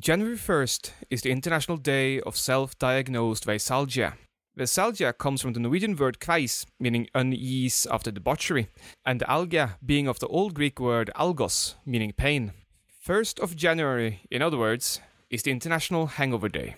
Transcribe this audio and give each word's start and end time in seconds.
January 0.00 0.36
1st 0.36 0.92
is 1.10 1.22
the 1.22 1.32
International 1.32 1.76
Day 1.76 2.20
of 2.20 2.36
Self 2.36 2.78
Diagnosed 2.78 3.44
Veisalgia. 3.44 4.12
Veisalgia 4.56 5.12
comes 5.12 5.42
from 5.42 5.54
the 5.54 5.58
Norwegian 5.60 5.96
word 5.96 6.20
kveis, 6.20 6.66
meaning 6.78 7.08
unease 7.16 7.84
after 7.90 8.12
debauchery, 8.12 8.68
and 9.04 9.24
algia 9.26 9.76
being 9.84 10.06
of 10.06 10.20
the 10.20 10.28
Old 10.28 10.54
Greek 10.54 10.78
word 10.78 11.10
algos, 11.16 11.74
meaning 11.84 12.12
pain. 12.12 12.52
1st 13.04 13.40
of 13.40 13.56
January, 13.56 14.20
in 14.30 14.40
other 14.40 14.56
words, 14.56 15.00
is 15.30 15.42
the 15.42 15.50
International 15.50 16.06
Hangover 16.06 16.48
Day. 16.48 16.76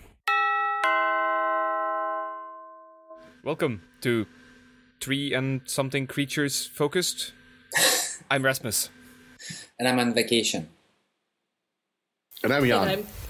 Welcome 3.43 3.83
to 4.01 4.25
Three 4.99 5.31
and 5.31 5.61
Something 5.65 6.07
Creatures 6.07 6.65
Focused. 6.65 7.33
I'm 8.31 8.43
Rasmus. 8.43 8.89
And 9.77 9.87
I'm 9.87 9.99
on 9.99 10.15
vacation. 10.15 10.69
And 12.43 12.51
I'm 12.53 12.65
Jan. 12.65 12.87
I'm- 12.87 13.05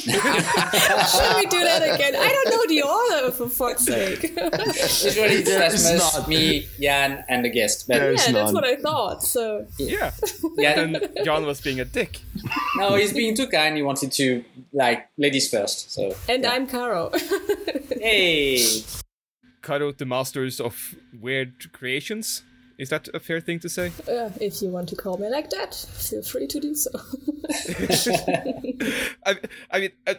Should 0.00 0.16
we 0.16 1.46
do 1.46 1.60
that 1.62 1.82
again? 1.94 2.14
I 2.16 2.28
don't 2.28 2.48
know 2.50 2.66
the 2.68 2.82
order, 2.82 3.32
for 3.32 3.48
fuck's 3.50 3.84
sake. 3.84 4.22
Usually 4.34 5.36
it's 5.40 5.48
There's 5.48 5.72
Rasmus, 5.84 6.16
not. 6.18 6.28
me, 6.28 6.66
Jan, 6.80 7.22
and 7.28 7.44
the 7.44 7.50
guest. 7.50 7.86
But 7.86 7.98
There's 7.98 8.26
yeah, 8.26 8.32
that's 8.32 8.52
what 8.52 8.64
I 8.64 8.76
thought. 8.76 9.22
So 9.22 9.66
Yeah. 9.78 10.12
yeah, 10.56 10.80
and 10.80 11.06
John 11.24 11.44
was 11.44 11.60
being 11.60 11.80
a 11.80 11.84
dick. 11.84 12.20
no, 12.76 12.94
he's 12.94 13.12
being 13.12 13.36
too 13.36 13.46
kind. 13.46 13.76
He 13.76 13.82
wanted 13.82 14.10
to 14.12 14.42
like 14.72 15.06
ladies 15.18 15.50
first. 15.50 15.92
So 15.92 16.14
and 16.28 16.42
yeah. 16.44 16.52
I'm 16.52 16.66
Caro. 16.66 17.10
hey, 18.00 18.82
Cut 19.60 19.82
out 19.82 19.98
the 19.98 20.06
masters 20.06 20.58
of 20.60 20.94
weird 21.20 21.70
creations. 21.72 22.42
Is 22.80 22.88
that 22.88 23.08
a 23.14 23.20
fair 23.20 23.40
thing 23.40 23.60
to 23.60 23.68
say? 23.68 23.92
Uh, 24.08 24.30
if 24.40 24.62
you 24.62 24.70
want 24.70 24.88
to 24.88 24.96
call 24.96 25.18
me 25.18 25.28
like 25.28 25.50
that, 25.50 25.74
feel 25.74 26.22
free 26.22 26.46
to 26.46 26.60
do 26.60 26.74
so. 26.74 26.90
I, 29.26 29.36
I 29.70 29.80
mean, 29.80 29.90
I, 30.06 30.16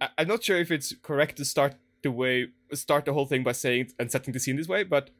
I- 0.00 0.08
I'm 0.18 0.28
not 0.28 0.44
sure 0.44 0.58
if 0.58 0.70
it's 0.70 0.94
correct 1.02 1.36
to 1.38 1.44
start 1.44 1.74
the 2.02 2.10
way 2.10 2.48
start 2.72 3.04
the 3.04 3.12
whole 3.12 3.26
thing 3.26 3.42
by 3.42 3.52
saying 3.52 3.90
and 3.98 4.10
setting 4.10 4.32
the 4.32 4.40
scene 4.40 4.56
this 4.56 4.68
way, 4.68 4.84
but 4.84 5.10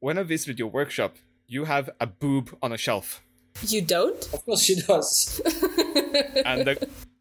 when 0.00 0.18
I 0.18 0.22
visited 0.22 0.58
your 0.58 0.68
workshop, 0.68 1.16
you 1.46 1.64
have 1.64 1.88
a 1.98 2.06
boob 2.06 2.56
on 2.62 2.72
a 2.72 2.76
shelf 2.76 3.22
you 3.66 3.82
don't? 3.82 4.22
of 4.32 4.44
course 4.44 4.62
she 4.62 4.76
does. 4.76 5.40
and 6.44 6.68
a 6.68 6.76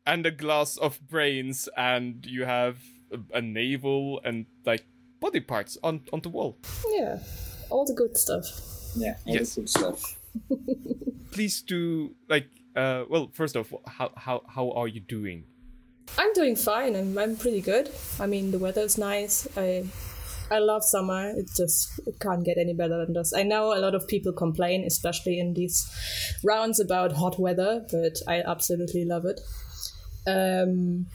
and 0.05 0.25
a 0.25 0.31
glass 0.31 0.77
of 0.77 0.99
brains, 1.07 1.67
and 1.75 2.25
you 2.25 2.45
have 2.45 2.77
a, 3.11 3.37
a 3.37 3.41
navel 3.41 4.21
and 4.23 4.45
like 4.65 4.85
body 5.19 5.39
parts 5.39 5.77
on 5.83 6.01
on 6.13 6.21
the 6.21 6.29
wall. 6.29 6.57
Yeah, 6.89 7.19
all 7.69 7.85
the 7.85 7.93
good 7.93 8.17
stuff. 8.17 8.45
Yeah, 8.95 9.15
Yes. 9.25 9.55
the 9.55 9.61
cool 9.61 9.67
stuff. 9.67 10.17
Please 11.31 11.61
do 11.61 12.15
like. 12.29 12.47
Uh, 12.75 13.05
well, 13.09 13.29
first 13.33 13.55
off, 13.57 13.73
how 13.85 14.11
how 14.15 14.41
how 14.47 14.71
are 14.71 14.87
you 14.87 14.99
doing? 14.99 15.43
I'm 16.17 16.31
doing 16.33 16.55
fine. 16.55 16.95
I'm, 16.95 17.17
I'm 17.17 17.35
pretty 17.35 17.61
good. 17.61 17.89
I 18.19 18.27
mean, 18.27 18.51
the 18.51 18.59
weather's 18.59 18.97
nice. 18.97 19.47
I 19.57 19.83
I 20.49 20.59
love 20.59 20.83
summer. 20.83 21.29
It 21.35 21.49
just 21.57 21.99
it 22.07 22.19
can't 22.19 22.45
get 22.45 22.57
any 22.57 22.73
better 22.73 23.03
than 23.05 23.13
this. 23.13 23.33
I 23.33 23.43
know 23.43 23.73
a 23.73 23.79
lot 23.81 23.95
of 23.95 24.07
people 24.07 24.31
complain, 24.31 24.83
especially 24.85 25.39
in 25.39 25.53
these 25.53 25.85
rounds 26.43 26.79
about 26.79 27.11
hot 27.13 27.37
weather, 27.39 27.85
but 27.91 28.15
I 28.27 28.41
absolutely 28.41 29.05
love 29.05 29.25
it. 29.25 29.41
Um, 30.27 31.07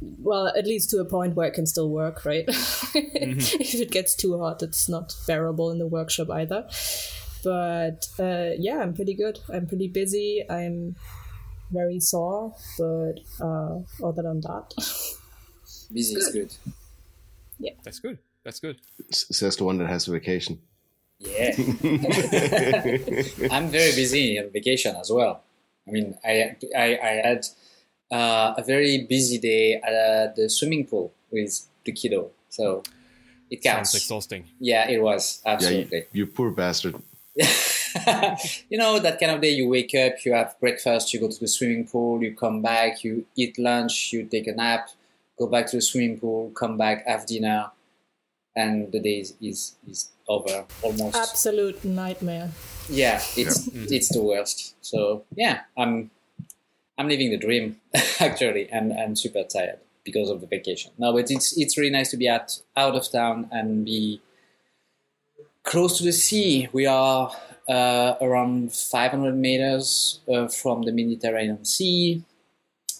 well, 0.00 0.48
at 0.48 0.66
least 0.66 0.90
to 0.90 0.98
a 1.00 1.04
point 1.04 1.34
where 1.34 1.48
it 1.48 1.54
can 1.54 1.66
still 1.66 1.88
work, 1.90 2.24
right? 2.24 2.44
if 2.48 3.74
it 3.74 3.90
gets 3.90 4.14
too 4.14 4.38
hot, 4.38 4.62
it's 4.62 4.88
not 4.88 5.14
bearable 5.26 5.70
in 5.70 5.78
the 5.78 5.86
workshop 5.86 6.30
either. 6.30 6.68
But 7.42 8.06
uh, 8.18 8.50
yeah, 8.58 8.80
I'm 8.80 8.94
pretty 8.94 9.14
good. 9.14 9.38
I'm 9.52 9.66
pretty 9.66 9.88
busy. 9.88 10.44
I'm 10.48 10.96
very 11.70 12.00
sore, 12.00 12.54
but 12.78 13.20
uh, 13.40 13.80
other 14.02 14.22
than 14.22 14.40
that, 14.42 14.72
Busy 15.92 16.14
is 16.14 16.30
good. 16.32 16.54
Yeah, 17.58 17.72
that's 17.82 18.00
good. 18.00 18.18
That's 18.44 18.60
good. 18.60 18.78
S- 19.10 19.26
Says 19.30 19.56
the 19.56 19.64
one 19.64 19.78
that 19.78 19.88
has 19.88 20.08
a 20.08 20.12
vacation. 20.12 20.58
Yeah, 21.18 21.54
I'm 23.50 23.68
very 23.68 23.92
busy 23.94 24.38
on 24.38 24.50
vacation 24.50 24.96
as 24.96 25.10
well. 25.10 25.42
I 25.86 25.90
mean, 25.90 26.16
I 26.24 26.56
I, 26.76 26.98
I 27.02 27.12
had 27.28 27.46
uh, 28.10 28.54
a 28.56 28.62
very 28.64 29.06
busy 29.08 29.38
day 29.38 29.74
at 29.74 30.36
the 30.36 30.48
swimming 30.48 30.86
pool 30.86 31.12
with 31.30 31.66
the 31.84 31.92
kiddo, 31.92 32.30
so 32.48 32.82
it 33.50 33.62
counts. 33.62 33.92
Sounds 33.92 34.02
exhausting. 34.02 34.44
Yeah, 34.60 34.88
it 34.88 35.00
was 35.02 35.40
Yeah, 35.44 35.52
absolutely. 35.52 35.98
you, 36.12 36.24
you 36.24 36.26
poor 36.26 36.50
bastard. 36.50 36.96
you 38.68 38.78
know 38.78 38.98
that 38.98 39.18
kind 39.20 39.32
of 39.32 39.40
day. 39.40 39.50
You 39.50 39.68
wake 39.68 39.94
up, 39.94 40.24
you 40.24 40.32
have 40.34 40.58
breakfast, 40.60 41.12
you 41.12 41.20
go 41.20 41.28
to 41.28 41.40
the 41.40 41.48
swimming 41.48 41.86
pool, 41.86 42.22
you 42.22 42.34
come 42.34 42.62
back, 42.62 43.04
you 43.04 43.26
eat 43.36 43.58
lunch, 43.58 44.12
you 44.12 44.24
take 44.24 44.46
a 44.46 44.52
nap, 44.52 44.88
go 45.38 45.46
back 45.46 45.66
to 45.68 45.76
the 45.76 45.82
swimming 45.82 46.18
pool, 46.18 46.50
come 46.50 46.76
back, 46.76 47.06
have 47.06 47.26
dinner, 47.26 47.70
and 48.56 48.92
the 48.92 49.00
day 49.00 49.20
is 49.20 49.34
is, 49.40 49.74
is 49.88 50.10
over 50.28 50.64
almost. 50.82 51.16
absolute 51.16 51.84
nightmare. 51.84 52.50
Yeah, 52.88 53.20
it's 53.36 53.68
it's 53.74 54.08
the 54.10 54.22
worst. 54.22 54.74
So 54.80 55.24
yeah, 55.34 55.60
I'm 55.76 56.10
I'm 56.96 57.08
living 57.08 57.30
the 57.30 57.36
dream 57.38 57.80
actually, 58.20 58.68
and 58.70 58.92
I'm 58.92 59.16
super 59.16 59.42
tired 59.44 59.78
because 60.04 60.30
of 60.30 60.40
the 60.40 60.46
vacation. 60.46 60.92
No, 60.98 61.12
but 61.12 61.30
it's 61.30 61.58
it's 61.58 61.76
really 61.76 61.90
nice 61.90 62.10
to 62.10 62.16
be 62.16 62.28
at 62.28 62.58
out 62.76 62.94
of 62.94 63.10
town 63.10 63.48
and 63.50 63.84
be 63.84 64.20
close 65.64 65.98
to 65.98 66.04
the 66.04 66.12
sea. 66.12 66.68
We 66.72 66.86
are 66.86 67.32
uh, 67.68 68.14
around 68.20 68.72
500 68.72 69.34
meters 69.34 70.20
uh, 70.32 70.48
from 70.48 70.82
the 70.82 70.92
Mediterranean 70.92 71.64
Sea. 71.64 72.22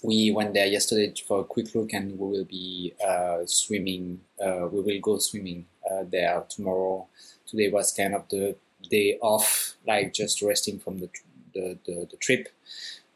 We 0.03 0.33
went 0.33 0.54
there 0.54 0.66
yesterday 0.66 1.15
for 1.27 1.41
a 1.41 1.44
quick 1.44 1.75
look, 1.75 1.93
and 1.93 2.19
we 2.19 2.28
will 2.28 2.44
be 2.44 2.94
uh, 3.06 3.47
swimming. 3.47 4.21
Uh, 4.44 4.69
we 4.71 4.81
will 4.81 5.00
go 5.00 5.19
swimming 5.19 5.66
uh, 5.91 6.04
there 6.10 6.44
tomorrow. 6.49 7.06
Today 7.47 7.71
was 7.71 7.93
kind 7.93 8.15
of 8.15 8.28
the 8.28 8.56
day 8.91 9.19
off, 9.22 9.75
like 9.87 10.12
just 10.12 10.43
resting 10.43 10.78
from 10.78 10.99
the 10.99 11.09
the, 11.54 11.78
the, 11.87 12.09
the 12.10 12.16
trip. 12.16 12.49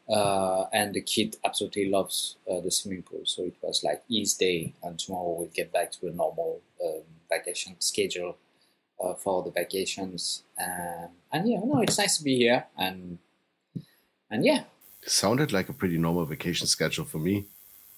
Uh, 0.09 0.65
and 0.73 0.95
the 0.95 1.01
kid 1.01 1.37
absolutely 1.45 1.89
loves 1.89 2.37
uh, 2.49 2.59
the 2.61 2.71
swimming 2.71 3.03
pool, 3.03 3.21
so 3.25 3.43
it 3.43 3.55
was 3.61 3.83
like 3.83 4.03
his 4.09 4.33
day. 4.33 4.73
And 4.81 4.97
tomorrow 4.97 5.35
we'll 5.37 5.49
get 5.53 5.71
back 5.71 5.91
to 5.93 6.07
a 6.07 6.11
normal 6.11 6.61
um, 6.83 7.03
vacation 7.29 7.75
schedule 7.79 8.37
uh, 9.03 9.13
for 9.13 9.43
the 9.43 9.51
vacations. 9.51 10.43
Um, 10.59 11.09
and 11.31 11.47
yeah, 11.47 11.59
no, 11.63 11.81
it's 11.81 11.99
nice 11.99 12.17
to 12.17 12.23
be 12.23 12.37
here. 12.37 12.65
And 12.77 13.19
and 14.31 14.43
yeah, 14.43 14.63
Sounded 15.05 15.53
like 15.53 15.69
a 15.69 15.73
pretty 15.73 15.97
normal 15.97 16.25
vacation 16.25 16.67
schedule 16.67 17.05
for 17.05 17.19
me. 17.19 17.47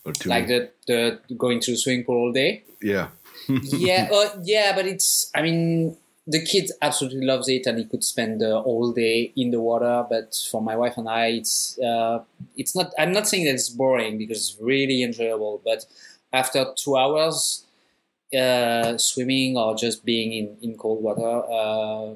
Or 0.05 0.13
to 0.13 0.29
like 0.29 0.47
the 0.47 0.71
the 0.87 1.19
going 1.35 1.59
to 1.61 1.71
the 1.71 1.77
swimming 1.77 2.05
pool 2.05 2.17
all 2.17 2.31
day. 2.31 2.63
Yeah. 2.81 3.09
yeah, 3.49 4.09
uh, 4.11 4.39
yeah, 4.43 4.75
but 4.75 4.85
it's. 4.85 5.31
I 5.33 5.41
mean, 5.41 5.97
the 6.27 6.43
kids 6.45 6.71
absolutely 6.81 7.25
loves 7.25 7.47
it, 7.49 7.65
and 7.65 7.77
he 7.77 7.85
could 7.85 8.03
spend 8.03 8.41
the 8.41 8.61
whole 8.61 8.91
day 8.93 9.33
in 9.35 9.51
the 9.51 9.59
water. 9.59 10.05
But 10.09 10.35
for 10.51 10.61
my 10.61 10.75
wife 10.75 10.97
and 10.97 11.09
I, 11.09 11.27
it's 11.27 11.79
uh, 11.79 12.23
it's 12.55 12.75
not. 12.75 12.93
I'm 12.97 13.11
not 13.11 13.27
saying 13.27 13.45
that 13.45 13.53
it's 13.53 13.69
boring 13.69 14.17
because 14.17 14.37
it's 14.37 14.57
really 14.61 15.03
enjoyable. 15.03 15.61
But 15.63 15.85
after 16.31 16.65
two 16.75 16.95
hours 16.95 17.65
uh, 18.37 18.97
swimming 18.97 19.57
or 19.57 19.75
just 19.75 20.05
being 20.05 20.33
in 20.33 20.57
in 20.61 20.77
cold 20.77 21.03
water, 21.03 21.43
uh, 21.51 22.15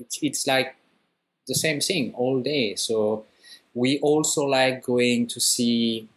it's 0.00 0.18
it's 0.22 0.46
like 0.46 0.76
the 1.46 1.54
same 1.54 1.80
thing 1.80 2.12
all 2.14 2.40
day. 2.42 2.74
So 2.74 3.24
we 3.74 3.98
also 4.00 4.42
like 4.46 4.82
going 4.82 5.26
to 5.28 5.40
see 5.40 6.08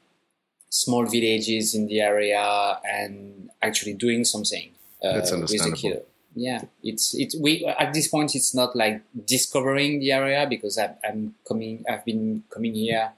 small 0.70 1.06
villages 1.06 1.76
in 1.76 1.88
the 1.88 2.02
area 2.02 2.80
and 2.84 3.50
actually 3.62 3.94
doing 3.94 4.24
something 4.24 4.70
uh, 5.04 5.14
That's 5.14 5.32
with 5.32 5.40
the 5.40 5.46
understandable. 5.46 5.82
kid. 5.82 6.06
Yeah, 6.40 6.62
it's 6.84 7.16
it's 7.16 7.36
we 7.36 7.66
at 7.66 7.94
this 7.94 8.08
point 8.10 8.36
it's 8.36 8.54
not 8.54 8.76
like 8.76 9.02
discovering 9.26 10.00
the 10.00 10.12
area 10.12 10.46
because 10.48 10.78
I'm, 10.78 10.94
I'm 11.04 11.36
coming. 11.48 11.84
I've 11.90 12.06
been 12.06 12.44
coming 12.54 12.76
here 12.76 13.10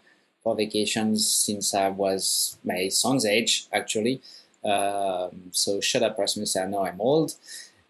for 0.41 0.55
vacations 0.55 1.29
since 1.29 1.73
I 1.73 1.89
was 1.89 2.57
my 2.63 2.87
son's 2.87 3.25
age 3.25 3.67
actually. 3.73 4.21
Um, 4.63 5.51
so 5.51 5.81
shut 5.81 6.01
up, 6.03 6.17
Rasmus. 6.17 6.55
I 6.55 6.65
know 6.67 6.85
I'm 6.85 7.01
old. 7.01 7.35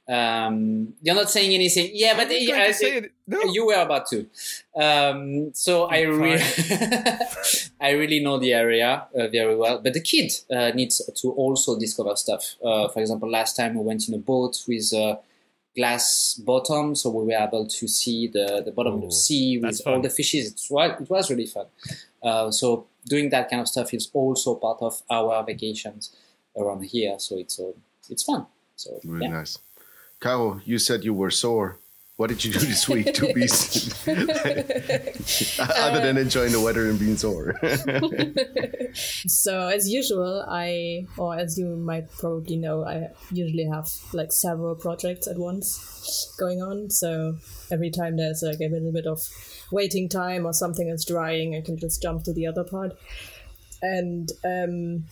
Um, 0.10 0.96
you're 1.02 1.16
not 1.16 1.30
saying 1.30 1.54
anything. 1.54 1.92
Yeah, 1.94 2.16
but 2.16 2.28
I 2.32 2.40
was 2.40 2.48
going 2.48 2.74
say 2.74 2.98
it. 2.98 3.12
No. 3.28 3.44
you 3.44 3.68
were 3.68 3.76
about 3.76 4.08
to. 4.08 4.28
Um, 4.76 5.54
so 5.54 5.84
I 5.86 5.98
I'm 5.98 6.20
really, 6.20 6.44
I 7.82 7.92
really 7.92 8.20
know 8.20 8.40
the 8.40 8.54
area 8.54 9.06
uh, 9.16 9.28
very 9.28 9.56
well. 9.56 9.80
But 9.84 9.94
the 9.94 10.02
kid 10.02 10.32
uh, 10.52 10.72
needs 10.74 11.00
to 11.22 11.32
also 11.32 11.78
discover 11.78 12.16
stuff. 12.16 12.56
Uh, 12.64 12.88
for 12.88 13.02
example, 13.02 13.30
last 13.30 13.56
time 13.56 13.76
we 13.76 13.82
went 13.82 14.08
in 14.08 14.16
a 14.16 14.18
boat 14.18 14.58
with 14.68 14.92
a 14.94 15.20
glass 15.76 16.42
bottom, 16.44 16.96
so 16.96 17.12
we 17.12 17.26
were 17.26 17.40
able 17.40 17.68
to 17.68 17.88
see 17.88 18.28
the, 18.28 18.64
the 18.66 18.72
bottom 18.72 18.96
of 18.96 19.02
the 19.02 19.12
sea 19.12 19.60
with 19.60 19.80
all 19.86 20.02
the 20.02 20.10
fishes. 20.10 20.48
It 20.48 20.74
was, 20.74 21.02
it 21.02 21.10
was 21.10 21.30
really 21.30 21.46
fun. 21.46 21.68
Uh, 22.24 22.50
so 22.50 22.88
doing 23.06 23.30
that 23.30 23.50
kind 23.50 23.62
of 23.62 23.68
stuff 23.68 23.94
is 23.94 24.10
also 24.14 24.56
part 24.56 24.80
of 24.82 25.04
our 25.10 25.44
vacations 25.44 26.16
around 26.58 26.84
here. 26.84 27.20
So 27.20 27.38
it's 27.38 27.60
uh, 27.60 27.74
it's 28.10 28.24
fun. 28.24 28.48
So 28.76 29.00
Really 29.04 29.26
yeah. 29.26 29.32
nice. 29.34 29.60
Caro, 30.20 30.60
you 30.66 30.80
said 30.80 31.06
you 31.06 31.14
were 31.14 31.32
sore. 31.32 31.78
What 32.18 32.28
did 32.28 32.44
you 32.44 32.52
do 32.52 32.60
this 32.60 32.90
week 32.90 33.14
to 33.14 33.34
be 33.34 33.44
other 35.64 36.02
than 36.02 36.18
enjoying 36.18 36.52
the 36.52 36.60
weather 36.60 36.90
and 36.90 37.00
being 37.00 37.16
sore? 37.16 37.56
so 38.94 39.70
as 39.70 39.88
usual, 39.88 40.46
I 40.46 41.08
or 41.18 41.40
as 41.40 41.58
you 41.58 41.78
might 41.78 42.12
probably 42.12 42.58
know, 42.58 42.84
I 42.84 43.12
usually 43.32 43.70
have 43.72 43.88
like 44.12 44.34
several 44.34 44.76
projects 44.76 45.28
at 45.28 45.38
once 45.38 46.36
going 46.38 46.62
on. 46.62 46.90
So 46.90 47.38
every 47.72 47.90
time 47.90 48.18
there's 48.18 48.44
like 48.44 48.60
a 48.60 48.68
little 48.68 48.92
bit 48.92 49.08
of 49.08 49.22
waiting 49.72 50.10
time 50.10 50.46
or 50.46 50.52
something 50.52 50.90
is 50.90 51.06
drying, 51.06 51.56
I 51.56 51.62
can 51.62 51.78
just 51.78 52.02
jump 52.02 52.26
to 52.26 52.34
the 52.34 52.48
other 52.48 52.66
part. 52.66 52.98
And 53.82 54.30
um, 54.44 55.06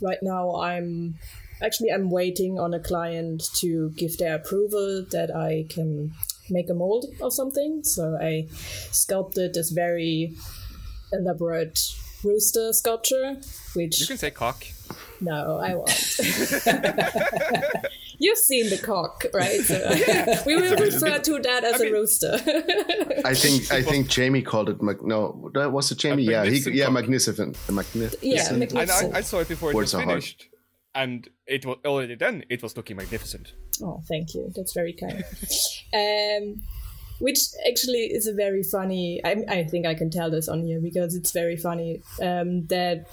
right 0.00 0.22
now, 0.22 0.60
I'm 0.60 1.16
actually 1.62 1.90
i'm 1.90 2.10
waiting 2.10 2.58
on 2.58 2.74
a 2.74 2.80
client 2.80 3.42
to 3.54 3.90
give 3.96 4.16
their 4.18 4.34
approval 4.36 5.04
that 5.10 5.34
i 5.34 5.64
can 5.68 6.12
make 6.50 6.70
a 6.70 6.74
mold 6.74 7.06
of 7.22 7.32
something 7.32 7.82
so 7.84 8.16
i 8.20 8.46
sculpted 8.92 9.54
this 9.54 9.70
very 9.70 10.34
elaborate 11.12 11.78
rooster 12.24 12.72
sculpture 12.72 13.36
which 13.74 14.00
You 14.00 14.06
can 14.06 14.18
say 14.18 14.30
cock. 14.30 14.64
no 15.20 15.58
i 15.58 15.74
won't 15.74 15.88
you've 18.18 18.38
seen 18.38 18.68
the 18.70 18.78
cock 18.78 19.24
right 19.32 19.60
so 19.60 20.42
we 20.46 20.56
will 20.56 20.76
refer 20.76 21.18
to 21.18 21.38
that 21.42 21.64
as 21.64 21.80
a 21.80 21.90
rooster 21.92 22.38
I 23.24 23.34
think 23.34 23.70
I 23.72 23.82
think 23.82 24.08
Jamie 24.08 24.42
called 24.42 24.68
it. 24.70 24.80
Mag- 24.80 25.02
no, 25.02 25.50
that 25.54 25.72
was 25.72 25.90
it 25.90 25.98
Jamie. 25.98 26.26
A 26.28 26.30
Yeah, 26.30 26.44
he, 26.44 26.58
yeah, 26.70 26.88
magnificent. 26.88 27.58
Magnificent. 27.70 28.22
yeah 28.22 28.50
magnificent. 28.52 29.14
I, 29.14 29.18
I 29.18 29.20
saw 29.22 29.40
it 29.40 29.48
before 29.48 29.70
it 29.70 29.74
Words 29.74 29.92
was 29.92 30.00
are 30.00 30.04
hard. 30.04 30.22
finished. 30.22 30.48
And 30.94 31.28
it 31.46 31.64
was 31.64 31.78
already 31.84 32.14
then, 32.14 32.44
it 32.48 32.62
was 32.62 32.76
looking 32.76 32.96
magnificent. 32.96 33.52
Oh, 33.82 34.02
thank 34.08 34.34
you. 34.34 34.50
That's 34.54 34.72
very 34.72 34.92
kind. 34.92 35.22
um, 35.94 36.62
which 37.20 37.38
actually 37.68 38.06
is 38.06 38.26
a 38.26 38.32
very 38.32 38.62
funny. 38.62 39.20
I, 39.24 39.44
I 39.48 39.64
think 39.64 39.86
I 39.86 39.94
can 39.94 40.10
tell 40.10 40.30
this 40.30 40.48
on 40.48 40.62
here 40.62 40.80
because 40.80 41.14
it's 41.14 41.32
very 41.32 41.56
funny 41.56 42.00
um, 42.22 42.66
that 42.66 43.06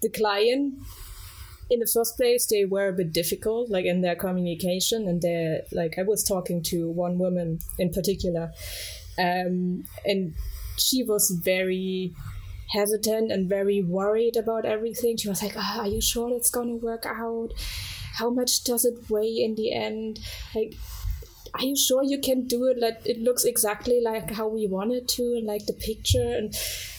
the 0.00 0.08
client, 0.08 0.74
in 1.70 1.80
the 1.80 1.90
first 1.92 2.16
place, 2.16 2.46
they 2.46 2.64
were 2.64 2.88
a 2.88 2.92
bit 2.92 3.12
difficult, 3.12 3.70
like 3.70 3.84
in 3.84 4.00
their 4.00 4.16
communication, 4.16 5.06
and 5.06 5.20
they're 5.20 5.62
like 5.72 5.98
I 5.98 6.02
was 6.02 6.24
talking 6.24 6.62
to 6.64 6.90
one 6.90 7.18
woman 7.18 7.58
in 7.78 7.90
particular, 7.90 8.52
um, 9.18 9.84
and 10.04 10.34
she 10.78 11.02
was 11.02 11.30
very 11.44 12.14
hesitant 12.68 13.32
and 13.32 13.48
very 13.48 13.82
worried 13.82 14.36
about 14.36 14.64
everything. 14.64 15.16
She 15.16 15.28
was 15.28 15.42
like, 15.42 15.54
"Ah, 15.56 15.80
"Are 15.80 15.88
you 15.88 16.00
sure 16.00 16.34
it's 16.36 16.50
gonna 16.50 16.76
work 16.76 17.04
out? 17.06 17.52
How 18.14 18.30
much 18.30 18.64
does 18.64 18.84
it 18.84 19.10
weigh 19.10 19.36
in 19.46 19.54
the 19.54 19.72
end? 19.72 20.20
Like, 20.54 20.74
are 21.54 21.64
you 21.64 21.76
sure 21.76 22.02
you 22.02 22.18
can 22.18 22.46
do 22.46 22.66
it? 22.66 22.78
Like, 22.78 23.00
it 23.04 23.20
looks 23.20 23.44
exactly 23.44 24.00
like 24.00 24.30
how 24.30 24.48
we 24.48 24.66
want 24.66 24.92
it 24.92 25.08
to, 25.08 25.22
and 25.36 25.46
like 25.46 25.66
the 25.66 25.72
picture, 25.72 26.32
and, 26.36 26.54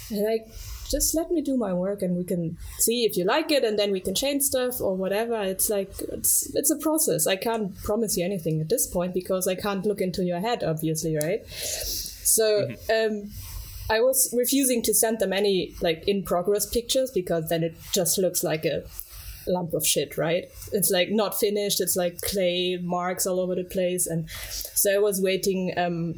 and 0.09 0.23
like." 0.23 0.47
Just 0.89 1.13
let 1.13 1.29
me 1.29 1.41
do 1.41 1.55
my 1.55 1.71
work, 1.71 2.01
and 2.01 2.17
we 2.17 2.23
can 2.23 2.57
see 2.79 3.05
if 3.05 3.15
you 3.15 3.23
like 3.23 3.51
it, 3.51 3.63
and 3.63 3.77
then 3.77 3.91
we 3.91 3.99
can 3.99 4.15
change 4.15 4.41
stuff 4.41 4.81
or 4.81 4.95
whatever. 4.95 5.39
It's 5.39 5.69
like 5.69 5.93
it's 6.11 6.49
it's 6.55 6.71
a 6.71 6.77
process. 6.77 7.27
I 7.27 7.35
can't 7.35 7.77
promise 7.83 8.17
you 8.17 8.25
anything 8.25 8.59
at 8.59 8.69
this 8.69 8.87
point 8.87 9.13
because 9.13 9.47
I 9.47 9.53
can't 9.53 9.85
look 9.85 10.01
into 10.01 10.23
your 10.23 10.39
head, 10.39 10.63
obviously, 10.63 11.15
right? 11.15 11.45
So 11.47 12.69
um, 12.89 13.29
I 13.89 14.01
was 14.01 14.33
refusing 14.37 14.81
to 14.83 14.93
send 14.93 15.19
them 15.19 15.33
any 15.33 15.75
like 15.81 16.07
in 16.07 16.23
progress 16.23 16.65
pictures 16.65 17.11
because 17.11 17.49
then 17.49 17.63
it 17.63 17.75
just 17.91 18.17
looks 18.17 18.43
like 18.43 18.65
a 18.65 18.83
lump 19.47 19.73
of 19.73 19.85
shit, 19.85 20.17
right? 20.17 20.45
It's 20.71 20.91
like 20.91 21.09
not 21.09 21.39
finished. 21.39 21.81
It's 21.81 21.95
like 21.95 22.21
clay 22.21 22.77
marks 22.81 23.25
all 23.25 23.39
over 23.39 23.55
the 23.55 23.63
place, 23.63 24.05
and 24.07 24.29
so 24.29 24.93
I 24.93 24.99
was 24.99 25.21
waiting 25.21 25.73
um, 25.77 26.15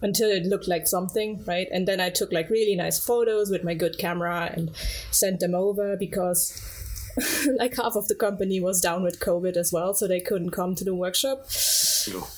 until 0.00 0.30
it 0.30 0.44
looked 0.44 0.68
like 0.68 0.86
something, 0.86 1.44
right? 1.44 1.66
And 1.72 1.88
then 1.88 2.00
I 2.00 2.10
took 2.10 2.32
like 2.32 2.50
really 2.50 2.76
nice 2.76 3.04
photos 3.04 3.50
with 3.50 3.64
my 3.64 3.74
good 3.74 3.98
camera 3.98 4.52
and 4.54 4.70
sent 5.10 5.40
them 5.40 5.54
over 5.54 5.96
because. 5.96 6.72
like 7.58 7.76
half 7.76 7.96
of 7.96 8.08
the 8.08 8.14
company 8.14 8.60
was 8.60 8.80
down 8.80 9.02
with 9.02 9.20
COVID 9.20 9.56
as 9.56 9.72
well, 9.72 9.94
so 9.94 10.06
they 10.06 10.20
couldn't 10.20 10.50
come 10.50 10.74
to 10.74 10.84
the 10.84 10.94
workshop. 10.94 11.46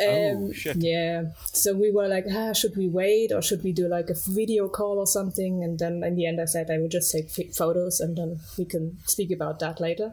Um, 0.00 0.52
shit. 0.52 0.76
Yeah. 0.78 1.24
So 1.52 1.74
we 1.74 1.90
were 1.90 2.08
like, 2.08 2.24
ah, 2.32 2.52
should 2.52 2.76
we 2.76 2.88
wait 2.88 3.32
or 3.32 3.42
should 3.42 3.62
we 3.64 3.72
do 3.72 3.88
like 3.88 4.08
a 4.10 4.14
video 4.28 4.68
call 4.68 4.98
or 4.98 5.06
something? 5.06 5.62
And 5.62 5.78
then 5.78 6.02
in 6.04 6.14
the 6.14 6.26
end, 6.26 6.40
I 6.40 6.46
said 6.46 6.70
I 6.70 6.78
would 6.78 6.90
just 6.90 7.12
take 7.12 7.30
fi- 7.30 7.50
photos 7.50 8.00
and 8.00 8.16
then 8.16 8.40
we 8.56 8.64
can 8.64 8.98
speak 9.06 9.30
about 9.30 9.58
that 9.60 9.80
later. 9.80 10.12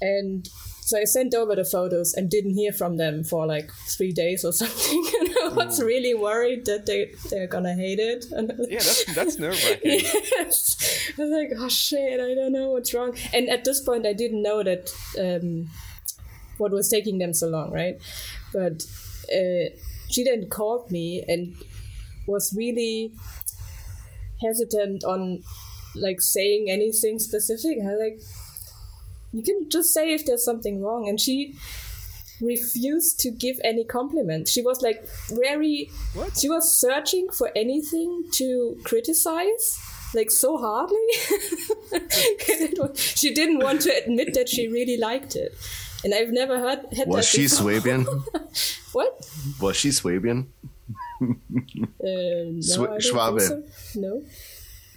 And 0.00 0.48
so 0.92 0.98
I 0.98 1.04
sent 1.04 1.34
over 1.34 1.56
the 1.56 1.64
photos 1.64 2.12
and 2.12 2.28
didn't 2.28 2.52
hear 2.52 2.70
from 2.70 2.98
them 2.98 3.24
for 3.24 3.46
like 3.46 3.72
three 3.88 4.12
days 4.12 4.44
or 4.44 4.52
something. 4.60 5.04
And 5.20 5.28
I 5.42 5.48
was 5.64 5.82
really 5.82 6.12
worried 6.12 6.66
that 6.66 6.84
they 6.84 7.14
they're 7.30 7.46
gonna 7.46 7.74
hate 7.74 7.98
it. 7.98 8.26
And 8.30 8.52
Yeah, 8.68 8.76
that's, 8.76 9.14
that's 9.14 9.38
nerve 9.38 9.58
wracking. 9.64 10.00
yes. 10.36 11.10
I 11.18 11.22
was 11.22 11.30
like, 11.30 11.52
oh 11.58 11.70
shit, 11.70 12.20
I 12.20 12.34
don't 12.34 12.52
know 12.52 12.72
what's 12.72 12.92
wrong. 12.92 13.16
And 13.32 13.48
at 13.48 13.64
this 13.64 13.80
point, 13.80 14.06
I 14.06 14.12
didn't 14.12 14.42
know 14.42 14.62
that 14.62 14.92
um, 15.18 15.70
what 16.58 16.72
was 16.72 16.90
taking 16.90 17.16
them 17.16 17.32
so 17.32 17.48
long, 17.48 17.72
right? 17.72 17.96
But 18.52 18.84
uh, 19.34 19.72
she 20.10 20.24
then 20.24 20.50
called 20.50 20.90
me 20.90 21.24
and 21.26 21.56
was 22.26 22.54
really 22.54 23.14
hesitant 24.42 25.04
on 25.04 25.42
like 25.94 26.20
saying 26.20 26.66
anything 26.68 27.18
specific. 27.18 27.78
I 27.80 27.92
was 27.92 27.98
like, 27.98 28.20
you 29.32 29.42
can 29.42 29.68
just 29.70 29.92
say 29.92 30.12
if 30.12 30.24
there's 30.26 30.44
something 30.44 30.82
wrong. 30.82 31.08
And 31.08 31.20
she 31.20 31.54
refused 32.40 33.20
to 33.20 33.30
give 33.30 33.56
any 33.64 33.84
compliment. 33.84 34.48
She 34.48 34.62
was 34.62 34.82
like 34.82 35.04
very 35.30 35.90
What? 36.14 36.36
she 36.38 36.48
was 36.48 36.72
searching 36.80 37.28
for 37.30 37.50
anything 37.54 38.24
to 38.32 38.76
criticize 38.84 39.78
like 40.14 40.30
so 40.30 40.58
hardly 40.58 41.06
was- 42.78 42.98
she 43.20 43.32
didn't 43.32 43.60
want 43.62 43.80
to 43.82 43.90
admit 44.04 44.34
that 44.34 44.48
she 44.48 44.68
really 44.68 44.98
liked 44.98 45.36
it 45.36 45.54
and 46.04 46.12
i've 46.12 46.30
never 46.32 46.58
heard 46.58 46.80
had 46.94 47.08
Was 47.08 47.30
that 47.32 47.36
she. 47.38 47.48
Swabian? 47.48 48.04
what 48.92 49.26
Was 49.60 49.76
she 49.76 49.90
Swabian? 49.90 50.48
uh, 51.22 51.26
no, 52.04 52.60
Swa- 52.60 52.98
Schwabe. 53.00 53.40
so. 53.40 53.62
no 53.94 54.22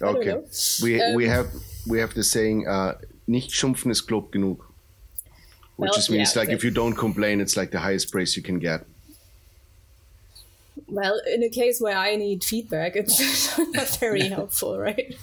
Okay. 0.02 0.34
We 0.82 1.00
Um, 1.00 1.14
we 1.14 1.26
have 1.28 1.48
we 1.88 1.98
have 2.00 2.12
the 2.12 2.22
saying 2.22 2.68
uh, 2.68 2.98
nicht 3.26 3.52
schumpfen 3.52 3.90
ist 3.90 4.10
Lob 4.10 4.32
genug. 4.32 4.64
Which 5.76 5.90
Well, 5.90 5.94
just 5.94 6.10
means 6.10 6.34
yeah, 6.34 6.40
like 6.42 6.52
if 6.52 6.64
you 6.64 6.70
don't 6.70 6.94
complain, 6.94 7.40
it's 7.40 7.56
like 7.56 7.70
the 7.70 7.80
highest 7.80 8.10
praise 8.10 8.36
you 8.36 8.42
can 8.42 8.58
get. 8.58 8.86
well 10.88 11.20
in 11.26 11.42
a 11.42 11.48
case 11.48 11.80
where 11.80 11.96
i 11.96 12.14
need 12.16 12.44
feedback 12.44 12.94
it's 12.94 13.18
not 13.74 13.88
very 13.98 14.28
helpful 14.36 14.78
right 14.78 15.16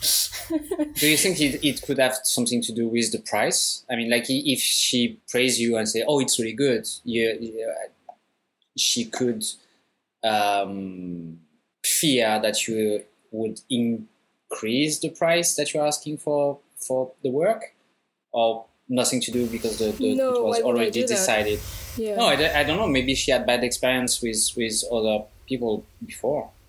Do 1.00 1.07
you 1.07 1.15
think 1.15 1.39
it, 1.39 1.63
it 1.65 1.81
could 1.83 2.00
have 2.00 2.17
something 2.24 2.62
to 2.63 2.74
do 2.74 2.86
with 2.88 3.12
the 3.13 3.19
price? 3.19 3.86
I 3.89 3.95
mean, 3.95 4.10
like 4.10 4.25
if 4.27 4.60
she 4.60 5.19
praise 5.29 5.57
you 5.60 5.77
and 5.77 5.88
say, 5.88 6.03
"Oh, 6.05 6.19
it's 6.19 6.38
really 6.38 6.51
good," 6.53 6.86
you, 7.05 7.38
you, 7.39 7.74
she 8.77 9.05
could 9.05 9.43
um, 10.22 11.39
fear 11.83 12.39
that 12.41 12.67
you 12.67 13.03
would 13.31 13.62
increase 13.69 15.00
the 15.00 15.10
price 15.10 15.55
that 15.55 15.74
you're 15.74 15.88
asking 15.88 16.17
for 16.17 16.60
for 16.75 17.13
the 17.24 17.29
work, 17.29 17.74
or 18.33 18.65
nothing 18.89 19.21
to 19.21 19.31
do 19.31 19.47
because 19.47 19.79
the, 19.79 19.91
the, 19.91 20.15
No, 20.15 20.33
it 20.33 20.43
was 20.43 20.59
I 20.59 20.63
already 20.63 21.03
decided. 21.05 21.59
yeah 21.95 22.15
No, 22.17 22.25
I, 22.27 22.35
don't- 22.35 22.55
I 22.55 22.63
don't 22.63 22.77
know. 22.77 22.87
Maybe 22.87 23.15
she 23.15 23.31
had 23.31 23.45
bad 23.45 23.63
experience 23.63 24.21
with 24.21 24.41
with 24.57 24.83
other 24.91 25.23
people 25.47 25.85
before. 26.05 26.49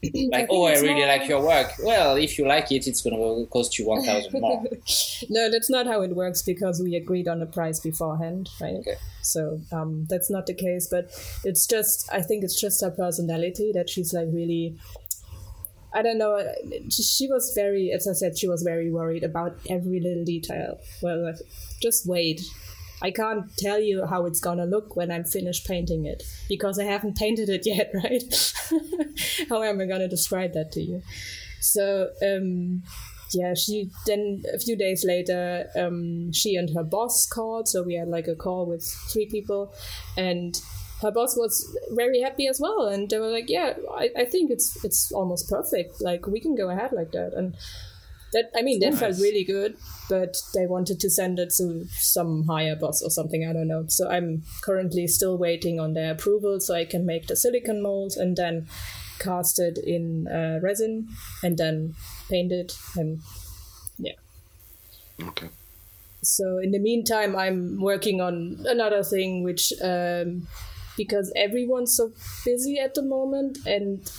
Like, 0.00 0.12
think 0.12 0.48
oh, 0.52 0.64
I 0.66 0.74
really 0.74 0.94
more- 0.94 1.06
like 1.08 1.28
your 1.28 1.44
work. 1.44 1.72
Well, 1.82 2.16
if 2.16 2.38
you 2.38 2.46
like 2.46 2.70
it, 2.70 2.86
it's 2.86 3.02
gonna 3.02 3.46
cost 3.46 3.78
you 3.80 3.86
one 3.88 4.04
thousand 4.04 4.40
more. 4.40 4.62
no, 5.28 5.50
that's 5.50 5.68
not 5.68 5.86
how 5.86 6.02
it 6.02 6.14
works 6.14 6.40
because 6.42 6.80
we 6.80 6.94
agreed 6.94 7.26
on 7.26 7.40
the 7.40 7.46
price 7.46 7.80
beforehand, 7.80 8.48
right? 8.60 8.76
Okay. 8.76 8.94
So 9.22 9.60
um, 9.72 10.06
that's 10.08 10.30
not 10.30 10.46
the 10.46 10.54
case, 10.54 10.86
but 10.88 11.10
it's 11.44 11.66
just 11.66 12.08
I 12.12 12.22
think 12.22 12.44
it's 12.44 12.60
just 12.60 12.80
her 12.80 12.92
personality 12.92 13.72
that 13.74 13.90
she's 13.90 14.12
like 14.14 14.28
really. 14.32 14.76
I 15.92 16.02
don't 16.02 16.18
know. 16.18 16.42
She 16.90 17.28
was 17.28 17.52
very, 17.54 17.92
as 17.92 18.06
I 18.06 18.12
said, 18.12 18.38
she 18.38 18.48
was 18.48 18.62
very 18.62 18.90
worried 18.90 19.24
about 19.24 19.58
every 19.70 20.00
little 20.00 20.24
detail. 20.24 20.78
Well, 21.02 21.32
just 21.80 22.06
wait. 22.06 22.42
I 23.00 23.10
can't 23.10 23.44
tell 23.56 23.78
you 23.78 24.04
how 24.06 24.26
it's 24.26 24.40
gonna 24.40 24.66
look 24.66 24.96
when 24.96 25.10
I'm 25.10 25.24
finished 25.24 25.66
painting 25.66 26.04
it 26.04 26.24
because 26.48 26.78
I 26.78 26.84
haven't 26.84 27.16
painted 27.16 27.48
it 27.48 27.62
yet, 27.64 27.90
right? 27.94 28.52
how 29.48 29.62
am 29.62 29.80
I 29.80 29.86
gonna 29.86 30.08
describe 30.08 30.52
that 30.54 30.72
to 30.72 30.80
you? 30.80 31.02
So 31.60 32.10
um, 32.22 32.82
yeah, 33.32 33.54
she 33.54 33.90
then 34.06 34.42
a 34.52 34.58
few 34.58 34.76
days 34.76 35.04
later, 35.04 35.66
um, 35.76 36.32
she 36.32 36.56
and 36.56 36.70
her 36.74 36.84
boss 36.84 37.26
called. 37.26 37.68
So 37.68 37.82
we 37.82 37.94
had 37.94 38.08
like 38.08 38.26
a 38.26 38.34
call 38.34 38.66
with 38.66 38.84
three 39.12 39.26
people, 39.26 39.74
and 40.16 40.60
her 41.02 41.10
boss 41.10 41.36
was 41.36 41.54
very 41.92 42.20
happy 42.20 42.46
as 42.48 42.60
well. 42.60 42.88
And 42.88 43.08
they 43.08 43.18
were 43.18 43.30
like, 43.30 43.48
"Yeah, 43.48 43.74
I, 43.94 44.10
I 44.16 44.24
think 44.24 44.50
it's 44.50 44.84
it's 44.84 45.12
almost 45.12 45.48
perfect. 45.48 46.00
Like 46.00 46.26
we 46.26 46.40
can 46.40 46.54
go 46.54 46.70
ahead 46.70 46.92
like 46.92 47.12
that." 47.12 47.32
And 47.34 47.56
That 48.32 48.50
I 48.54 48.60
mean, 48.62 48.80
that 48.80 48.90
Nice. 48.90 49.00
felt 49.00 49.16
really 49.20 49.42
good, 49.44 49.76
but 50.10 50.36
they 50.54 50.66
wanted 50.66 51.00
to 51.00 51.08
send 51.10 51.38
it 51.38 51.50
to 51.56 51.86
some 51.88 52.44
higher 52.46 52.76
boss 52.76 53.00
or 53.02 53.10
something. 53.10 53.46
I 53.48 53.54
don't 53.54 53.68
know. 53.68 53.86
So 53.88 54.06
I'm 54.10 54.42
currently 54.62 55.06
still 55.06 55.38
waiting 55.38 55.80
on 55.80 55.94
their 55.94 56.12
approval, 56.12 56.60
so 56.60 56.74
I 56.74 56.84
can 56.84 57.06
make 57.06 57.26
the 57.26 57.36
silicon 57.36 57.80
mold 57.82 58.12
and 58.18 58.36
then 58.36 58.66
cast 59.18 59.58
it 59.58 59.78
in 59.78 60.28
uh, 60.28 60.60
resin 60.62 61.08
and 61.42 61.56
then 61.56 61.94
paint 62.30 62.52
it 62.52 62.76
and 62.96 63.20
yeah. 63.98 64.12
Okay. 65.22 65.48
So 66.22 66.58
in 66.58 66.70
the 66.72 66.78
meantime, 66.78 67.34
I'm 67.34 67.80
working 67.80 68.20
on 68.20 68.58
another 68.66 69.02
thing, 69.02 69.42
which 69.42 69.72
um, 69.82 70.46
because 70.98 71.32
everyone's 71.34 71.96
so 71.96 72.12
busy 72.44 72.78
at 72.78 72.92
the 72.92 73.02
moment, 73.02 73.58
and 73.64 74.12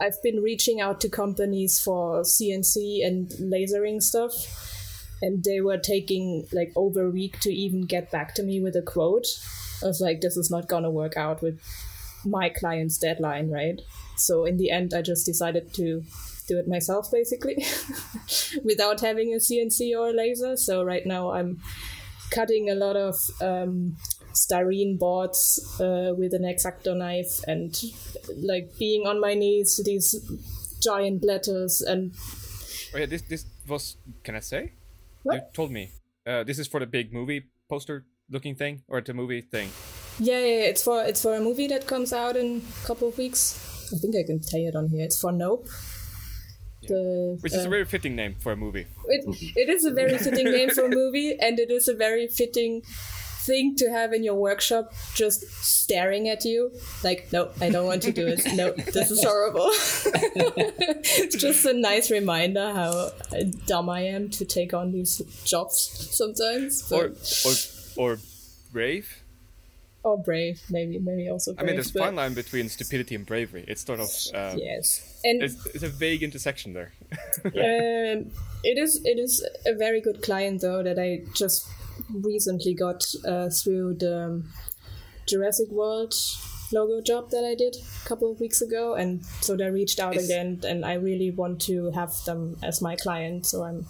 I've 0.00 0.20
been 0.24 0.42
reaching 0.42 0.80
out 0.80 1.00
to 1.02 1.08
companies 1.08 1.78
for 1.78 2.22
CNC 2.22 3.06
and 3.06 3.28
lasering 3.38 4.02
stuff, 4.02 4.34
and 5.22 5.44
they 5.44 5.60
were 5.60 5.78
taking 5.78 6.48
like 6.52 6.72
over 6.74 7.04
a 7.04 7.10
week 7.10 7.38
to 7.40 7.52
even 7.52 7.82
get 7.82 8.10
back 8.10 8.34
to 8.34 8.42
me 8.42 8.60
with 8.60 8.74
a 8.74 8.82
quote. 8.82 9.26
I 9.82 9.86
was 9.86 10.00
like, 10.00 10.20
this 10.20 10.36
is 10.36 10.50
not 10.50 10.68
gonna 10.68 10.90
work 10.90 11.16
out 11.16 11.42
with 11.42 11.60
my 12.24 12.48
client's 12.48 12.98
deadline, 12.98 13.50
right? 13.50 13.80
So 14.16 14.44
in 14.44 14.56
the 14.56 14.70
end, 14.70 14.94
I 14.94 15.02
just 15.02 15.26
decided 15.26 15.72
to 15.74 16.02
do 16.48 16.58
it 16.58 16.66
myself, 16.66 17.10
basically, 17.12 17.64
without 18.64 19.00
having 19.00 19.34
a 19.34 19.36
CNC 19.36 19.96
or 19.96 20.08
a 20.08 20.12
laser. 20.12 20.56
So 20.56 20.82
right 20.82 21.06
now, 21.06 21.30
I'm 21.32 21.60
cutting 22.30 22.70
a 22.70 22.74
lot 22.74 22.96
of 22.96 23.14
um, 23.40 23.96
styrene 24.32 24.98
boards 24.98 25.76
uh, 25.80 26.12
with 26.16 26.34
an 26.34 26.44
X-Acto 26.44 26.96
knife 26.96 27.40
and 27.46 27.76
like 28.36 28.76
being 28.78 29.06
on 29.06 29.20
my 29.20 29.34
knees 29.34 29.76
to 29.76 29.82
these 29.82 30.14
giant 30.82 31.24
letters 31.24 31.80
and 31.80 32.14
Oh 32.92 32.98
yeah, 32.98 33.06
this 33.06 33.22
this 33.22 33.44
was. 33.68 33.96
Can 34.24 34.34
I 34.34 34.40
say? 34.40 34.72
What? 35.22 35.34
You 35.34 35.40
told 35.52 35.70
me. 35.70 35.92
Uh, 36.26 36.44
this 36.44 36.58
is 36.58 36.66
for 36.66 36.80
the 36.80 36.86
big 36.86 37.12
movie 37.12 37.44
poster 37.68 38.04
looking 38.28 38.54
thing 38.54 38.82
or 38.88 39.00
the 39.00 39.14
movie 39.14 39.40
thing. 39.40 39.70
yeah, 40.18 40.38
yeah, 40.38 40.46
yeah, 40.46 40.70
it's 40.70 40.82
for 40.82 41.04
it's 41.04 41.22
for 41.22 41.34
a 41.34 41.40
movie 41.40 41.68
that 41.68 41.86
comes 41.86 42.12
out 42.12 42.36
in 42.36 42.62
a 42.82 42.86
couple 42.86 43.08
of 43.08 43.16
weeks. 43.18 43.90
I 43.94 43.98
think 43.98 44.16
I 44.16 44.24
can 44.26 44.42
say 44.42 44.64
it 44.66 44.74
on 44.74 44.88
here. 44.88 45.04
It's 45.04 45.20
for 45.20 45.32
Nope. 45.32 45.68
The, 46.82 47.36
Which 47.42 47.52
is 47.52 47.64
uh, 47.64 47.68
a 47.68 47.70
very 47.70 47.84
fitting 47.84 48.16
name 48.16 48.36
for 48.40 48.52
a 48.52 48.56
movie. 48.56 48.86
it, 49.08 49.52
it 49.54 49.68
is 49.68 49.84
a 49.84 49.90
very 49.90 50.16
fitting 50.16 50.50
name 50.50 50.70
for 50.70 50.86
a 50.86 50.88
movie 50.88 51.36
and 51.38 51.58
it 51.58 51.70
is 51.70 51.88
a 51.88 51.94
very 51.94 52.26
fitting 52.26 52.82
thing 53.46 53.74
to 53.76 53.88
have 53.90 54.12
in 54.12 54.22
your 54.22 54.34
workshop 54.34 54.92
just 55.14 55.42
staring 55.64 56.28
at 56.28 56.44
you 56.44 56.70
like 57.02 57.28
no 57.32 57.50
i 57.60 57.70
don't 57.70 57.86
want 57.86 58.02
to 58.02 58.12
do 58.12 58.26
it 58.26 58.40
no 58.54 58.70
this 58.72 59.10
is 59.10 59.22
horrible 59.24 59.68
it's 60.24 61.36
just 61.46 61.64
a 61.66 61.72
nice 61.72 62.10
reminder 62.10 62.72
how 62.72 63.10
dumb 63.66 63.88
i 63.88 64.00
am 64.00 64.28
to 64.28 64.44
take 64.44 64.74
on 64.74 64.92
these 64.92 65.18
jobs 65.44 65.76
sometimes 66.10 66.90
Or 66.92 67.08
but, 67.08 67.96
or 67.96 68.12
or 68.12 68.18
brave. 68.72 69.22
or 70.02 70.16
brave 70.22 70.60
maybe 70.70 70.98
maybe 70.98 71.28
also 71.28 71.54
I 71.58 71.62
mean, 71.64 71.76
there's 71.76 71.90
a 71.90 71.94
but- 71.94 72.02
fine 72.04 72.16
line 72.16 72.34
between 72.34 72.68
stupidity 72.68 73.14
and 73.14 73.26
bravery. 73.26 73.64
It's 73.68 73.84
sort 73.84 74.00
of 74.00 74.10
um, 74.34 74.58
yes 74.58 75.20
and 75.24 75.42
it's, 75.42 75.66
it's 75.74 75.82
a 75.82 75.88
vague 75.88 76.22
intersection 76.22 76.72
there. 76.72 76.92
um, 77.44 78.30
it 78.64 78.78
is 78.78 79.00
it 79.04 79.18
is 79.18 79.44
a 79.66 79.74
very 79.74 80.00
good 80.00 80.22
client 80.22 80.60
though 80.62 80.82
that 80.82 80.98
I 80.98 81.22
just 81.34 81.68
recently 82.10 82.74
got 82.74 83.04
uh, 83.26 83.48
through 83.50 83.94
the 83.94 84.24
um, 84.24 84.48
Jurassic 85.26 85.68
World 85.70 86.14
logo 86.72 87.00
job 87.00 87.30
that 87.30 87.44
I 87.44 87.54
did 87.54 87.76
a 87.76 88.08
couple 88.08 88.30
of 88.30 88.40
weeks 88.40 88.62
ago, 88.62 88.94
and 88.94 89.24
so 89.40 89.56
they 89.56 89.68
reached 89.70 89.98
out 90.00 90.16
Is- 90.16 90.24
again, 90.28 90.60
and 90.66 90.84
I 90.84 90.94
really 90.94 91.30
want 91.30 91.60
to 91.62 91.90
have 91.90 92.12
them 92.24 92.56
as 92.62 92.80
my 92.80 92.96
client, 92.96 93.46
so 93.46 93.62
I'm 93.62 93.86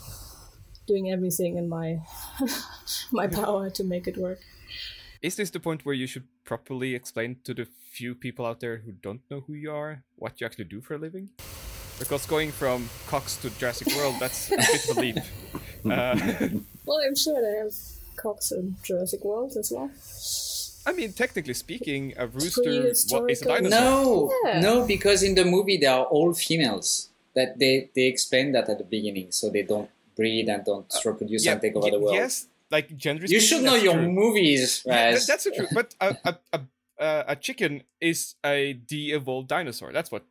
doing 0.87 1.11
everything 1.11 1.57
in 1.57 1.69
my 1.69 2.01
my 3.13 3.27
power 3.27 3.71
to 3.71 3.85
make 3.85 4.07
it 4.07 4.17
work. 4.17 4.41
Is 5.23 5.37
this 5.37 5.51
the 5.51 5.61
point 5.61 5.85
where 5.85 5.95
you 5.95 6.07
should 6.07 6.27
properly 6.45 6.95
explain 6.95 7.37
to 7.45 7.53
the 7.53 7.67
few 7.93 8.15
people 8.15 8.47
out 8.47 8.61
there 8.61 8.79
who 8.79 8.93
don't 8.93 9.21
know 9.31 9.41
who 9.47 9.53
you 9.53 9.71
are 9.71 10.03
what 10.17 10.41
you 10.41 10.47
actually 10.47 10.65
do 10.65 10.81
for 10.81 10.95
a 10.95 10.99
living? 10.99 11.29
Because 11.99 12.25
going 12.25 12.51
from 12.51 12.89
cocks 13.07 13.37
to 13.37 13.51
Jurassic 13.51 13.95
World, 13.95 14.15
that's 14.19 14.51
a 14.51 14.57
bit 14.57 14.91
of 14.91 14.97
a 14.97 15.01
leap. 15.01 15.17
Uh, 15.81 16.15
Well, 16.85 16.99
I'm 17.07 17.17
sure 17.17 17.41
they 17.41 17.57
have 17.57 17.73
cocks 18.23 18.53
in 18.53 18.77
Jurassic 18.83 19.23
World 19.25 19.53
as 19.57 19.69
well. 19.75 19.91
I 20.87 20.93
mean, 20.99 21.13
technically 21.13 21.55
speaking, 21.55 22.15
a 22.17 22.27
rooster 22.27 22.63
what, 23.21 23.31
is 23.31 23.43
a 23.43 23.45
dinosaur. 23.45 23.71
No, 23.71 24.33
Yeah. 24.45 24.61
no, 24.61 24.87
because 24.87 25.23
in 25.23 25.35
the 25.35 25.45
movie 25.45 25.77
they 25.83 25.87
are 25.87 26.05
all 26.05 26.33
females. 26.35 27.09
That 27.37 27.59
they 27.63 27.91
they 27.95 28.07
explain 28.15 28.47
that 28.53 28.69
at 28.73 28.79
the 28.83 28.89
beginning, 28.97 29.29
so 29.31 29.51
they 29.51 29.63
don't 29.63 29.89
breed 30.17 30.49
and 30.49 30.65
don't 30.65 30.91
uh, 30.93 30.99
reproduce 31.11 31.47
and 31.47 31.61
take 31.61 31.77
over 31.77 31.87
ye- 31.87 31.93
the 31.95 32.01
world. 32.01 32.15
Yes, 32.23 32.49
like 32.75 32.89
gender. 32.97 33.25
you 33.27 33.39
should 33.41 33.63
know 33.63 33.77
your 33.77 33.95
true. 33.95 34.11
movies, 34.23 34.83
Yeah, 34.85 35.13
that- 35.15 35.27
that's 35.29 35.45
so 35.45 35.51
true. 35.55 35.69
But 35.73 35.95
a 36.01 36.09
a, 36.25 36.33
a, 36.57 36.61
a, 36.99 37.25
a 37.29 37.37
chicken 37.37 37.73
is 38.01 38.35
a 38.45 38.73
de-evolved 38.73 39.47
dinosaur. 39.49 39.93
That's 39.93 40.11
what, 40.11 40.25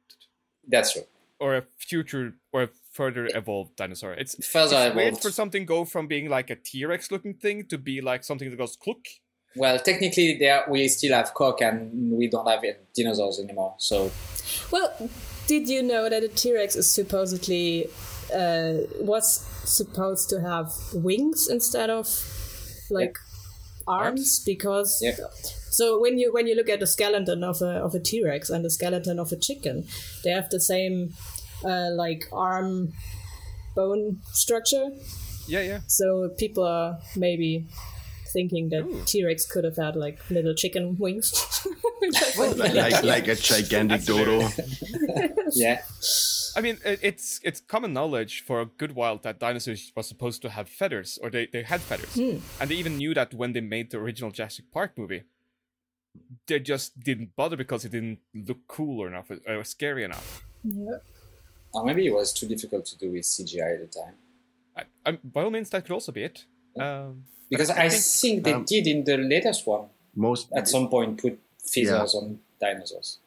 That's 0.68 0.92
true. 0.94 1.08
or 1.40 1.56
a 1.56 1.64
future 1.78 2.34
or 2.52 2.64
a 2.64 2.70
further 2.92 3.28
evolved 3.34 3.76
dinosaur. 3.76 4.14
It's 4.14 4.36
Further 4.48 4.88
it's 4.88 4.96
weird 4.96 5.08
evolved. 5.10 5.24
for 5.24 5.32
something 5.32 5.66
go 5.66 5.86
from 5.86 6.08
being 6.08 6.30
like 6.30 6.50
a 6.50 6.56
T-Rex 6.56 7.12
looking 7.12 7.34
thing 7.36 7.66
to 7.68 7.78
be 7.78 8.02
like 8.02 8.24
something 8.24 8.50
that 8.50 8.58
goes 8.58 8.76
cluck. 8.76 9.06
Well, 9.56 9.80
technically, 9.80 10.38
there 10.38 10.64
we 10.70 10.88
still 10.88 11.14
have 11.16 11.34
cock, 11.34 11.62
and 11.62 12.12
we 12.12 12.28
don't 12.30 12.48
have 12.48 12.64
dinosaurs 12.96 13.40
anymore. 13.40 13.76
So 13.80 14.12
Well, 14.72 14.94
did 15.48 15.68
you 15.68 15.82
know 15.82 16.08
that 16.08 16.24
a 16.24 16.28
T 16.28 16.54
Rex 16.54 16.76
is 16.76 16.90
supposedly 16.90 17.90
uh, 18.34 18.74
was 19.00 19.40
supposed 19.66 20.30
to 20.30 20.42
have 20.42 20.72
wings 20.94 21.48
instead 21.50 21.90
of 21.90 22.08
like 22.92 23.18
arms? 23.88 24.44
Because 24.46 25.00
Yeah. 25.02 25.16
so 25.72 26.00
when 26.00 26.20
you 26.20 26.32
when 26.32 26.46
you 26.46 26.56
look 26.56 26.70
at 26.70 26.80
the 26.80 26.88
skeleton 26.88 27.44
of 27.44 27.62
a 27.62 27.82
of 27.84 27.96
a 27.96 28.00
T 28.00 28.24
Rex 28.24 28.52
and 28.52 28.64
the 28.64 28.70
skeleton 28.70 29.18
of 29.20 29.32
a 29.32 29.36
chicken, 29.36 29.88
they 30.24 30.30
have 30.30 30.50
the 30.52 30.60
same 30.60 31.16
uh, 31.64 31.90
like 31.92 32.28
arm 32.32 32.94
bone 33.76 34.20
structure. 34.32 34.90
Yeah, 35.48 35.62
yeah. 35.62 35.80
So 35.88 36.30
people 36.38 36.64
are 36.64 37.00
maybe 37.16 37.68
thinking 38.32 38.70
that 38.70 39.04
T 39.06 39.26
Rex 39.26 39.46
could 39.46 39.64
have 39.64 39.78
had 39.78 39.96
like 39.96 40.18
little 40.30 40.54
chicken 40.54 40.98
wings. 40.98 41.34
like 42.56 43.04
like 43.04 43.28
a 43.28 43.36
gigantic 43.36 44.04
dodo. 44.04 44.48
yeah, 45.54 45.82
I 46.56 46.62
mean, 46.62 46.78
it's 46.86 47.40
it's 47.44 47.60
common 47.62 47.94
knowledge 47.94 48.44
for 48.46 48.62
a 48.62 48.66
good 48.66 48.94
while 48.96 49.18
that 49.18 49.40
dinosaurs 49.40 49.92
were 49.96 50.04
supposed 50.04 50.42
to 50.44 50.50
have 50.50 50.70
feathers, 50.70 51.20
or 51.22 51.30
they, 51.30 51.48
they 51.48 51.64
had 51.64 51.82
feathers, 51.82 52.16
and 52.18 52.70
they 52.70 52.76
even 52.76 52.98
knew 52.98 53.14
that 53.14 53.34
when 53.34 53.54
they 53.54 53.62
made 53.62 53.92
the 53.92 53.98
original 53.98 54.32
Jurassic 54.32 54.72
Park 54.72 54.98
movie. 54.98 55.24
They 56.48 56.60
just 56.60 57.00
didn't 57.00 57.36
bother 57.36 57.56
because 57.56 57.86
it 57.86 57.92
didn't 57.92 58.20
look 58.34 58.68
cool 58.68 59.06
enough 59.06 59.32
or 59.48 59.64
scary 59.64 60.04
enough. 60.04 60.44
yeah. 60.64 60.98
Or 61.74 61.86
maybe 61.86 62.06
it 62.08 62.14
was 62.14 62.34
too 62.34 62.48
difficult 62.48 62.86
to 62.88 62.98
do 62.98 63.12
with 63.12 63.24
CGI 63.24 63.76
at 63.76 63.92
the 63.92 64.00
time. 64.00 64.14
I, 64.78 64.84
I, 65.06 65.12
by 65.24 65.44
all 65.44 65.52
means, 65.52 65.70
that 65.70 65.84
could 65.86 65.94
also 65.94 66.12
be 66.12 66.24
it. 66.24 66.46
Um, 66.80 67.24
Because 67.50 67.70
I 67.72 67.86
I, 67.86 67.90
think- 67.90 68.04
think, 68.04 68.44
they 68.44 68.54
um, 68.54 68.64
did 68.66 68.88
in 68.88 69.04
the 69.04 69.18
latest 69.18 69.66
one 69.68 69.90
Most 70.16 70.48
at 70.56 70.68
some 70.68 70.88
point 70.90 71.22
put 71.22 71.40
feathers 71.74 72.16
on 72.16 72.40
dinosaurs. 72.62 73.20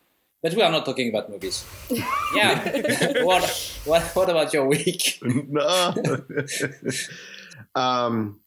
But 0.42 0.54
we 0.54 0.62
are 0.62 0.70
not 0.72 0.84
talking 0.84 1.08
about 1.08 1.30
movies. 1.30 1.64
yeah. 2.34 3.22
what, 3.28 3.44
what 3.84 4.02
what 4.16 4.28
about 4.28 4.52
your 4.52 4.66
week? 4.66 5.18
no. 5.22 5.94
um, 7.74 8.40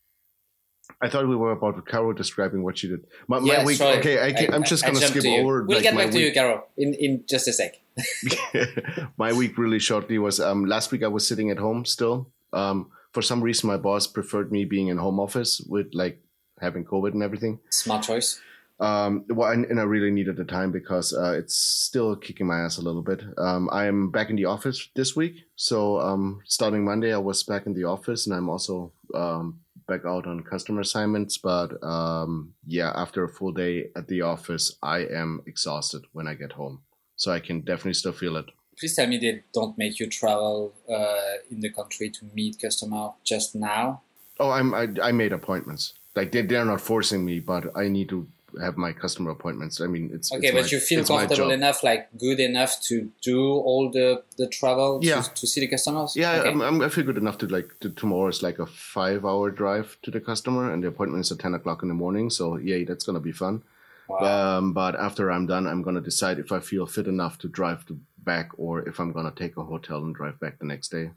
I 1.02 1.10
thought 1.10 1.28
we 1.28 1.36
were 1.36 1.52
about 1.52 1.86
Caro 1.86 2.14
describing 2.14 2.64
what 2.64 2.78
she 2.78 2.88
did. 2.88 3.06
My, 3.28 3.40
my 3.40 3.48
Yeah, 3.54 3.66
week. 3.66 3.78
sorry. 3.78 3.98
Okay, 4.00 4.20
I 4.20 4.28
I- 4.28 4.50
I'm 4.56 4.64
just 4.64 4.86
gonna 4.86 4.98
skip 5.00 5.26
over. 5.26 5.64
We'll 5.64 5.78
like, 5.78 5.84
get 5.84 5.96
back 5.96 6.12
to 6.12 6.20
you, 6.20 6.26
week. 6.28 6.36
Caro, 6.36 6.64
in, 6.78 6.94
in 6.96 7.24
just 7.28 7.48
a 7.48 7.54
sec. 7.54 7.82
my 9.18 9.34
week 9.34 9.58
really 9.58 9.80
shortly 9.80 10.18
was 10.18 10.40
um, 10.40 10.66
last 10.66 10.92
week 10.92 11.04
I 11.04 11.08
was 11.08 11.28
sitting 11.28 11.50
at 11.52 11.58
home 11.58 11.86
still. 11.86 12.30
Um, 12.54 12.92
for 13.12 13.22
some 13.22 13.42
reason, 13.42 13.68
my 13.68 13.78
boss 13.78 14.08
preferred 14.08 14.52
me 14.52 14.66
being 14.66 14.88
in 14.90 14.98
home 14.98 15.20
office 15.20 15.62
with 15.62 15.88
like 15.94 16.22
having 16.60 16.86
COVID 16.86 17.14
and 17.14 17.24
everything. 17.24 17.60
Smart 17.70 18.04
choice. 18.04 18.42
Um, 18.78 19.24
well, 19.30 19.52
and, 19.52 19.64
and 19.66 19.80
I 19.80 19.84
really 19.84 20.12
needed 20.12 20.36
the 20.36 20.44
time 20.44 20.72
because 20.74 21.14
uh, 21.14 21.32
it's 21.32 21.56
still 21.56 22.16
kicking 22.18 22.46
my 22.46 22.60
ass 22.60 22.78
a 22.78 22.82
little 22.82 23.02
bit. 23.02 23.24
Um, 23.38 23.70
I'm 23.72 24.12
back 24.12 24.30
in 24.30 24.36
the 24.36 24.46
office 24.46 24.90
this 24.96 25.16
week, 25.16 25.46
so 25.56 26.00
um, 26.02 26.42
starting 26.46 26.84
Monday, 26.84 27.14
I 27.14 27.18
was 27.18 27.42
back 27.44 27.68
in 27.68 27.74
the 27.74 27.86
office, 27.86 28.26
and 28.28 28.36
I'm 28.36 28.50
also 28.50 28.92
um, 29.14 29.62
back 29.88 30.06
out 30.06 30.28
on 30.28 30.44
customer 30.44 30.82
assignments. 30.82 31.38
But 31.38 31.82
um, 31.84 32.54
yeah, 32.66 32.92
after 32.96 33.24
a 33.24 33.30
full 33.30 33.52
day 33.52 33.90
at 33.96 34.08
the 34.08 34.22
office, 34.22 34.78
I 34.82 35.00
am 35.00 35.42
exhausted 35.46 36.04
when 36.14 36.28
I 36.28 36.34
get 36.34 36.54
home, 36.54 36.82
so 37.16 37.32
I 37.32 37.40
can 37.40 37.62
definitely 37.62 37.94
still 37.94 38.14
feel 38.14 38.36
it. 38.38 38.46
Please 38.78 38.96
tell 38.96 39.08
me 39.08 39.18
they 39.18 39.44
don't 39.54 39.78
make 39.78 40.00
you 40.00 40.10
travel 40.10 40.74
uh, 40.90 41.38
in 41.50 41.62
the 41.62 41.70
country 41.70 42.10
to 42.10 42.26
meet 42.34 42.60
customer 42.62 43.12
just 43.24 43.56
now. 43.56 44.02
Oh, 44.40 44.52
I'm 44.52 44.74
I, 44.74 44.88
I 45.02 45.12
made 45.12 45.32
appointments. 45.32 45.94
Like 46.16 46.32
they 46.32 46.42
they're 46.42 46.66
not 46.66 46.82
forcing 46.82 47.24
me, 47.26 47.40
but 47.40 47.76
I 47.76 47.88
need 47.88 48.10
to 48.10 48.28
have 48.62 48.78
my 48.78 48.92
customer 48.94 49.32
appointments. 49.32 49.82
I 49.82 49.88
mean, 49.88 50.10
it's 50.14 50.32
okay, 50.32 50.48
it's 50.48 50.56
but 50.56 50.64
my- 50.64 50.70
you 50.70 50.80
feel 50.80 51.04
comfortable 51.04 51.52
enough, 51.52 51.84
like 51.84 52.10
good 52.18 52.40
enough 52.40 52.80
to 52.84 53.12
do 53.22 53.40
all 53.42 53.90
the 53.92 54.24
the 54.38 54.48
travel 54.48 55.00
Yeah. 55.04 55.22
to, 55.22 55.34
to 55.34 55.48
see 55.48 55.62
the 55.62 55.68
customers. 55.68 56.16
Yeah, 56.16 56.34
Okay. 56.40 56.50
I'm, 56.50 56.62
I'm, 56.62 56.82
I 56.82 56.90
feel 56.90 57.04
good 57.06 57.18
enough 57.18 57.38
to 57.40 57.48
like 57.48 57.80
to, 57.82 57.90
tomorrow 57.90 58.28
is 58.30 58.42
like 58.44 58.60
a 58.60 58.66
five 58.66 59.26
hour 59.26 59.50
drive 59.52 59.98
to 60.04 60.12
the 60.12 60.20
customer, 60.20 60.72
and 60.72 60.84
the 60.84 60.88
appointment 60.88 61.26
is 61.26 61.32
at 61.32 61.40
ten 61.40 61.54
o'clock 61.54 61.82
in 61.84 61.88
the 61.90 61.96
morning. 61.96 62.30
So 62.30 62.58
yay, 62.58 62.84
that's 62.86 63.06
gonna 63.06 63.20
be 63.20 63.32
fun. 63.32 63.64
Wow. 64.08 64.58
Um, 64.58 64.74
but 64.74 64.96
after 64.96 65.32
I'm 65.32 65.48
done, 65.48 65.66
I'm 65.68 65.82
gonna 65.82 66.02
decide 66.02 66.38
if 66.40 66.52
I 66.52 66.60
feel 66.60 66.86
fit 66.86 67.08
enough 67.08 67.38
to 67.40 67.48
drive 67.48 67.86
to 67.88 67.98
back, 68.24 68.50
or 68.58 68.88
if 68.88 69.00
I'm 69.00 69.12
gonna 69.12 69.32
take 69.36 69.58
a 69.58 69.64
hotel 69.64 70.04
and 70.04 70.14
drive 70.16 70.40
back 70.40 70.60
the 70.60 70.66
next 70.66 70.90
day. 70.90 71.12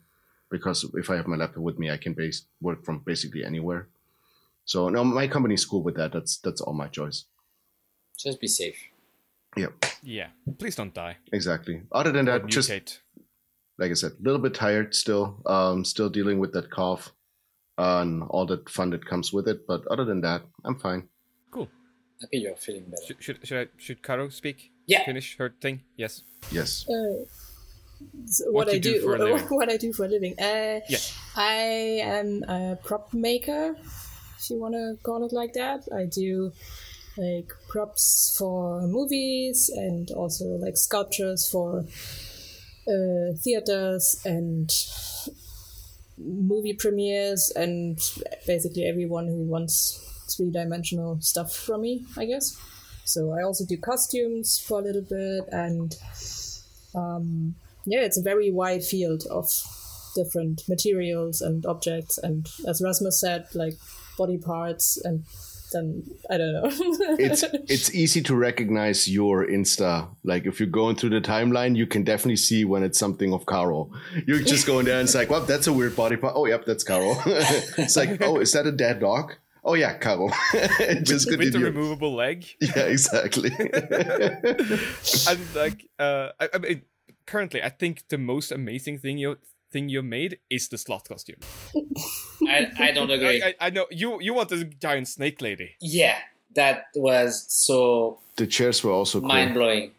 Because 0.51 0.85
if 0.95 1.11
I 1.11 1.17
have 1.17 1.27
my 1.27 1.37
laptop 1.37 1.63
with 1.63 1.79
me, 1.79 1.91
I 1.91 1.99
can 1.99 2.15
base 2.15 2.45
work 2.63 2.83
from 2.85 3.01
basically 3.01 3.45
anywhere. 3.45 3.87
So 4.69 4.91
no, 4.91 5.03
my 5.03 5.27
company's 5.29 5.65
cool 5.65 5.83
with 5.83 5.97
that. 5.97 6.13
That's 6.13 6.39
that's 6.45 6.61
all 6.61 6.75
my 6.75 6.89
choice. 6.89 7.25
Just 8.19 8.39
be 8.39 8.49
safe. 8.49 8.77
Yeah, 9.57 9.73
Yeah. 10.03 10.29
Please 10.59 10.77
don't 10.77 10.93
die. 10.93 11.17
exactly. 11.33 11.81
Other 11.91 12.13
than 12.13 12.27
that, 12.27 12.47
just 12.47 12.69
mutate. 12.71 12.99
like 13.79 13.91
I 13.91 13.95
said, 13.95 14.13
a 14.21 14.23
little 14.23 14.41
bit 14.41 14.53
tired 14.55 14.95
still. 14.95 15.41
Um, 15.47 15.85
still 15.85 16.11
dealing 16.11 16.39
with 16.39 16.53
that 16.53 16.71
cough 16.71 17.13
and 17.79 18.23
all 18.29 18.45
that 18.47 18.69
fun 18.69 18.91
that 18.91 19.07
comes 19.07 19.33
with 19.33 19.49
it. 19.49 19.67
But 19.67 19.87
other 19.89 20.05
than 20.05 20.21
that, 20.21 20.43
I'm 20.67 20.79
fine. 20.79 21.09
Cool. 21.51 21.69
Happy 22.21 22.39
you're 22.45 22.57
feeling 22.57 22.85
better. 22.91 23.07
Should 23.07 23.23
should 23.23 23.39
should, 23.49 23.59
I, 23.69 23.71
should 23.79 24.03
Caro 24.03 24.29
speak? 24.29 24.71
Yeah. 24.87 25.05
Finish 25.07 25.39
her 25.39 25.55
thing. 25.63 25.81
Yes. 25.97 26.23
Yes. 26.53 26.85
Uh, 26.89 27.25
so 28.27 28.45
What 28.53 28.67
what, 28.67 28.69
I 28.69 28.79
do 28.79 28.93
do, 28.95 29.01
for 29.01 29.17
a 29.17 29.39
what 29.59 29.71
I 29.73 29.77
do 29.79 29.93
for 29.95 30.05
a 30.05 30.09
living. 30.09 30.35
Uh, 30.39 30.81
Yes. 30.91 31.17
I 31.37 32.03
am 32.05 32.45
a 32.45 32.77
prop 32.85 33.15
maker, 33.15 33.77
if 34.39 34.51
you 34.51 34.59
want 34.59 34.75
to 34.75 34.97
call 35.03 35.25
it 35.25 35.33
like 35.33 35.55
that. 35.55 35.85
I 35.95 36.07
do 36.07 36.53
like 37.17 37.51
props 37.69 38.37
for 38.39 38.83
movies 38.83 39.71
and 39.75 40.11
also 40.13 40.45
like 40.45 40.77
sculptures 40.77 41.49
for 41.51 41.85
uh, 42.87 43.35
theaters 43.43 44.21
and 44.25 44.71
movie 46.17 46.75
premieres 46.75 47.53
and 47.55 47.99
basically 48.47 48.85
everyone 48.85 49.27
who 49.27 49.43
wants 49.43 50.05
three 50.37 50.51
dimensional 50.51 51.21
stuff 51.21 51.53
from 51.53 51.83
me, 51.83 52.05
I 52.17 52.27
guess. 52.27 52.57
So 53.05 53.33
I 53.33 53.43
also 53.43 53.65
do 53.65 53.77
costumes 53.77 54.59
for 54.59 54.81
a 54.81 54.83
little 54.83 55.03
bit 55.03 55.45
and 55.53 55.95
um, 56.95 57.55
yeah, 57.87 58.01
it's 58.01 58.19
a 58.19 58.23
very 58.23 58.51
wide 58.51 58.85
field 58.85 59.25
of 59.31 59.51
different 60.15 60.63
materials 60.69 61.41
and 61.41 61.65
objects, 61.67 62.19
and 62.19 62.47
as 62.67 62.83
Rasmus 62.83 63.21
said, 63.21 63.47
like 63.55 63.75
body 64.19 64.37
parts, 64.37 64.99
and 65.05 65.25
then 65.73 66.03
I 66.31 66.37
don't 66.37 66.53
know. 66.53 66.71
It's 67.19 67.43
it's 67.43 67.95
easy 67.95 68.23
to 68.23 68.35
recognize 68.37 69.09
your 69.09 69.47
Insta. 69.47 70.09
Like 70.25 70.47
if 70.47 70.61
you're 70.61 70.69
going 70.69 70.97
through 70.97 71.11
the 71.11 71.21
timeline, 71.21 71.77
you 71.77 71.87
can 71.87 72.05
definitely 72.05 72.37
see 72.37 72.65
when 72.65 72.83
it's 72.83 72.99
something 72.99 73.33
of 73.33 73.47
Carol. 73.47 73.93
You're 74.27 74.41
just 74.41 74.67
going 74.67 74.85
there 74.87 74.99
and 74.99 75.07
it's 75.09 75.15
like, 75.15 75.31
well, 75.31 75.43
that's 75.43 75.67
a 75.67 75.73
weird 75.73 75.97
body 75.97 76.17
part. 76.17 76.35
Oh, 76.37 76.47
yep, 76.47 76.65
that's 76.67 76.85
Carol. 76.85 77.17
it's 77.27 77.97
like, 77.97 78.21
oh, 78.27 78.39
is 78.41 78.53
that 78.53 78.67
a 78.67 78.73
dead 78.73 79.01
dog? 79.01 79.33
Oh 79.65 79.75
yeah, 79.75 79.99
Caro. 79.99 80.29
just 81.03 81.29
With 81.29 81.39
the 81.39 81.45
continue. 81.51 81.67
removable 81.67 82.15
leg. 82.15 82.47
Yeah, 82.61 82.85
exactly. 82.95 83.51
and 85.29 85.41
like 85.55 85.87
uh 85.99 86.29
I, 86.41 86.49
I 86.55 86.59
mean 86.59 86.83
currently 87.27 87.63
I 87.63 87.69
think 87.69 88.05
the 88.09 88.19
most 88.19 88.53
amazing 88.53 88.99
thing 88.99 89.19
you 89.19 89.37
thing 89.71 89.89
you 89.89 90.03
made 90.03 90.39
is 90.51 90.69
the 90.69 90.79
slot 90.79 91.09
costume. 91.09 91.41
I, 92.49 92.71
I 92.79 92.91
don't 92.93 93.11
agree. 93.11 93.43
I, 93.43 93.49
I, 93.49 93.55
I 93.67 93.71
know 93.71 93.87
you 93.91 94.21
you 94.21 94.35
want 94.35 94.49
the 94.49 94.65
giant 94.65 95.09
snake 95.09 95.41
lady. 95.43 95.77
yeah, 95.81 96.19
that 96.55 96.87
was 96.95 97.45
so 97.49 98.19
the 98.37 98.47
chairs 98.47 98.83
were 98.85 98.93
also 98.93 99.21
cool. 99.21 99.29
mind 99.29 99.55
blowing. 99.55 99.91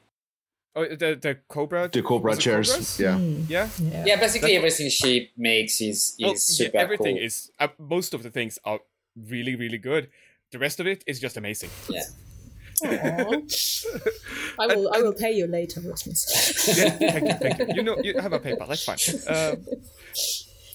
Oh 0.75 0.85
the 0.85 1.15
the 1.21 1.37
cobra 1.47 1.89
The 1.91 2.01
Cobra 2.01 2.35
chairs. 2.37 2.69
cobras? 2.69 2.99
Yeah. 2.99 3.17
Yeah. 3.49 3.69
yeah. 3.81 4.05
Yeah, 4.05 4.19
basically 4.19 4.55
everything 4.55 4.89
she 4.89 5.31
makes 5.35 5.81
is 5.81 6.15
is 6.19 6.59
Well, 6.59 6.69
yeah, 6.73 6.79
everything 6.81 7.15
cool. 7.17 7.25
is 7.25 7.51
uh, 7.59 7.67
most 7.77 8.13
of 8.13 8.21
the 8.23 8.29
things 8.29 8.59
are 8.63 8.79
really 9.29 9.55
really 9.55 9.77
good. 9.79 10.09
The 10.51 10.59
rest 10.59 10.79
of 10.79 10.87
it 10.87 11.03
is 11.05 11.19
just 11.19 11.37
amazing. 11.37 11.69
yeah. 11.89 12.03
I 14.59 14.67
will. 14.67 14.91
I 14.93 15.01
will 15.01 15.13
pay 15.13 15.31
you 15.31 15.47
later, 15.47 15.81
Rasmus. 15.81 16.77
Yeah, 16.77 16.89
thank 16.89 17.27
you, 17.27 17.33
thank 17.33 17.59
you. 17.59 17.65
You 17.75 17.83
know 17.83 17.97
you 18.03 18.19
have 18.19 18.33
a 18.33 18.39
PayPal. 18.39 18.67
That's 18.67 18.83
fine. 18.83 18.99
Um, 19.35 19.65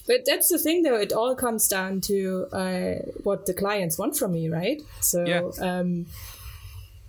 But 0.07 0.17
that's 0.23 0.49
the 0.49 0.59
thing, 0.59 0.83
though. 0.83 0.99
It 0.99 1.11
all 1.11 1.35
comes 1.35 1.67
down 1.67 1.99
to 2.01 2.45
uh, 2.53 2.93
what 3.23 3.47
the 3.47 3.55
clients 3.55 3.97
want 3.97 4.15
from 4.15 4.33
me, 4.33 4.49
right? 4.49 4.79
So 5.01 5.25
Yeah. 5.25 5.41
um, 5.59 6.05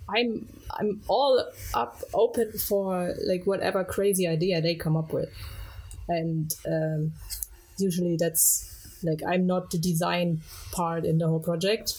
I'm 0.09 0.47
I'm 0.79 1.01
all 1.07 1.45
up 1.75 2.01
open 2.13 2.53
for 2.53 3.13
like 3.27 3.45
whatever 3.45 3.83
crazy 3.83 4.25
idea 4.27 4.61
they 4.61 4.73
come 4.75 4.95
up 4.97 5.13
with, 5.13 5.29
and 6.07 6.51
um, 6.65 7.11
usually 7.77 8.15
that's 8.17 8.97
like 9.03 9.21
I'm 9.27 9.45
not 9.45 9.69
the 9.69 9.77
design 9.77 10.41
part 10.71 11.05
in 11.05 11.17
the 11.19 11.27
whole 11.27 11.39
project. 11.41 11.93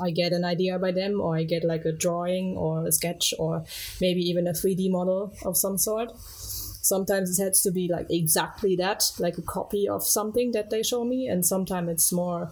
I 0.00 0.10
get 0.10 0.32
an 0.32 0.44
idea 0.44 0.78
by 0.78 0.92
them, 0.92 1.20
or 1.20 1.36
I 1.36 1.44
get 1.44 1.64
like 1.64 1.84
a 1.84 1.92
drawing 1.92 2.56
or 2.56 2.86
a 2.86 2.92
sketch, 2.92 3.32
or 3.38 3.64
maybe 4.00 4.20
even 4.20 4.46
a 4.46 4.52
3D 4.52 4.90
model 4.90 5.32
of 5.44 5.56
some 5.56 5.78
sort. 5.78 6.10
Sometimes 6.18 7.38
it 7.38 7.42
has 7.42 7.62
to 7.62 7.70
be 7.70 7.88
like 7.90 8.06
exactly 8.10 8.76
that 8.76 9.02
like 9.18 9.38
a 9.38 9.42
copy 9.42 9.88
of 9.88 10.04
something 10.04 10.52
that 10.52 10.68
they 10.68 10.82
show 10.82 11.02
me 11.02 11.26
and 11.28 11.46
sometimes 11.46 11.88
it's 11.88 12.12
more 12.12 12.50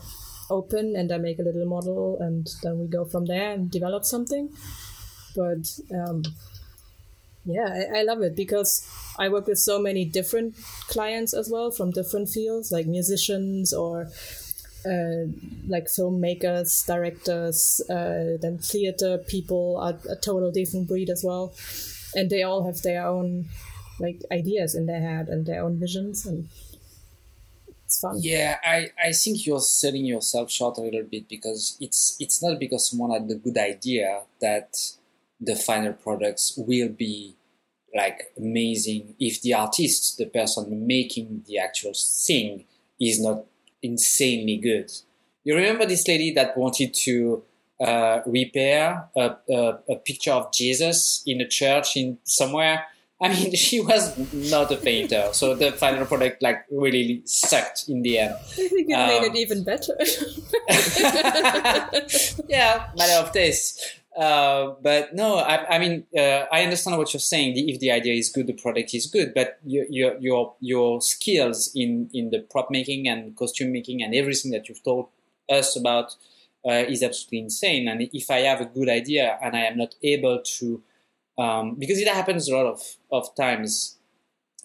open 0.48 0.96
and 0.96 1.12
i 1.12 1.18
make 1.18 1.38
a 1.38 1.42
little 1.42 1.66
model 1.66 2.16
and 2.18 2.48
then 2.62 2.78
we 2.78 2.86
go 2.86 3.04
from 3.04 3.26
there 3.26 3.52
and 3.52 3.70
develop 3.70 4.06
something. 4.06 4.48
But 5.36 5.78
um, 5.94 6.22
yeah 7.44 7.86
I, 7.92 8.00
I 8.00 8.02
love 8.02 8.22
it 8.22 8.36
because 8.36 8.86
i 9.18 9.28
work 9.28 9.46
with 9.46 9.58
so 9.58 9.80
many 9.80 10.04
different 10.04 10.56
clients 10.88 11.34
as 11.34 11.50
well 11.50 11.70
from 11.70 11.90
different 11.90 12.28
fields 12.28 12.70
like 12.70 12.86
musicians 12.86 13.72
or 13.72 14.08
uh, 14.86 15.30
like 15.68 15.86
filmmakers 15.86 16.86
directors 16.86 17.80
uh, 17.90 18.36
then 18.40 18.58
theater 18.58 19.18
people 19.28 19.78
are 19.78 19.98
a 20.10 20.16
total 20.16 20.50
different 20.50 20.88
breed 20.88 21.10
as 21.10 21.22
well. 21.24 21.54
And 22.14 22.28
they 22.28 22.42
all 22.42 22.66
have 22.66 22.82
their 22.82 23.06
own 23.06 23.46
like 23.98 24.22
ideas 24.30 24.74
in 24.74 24.86
their 24.86 25.00
head 25.00 25.28
and 25.28 25.46
their 25.46 25.62
own 25.62 25.78
visions 25.78 26.26
and 26.26 26.48
it's 27.92 28.00
fun. 28.00 28.16
Yeah, 28.20 28.58
I, 28.64 28.90
I 29.02 29.12
think 29.12 29.46
you're 29.46 29.60
selling 29.60 30.06
yourself 30.06 30.50
short 30.50 30.78
a 30.78 30.80
little 30.80 31.04
bit 31.04 31.28
because 31.28 31.76
it's 31.80 32.16
it's 32.18 32.42
not 32.42 32.58
because 32.58 32.90
someone 32.90 33.10
had 33.10 33.28
the 33.28 33.34
good 33.34 33.58
idea 33.58 34.22
that 34.40 34.76
the 35.40 35.56
final 35.56 35.92
products 35.92 36.54
will 36.56 36.88
be 36.88 37.36
like 37.94 38.32
amazing 38.38 39.14
if 39.20 39.42
the 39.42 39.54
artist, 39.54 40.16
the 40.16 40.26
person 40.26 40.86
making 40.86 41.44
the 41.46 41.58
actual 41.58 41.92
thing, 41.94 42.64
is 42.98 43.20
not 43.20 43.44
insanely 43.82 44.56
good. 44.58 44.90
You 45.44 45.56
remember 45.56 45.86
this 45.86 46.06
lady 46.06 46.32
that 46.32 46.56
wanted 46.56 46.94
to 47.04 47.42
uh, 47.80 48.20
repair 48.26 49.08
a, 49.16 49.36
a, 49.50 49.78
a 49.90 49.96
picture 49.96 50.32
of 50.32 50.52
Jesus 50.52 51.22
in 51.26 51.40
a 51.40 51.48
church 51.48 51.96
in 51.96 52.18
somewhere? 52.24 52.84
I 53.20 53.28
mean, 53.28 53.54
she 53.66 53.80
was 53.80 54.16
not 54.32 54.70
a 54.72 54.76
painter, 54.76 55.28
so 55.32 55.54
the 55.54 55.72
final 55.72 56.04
product 56.06 56.42
like 56.42 56.64
really 56.70 57.22
sucked 57.24 57.84
in 57.88 58.02
the 58.02 58.18
end. 58.18 58.34
i 58.34 58.68
think 58.68 58.72
it 58.72 58.88
made 58.88 59.18
Um, 59.18 59.24
it 59.24 59.36
even 59.36 59.64
better 59.64 59.94
yeah, 62.48 62.88
matter 62.96 63.26
of 63.26 63.32
taste. 63.32 63.80
Uh, 64.16 64.74
but 64.82 65.14
no, 65.14 65.36
I, 65.38 65.76
I 65.76 65.78
mean, 65.78 66.04
uh, 66.16 66.44
I 66.52 66.62
understand 66.64 66.98
what 66.98 67.12
you're 67.14 67.20
saying. 67.20 67.54
If 67.56 67.80
the 67.80 67.92
idea 67.92 68.14
is 68.14 68.28
good, 68.28 68.46
the 68.46 68.52
product 68.52 68.94
is 68.94 69.06
good. 69.06 69.32
But 69.34 69.58
your 69.64 69.86
your 69.88 70.18
your, 70.20 70.54
your 70.60 71.00
skills 71.00 71.70
in, 71.74 72.10
in 72.12 72.30
the 72.30 72.40
prop 72.40 72.70
making 72.70 73.08
and 73.08 73.34
costume 73.36 73.72
making 73.72 74.02
and 74.02 74.14
everything 74.14 74.50
that 74.50 74.68
you've 74.68 74.84
told 74.84 75.08
us 75.48 75.76
about 75.76 76.14
uh, 76.66 76.84
is 76.88 77.02
absolutely 77.02 77.40
insane. 77.40 77.88
And 77.88 78.02
if 78.12 78.30
I 78.30 78.40
have 78.40 78.60
a 78.60 78.66
good 78.66 78.88
idea 78.88 79.38
and 79.42 79.56
I 79.56 79.60
am 79.60 79.78
not 79.78 79.94
able 80.02 80.42
to, 80.58 80.82
um, 81.38 81.76
because 81.76 81.98
it 81.98 82.08
happens 82.08 82.48
a 82.48 82.56
lot 82.56 82.66
of, 82.66 82.82
of 83.10 83.34
times 83.34 83.96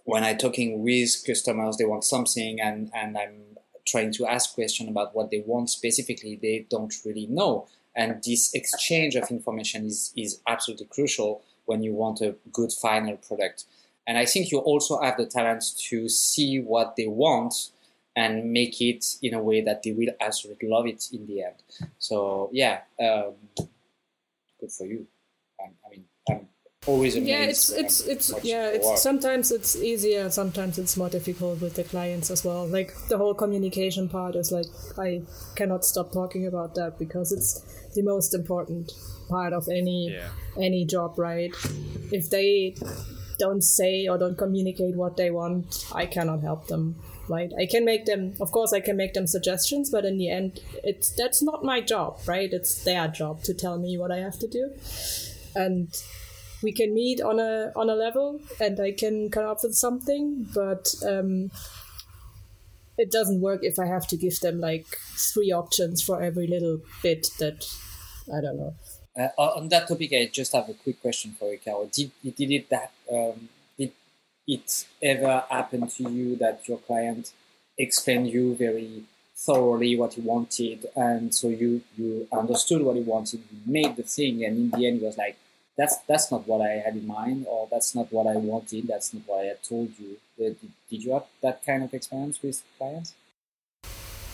when 0.04 0.24
I'm 0.24 0.38
talking 0.38 0.84
with 0.84 1.24
customers, 1.26 1.78
they 1.78 1.86
want 1.86 2.04
something 2.04 2.60
and, 2.62 2.92
and 2.94 3.18
I'm 3.18 3.58
trying 3.86 4.12
to 4.14 4.28
ask 4.28 4.54
question 4.54 4.90
about 4.90 5.16
what 5.16 5.32
they 5.32 5.44
want 5.46 5.70
specifically, 5.70 6.38
they 6.42 6.66
don't 6.70 6.94
really 7.06 7.28
know. 7.28 7.68
And 7.98 8.24
this 8.24 8.54
exchange 8.54 9.16
of 9.16 9.30
information 9.32 9.86
is, 9.88 10.14
is 10.16 10.40
absolutely 10.48 10.86
crucial 10.86 11.42
when 11.66 11.84
you 11.84 11.94
want 11.94 12.22
a 12.22 12.36
good 12.54 12.72
final 12.72 13.18
product. 13.18 13.66
And 14.08 14.18
I 14.18 14.26
think 14.26 14.52
you 14.52 14.60
also 14.60 15.02
have 15.02 15.18
the 15.18 15.26
talent 15.26 15.66
to 15.90 16.08
see 16.08 16.62
what 16.62 16.96
they 16.96 17.08
want 17.08 17.54
and 18.16 18.52
make 18.52 18.82
it 18.82 19.06
in 19.22 19.34
a 19.34 19.42
way 19.42 19.62
that 19.62 19.84
they 19.84 19.92
will 19.92 20.14
absolutely 20.22 20.70
love 20.70 20.88
it 20.88 21.10
in 21.12 21.28
the 21.28 21.44
end. 21.44 21.56
So 22.00 22.50
yeah, 22.54 22.82
um, 23.00 23.34
good 24.60 24.72
for 24.72 24.86
you. 24.86 25.08
I, 25.60 25.66
I 25.66 25.90
mean, 25.92 26.06
I'm 26.30 26.48
always 26.88 27.16
a 27.16 27.20
yeah 27.20 27.44
it's 27.44 27.70
it's 27.70 28.02
it's 28.08 28.34
yeah 28.44 28.68
it's 28.68 28.88
work. 28.88 28.98
sometimes 28.98 29.52
it's 29.52 29.76
easier 29.76 30.30
sometimes 30.30 30.78
it's 30.80 30.96
more 30.98 31.10
difficult 31.10 31.60
with 31.62 31.76
the 31.76 31.84
clients 31.84 32.32
as 32.32 32.44
well. 32.46 32.66
Like 32.68 32.94
the 33.10 33.18
whole 33.18 33.34
communication 33.34 34.08
part 34.10 34.36
is 34.36 34.52
like 34.52 34.66
i 34.98 35.22
cannot 35.56 35.86
stop 35.86 36.12
talking 36.14 36.48
about 36.48 36.76
that 36.76 36.98
because 36.98 37.32
it's 37.32 37.60
the 37.96 38.04
most 38.04 38.34
important 38.34 38.92
part 39.30 39.54
of 39.54 39.68
any 39.70 40.12
Yeah. 40.14 40.30
any 40.58 40.86
job 40.86 41.20
right? 41.20 41.54
If 42.12 42.30
they 42.30 42.76
don't 43.40 43.62
say 43.62 44.08
or 44.08 44.18
don't 44.18 44.38
communicate 44.38 44.96
what 44.96 45.16
they 45.16 45.30
want 45.30 45.86
i 45.94 46.06
cannot 46.08 46.42
help 46.42 46.68
them 46.68 46.96
right? 47.30 47.52
I 47.60 47.66
can 47.68 47.84
make 47.86 48.06
them 48.06 48.34
of 48.40 48.52
course 48.52 48.72
i 48.74 48.80
can 48.80 48.96
make 48.98 49.14
them 49.14 49.28
suggestions 49.28 49.90
but 49.92 50.06
in 50.06 50.18
the 50.18 50.30
end 50.30 50.62
it's 50.84 51.10
that's 51.12 51.44
not 51.44 51.64
my 51.64 51.82
job 51.82 52.18
right? 52.26 52.50
It's 52.52 52.84
their 52.84 53.08
job 53.10 53.44
to 53.44 53.54
tell 53.54 53.78
me 53.78 53.98
what 53.98 54.12
i 54.12 54.18
have 54.18 54.40
to 54.40 54.48
do. 54.48 54.72
And 55.56 55.90
we 56.64 56.72
can 56.72 56.94
meet 56.94 57.22
on 57.22 57.40
a 57.40 57.72
on 57.76 57.90
a 57.90 57.96
level 57.96 58.40
and 58.60 58.80
I 58.80 58.92
can 58.92 59.30
come 59.30 59.46
up 59.46 59.60
with 59.64 59.76
something, 59.76 60.48
but 60.54 60.88
um, 61.08 61.52
it 62.98 63.12
doesn't 63.12 63.42
work 63.42 63.64
if 63.64 63.80
I 63.80 63.86
have 63.86 64.08
to 64.08 64.18
give 64.18 64.40
them 64.40 64.60
like 64.60 64.88
three 65.34 65.52
options 65.52 66.02
for 66.02 66.22
every 66.22 66.48
little 66.48 66.82
bit 67.04 67.28
that 67.40 67.66
I 68.36 68.42
don't 68.42 68.58
know. 68.58 68.76
Uh, 69.18 69.30
on 69.38 69.70
that 69.70 69.88
topic, 69.88 70.14
I 70.14 70.30
just 70.32 70.54
have 70.54 70.70
a 70.70 70.74
quick 70.74 71.02
question 71.02 71.36
for 71.40 71.52
you, 71.52 71.58
Carol. 71.58 71.90
Did, 71.92 72.12
did 72.24 72.52
it 72.52 72.70
that 72.70 72.92
um, 73.12 73.50
did 73.78 73.92
it 74.48 74.86
ever 75.02 75.44
happen 75.50 75.88
to 75.88 76.10
you 76.12 76.36
that 76.38 76.68
your 76.68 76.78
client 76.80 77.34
explained 77.78 78.30
you 78.30 78.56
very 78.56 79.04
thoroughly 79.36 79.96
what 79.96 80.14
he 80.14 80.22
wanted, 80.22 80.88
and 80.96 81.34
so 81.34 81.50
you 81.50 81.82
you 81.98 82.28
understood 82.32 82.82
what 82.82 82.96
he 82.96 83.02
wanted, 83.02 83.42
you 83.52 83.60
made 83.66 83.96
the 83.96 84.04
thing, 84.04 84.44
and 84.44 84.58
in 84.58 84.70
the 84.72 84.88
end, 84.88 85.00
he 85.00 85.06
was 85.06 85.18
like, 85.18 85.38
"That's 85.78 85.98
that's 86.08 86.32
not 86.32 86.48
what 86.48 86.62
I 86.62 86.74
had 86.86 86.96
in 86.96 87.08
mind, 87.08 87.46
or 87.48 87.68
that's 87.70 87.94
not 87.96 88.12
what 88.12 88.28
I 88.28 88.36
wanted, 88.36 88.88
that's 88.88 89.14
not 89.14 89.24
what 89.28 89.42
I 89.44 89.48
had 89.48 89.64
told 89.64 89.92
you." 90.00 90.18
Uh, 90.40 90.50
Did, 90.50 90.72
did 90.90 91.04
you 91.04 91.14
have 91.14 91.26
that 91.42 91.66
kind 91.66 91.84
of 91.84 91.94
experience 91.94 92.42
with 92.42 92.64
clients? 92.78 93.14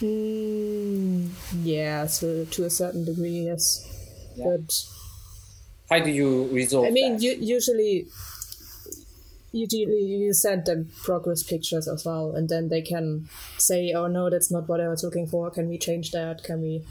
Mm, 0.02 1.30
yeah, 1.64 2.08
so 2.08 2.46
to 2.46 2.66
a 2.66 2.70
certain 2.70 3.06
degree, 3.06 3.46
yes. 3.46 3.88
Yeah. 4.36 4.46
But 4.58 4.86
How 5.90 6.04
do 6.04 6.12
you 6.12 6.48
resolve? 6.48 6.88
I 6.88 6.90
mean, 6.90 7.20
you, 7.20 7.34
usually, 7.40 8.08
usually 9.52 10.04
you 10.04 10.34
send 10.34 10.66
them 10.66 10.92
progress 11.04 11.44
pictures 11.44 11.88
as 11.88 12.06
well, 12.06 12.32
and 12.36 12.50
then 12.50 12.70
they 12.70 12.82
can 12.82 13.30
say, 13.58 13.94
"Oh 13.94 14.08
no, 14.08 14.30
that's 14.30 14.52
not 14.52 14.68
what 14.68 14.82
I 14.82 14.88
was 14.88 15.04
looking 15.04 15.28
for. 15.28 15.50
Can 15.52 15.70
we 15.70 15.78
change 15.78 16.12
that? 16.12 16.44
Can 16.44 16.62
we?" 16.62 16.84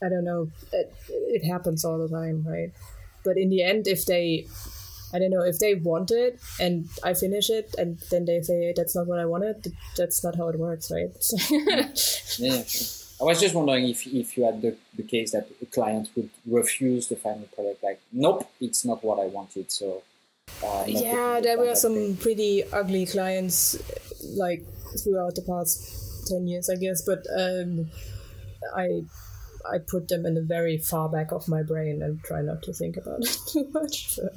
I 0.00 0.08
don't 0.08 0.24
know. 0.24 0.48
It, 0.72 0.94
it 1.08 1.44
happens 1.44 1.84
all 1.84 1.98
the 1.98 2.08
time, 2.08 2.44
right? 2.46 2.70
But 3.28 3.36
in 3.36 3.50
the 3.50 3.62
end, 3.62 3.86
if 3.86 4.06
they, 4.06 4.46
I 5.12 5.18
don't 5.18 5.30
know, 5.30 5.44
if 5.52 5.58
they 5.58 5.74
want 5.74 6.10
it 6.10 6.40
and 6.58 6.88
I 7.04 7.12
finish 7.14 7.50
it, 7.50 7.74
and 7.76 7.98
then 8.10 8.24
they 8.24 8.40
say 8.40 8.72
that's 8.76 8.96
not 8.96 9.06
what 9.06 9.18
I 9.18 9.26
wanted, 9.26 9.72
that's 9.96 10.24
not 10.24 10.36
how 10.36 10.48
it 10.48 10.58
works, 10.58 10.90
right? 10.90 11.14
Yeah, 12.38 12.62
sure. 12.64 12.98
I 13.20 13.24
was 13.24 13.40
just 13.40 13.54
wondering 13.54 13.88
if, 13.88 14.06
if 14.06 14.36
you 14.36 14.44
had 14.44 14.62
the, 14.62 14.76
the 14.96 15.02
case 15.02 15.32
that 15.32 15.48
a 15.60 15.66
client 15.66 16.08
would 16.14 16.30
refuse 16.46 17.08
the 17.08 17.16
final 17.16 17.48
product, 17.54 17.82
like, 17.82 18.00
nope, 18.12 18.48
it's 18.60 18.84
not 18.84 19.02
what 19.02 19.18
I 19.18 19.26
wanted. 19.26 19.72
So, 19.72 20.02
uh, 20.64 20.84
yeah, 20.86 21.40
there 21.40 21.58
were 21.58 21.74
some 21.74 21.94
thing. 21.94 22.16
pretty 22.16 22.64
ugly 22.72 23.06
clients, 23.06 23.76
like 24.36 24.62
throughout 25.02 25.34
the 25.34 25.42
past 25.42 26.28
ten 26.28 26.46
years, 26.46 26.70
I 26.70 26.76
guess. 26.76 27.02
But 27.02 27.26
um, 27.36 27.90
I 28.74 29.02
I 29.72 29.78
put 29.78 30.08
them 30.08 30.26
in 30.26 30.34
the 30.34 30.42
very 30.42 30.78
far 30.78 31.08
back 31.08 31.32
of 31.32 31.48
my 31.48 31.62
brain 31.62 32.02
and 32.02 32.22
try 32.22 32.42
not 32.42 32.62
to 32.64 32.72
think 32.72 32.96
about 32.96 33.20
it 33.20 33.36
too 33.52 33.68
much. 33.72 34.14
So, 34.14 34.28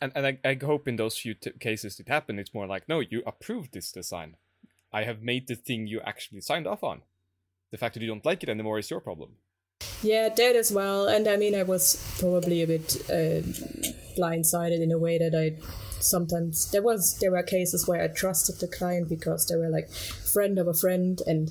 And, 0.00 0.12
and 0.14 0.26
I, 0.26 0.38
I 0.44 0.58
hope 0.62 0.86
in 0.88 0.96
those 0.96 1.16
few 1.16 1.34
t- 1.34 1.52
cases 1.60 1.98
it 2.00 2.08
happened, 2.08 2.40
it's 2.40 2.54
more 2.54 2.66
like, 2.66 2.88
no, 2.88 3.00
you 3.00 3.22
approved 3.26 3.72
this 3.72 3.90
design. 3.92 4.36
I 4.92 5.04
have 5.04 5.22
made 5.22 5.48
the 5.48 5.56
thing 5.56 5.86
you 5.86 6.00
actually 6.00 6.40
signed 6.40 6.66
off 6.66 6.84
on. 6.84 7.02
The 7.70 7.78
fact 7.78 7.94
that 7.94 8.02
you 8.02 8.08
don't 8.08 8.24
like 8.24 8.42
it 8.42 8.48
anymore 8.48 8.78
is 8.78 8.90
your 8.90 9.00
problem. 9.00 9.30
yeah, 10.02 10.28
that 10.28 10.56
as 10.56 10.70
well. 10.70 11.08
And 11.08 11.26
I 11.26 11.36
mean, 11.36 11.54
I 11.54 11.62
was 11.62 11.96
probably 12.20 12.62
a 12.62 12.66
bit 12.66 12.96
uh, 13.08 13.42
blindsided 14.16 14.80
in 14.80 14.92
a 14.92 14.98
way 14.98 15.18
that 15.18 15.34
I 15.34 15.60
sometimes 16.00 16.70
there 16.70 16.82
was 16.82 17.18
there 17.20 17.32
were 17.32 17.42
cases 17.42 17.88
where 17.88 18.02
I 18.02 18.08
trusted 18.08 18.60
the 18.60 18.68
client 18.68 19.08
because 19.08 19.46
they 19.46 19.56
were 19.56 19.70
like 19.70 19.90
friend 19.90 20.58
of 20.58 20.68
a 20.68 20.74
friend 20.74 21.20
and 21.26 21.50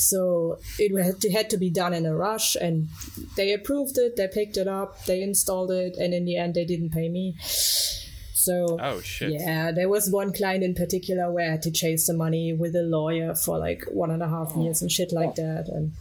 so 0.00 0.58
it 0.78 0.90
had 1.32 1.50
to, 1.50 1.56
be 1.58 1.70
done 1.70 1.92
in 1.92 2.06
a 2.06 2.14
rush 2.14 2.54
and 2.56 2.88
they 3.36 3.52
approved 3.52 3.98
it 3.98 4.16
they 4.16 4.28
picked 4.28 4.56
it 4.56 4.68
up 4.68 5.04
they 5.06 5.22
installed 5.22 5.70
it 5.70 5.96
and 5.96 6.14
in 6.14 6.24
the 6.24 6.36
end 6.36 6.54
they 6.54 6.64
didn't 6.64 6.90
pay 6.90 7.08
me 7.08 7.34
so 7.40 8.78
Oh, 8.80 9.00
shit. 9.00 9.32
yeah 9.32 9.72
there 9.72 9.88
was 9.88 10.10
one 10.10 10.32
client 10.32 10.62
in 10.62 10.74
particular 10.74 11.30
where 11.32 11.48
i 11.48 11.52
had 11.52 11.62
to 11.62 11.70
chase 11.70 12.06
the 12.06 12.14
money 12.14 12.52
with 12.52 12.74
a 12.76 12.82
lawyer 12.82 13.34
for 13.34 13.58
like 13.58 13.82
one 13.90 14.10
and 14.10 14.22
a 14.22 14.28
half 14.28 14.52
years 14.56 14.80
and 14.82 14.90
shit 14.92 15.12
like 15.12 15.34
that 15.36 15.68
and 15.68 15.92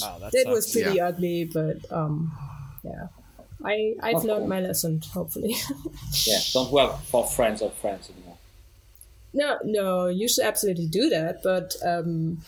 Wow, 0.00 0.18
that, 0.20 0.32
that 0.32 0.48
was 0.48 0.70
pretty 0.70 0.96
Yeah. 0.96 1.06
ugly 1.08 1.44
but 1.44 1.76
um 1.90 2.32
yeah 2.82 3.06
i 3.64 3.94
i've 4.02 4.16
Okay. 4.16 4.28
learned 4.28 4.48
my 4.48 4.60
lesson 4.60 5.00
hopefully 5.12 5.54
Yeah, 6.26 6.40
don't 6.52 6.70
work 6.72 6.98
for 7.10 7.26
friends 7.26 7.62
of 7.62 7.72
friends 7.74 8.10
anymore. 8.10 8.36
No, 9.34 9.58
no, 9.64 10.06
you 10.08 10.28
should 10.28 10.44
absolutely 10.44 10.86
do 10.88 11.08
that, 11.08 11.42
but 11.42 11.74
um, 11.84 12.42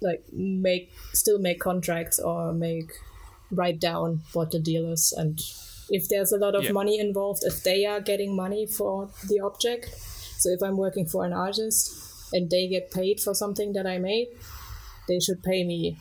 like 0.00 0.24
make 0.32 0.92
still 1.12 1.38
make 1.38 1.60
contracts 1.60 2.18
or 2.18 2.52
make 2.52 2.90
write 3.50 3.80
down 3.80 4.20
what 4.32 4.50
the 4.50 4.58
deal 4.60 4.92
is, 4.92 5.12
and 5.16 5.40
if 5.90 6.08
there's 6.08 6.32
a 6.32 6.36
lot 6.36 6.54
of 6.54 6.64
Yeah. 6.64 6.72
money 6.72 6.98
involved, 6.98 7.42
if 7.44 7.62
they 7.62 7.86
are 7.86 8.00
getting 8.00 8.36
money 8.36 8.66
for 8.66 9.10
the 9.26 9.40
object, 9.40 9.86
so 10.38 10.50
if 10.50 10.62
I'm 10.62 10.76
working 10.76 11.06
for 11.06 11.24
an 11.24 11.32
artist 11.32 11.90
and 12.32 12.50
they 12.50 12.68
get 12.68 12.90
paid 12.90 13.20
for 13.20 13.34
something 13.34 13.72
that 13.72 13.86
I 13.86 13.98
made, 13.98 14.28
they 15.08 15.18
should 15.18 15.42
pay 15.42 15.64
me 15.64 15.96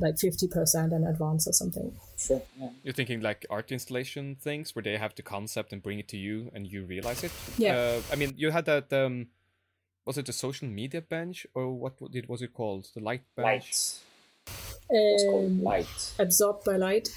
like 0.00 0.18
fifty 0.18 0.46
percent 0.48 0.92
in 0.92 1.04
advance 1.04 1.46
or 1.48 1.52
something. 1.52 1.92
Sure. 2.16 2.42
Yeah. 2.58 2.68
You're 2.84 2.94
thinking 2.94 3.20
like 3.20 3.44
art 3.50 3.72
installation 3.72 4.36
things 4.36 4.74
where 4.74 4.82
they 4.82 4.96
have 4.96 5.14
the 5.16 5.22
concept 5.22 5.72
and 5.72 5.82
bring 5.82 5.98
it 5.98 6.08
to 6.08 6.16
you 6.16 6.50
and 6.54 6.66
you 6.66 6.84
realize 6.84 7.24
it? 7.24 7.32
Yeah. 7.58 7.76
Uh, 7.76 8.00
I 8.12 8.16
mean, 8.16 8.34
you 8.36 8.50
had 8.50 8.64
that, 8.66 8.92
um, 8.92 9.26
was 10.06 10.18
it 10.18 10.26
the 10.26 10.32
social 10.32 10.68
media 10.68 11.00
bench 11.00 11.46
or 11.54 11.72
what 11.72 11.94
did, 12.10 12.28
was 12.28 12.42
it 12.42 12.52
called? 12.52 12.88
The 12.94 13.00
light 13.00 13.22
bench? 13.36 13.46
Light. 13.46 14.00
Um, 14.90 15.62
light. 15.62 16.14
absorbed 16.18 16.64
by 16.64 16.76
light. 16.76 17.08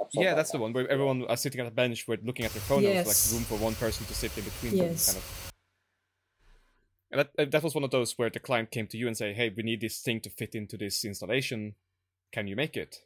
Absorb 0.00 0.22
Yeah, 0.22 0.30
that 0.30 0.36
that's 0.36 0.50
the 0.52 0.58
one 0.58 0.72
where 0.72 0.88
everyone 0.88 1.24
are 1.24 1.36
sitting 1.36 1.60
at 1.60 1.66
a 1.66 1.70
bench, 1.70 2.06
where 2.06 2.18
looking 2.22 2.44
at 2.44 2.52
their 2.52 2.62
phone. 2.62 2.82
Yes. 2.82 3.04
There's 3.04 3.32
like 3.32 3.34
room 3.34 3.44
for 3.44 3.56
one 3.64 3.74
person 3.74 4.06
to 4.06 4.14
sit 4.14 4.36
in 4.38 4.44
between 4.44 4.76
Yes. 4.76 5.06
them, 5.06 5.14
kind 5.14 5.24
of. 5.24 5.52
And 7.10 7.20
that 7.20 7.30
uh, 7.38 7.50
that 7.50 7.62
was 7.62 7.74
one 7.74 7.84
of 7.84 7.90
those 7.90 8.12
where 8.18 8.30
the 8.30 8.38
client 8.38 8.70
came 8.70 8.86
to 8.88 8.96
you 8.98 9.06
and 9.06 9.16
say, 9.16 9.32
"Hey, 9.32 9.52
we 9.56 9.62
need 9.62 9.80
this 9.80 10.00
thing 10.00 10.20
to 10.20 10.30
fit 10.30 10.54
into 10.54 10.76
this 10.76 11.04
installation. 11.04 11.74
Can 12.30 12.46
you 12.46 12.56
make 12.56 12.76
it?" 12.76 13.02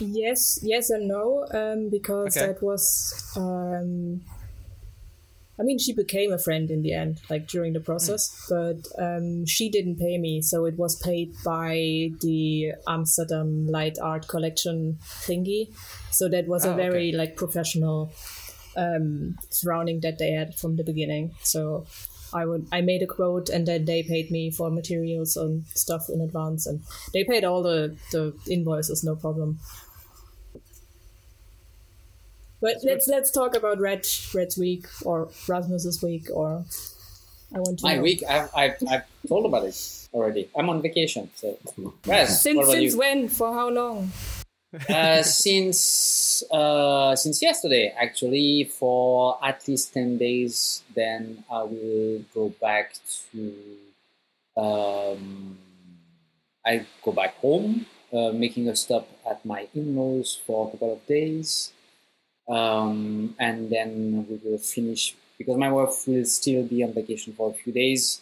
Yes, 0.00 0.58
yes 0.62 0.90
and 0.90 1.08
no, 1.08 1.46
um, 1.54 1.88
because 1.90 2.36
Okay. 2.36 2.52
that 2.52 2.62
was. 2.62 3.32
Um, 3.36 4.22
I 5.60 5.64
mean, 5.64 5.78
she 5.78 5.92
became 5.92 6.32
a 6.32 6.38
friend 6.38 6.70
in 6.70 6.82
the 6.82 6.92
end, 6.92 7.20
like 7.28 7.48
during 7.48 7.72
the 7.72 7.80
process, 7.80 8.46
but 8.48 8.76
um, 8.98 9.44
she 9.44 9.68
didn't 9.68 9.96
pay 9.98 10.16
me, 10.18 10.40
so 10.40 10.66
it 10.66 10.76
was 10.78 10.94
paid 11.02 11.34
by 11.44 12.10
the 12.20 12.72
Amsterdam 12.86 13.66
Light 13.66 13.98
Art 14.00 14.28
Collection 14.28 14.98
thingy. 15.02 15.74
So 16.12 16.28
that 16.28 16.46
was 16.46 16.64
Oh, 16.64 16.70
a 16.70 16.72
okay. 16.74 16.82
very 16.88 17.12
like 17.12 17.34
professional 17.36 18.12
um, 18.76 19.36
surrounding 19.50 20.00
that 20.00 20.18
they 20.18 20.30
had 20.30 20.54
from 20.54 20.76
the 20.76 20.84
beginning. 20.84 21.34
So 21.42 21.86
I 22.32 22.44
would 22.44 22.68
I 22.70 22.80
made 22.82 23.02
a 23.02 23.06
quote, 23.06 23.48
and 23.48 23.66
then 23.66 23.84
they 23.86 24.02
paid 24.02 24.30
me 24.30 24.50
for 24.50 24.70
materials 24.70 25.36
and 25.36 25.66
stuff 25.74 26.08
in 26.08 26.20
advance, 26.20 26.66
and 26.66 26.82
they 27.12 27.24
paid 27.24 27.42
all 27.44 27.62
the 27.62 27.96
the 28.12 28.32
invoices, 28.48 29.02
no 29.02 29.16
problem. 29.16 29.58
But 32.60 32.76
let's 32.82 33.06
let's 33.08 33.30
talk 33.30 33.56
about 33.56 33.78
Red 33.80 34.06
Red's 34.34 34.58
week 34.58 34.86
or 35.04 35.30
Rasmus's 35.46 36.02
week 36.02 36.28
or 36.32 36.64
I 37.54 37.58
want 37.60 37.78
to 37.78 37.84
My 37.86 37.94
know. 37.96 38.02
week, 38.02 38.22
I've, 38.28 38.50
I've, 38.54 38.76
I've 38.90 39.02
told 39.26 39.46
about 39.46 39.64
it 39.64 40.08
already. 40.12 40.50
I'm 40.56 40.68
on 40.68 40.82
vacation. 40.82 41.30
So, 41.34 41.56
Raz, 42.06 42.42
Since 42.42 42.66
since 42.68 42.92
you? 42.92 42.98
when? 42.98 43.28
For 43.28 43.54
how 43.54 43.68
long? 43.70 44.10
uh, 44.90 45.22
since 45.22 46.42
uh, 46.50 47.16
since 47.16 47.40
yesterday, 47.40 47.94
actually, 47.96 48.64
for 48.64 49.38
at 49.42 49.66
least 49.66 49.94
ten 49.94 50.18
days. 50.18 50.82
Then 50.94 51.44
I 51.50 51.62
will 51.62 52.24
go 52.34 52.50
back 52.60 52.92
to. 53.32 53.54
Um, 54.56 55.56
I 56.66 56.84
go 57.02 57.12
back 57.12 57.36
home, 57.36 57.86
uh, 58.12 58.32
making 58.32 58.68
a 58.68 58.76
stop 58.76 59.08
at 59.30 59.44
my 59.46 59.68
in-laws 59.74 60.38
for 60.46 60.68
a 60.68 60.70
couple 60.72 60.92
of 60.92 61.06
days, 61.06 61.72
um, 62.48 63.34
and 63.38 63.70
then 63.70 64.26
we 64.28 64.40
will 64.44 64.58
finish 64.58 65.14
because 65.36 65.56
my 65.56 65.70
wife 65.70 66.06
will 66.06 66.24
still 66.24 66.64
be 66.64 66.82
on 66.82 66.92
vacation 66.92 67.32
for 67.32 67.50
a 67.50 67.54
few 67.54 67.72
days. 67.72 68.20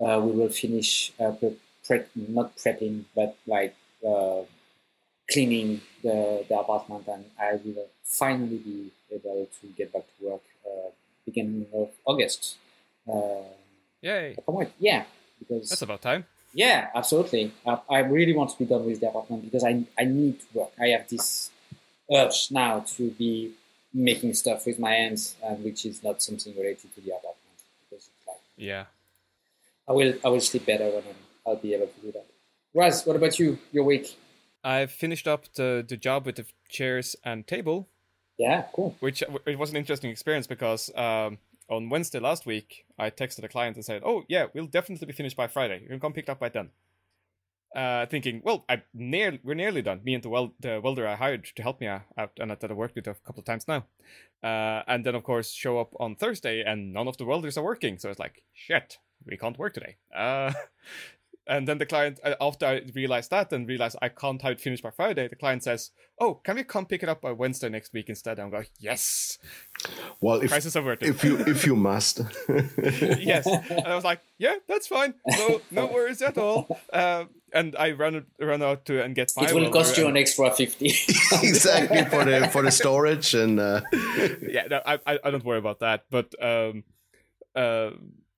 Uh, 0.00 0.20
we 0.22 0.32
will 0.32 0.48
finish 0.48 1.12
uh, 1.20 1.32
pre- 1.32 1.56
pre- 1.86 2.04
not 2.14 2.56
prepping, 2.56 3.04
but 3.14 3.36
like. 3.46 3.74
Uh, 4.06 4.42
cleaning 5.30 5.80
the, 6.02 6.44
the 6.48 6.58
apartment, 6.58 7.06
and 7.08 7.24
I 7.38 7.52
will 7.64 7.86
finally 8.04 8.58
be 8.58 8.92
able 9.10 9.48
to 9.60 9.66
get 9.68 9.92
back 9.92 10.02
to 10.18 10.28
work 10.28 10.42
uh, 10.66 10.90
beginning 11.24 11.66
of 11.72 11.90
August. 12.04 12.56
Uh, 13.08 13.42
Yay! 14.02 14.32
I 14.32 14.40
can't 14.42 14.58
wait. 14.58 14.72
Yeah, 14.78 15.04
because 15.38 15.68
That's 15.70 15.82
about 15.82 16.02
time. 16.02 16.26
yeah, 16.52 16.88
absolutely. 16.94 17.52
I, 17.66 17.78
I 17.88 17.98
really 18.00 18.34
want 18.34 18.50
to 18.50 18.58
be 18.58 18.66
done 18.66 18.84
with 18.84 19.00
the 19.00 19.08
apartment 19.08 19.44
because 19.44 19.64
I 19.64 19.84
I 19.98 20.04
need 20.04 20.40
to 20.40 20.46
work. 20.58 20.72
I 20.78 20.88
have 20.88 21.08
this 21.08 21.50
urge 22.12 22.48
now 22.50 22.80
to 22.80 23.10
be 23.12 23.52
making 23.94 24.34
stuff 24.34 24.66
with 24.66 24.78
my 24.78 24.92
hands, 24.92 25.36
and 25.44 25.62
which 25.64 25.86
is 25.86 26.02
not 26.02 26.20
something 26.20 26.52
related 26.56 26.92
to 26.94 27.00
the 27.00 27.10
apartment 27.10 27.58
because 27.88 28.08
it's 28.08 28.26
like 28.26 28.36
Yeah. 28.56 28.84
I 29.88 29.92
will 29.92 30.14
I 30.24 30.28
will 30.28 30.40
sleep 30.40 30.66
better 30.66 30.84
when 30.86 31.04
I'm, 31.08 31.16
I'll 31.46 31.56
be 31.56 31.74
able 31.74 31.86
to 31.86 32.00
do 32.00 32.12
that. 32.12 32.26
Raz, 32.74 33.06
what 33.06 33.16
about 33.16 33.38
you? 33.38 33.58
Your 33.72 33.84
week? 33.84 34.16
I've 34.64 34.90
finished 34.90 35.28
up 35.28 35.52
the, 35.54 35.84
the 35.86 35.96
job 35.96 36.26
with 36.26 36.36
the 36.36 36.46
chairs 36.68 37.14
and 37.24 37.46
table, 37.46 37.88
Yeah, 38.38 38.64
cool. 38.74 38.96
which 39.00 39.22
it 39.46 39.58
was 39.58 39.70
an 39.70 39.76
interesting 39.76 40.10
experience 40.10 40.46
because 40.46 40.90
um, 40.96 41.38
on 41.68 41.90
Wednesday 41.90 42.18
last 42.18 42.46
week, 42.46 42.86
I 42.98 43.10
texted 43.10 43.44
a 43.44 43.48
client 43.48 43.76
and 43.76 43.84
said, 43.84 44.02
"Oh 44.04 44.24
yeah, 44.28 44.46
we'll 44.54 44.66
definitely 44.66 45.06
be 45.06 45.12
finished 45.12 45.36
by 45.36 45.46
Friday. 45.48 45.80
You 45.82 45.88
can 45.88 46.00
come 46.00 46.12
pick 46.14 46.24
it 46.24 46.30
up 46.30 46.40
by 46.40 46.48
then." 46.48 46.70
Uh, 47.74 48.06
thinking, 48.06 48.40
well, 48.44 48.64
I 48.68 48.82
near 48.94 49.38
we're 49.42 49.54
nearly 49.54 49.82
done. 49.82 50.00
Me 50.04 50.14
and 50.14 50.22
the, 50.22 50.28
wel- 50.28 50.54
the 50.60 50.80
welder 50.82 51.08
I 51.08 51.16
hired 51.16 51.44
to 51.56 51.62
help 51.62 51.80
me 51.80 51.88
out, 51.88 52.30
and 52.38 52.50
that 52.50 52.70
I 52.70 52.74
worked 52.74 52.94
with 52.94 53.08
a 53.08 53.14
couple 53.14 53.40
of 53.40 53.46
times 53.46 53.66
now. 53.66 53.86
Uh, 54.42 54.82
and 54.86 55.04
then 55.04 55.14
of 55.14 55.24
course 55.24 55.50
show 55.50 55.80
up 55.80 55.92
on 55.98 56.14
Thursday, 56.14 56.62
and 56.62 56.92
none 56.92 57.08
of 57.08 57.16
the 57.16 57.24
welders 57.24 57.58
are 57.58 57.64
working. 57.64 57.98
So 57.98 58.10
it's 58.10 58.20
like, 58.20 58.44
shit, 58.52 58.98
we 59.26 59.36
can't 59.36 59.58
work 59.58 59.74
today. 59.74 59.96
Uh, 60.14 60.52
and 61.46 61.68
then 61.68 61.78
the 61.78 61.86
client, 61.86 62.20
uh, 62.24 62.34
after 62.40 62.66
I 62.66 62.82
realized 62.94 63.30
that 63.30 63.52
and 63.52 63.68
realized 63.68 63.96
I 64.00 64.08
can't 64.08 64.40
have 64.42 64.52
it 64.52 64.60
finished 64.60 64.82
by 64.82 64.90
Friday, 64.90 65.28
the 65.28 65.36
client 65.36 65.62
says, 65.62 65.90
"Oh, 66.18 66.34
can 66.34 66.56
we 66.56 66.64
come 66.64 66.86
pick 66.86 67.02
it 67.02 67.08
up 67.08 67.20
by 67.20 67.32
Wednesday 67.32 67.68
next 67.68 67.92
week 67.92 68.08
instead?" 68.08 68.38
I'm 68.38 68.50
like, 68.50 68.70
"Yes, 68.78 69.38
Well, 70.20 70.40
if 70.40 70.50
crisis 70.50 70.74
averted." 70.74 71.08
if 71.08 71.22
you 71.22 71.38
if 71.38 71.66
you 71.66 71.76
must. 71.76 72.20
yes, 73.18 73.46
and 73.46 73.86
I 73.86 73.94
was 73.94 74.04
like, 74.04 74.20
"Yeah, 74.38 74.56
that's 74.68 74.86
fine. 74.86 75.14
No, 75.26 75.60
no 75.70 75.86
worries 75.86 76.22
at 76.22 76.38
all." 76.38 76.80
Uh, 76.92 77.24
and 77.52 77.76
I 77.76 77.92
ran 77.92 78.26
run 78.40 78.62
out 78.62 78.86
to 78.86 79.02
and 79.02 79.14
get 79.14 79.32
my. 79.36 79.44
It 79.44 79.54
will 79.54 79.70
cost 79.70 79.98
you 79.98 80.06
an 80.06 80.16
extra 80.16 80.50
fifty. 80.50 80.86
exactly 81.42 82.04
for 82.06 82.24
the 82.24 82.48
for 82.48 82.62
the 82.62 82.70
storage 82.70 83.34
and 83.34 83.60
uh, 83.60 83.82
yeah, 84.42 84.66
no, 84.70 84.80
I, 84.84 84.98
I 85.06 85.18
I 85.24 85.30
don't 85.30 85.44
worry 85.44 85.58
about 85.58 85.80
that. 85.80 86.04
But 86.10 86.34
um, 86.42 86.84
uh, 87.54 87.90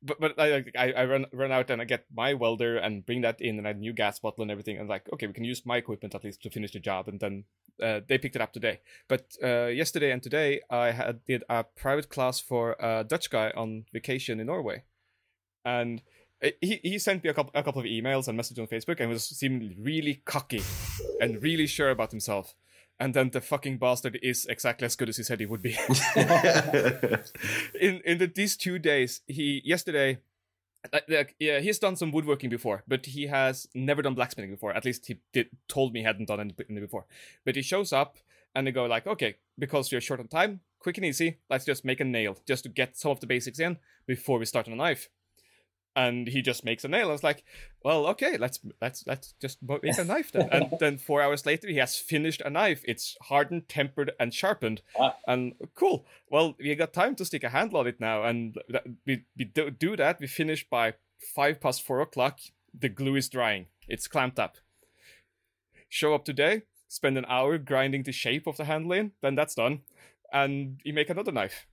but 0.06 0.20
but 0.20 0.38
I 0.38 0.64
I, 0.76 0.92
I 0.92 1.04
run 1.04 1.26
run 1.32 1.52
out 1.52 1.70
and 1.70 1.82
I 1.82 1.84
get 1.84 2.06
my 2.14 2.34
welder 2.34 2.76
and 2.76 3.04
bring 3.04 3.22
that 3.22 3.40
in 3.40 3.58
and 3.58 3.66
I 3.66 3.70
a 3.70 3.74
new 3.74 3.92
gas 3.92 4.18
bottle 4.18 4.42
and 4.42 4.50
everything 4.50 4.78
and 4.78 4.88
like 4.88 5.08
okay 5.12 5.26
we 5.26 5.32
can 5.32 5.44
use 5.44 5.66
my 5.66 5.76
equipment 5.76 6.14
at 6.14 6.24
least 6.24 6.42
to 6.42 6.50
finish 6.50 6.72
the 6.72 6.80
job 6.80 7.08
and 7.08 7.20
then 7.20 7.44
uh, 7.82 8.00
they 8.08 8.18
picked 8.18 8.36
it 8.36 8.42
up 8.42 8.52
today. 8.52 8.80
But 9.08 9.36
uh, 9.42 9.66
yesterday 9.66 10.10
and 10.10 10.22
today 10.22 10.60
I 10.70 10.92
had 10.92 11.24
did 11.24 11.44
a 11.48 11.64
private 11.64 12.08
class 12.08 12.40
for 12.40 12.76
a 12.80 13.04
Dutch 13.04 13.30
guy 13.30 13.52
on 13.56 13.84
vacation 13.92 14.40
in 14.40 14.46
Norway, 14.46 14.84
and. 15.64 16.02
He, 16.60 16.80
he 16.82 16.98
sent 16.98 17.24
me 17.24 17.30
a 17.30 17.34
couple, 17.34 17.50
a 17.54 17.62
couple 17.62 17.80
of 17.80 17.86
emails 17.86 18.28
and 18.28 18.36
messages 18.36 18.58
on 18.58 18.66
Facebook 18.66 19.00
and 19.00 19.08
was 19.08 19.24
seeming 19.24 19.74
really 19.80 20.20
cocky 20.26 20.60
and 21.18 21.42
really 21.42 21.66
sure 21.66 21.88
about 21.88 22.10
himself. 22.10 22.54
And 22.98 23.12
then 23.12 23.30
the 23.30 23.40
fucking 23.42 23.76
bastard 23.78 24.18
is 24.22 24.46
exactly 24.46 24.86
as 24.86 24.96
good 24.96 25.10
as 25.10 25.18
he 25.18 25.22
said 25.22 25.40
he 25.40 25.46
would 25.46 25.62
be. 25.62 25.76
in 27.78 28.00
in 28.04 28.18
the, 28.18 28.30
these 28.34 28.56
two 28.56 28.78
days, 28.78 29.20
he 29.26 29.60
yesterday, 29.64 30.18
like, 30.92 31.04
like, 31.08 31.34
yeah, 31.38 31.60
he's 31.60 31.78
done 31.78 31.96
some 31.96 32.10
woodworking 32.10 32.48
before, 32.48 32.84
but 32.88 33.06
he 33.06 33.26
has 33.26 33.68
never 33.74 34.02
done 34.02 34.14
blacksmithing 34.14 34.50
before. 34.50 34.72
At 34.72 34.84
least 34.84 35.06
he 35.06 35.18
did 35.32 35.48
told 35.68 35.92
me 35.92 36.00
he 36.00 36.06
hadn't 36.06 36.28
done 36.28 36.40
anything 36.40 36.80
before. 36.80 37.04
But 37.44 37.56
he 37.56 37.62
shows 37.62 37.92
up 37.92 38.16
and 38.54 38.66
they 38.66 38.72
go 38.72 38.86
like, 38.86 39.06
okay, 39.06 39.36
because 39.58 39.92
you're 39.92 40.00
short 40.00 40.20
on 40.20 40.28
time, 40.28 40.60
quick 40.78 40.96
and 40.96 41.04
easy, 41.04 41.38
let's 41.50 41.64
just 41.64 41.84
make 41.84 42.00
a 42.00 42.04
nail 42.04 42.38
just 42.46 42.62
to 42.62 42.70
get 42.70 42.96
some 42.96 43.10
of 43.10 43.20
the 43.20 43.26
basics 43.26 43.58
in 43.58 43.76
before 44.06 44.38
we 44.38 44.46
start 44.46 44.66
on 44.66 44.72
a 44.72 44.76
knife. 44.76 45.10
And 45.96 46.28
he 46.28 46.42
just 46.42 46.62
makes 46.62 46.84
a 46.84 46.88
nail. 46.88 47.08
I 47.08 47.12
was 47.12 47.24
like, 47.24 47.42
well, 47.82 48.06
okay, 48.08 48.36
let's 48.36 48.60
let's 48.82 49.06
let's 49.06 49.32
just 49.40 49.58
make 49.62 49.96
a 49.98 50.04
knife 50.12 50.30
then. 50.30 50.48
and 50.52 50.66
then 50.78 50.98
four 50.98 51.22
hours 51.22 51.46
later, 51.46 51.68
he 51.68 51.78
has 51.78 51.96
finished 51.96 52.42
a 52.44 52.50
knife. 52.50 52.82
It's 52.84 53.16
hardened, 53.22 53.66
tempered, 53.70 54.12
and 54.20 54.34
sharpened. 54.34 54.82
Wow. 54.98 55.14
And 55.26 55.54
cool. 55.74 56.04
Well, 56.30 56.54
we 56.58 56.74
got 56.74 56.92
time 56.92 57.14
to 57.16 57.24
stick 57.24 57.44
a 57.44 57.48
handle 57.48 57.78
on 57.78 57.86
it 57.86 57.98
now, 57.98 58.24
and 58.24 58.58
we, 59.06 59.24
we 59.38 59.46
do, 59.46 59.70
do 59.70 59.96
that. 59.96 60.20
We 60.20 60.26
finish 60.26 60.68
by 60.68 60.94
five 61.34 61.62
past 61.62 61.82
four 61.82 62.02
o'clock. 62.02 62.40
The 62.78 62.90
glue 62.90 63.16
is 63.16 63.30
drying. 63.30 63.66
It's 63.88 64.06
clamped 64.06 64.38
up. 64.38 64.58
Show 65.88 66.14
up 66.14 66.26
today. 66.26 66.62
Spend 66.88 67.16
an 67.16 67.24
hour 67.26 67.56
grinding 67.56 68.02
the 68.02 68.12
shape 68.12 68.46
of 68.46 68.58
the 68.58 68.66
handle 68.66 68.92
in. 68.92 69.12
Then 69.22 69.34
that's 69.34 69.54
done, 69.54 69.80
and 70.30 70.78
you 70.84 70.92
make 70.92 71.08
another 71.08 71.32
knife. 71.32 71.66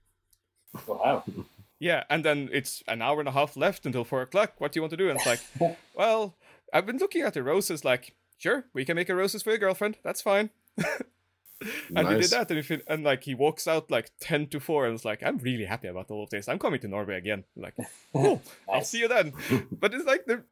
wow. 0.86 1.24
Yeah, 1.78 2.04
and 2.08 2.24
then 2.24 2.48
it's 2.52 2.82
an 2.86 3.02
hour 3.02 3.20
and 3.20 3.28
a 3.28 3.32
half 3.32 3.56
left 3.56 3.84
until 3.84 4.04
four 4.04 4.22
o'clock. 4.22 4.54
What 4.58 4.72
do 4.72 4.78
you 4.78 4.82
want 4.82 4.92
to 4.92 4.96
do? 4.96 5.10
And 5.10 5.18
it's 5.18 5.26
like, 5.26 5.76
well, 5.94 6.36
I've 6.72 6.86
been 6.86 6.98
looking 6.98 7.22
at 7.22 7.34
the 7.34 7.42
roses. 7.42 7.84
Like, 7.84 8.14
sure, 8.38 8.64
we 8.72 8.84
can 8.84 8.96
make 8.96 9.08
a 9.08 9.14
roses 9.14 9.42
for 9.42 9.50
your 9.50 9.58
girlfriend. 9.58 9.98
That's 10.02 10.22
fine. 10.22 10.50
and 11.94 12.08
we 12.08 12.20
did 12.20 12.30
that, 12.30 12.50
and, 12.50 12.82
and 12.86 13.04
like 13.04 13.24
he 13.24 13.34
walks 13.34 13.66
out 13.66 13.90
like 13.90 14.10
ten 14.20 14.46
to 14.48 14.60
four, 14.60 14.86
and 14.86 14.94
it's 14.94 15.04
like, 15.04 15.22
I'm 15.22 15.38
really 15.38 15.64
happy 15.64 15.88
about 15.88 16.10
all 16.10 16.24
of 16.24 16.30
this. 16.30 16.48
I'm 16.48 16.58
coming 16.58 16.80
to 16.80 16.88
Norway 16.88 17.16
again. 17.16 17.44
Like, 17.56 17.74
cool, 18.12 18.42
I'll 18.72 18.84
see 18.84 19.00
you 19.00 19.08
then. 19.08 19.32
but 19.70 19.94
it's 19.94 20.06
like 20.06 20.26
the 20.26 20.44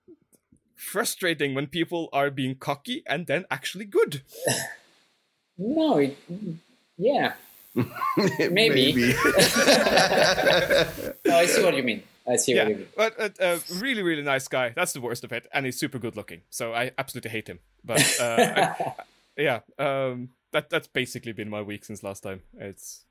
frustrating 0.76 1.54
when 1.54 1.66
people 1.66 2.08
are 2.12 2.30
being 2.30 2.56
cocky 2.56 3.02
and 3.06 3.26
then 3.26 3.44
actually 3.50 3.84
good. 3.84 4.22
No, 5.58 5.98
it, 5.98 6.18
yeah. 6.98 7.34
Maybe. 8.50 9.14
No, 11.24 11.36
I 11.38 11.46
see 11.46 11.62
what 11.64 11.76
you 11.76 11.82
mean. 11.82 12.02
I 12.26 12.36
see 12.36 12.54
what 12.56 12.68
you 12.68 12.76
mean. 12.76 12.86
but 12.96 13.18
uh, 13.20 13.28
uh, 13.40 13.58
really, 13.76 14.02
really 14.02 14.22
nice 14.22 14.46
guy. 14.48 14.70
That's 14.74 14.92
the 14.92 15.00
worst 15.00 15.24
of 15.24 15.32
it, 15.32 15.46
and 15.52 15.64
he's 15.66 15.78
super 15.78 15.98
good 15.98 16.16
looking. 16.16 16.42
So 16.50 16.72
I 16.74 16.92
absolutely 16.98 17.30
hate 17.30 17.48
him. 17.48 17.58
But 17.84 18.00
uh, 18.20 18.36
I- 18.76 18.94
yeah, 19.36 19.60
um, 19.78 20.30
that 20.52 20.70
that's 20.70 20.86
basically 20.88 21.32
been 21.32 21.48
my 21.50 21.62
week 21.62 21.84
since 21.84 22.02
last 22.02 22.22
time. 22.22 22.42
It's 22.58 23.04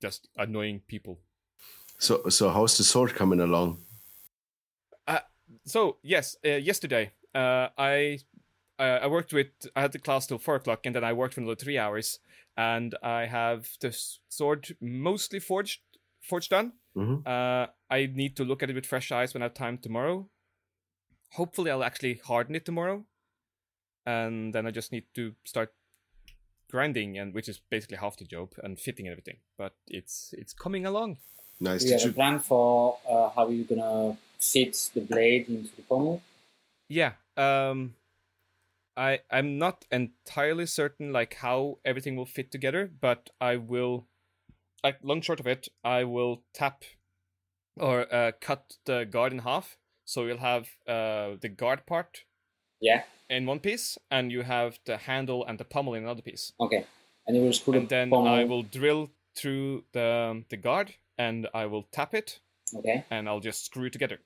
just 0.00 0.28
annoying 0.36 0.80
people. 0.88 1.18
so 1.98 2.28
so 2.28 2.50
how's 2.50 2.76
the 2.78 2.84
sword 2.84 3.14
coming 3.14 3.40
along? 3.40 3.78
So 5.64 5.96
yes, 6.02 6.36
uh, 6.44 6.50
yesterday 6.60 7.12
uh, 7.34 7.68
I 7.78 8.18
uh, 8.78 9.00
I 9.02 9.06
worked 9.06 9.32
with 9.32 9.46
I 9.76 9.80
had 9.82 9.92
the 9.92 9.98
class 9.98 10.26
till 10.26 10.38
four 10.38 10.56
o'clock, 10.56 10.84
and 10.86 10.94
then 10.94 11.04
I 11.04 11.12
worked 11.12 11.34
for 11.34 11.40
another 11.40 11.56
three 11.56 11.78
hours, 11.78 12.18
and 12.58 12.94
I 13.02 13.26
have 13.26 13.68
the 13.80 13.92
sword 14.28 14.76
mostly 14.80 15.38
forged 15.40 15.80
forged 16.20 16.50
done. 16.50 16.72
Mhm. 16.96 17.26
Uh, 17.26 17.68
I 17.88 18.06
need 18.06 18.36
to 18.36 18.44
look 18.44 18.62
at 18.62 18.70
it 18.70 18.74
with 18.74 18.84
fresh 18.86 19.12
eyes 19.12 19.32
when 19.32 19.42
I 19.42 19.46
have 19.46 19.54
time 19.54 19.78
tomorrow. 19.78 20.28
Hopefully, 21.32 21.70
I'll 21.70 21.84
actually 21.84 22.14
harden 22.24 22.56
it 22.56 22.64
tomorrow, 22.64 23.06
and 24.04 24.52
then 24.52 24.66
I 24.66 24.70
just 24.72 24.92
need 24.92 25.04
to 25.14 25.34
start 25.44 25.72
grinding, 26.70 27.16
and 27.18 27.32
which 27.32 27.48
is 27.48 27.60
basically 27.70 27.98
half 27.98 28.16
the 28.16 28.24
job 28.24 28.54
and 28.64 28.78
fitting 28.80 29.06
and 29.06 29.12
everything. 29.12 29.38
But 29.56 29.74
it's 29.86 30.34
it's 30.36 30.52
coming 30.52 30.84
along. 30.84 31.18
Nice. 31.60 31.82
Do 31.82 31.88
you 31.88 31.92
Did 31.92 32.00
have 32.00 32.08
a 32.08 32.10
you, 32.10 32.14
plan 32.14 32.38
for 32.40 32.98
uh, 33.08 33.28
how 33.30 33.48
you're 33.48 33.64
gonna 33.64 34.18
fit 34.40 34.90
the 34.94 35.00
blade 35.00 35.48
into 35.48 35.74
the 35.76 35.82
pommel? 35.82 36.22
Yeah. 36.88 37.12
Um 37.36 37.94
I 38.98 39.20
I'm 39.30 39.58
not 39.58 39.86
entirely 39.92 40.66
certain 40.66 41.12
like 41.12 41.34
how 41.34 41.78
everything 41.84 42.16
will 42.16 42.26
fit 42.26 42.50
together, 42.50 42.90
but 43.00 43.30
I 43.40 43.56
will 43.56 44.08
like 44.84 44.98
long 45.02 45.22
short 45.22 45.40
of 45.40 45.46
it, 45.46 45.68
I 45.84 46.04
will 46.04 46.44
tap 46.52 46.84
or 47.76 48.12
uh, 48.12 48.32
cut 48.40 48.76
the 48.84 49.04
guard 49.04 49.32
in 49.32 49.40
half. 49.40 49.78
So 50.04 50.26
you'll 50.26 50.38
have 50.38 50.68
uh, 50.86 51.36
the 51.40 51.48
guard 51.48 51.86
part 51.86 52.24
Yeah. 52.80 53.04
in 53.28 53.46
one 53.46 53.60
piece, 53.60 53.98
and 54.10 54.32
you 54.32 54.42
have 54.42 54.78
the 54.84 54.96
handle 54.96 55.44
and 55.44 55.58
the 55.58 55.64
pommel 55.64 55.94
in 55.94 56.02
another 56.04 56.22
piece. 56.22 56.52
Okay. 56.58 56.84
And 57.26 57.36
you 57.36 57.42
will 57.42 57.52
screw 57.52 57.74
And 57.74 57.82
the 57.84 57.88
then 57.88 58.10
pommel. 58.10 58.32
I 58.34 58.44
will 58.44 58.62
drill 58.62 59.10
through 59.36 59.84
the 59.92 60.44
the 60.48 60.56
guard, 60.56 60.94
and 61.18 61.46
I 61.54 61.66
will 61.66 61.84
tap 61.92 62.14
it, 62.14 62.40
Okay. 62.74 63.04
and 63.10 63.28
I'll 63.28 63.40
just 63.40 63.64
screw 63.66 63.86
it 63.86 63.92
together. 63.92 64.18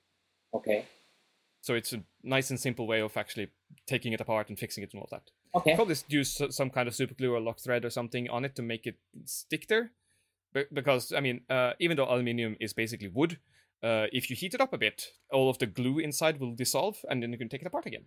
Okay. 0.53 0.85
So 1.63 1.75
it's 1.75 1.93
a 1.93 2.03
nice 2.23 2.49
and 2.49 2.59
simple 2.59 2.85
way 2.87 2.99
of 2.99 3.15
actually 3.15 3.47
taking 3.87 4.11
it 4.11 4.19
apart 4.19 4.49
and 4.49 4.59
fixing 4.59 4.83
it 4.83 4.91
and 4.93 4.99
all 5.01 5.07
that. 5.11 5.31
Okay. 5.55 5.75
Probably 5.75 5.95
use 6.09 6.41
some 6.49 6.69
kind 6.69 6.89
of 6.89 6.93
super 6.93 7.13
glue 7.13 7.33
or 7.33 7.39
lock 7.39 7.59
thread 7.61 7.85
or 7.85 7.89
something 7.89 8.29
on 8.29 8.43
it 8.43 8.53
to 8.57 8.61
make 8.61 8.85
it 8.85 8.97
stick 9.23 9.67
there. 9.69 9.91
Be- 10.53 10.65
Because 10.73 11.13
I 11.13 11.21
mean, 11.21 11.41
uh, 11.49 11.71
even 11.79 11.95
though 11.95 12.03
aluminium 12.05 12.57
is 12.59 12.73
basically 12.73 13.07
wood, 13.07 13.39
uh, 13.81 14.07
if 14.11 14.29
you 14.29 14.35
heat 14.35 14.53
it 14.53 14.59
up 14.59 14.73
a 14.73 14.77
bit, 14.77 15.13
all 15.31 15.49
of 15.49 15.57
the 15.57 15.65
glue 15.65 15.99
inside 15.99 16.37
will 16.41 16.53
dissolve, 16.53 16.97
and 17.09 17.23
then 17.23 17.31
you 17.31 17.37
can 17.37 17.47
take 17.47 17.61
it 17.61 17.67
apart 17.67 17.85
again, 17.85 18.05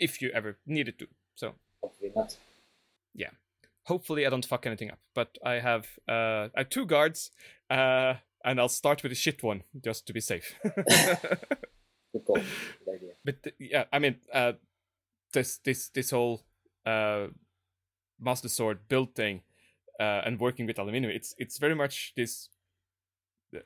if 0.00 0.20
you 0.20 0.30
ever 0.34 0.58
needed 0.66 0.98
to. 0.98 1.06
So 1.36 1.54
Hopefully 1.80 2.10
not. 2.16 2.36
Yeah. 3.14 3.30
Hopefully 3.84 4.26
I 4.26 4.30
don't 4.30 4.44
fuck 4.44 4.66
anything 4.66 4.90
up. 4.90 4.98
But 5.14 5.38
I 5.44 5.60
have 5.60 5.86
uh, 6.08 6.48
I 6.56 6.58
have 6.58 6.68
two 6.70 6.84
guards, 6.86 7.30
uh, 7.70 8.14
and 8.44 8.58
I'll 8.58 8.68
start 8.68 9.04
with 9.04 9.12
a 9.12 9.16
shit 9.16 9.44
one 9.44 9.62
just 9.84 10.04
to 10.08 10.12
be 10.12 10.20
safe. 10.20 10.54
Good. 12.24 12.44
Good 12.84 12.94
idea. 12.94 13.12
but 13.24 13.52
yeah, 13.58 13.84
I 13.92 13.98
mean, 13.98 14.16
uh, 14.32 14.52
this 15.32 15.58
this 15.58 15.88
this 15.90 16.10
whole 16.10 16.42
uh, 16.84 17.26
master 18.18 18.48
sword 18.48 18.88
build 18.88 19.14
thing 19.14 19.42
uh, 20.00 20.22
and 20.24 20.40
working 20.40 20.66
with 20.66 20.78
aluminium, 20.78 21.12
it's 21.12 21.34
it's 21.38 21.58
very 21.58 21.74
much 21.74 22.12
this. 22.16 22.48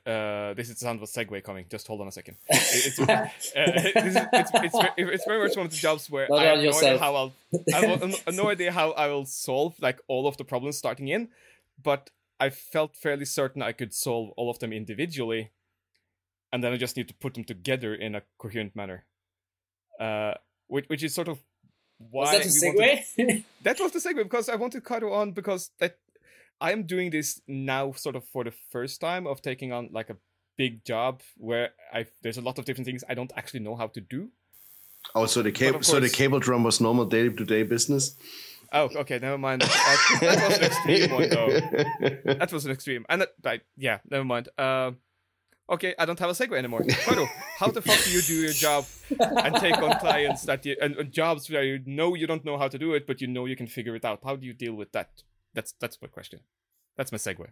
Uh, 0.05 0.53
this 0.53 0.69
is 0.69 0.75
the 0.75 0.85
sound 0.85 0.99
of 0.99 1.03
a 1.03 1.05
segue 1.07 1.43
coming. 1.43 1.65
Just 1.69 1.87
hold 1.87 2.01
on 2.01 2.07
a 2.07 2.11
second. 2.11 2.37
It's, 2.49 2.99
uh, 2.99 3.27
it's, 3.55 4.19
it's, 4.53 4.79
very, 4.79 5.13
it's 5.13 5.25
very 5.25 5.43
much 5.45 5.57
one 5.57 5.65
of 5.65 5.71
the 5.71 5.77
jobs 5.77 6.09
where 6.09 6.27
Not 6.29 6.39
I 6.39 6.45
have 6.45 6.59
no 6.63 6.77
idea 6.77 6.99
how 6.99 7.15
I'll 7.15 7.33
I 7.73 7.85
have 7.85 8.35
no 8.35 8.49
idea 8.49 8.71
how 8.71 8.91
I 8.91 9.07
will 9.07 9.25
solve 9.25 9.75
like 9.81 9.99
all 10.07 10.27
of 10.27 10.37
the 10.37 10.45
problems 10.45 10.77
starting 10.77 11.07
in, 11.07 11.29
but 11.81 12.11
I 12.39 12.49
felt 12.51 12.95
fairly 12.95 13.25
certain 13.25 13.61
I 13.61 13.71
could 13.71 13.93
solve 13.93 14.29
all 14.37 14.49
of 14.49 14.59
them 14.59 14.71
individually, 14.71 15.51
and 16.51 16.63
then 16.63 16.73
I 16.73 16.77
just 16.77 16.97
need 16.97 17.07
to 17.07 17.13
put 17.13 17.33
them 17.33 17.43
together 17.43 17.93
in 17.93 18.15
a 18.15 18.21
coherent 18.37 18.75
manner. 18.75 19.05
Uh, 19.99 20.33
which 20.67 20.85
which 20.89 21.03
is 21.03 21.13
sort 21.13 21.27
of 21.27 21.39
why 21.97 22.21
Was 22.21 22.31
that 22.31 22.45
a 22.45 22.71
we 22.71 22.77
wanted- 22.77 23.03
segue? 23.17 23.43
that 23.63 23.79
was 23.79 23.91
the 23.91 23.99
segue 23.99 24.23
because 24.23 24.49
I 24.49 24.55
wanted 24.55 24.83
Caro 24.83 25.13
on 25.13 25.31
because 25.31 25.69
that 25.79 25.97
I 26.59 26.71
am 26.71 26.83
doing 26.83 27.11
this 27.11 27.41
now 27.47 27.91
sort 27.93 28.15
of 28.15 28.23
for 28.25 28.43
the 28.43 28.51
first 28.71 28.99
time 29.01 29.27
of 29.27 29.41
taking 29.41 29.71
on 29.71 29.89
like 29.91 30.09
a 30.09 30.17
big 30.57 30.83
job 30.85 31.21
where 31.37 31.69
I 31.93 32.05
there's 32.23 32.37
a 32.37 32.41
lot 32.41 32.57
of 32.59 32.65
different 32.65 32.85
things 32.85 33.03
I 33.07 33.13
don't 33.13 33.31
actually 33.35 33.61
know 33.61 33.75
how 33.75 33.87
to 33.87 34.01
do. 34.01 34.29
Oh, 35.15 35.25
so 35.25 35.41
the 35.41 35.51
cable, 35.51 35.77
of 35.79 35.85
so 35.85 35.99
the 35.99 36.09
cable 36.09 36.39
drum 36.39 36.63
was 36.63 36.79
normal 36.79 37.05
day 37.05 37.27
to 37.29 37.45
day 37.45 37.63
business. 37.63 38.15
Oh, 38.73 38.87
okay, 38.95 39.19
never 39.19 39.37
mind. 39.37 39.61
That, 39.63 40.17
that 40.21 40.47
was 40.47 40.57
an 40.57 40.63
extreme 40.63 41.11
one 41.11 41.29
though. 41.29 41.59
That 42.39 42.51
was 42.53 42.65
an 42.65 42.71
extreme, 42.71 43.05
and 43.09 43.21
that, 43.21 43.29
right, 43.43 43.61
yeah, 43.77 43.97
never 44.09 44.23
mind. 44.23 44.47
Uh, 44.57 44.91
okay, 45.71 45.95
I 45.97 46.05
don't 46.05 46.19
have 46.19 46.29
a 46.29 46.33
segue 46.33 46.57
anymore. 46.57 46.83
Kaido, 46.83 47.27
how 47.57 47.67
the 47.71 47.81
fuck 47.81 48.03
do 48.03 48.11
you 48.11 48.21
do 48.21 48.35
your 48.35 48.53
job 48.53 48.85
and 49.19 49.55
take 49.55 49.77
on 49.77 49.97
clients 49.99 50.43
that 50.43 50.65
you 50.65 50.75
and, 50.81 50.95
and 50.95 51.11
jobs 51.11 51.49
where 51.49 51.63
you 51.63 51.79
know 51.85 52.15
you 52.15 52.27
don't 52.27 52.45
know 52.45 52.57
how 52.57 52.67
to 52.67 52.77
do 52.77 52.93
it, 52.93 53.07
but 53.07 53.21
you 53.21 53.27
know 53.27 53.45
you 53.45 53.55
can 53.55 53.67
figure 53.67 53.95
it 53.95 54.05
out? 54.05 54.19
How 54.23 54.35
do 54.35 54.45
you 54.45 54.53
deal 54.53 54.73
with 54.73 54.91
that? 54.91 55.23
That's 55.53 55.73
that's 55.79 56.01
my 56.01 56.07
question. 56.07 56.41
That's 56.97 57.11
my 57.11 57.17
segue. 57.17 57.47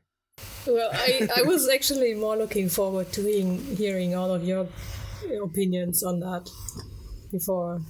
Well, 0.67 0.89
I, 0.93 1.27
I 1.37 1.41
was 1.43 1.67
actually 1.69 2.13
more 2.13 2.37
looking 2.37 2.69
forward 2.69 3.11
to 3.13 3.21
hearing, 3.21 3.75
hearing 3.75 4.15
all 4.15 4.33
of 4.33 4.43
your 4.43 4.67
opinions 5.43 6.03
on 6.03 6.19
that 6.19 6.49
before 7.31 7.81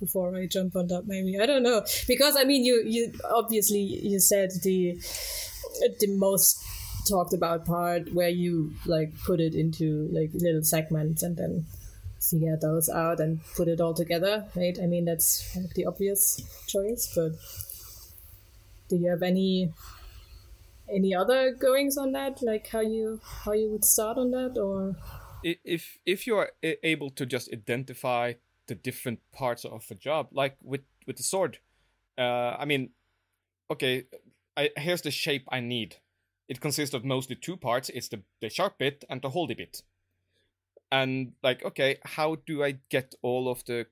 before 0.00 0.36
I 0.36 0.46
jump 0.46 0.76
on 0.76 0.86
that. 0.88 1.04
Maybe 1.06 1.38
I 1.40 1.46
don't 1.46 1.62
know 1.62 1.84
because 2.06 2.36
I 2.36 2.44
mean 2.44 2.64
you 2.64 2.82
you 2.86 3.12
obviously 3.30 3.80
you 3.80 4.20
said 4.20 4.50
the 4.62 5.00
the 6.00 6.16
most 6.16 6.62
talked 7.08 7.32
about 7.32 7.64
part 7.64 8.12
where 8.12 8.28
you 8.28 8.72
like 8.86 9.12
put 9.24 9.40
it 9.40 9.54
into 9.54 10.08
like 10.12 10.30
little 10.34 10.62
segments 10.62 11.22
and 11.22 11.36
then 11.36 11.66
figure 12.20 12.56
those 12.60 12.88
out 12.88 13.20
and 13.20 13.40
put 13.56 13.68
it 13.68 13.80
all 13.80 13.94
together, 13.94 14.46
right? 14.54 14.78
I 14.82 14.86
mean 14.86 15.04
that's 15.04 15.56
like 15.56 15.74
the 15.74 15.86
obvious 15.86 16.42
choice, 16.66 17.12
but 17.14 17.32
do 18.88 18.96
you 18.96 19.10
have 19.10 19.22
any 19.22 19.72
any 20.90 21.14
other 21.14 21.52
goings 21.52 21.96
on 21.98 22.12
that? 22.12 22.42
Like 22.42 22.68
how 22.68 22.80
you 22.80 23.20
how 23.44 23.52
you 23.52 23.70
would 23.70 23.84
start 23.84 24.18
on 24.18 24.30
that 24.32 24.58
or? 24.58 24.96
If 25.42 25.98
if 26.04 26.26
you 26.26 26.36
are 26.36 26.50
able 26.62 27.10
to 27.10 27.24
just 27.24 27.52
identify 27.52 28.34
the 28.68 28.74
different 28.74 29.18
parts 29.32 29.64
of 29.64 29.84
a 29.90 29.94
job 29.94 30.28
like 30.30 30.56
with 30.62 30.82
with 31.06 31.16
the 31.16 31.22
sword 31.22 31.58
uh 32.18 32.54
i 32.58 32.64
mean 32.64 32.90
okay 33.70 34.04
I, 34.56 34.70
here's 34.76 35.02
the 35.02 35.10
shape 35.10 35.44
i 35.50 35.60
need 35.60 35.96
it 36.48 36.60
consists 36.60 36.94
of 36.94 37.04
mostly 37.04 37.36
two 37.36 37.56
parts. 37.56 37.90
It's 37.90 38.08
the 38.08 38.22
the 38.40 38.48
sharp 38.48 38.78
bit 38.78 39.04
and 39.08 39.22
the 39.22 39.30
holdy 39.30 39.54
bit. 39.54 39.82
And 40.90 41.32
like 41.42 41.62
okay 41.64 41.98
how 42.02 42.36
do 42.46 42.64
i 42.64 42.78
get 42.88 43.14
all 43.20 43.50
of 43.50 43.62
the 43.66 43.86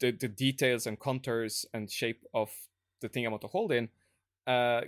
the, 0.00 0.10
the 0.10 0.26
details 0.26 0.84
and 0.84 0.98
contours 0.98 1.64
and 1.72 1.88
shape 1.88 2.24
of 2.34 2.50
the 3.00 3.08
thing 3.08 3.24
i 3.24 3.30
want 3.30 3.42
to 3.42 3.48
hold 3.48 3.70
in 3.70 3.88
uh 4.48 4.80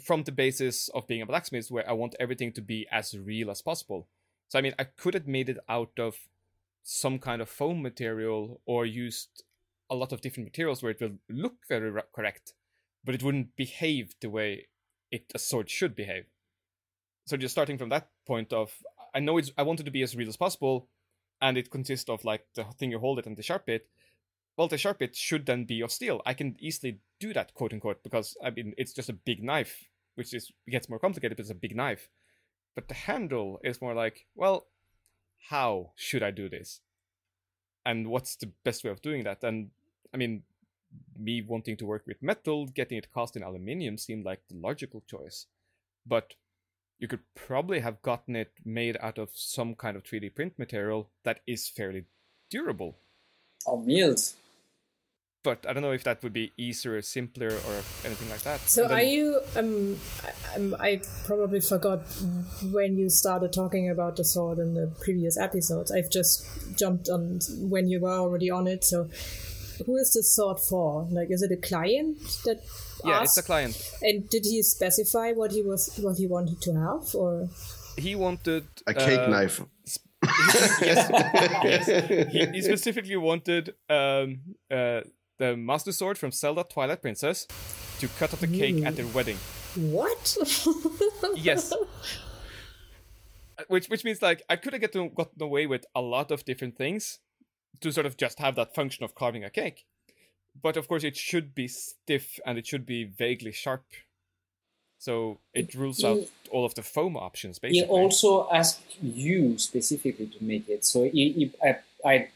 from 0.00 0.22
the 0.22 0.30
basis 0.30 0.88
of 0.90 1.08
being 1.08 1.20
a 1.20 1.26
blacksmith 1.26 1.68
where 1.68 1.88
i 1.90 1.92
want 1.92 2.14
everything 2.20 2.52
to 2.52 2.60
be 2.60 2.86
as 2.92 3.18
real 3.18 3.50
as 3.50 3.60
possible? 3.60 4.06
So 4.48 4.58
I 4.58 4.62
mean, 4.62 4.74
I 4.78 4.84
could 4.84 5.14
have 5.14 5.26
made 5.26 5.48
it 5.48 5.58
out 5.68 5.98
of 5.98 6.16
some 6.82 7.18
kind 7.18 7.42
of 7.42 7.48
foam 7.48 7.82
material 7.82 8.60
or 8.64 8.86
used 8.86 9.42
a 9.90 9.94
lot 9.94 10.12
of 10.12 10.20
different 10.20 10.46
materials 10.46 10.82
where 10.82 10.92
it 10.92 11.00
will 11.00 11.18
look 11.28 11.66
very 11.68 11.92
correct, 12.14 12.54
but 13.04 13.14
it 13.14 13.22
wouldn't 13.22 13.56
behave 13.56 14.14
the 14.20 14.30
way 14.30 14.68
it 15.10 15.30
a 15.34 15.38
sword 15.38 15.70
should 15.70 15.94
behave. 15.94 16.26
So 17.26 17.36
just 17.36 17.54
starting 17.54 17.78
from 17.78 17.90
that 17.90 18.08
point 18.26 18.52
of, 18.52 18.72
I 19.14 19.20
know 19.20 19.38
it's 19.38 19.52
I 19.56 19.62
want 19.62 19.80
it 19.80 19.84
to 19.84 19.90
be 19.90 20.02
as 20.02 20.16
real 20.16 20.28
as 20.28 20.36
possible, 20.36 20.88
and 21.40 21.56
it 21.56 21.70
consists 21.70 22.08
of 22.08 22.24
like 22.24 22.46
the 22.54 22.64
thing 22.64 22.90
you 22.90 22.98
hold 22.98 23.18
it 23.18 23.26
and 23.26 23.36
the 23.36 23.42
sharp 23.42 23.66
bit. 23.66 23.88
Well, 24.56 24.68
the 24.68 24.78
sharp 24.78 24.98
bit 24.98 25.14
should 25.14 25.46
then 25.46 25.64
be 25.64 25.80
of 25.82 25.92
steel. 25.92 26.20
I 26.26 26.34
can 26.34 26.56
easily 26.58 26.98
do 27.20 27.32
that, 27.32 27.54
quote 27.54 27.72
unquote, 27.72 28.02
because 28.02 28.36
I 28.42 28.50
mean 28.50 28.74
it's 28.76 28.92
just 28.92 29.08
a 29.08 29.12
big 29.12 29.42
knife, 29.42 29.84
which 30.14 30.34
is 30.34 30.52
gets 30.68 30.88
more 30.88 30.98
complicated, 30.98 31.36
but 31.36 31.42
it's 31.42 31.50
a 31.50 31.54
big 31.54 31.76
knife 31.76 32.08
but 32.78 32.86
the 32.86 32.94
handle 32.94 33.58
is 33.64 33.80
more 33.80 33.92
like, 33.92 34.26
well, 34.36 34.68
how 35.50 35.90
should 35.96 36.22
I 36.22 36.30
do 36.30 36.48
this? 36.48 36.80
And 37.84 38.06
what's 38.06 38.36
the 38.36 38.52
best 38.62 38.84
way 38.84 38.90
of 38.90 39.02
doing 39.02 39.24
that? 39.24 39.42
And 39.42 39.70
I 40.14 40.16
mean, 40.16 40.44
me 41.18 41.42
wanting 41.42 41.76
to 41.78 41.86
work 41.86 42.04
with 42.06 42.22
metal, 42.22 42.66
getting 42.66 42.98
it 42.98 43.12
cast 43.12 43.36
in 43.36 43.42
aluminium 43.42 43.98
seemed 43.98 44.24
like 44.24 44.40
the 44.48 44.56
logical 44.56 45.02
choice. 45.08 45.46
But 46.06 46.34
you 46.98 47.08
could 47.08 47.20
probably 47.34 47.80
have 47.80 48.02
gotten 48.02 48.34
it 48.36 48.52
made 48.64 48.96
out 49.00 49.18
of 49.18 49.30
some 49.34 49.74
kind 49.74 49.96
of 49.96 50.02
3D 50.04 50.34
print 50.34 50.58
material 50.58 51.10
that 51.24 51.40
is 51.46 51.68
fairly 51.68 52.04
durable. 52.50 52.96
or 53.66 53.80
meals. 53.82 54.34
But 55.44 55.64
I 55.68 55.72
don't 55.72 55.82
know 55.82 55.92
if 55.92 56.02
that 56.04 56.22
would 56.22 56.32
be 56.32 56.52
easier, 56.56 57.00
simpler, 57.02 57.48
or 57.48 57.74
anything 58.04 58.28
like 58.30 58.42
that. 58.42 58.60
so 58.60 58.82
then- 58.88 58.98
are 58.98 59.02
you 59.02 59.40
um, 59.56 59.96
I- 60.24 60.56
um 60.56 60.76
i 60.80 61.00
probably 61.24 61.60
forgot 61.60 62.00
when 62.72 62.96
you 62.98 63.08
started 63.10 63.52
talking 63.52 63.88
about 63.90 64.16
the 64.16 64.24
sword 64.24 64.58
in 64.58 64.74
the 64.74 64.86
previous 65.04 65.36
episodes 65.38 65.92
i've 65.92 66.10
just 66.10 66.44
jumped 66.76 67.08
on 67.08 67.38
when 67.70 67.88
you 67.88 68.00
were 68.00 68.10
already 68.24 68.50
on 68.50 68.66
it 68.66 68.82
so 68.84 69.08
who 69.86 69.96
is 69.96 70.12
the 70.12 70.22
sword 70.22 70.58
for 70.58 71.06
like 71.10 71.30
is 71.30 71.42
it 71.42 71.52
a 71.52 71.56
client 71.56 72.18
that 72.44 72.60
yeah, 73.04 73.22
it's 73.22 73.36
a 73.38 73.42
client. 73.42 73.74
and 74.02 74.28
did 74.28 74.44
he 74.44 74.62
specify 74.62 75.32
what 75.32 75.52
he 75.52 75.62
was 75.62 75.96
what 76.02 76.16
he 76.18 76.26
wanted 76.26 76.60
to 76.62 76.72
have 76.74 77.14
or 77.14 77.48
He 77.96 78.14
wanted 78.14 78.64
A 78.86 78.94
cake 78.94 79.18
uh, 79.20 79.26
knife. 79.28 79.60
yes, 80.82 81.10
yes. 81.64 81.86
He, 82.32 82.46
he 82.54 82.62
specifically 82.62 83.16
wanted 83.16 83.74
um, 83.90 84.40
uh, 84.70 85.00
the 85.38 85.56
Master 85.56 85.92
Sword 85.92 86.16
from 86.18 86.30
Zelda 86.32 86.64
Twilight 86.64 87.02
Princess 87.02 87.46
to 88.00 88.06
cut 88.18 88.32
up 88.34 88.40
the 88.40 88.46
cake 88.46 88.84
at 88.86 88.94
their 88.96 89.06
wedding. 89.06 89.38
what 89.74 90.36
Yes. 91.36 91.72
Uh, 91.72 93.62
Which 93.68 93.88
which 93.88 94.04
means 94.04 94.22
like 94.22 94.42
I 94.48 94.56
could 94.56 94.72
have 94.72 94.82
gotten 94.82 95.10
gotten 95.14 95.42
away 95.42 95.66
with 95.66 95.84
a 95.94 96.00
lot 96.00 96.30
of 96.30 96.44
different 96.44 96.76
things 96.76 97.18
to 97.80 97.92
sort 97.92 98.06
of 98.06 98.16
just 98.16 98.38
have 98.38 98.56
that 98.56 98.74
function 98.74 99.04
of 99.04 99.14
carving 99.14 99.44
a 99.44 99.50
cake. 99.50 99.84
But 100.60 100.76
of 100.76 100.88
course 100.88 101.04
it 101.04 101.16
should 101.16 101.54
be 101.54 101.68
stiff 101.68 102.38
and 102.44 102.58
it 102.58 102.66
should 102.66 102.86
be 102.86 103.04
vaguely 103.04 103.52
sharp. 103.52 103.84
So 104.98 105.38
it 105.54 105.74
rules 105.74 106.02
out 106.02 106.24
all 106.50 106.64
of 106.64 106.74
the 106.74 106.82
foam 106.82 107.16
options 107.16 107.58
basically. 107.60 107.88
also 107.88 108.48
asked 108.52 109.00
you 109.00 109.56
specifically 109.58 110.26
to 110.26 110.42
make 110.42 110.68
it. 110.68 110.84
So 110.84 111.04
he, 111.04 111.32
he, 111.32 111.52
I, 111.62 111.78
I, 112.04 112.28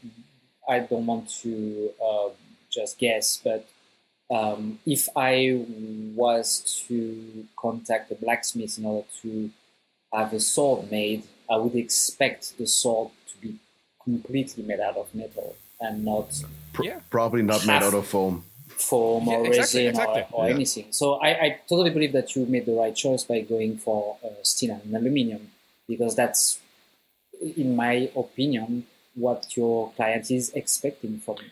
I 0.69 0.79
don't 0.79 1.05
want 1.05 1.29
to 1.41 1.91
uh, 2.01 2.29
just 2.71 2.97
guess, 2.97 3.41
but 3.43 3.67
um, 4.33 4.79
if 4.85 5.09
I 5.15 5.65
was 6.15 6.83
to 6.87 7.45
contact 7.57 8.11
a 8.11 8.15
blacksmith 8.15 8.77
in 8.77 8.85
order 8.85 9.07
to 9.21 9.51
have 10.13 10.33
a 10.33 10.39
sword 10.39 10.89
made, 10.89 11.23
I 11.49 11.57
would 11.57 11.75
expect 11.75 12.57
the 12.57 12.65
sword 12.65 13.11
completely 14.03 14.63
made 14.63 14.79
out 14.79 14.97
of 14.97 15.13
metal 15.15 15.55
and 15.79 16.03
not 16.05 16.27
Pr- 16.73 16.85
Yeah. 16.85 16.99
Probably 17.09 17.41
not 17.43 17.65
made 17.67 17.83
out 17.83 17.93
of 17.93 18.07
foam. 18.07 18.43
foam 18.67 19.27
Yeah, 19.27 19.35
or 19.35 19.45
exactly, 19.47 19.85
resin 19.85 19.89
exactly. 19.89 20.21
or, 20.31 20.43
or 20.43 20.47
Yeah. 20.49 20.55
anything. 20.55 20.85
So 20.91 21.13
I, 21.15 21.29
I 21.45 21.59
totally 21.69 21.91
believe 21.91 22.13
that 22.13 22.35
you 22.35 22.45
made 22.45 22.65
the 22.65 22.73
right 22.73 22.95
choice 22.95 23.23
by 23.23 23.41
going 23.41 23.77
for 23.77 24.17
uh, 24.23 24.29
steel 24.43 24.71
and 24.83 24.95
aluminium 24.95 25.51
because 25.87 26.15
that's, 26.15 26.59
in 27.41 27.75
my 27.75 28.09
opinion, 28.15 28.85
what 29.15 29.55
your 29.55 29.91
client 29.93 30.31
is 30.31 30.51
expecting 30.53 31.19
from 31.19 31.35
you. 31.43 31.49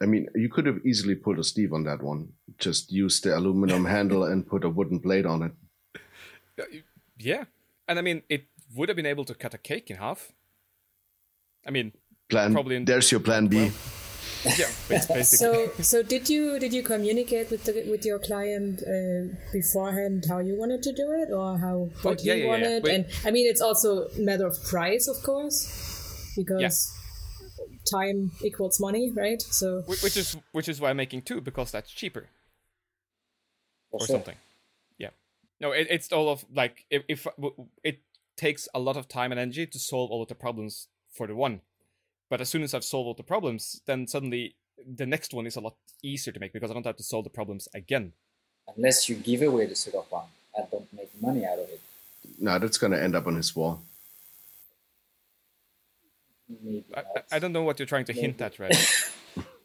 I 0.00 0.06
mean, 0.06 0.28
you 0.34 0.48
could 0.48 0.66
have 0.66 0.84
easily 0.86 1.14
put 1.14 1.38
a 1.38 1.44
Steve 1.44 1.72
on 1.72 1.82
that 1.84 2.02
one. 2.02 2.28
Just 2.58 2.92
use 2.92 3.20
the 3.20 3.36
aluminum 3.36 3.84
handle 3.96 4.24
and 4.24 4.46
put 4.46 4.62
a 4.64 4.68
wooden 4.68 4.98
blade 4.98 5.26
on 5.26 5.42
it. 5.42 5.52
Yeah. 7.18 7.44
And 7.86 7.98
I 7.98 8.02
mean 8.02 8.22
it 8.28 8.44
would 8.74 8.88
have 8.88 8.96
been 8.96 9.06
able 9.06 9.24
to 9.24 9.34
cut 9.34 9.54
a 9.54 9.58
cake 9.58 9.90
in 9.90 9.96
half. 9.96 10.32
I 11.68 11.70
mean, 11.70 11.92
Plan. 12.28 12.52
Probably 12.52 12.76
in- 12.76 12.84
there's 12.84 13.10
your 13.10 13.20
plan 13.20 13.46
B. 13.46 13.56
well, 14.44 14.54
yeah, 14.58 14.66
basically. 14.88 15.22
so 15.22 15.70
so 15.80 16.02
did 16.02 16.28
you 16.28 16.58
did 16.58 16.72
you 16.74 16.82
communicate 16.82 17.50
with 17.50 17.64
the 17.64 17.72
with 17.90 18.04
your 18.04 18.18
client 18.18 18.82
uh, 18.82 19.34
beforehand 19.52 20.24
how 20.28 20.38
you 20.38 20.54
wanted 20.58 20.82
to 20.82 20.92
do 20.92 21.10
it 21.12 21.32
or 21.32 21.56
how 21.58 21.88
what 22.02 22.20
Oh, 22.20 22.22
yeah, 22.22 22.34
he 22.34 22.40
yeah, 22.40 22.44
yeah. 22.44 22.50
wanted 22.50 22.82
Wait. 22.84 22.94
and 22.94 23.04
i 23.24 23.30
mean 23.30 23.46
it's 23.46 23.62
also 23.62 24.08
a 24.08 24.20
matter 24.20 24.46
of 24.46 24.62
price 24.64 25.08
of 25.08 25.16
course 25.22 26.34
because 26.36 26.92
time 27.90 28.30
equals 28.42 28.78
money, 28.78 29.10
right? 29.16 29.40
So 29.40 29.82
Which 29.86 30.16
is 30.16 30.36
which 30.52 30.68
is 30.68 30.80
why 30.80 30.90
I'm 30.90 30.96
making 30.98 31.22
two 31.22 31.40
because 31.40 31.70
that's 31.72 31.90
cheaper 31.90 32.26
or 33.90 34.00
sure. 34.00 34.16
something. 34.16 34.36
Yeah. 34.98 35.10
No, 35.60 35.72
it, 35.72 35.86
it's 35.90 36.12
all 36.12 36.28
of 36.28 36.44
like 36.54 36.84
if, 36.90 37.02
if 37.08 37.26
it 37.82 38.02
takes 38.36 38.68
a 38.74 38.78
lot 38.78 38.96
of 38.96 39.08
time 39.08 39.32
and 39.32 39.40
energy 39.40 39.66
to 39.66 39.78
solve 39.78 40.10
all 40.10 40.22
of 40.22 40.28
the 40.28 40.34
problems 40.34 40.88
for 41.18 41.26
the 41.26 41.34
one, 41.34 41.60
but 42.30 42.40
as 42.40 42.48
soon 42.48 42.62
as 42.62 42.72
I've 42.72 42.84
solved 42.84 43.08
all 43.08 43.14
the 43.14 43.22
problems, 43.34 43.82
then 43.86 44.06
suddenly 44.06 44.54
the 45.00 45.04
next 45.06 45.34
one 45.34 45.46
is 45.46 45.56
a 45.56 45.60
lot 45.60 45.74
easier 46.02 46.32
to 46.32 46.40
make 46.40 46.52
because 46.52 46.70
I 46.70 46.74
don't 46.74 46.86
have 46.86 46.96
to 46.96 47.02
solve 47.02 47.24
the 47.24 47.30
problems 47.30 47.68
again. 47.74 48.12
Unless 48.76 49.08
you 49.08 49.16
give 49.16 49.42
away 49.42 49.66
the 49.66 49.74
second 49.74 50.04
one 50.08 50.26
and 50.56 50.70
don't 50.70 50.90
make 50.92 51.10
money 51.20 51.44
out 51.44 51.58
of 51.58 51.68
it. 51.68 51.80
No, 52.38 52.58
that's 52.58 52.78
gonna 52.78 52.98
end 52.98 53.14
up 53.16 53.26
on 53.26 53.34
his 53.36 53.54
wall. 53.56 53.82
Maybe 56.62 56.84
I, 56.96 57.02
I- 57.32 57.38
don't 57.40 57.52
know 57.52 57.62
what 57.62 57.78
you're 57.78 57.86
trying 57.94 58.06
to 58.06 58.12
hint 58.12 58.40
at, 58.40 58.58
right? 58.58 58.76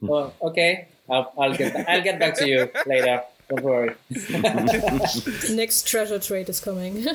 Well, 0.02 0.34
okay, 0.42 0.90
I'll, 1.10 1.32
I'll 1.40 1.56
get 1.56 1.74
back, 1.74 1.88
I'll 1.88 2.02
get 2.04 2.20
back 2.20 2.36
to 2.36 2.46
you 2.46 2.70
later. 2.86 3.24
Don't 3.50 3.64
worry. 3.64 3.96
next 5.50 5.88
treasure 5.88 6.20
trade 6.20 6.50
is 6.50 6.60
coming. 6.60 6.96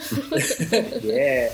Yeah. 1.03 1.53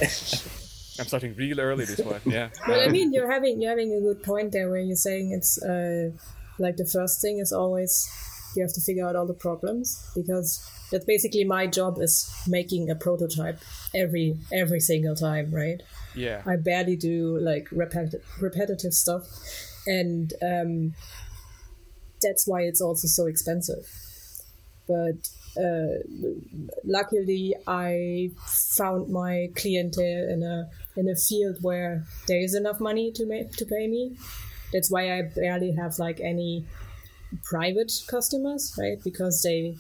I'm 0.98 1.06
starting 1.06 1.34
real 1.34 1.60
early 1.60 1.84
this 1.84 2.00
one. 2.00 2.20
Yeah. 2.24 2.50
But 2.66 2.80
I 2.80 2.88
mean, 2.88 3.12
you're 3.12 3.30
having 3.30 3.60
you're 3.60 3.70
having 3.70 3.92
a 3.92 4.00
good 4.00 4.22
point 4.22 4.52
there, 4.52 4.70
where 4.70 4.80
you're 4.80 4.96
saying 4.96 5.32
it's 5.32 5.62
uh, 5.62 6.10
like 6.58 6.76
the 6.76 6.86
first 6.86 7.20
thing 7.20 7.38
is 7.38 7.52
always 7.52 8.08
you 8.56 8.62
have 8.62 8.72
to 8.72 8.80
figure 8.80 9.06
out 9.06 9.16
all 9.16 9.26
the 9.26 9.34
problems 9.34 10.10
because 10.14 10.64
that's 10.90 11.04
basically 11.04 11.44
my 11.44 11.66
job 11.66 11.98
is 12.00 12.32
making 12.46 12.90
a 12.90 12.94
prototype 12.94 13.58
every 13.94 14.36
every 14.52 14.80
single 14.80 15.16
time, 15.16 15.52
right? 15.52 15.82
Yeah. 16.14 16.42
I 16.46 16.56
barely 16.56 16.96
do 16.96 17.38
like 17.40 17.68
repeti- 17.70 18.22
repetitive 18.40 18.94
stuff, 18.94 19.26
and 19.86 20.32
um, 20.42 20.94
that's 22.22 22.46
why 22.46 22.62
it's 22.62 22.80
also 22.80 23.08
so 23.08 23.26
expensive. 23.26 23.84
But 24.86 25.28
uh, 25.56 26.02
luckily, 26.84 27.54
I 27.66 28.30
found 28.76 29.10
my 29.10 29.48
clientele 29.56 30.28
in 30.28 30.42
a 30.42 30.68
in 30.96 31.08
a 31.08 31.16
field 31.16 31.56
where 31.60 32.04
there 32.28 32.40
is 32.40 32.54
enough 32.54 32.80
money 32.80 33.10
to 33.12 33.26
make 33.26 33.52
to 33.56 33.64
pay 33.64 33.86
me. 33.88 34.16
That's 34.72 34.90
why 34.90 35.18
I 35.18 35.22
barely 35.22 35.72
have 35.72 35.98
like 35.98 36.20
any 36.20 36.66
private 37.44 37.92
customers, 38.08 38.74
right? 38.78 38.98
Because 39.02 39.42
they 39.42 39.76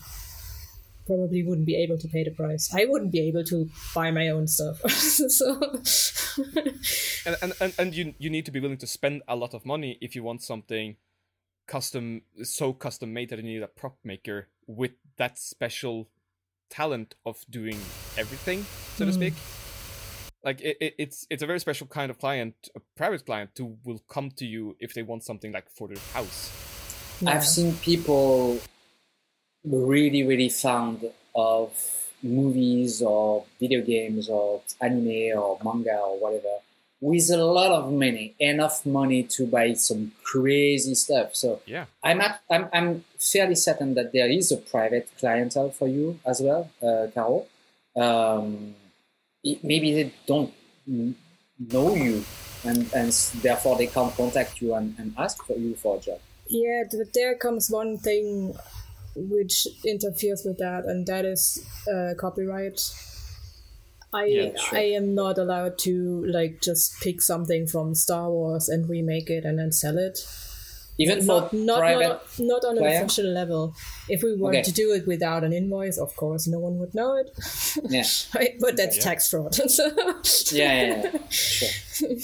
probably 1.06 1.42
wouldn't 1.42 1.66
be 1.66 1.76
able 1.76 1.98
to 1.98 2.08
pay 2.08 2.24
the 2.24 2.30
price. 2.30 2.72
I 2.74 2.86
wouldn't 2.86 3.12
be 3.12 3.28
able 3.28 3.44
to 3.44 3.68
buy 3.94 4.10
my 4.10 4.28
own 4.28 4.46
stuff. 4.46 4.80
so 4.90 5.60
and, 7.26 7.52
and, 7.60 7.74
and, 7.78 7.94
you 7.94 8.14
you 8.18 8.30
need 8.30 8.46
to 8.46 8.50
be 8.50 8.60
willing 8.60 8.78
to 8.78 8.86
spend 8.86 9.22
a 9.28 9.36
lot 9.36 9.54
of 9.54 9.64
money 9.66 9.98
if 10.00 10.16
you 10.16 10.22
want 10.22 10.42
something 10.42 10.96
custom 11.66 12.22
so 12.42 12.72
custom 12.72 13.12
made 13.12 13.30
that 13.30 13.38
you 13.38 13.44
need 13.44 13.62
a 13.62 13.68
prop 13.68 13.96
maker 14.04 14.48
with 14.66 14.92
that 15.16 15.38
special 15.38 16.08
talent 16.68 17.14
of 17.24 17.44
doing 17.48 17.78
everything 18.18 18.66
so 18.96 19.04
to 19.06 19.10
Mm. 19.10 19.14
speak 19.14 19.34
like 20.44 20.60
it, 20.60 20.76
it, 20.80 20.94
it's 20.98 21.26
it's 21.30 21.42
a 21.42 21.46
very 21.46 21.60
special 21.60 21.86
kind 21.86 22.10
of 22.10 22.18
client 22.18 22.54
a 22.76 22.80
private 22.96 23.24
client 23.24 23.50
who 23.56 23.76
will 23.84 24.00
come 24.08 24.30
to 24.30 24.44
you 24.44 24.76
if 24.78 24.94
they 24.94 25.02
want 25.02 25.24
something 25.24 25.52
like 25.52 25.68
for 25.70 25.88
their 25.88 26.02
house 26.12 26.52
yeah. 27.20 27.30
I've 27.30 27.44
seen 27.44 27.74
people 27.76 28.60
really, 29.64 30.24
really 30.24 30.48
fond 30.48 31.10
of 31.34 31.72
movies 32.22 33.02
or 33.02 33.44
video 33.60 33.82
games 33.82 34.28
or 34.28 34.62
anime 34.80 35.38
or 35.38 35.58
manga 35.64 35.96
or 35.96 36.18
whatever 36.18 36.58
with 37.00 37.30
a 37.30 37.36
lot 37.36 37.70
of 37.70 37.92
money, 37.92 38.34
enough 38.38 38.86
money 38.86 39.22
to 39.24 39.46
buy 39.46 39.74
some 39.74 40.12
crazy 40.22 40.94
stuff. 40.94 41.34
So 41.34 41.60
yeah 41.66 41.84
I'm, 42.02 42.20
at, 42.20 42.40
I'm, 42.50 42.68
I'm 42.72 43.04
fairly 43.18 43.56
certain 43.56 43.94
that 43.94 44.12
there 44.12 44.30
is 44.30 44.50
a 44.52 44.56
private 44.56 45.08
clientele 45.18 45.70
for 45.70 45.86
you 45.86 46.18
as 46.24 46.40
well, 46.40 46.70
uh, 46.82 47.08
Caro. 47.14 47.46
Um, 47.96 48.74
it, 48.74 48.83
maybe 49.62 49.92
they 49.92 50.12
don't 50.26 50.52
know 50.86 51.94
you 51.94 52.24
and, 52.64 52.92
and 52.94 53.12
therefore 53.42 53.76
they 53.76 53.86
can't 53.86 54.14
contact 54.16 54.60
you 54.60 54.74
and, 54.74 54.94
and 54.98 55.14
ask 55.18 55.44
for 55.44 55.56
you 55.56 55.74
for 55.76 55.96
a 55.96 56.00
job. 56.00 56.18
Yeah, 56.48 56.84
but 56.90 57.12
there 57.14 57.36
comes 57.36 57.68
one 57.70 57.98
thing 57.98 58.54
which 59.16 59.66
interferes 59.84 60.42
with 60.44 60.58
that, 60.58 60.84
and 60.84 61.06
that 61.06 61.24
is 61.24 61.64
uh, 61.92 62.14
copyright. 62.18 62.80
I 64.12 64.24
Yeah, 64.26 64.56
sure. 64.56 64.78
I 64.78 64.82
am 64.82 65.14
not 65.14 65.38
allowed 65.38 65.78
to 65.80 66.24
like 66.26 66.60
just 66.62 67.00
pick 67.02 67.20
something 67.20 67.66
from 67.66 67.94
Star 67.94 68.30
Wars 68.30 68.68
and 68.68 68.88
remake 68.88 69.30
it 69.30 69.44
and 69.44 69.58
then 69.58 69.72
sell 69.72 69.98
it. 69.98 70.18
Even 70.96 71.18
for 71.20 71.26
Not 71.26 71.52
not 71.52 71.78
private 71.80 72.08
not, 72.08 72.22
not 72.38 72.64
on 72.64 72.76
an 72.78 72.82
client? 72.84 73.04
official 73.06 73.26
level. 73.32 73.74
If 74.08 74.22
we 74.22 74.36
were 74.36 74.50
Okay. 74.50 74.62
to 74.62 74.72
do 74.72 74.92
it 74.92 75.06
without 75.08 75.42
an 75.42 75.52
invoice, 75.52 75.98
of 75.98 76.14
course, 76.14 76.46
no 76.46 76.58
one 76.60 76.78
would 76.78 76.94
know 76.94 77.16
it. 77.16 77.30
Yeah, 77.90 78.04
right? 78.34 78.54
But 78.60 78.76
that's 78.76 78.96
Yeah. 78.98 79.02
tax 79.02 79.28
fraud. 79.28 79.56
Yeah, 80.52 80.72
yeah, 80.80 81.02
yeah. 81.12 81.18
Sure. 81.30 82.08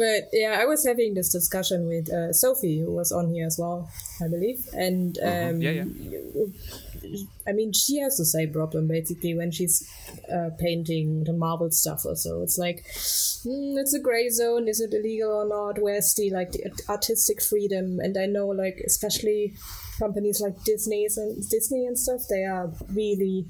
But 0.00 0.30
yeah, 0.32 0.56
I 0.58 0.64
was 0.64 0.86
having 0.86 1.12
this 1.12 1.28
discussion 1.30 1.86
with 1.86 2.10
uh, 2.10 2.32
Sophie, 2.32 2.80
who 2.80 2.90
was 2.90 3.12
on 3.12 3.34
here 3.34 3.46
as 3.46 3.58
well, 3.58 3.90
I 4.24 4.28
believe. 4.28 4.66
And 4.72 5.18
um, 5.22 5.60
Yeah, 5.60 5.72
yeah. 5.72 5.84
I 7.46 7.52
mean, 7.52 7.72
she 7.72 7.98
has 7.98 8.16
the 8.16 8.24
same 8.24 8.52
problem 8.52 8.88
basically 8.88 9.34
when 9.34 9.50
she's 9.50 9.88
uh, 10.32 10.50
painting 10.58 11.24
the 11.24 11.32
marble 11.32 11.70
stuff 11.70 12.04
or 12.04 12.16
so. 12.16 12.42
It's 12.42 12.58
like, 12.58 12.84
mm, 12.86 13.78
it's 13.78 13.94
a 13.94 14.00
gray 14.00 14.28
zone. 14.28 14.68
Is 14.68 14.80
it 14.80 14.94
illegal 14.94 15.32
or 15.32 15.48
not? 15.48 15.80
Where's 15.80 16.14
the 16.14 16.30
like 16.30 16.52
the 16.52 16.70
artistic 16.88 17.42
freedom? 17.42 18.00
And 18.00 18.16
I 18.16 18.26
know, 18.26 18.48
like, 18.48 18.80
especially 18.86 19.54
companies 19.98 20.40
like 20.40 20.62
Disney's 20.64 21.16
and 21.16 21.48
Disney 21.48 21.86
and 21.86 21.98
stuff, 21.98 22.22
they 22.28 22.44
are 22.44 22.72
really 22.92 23.46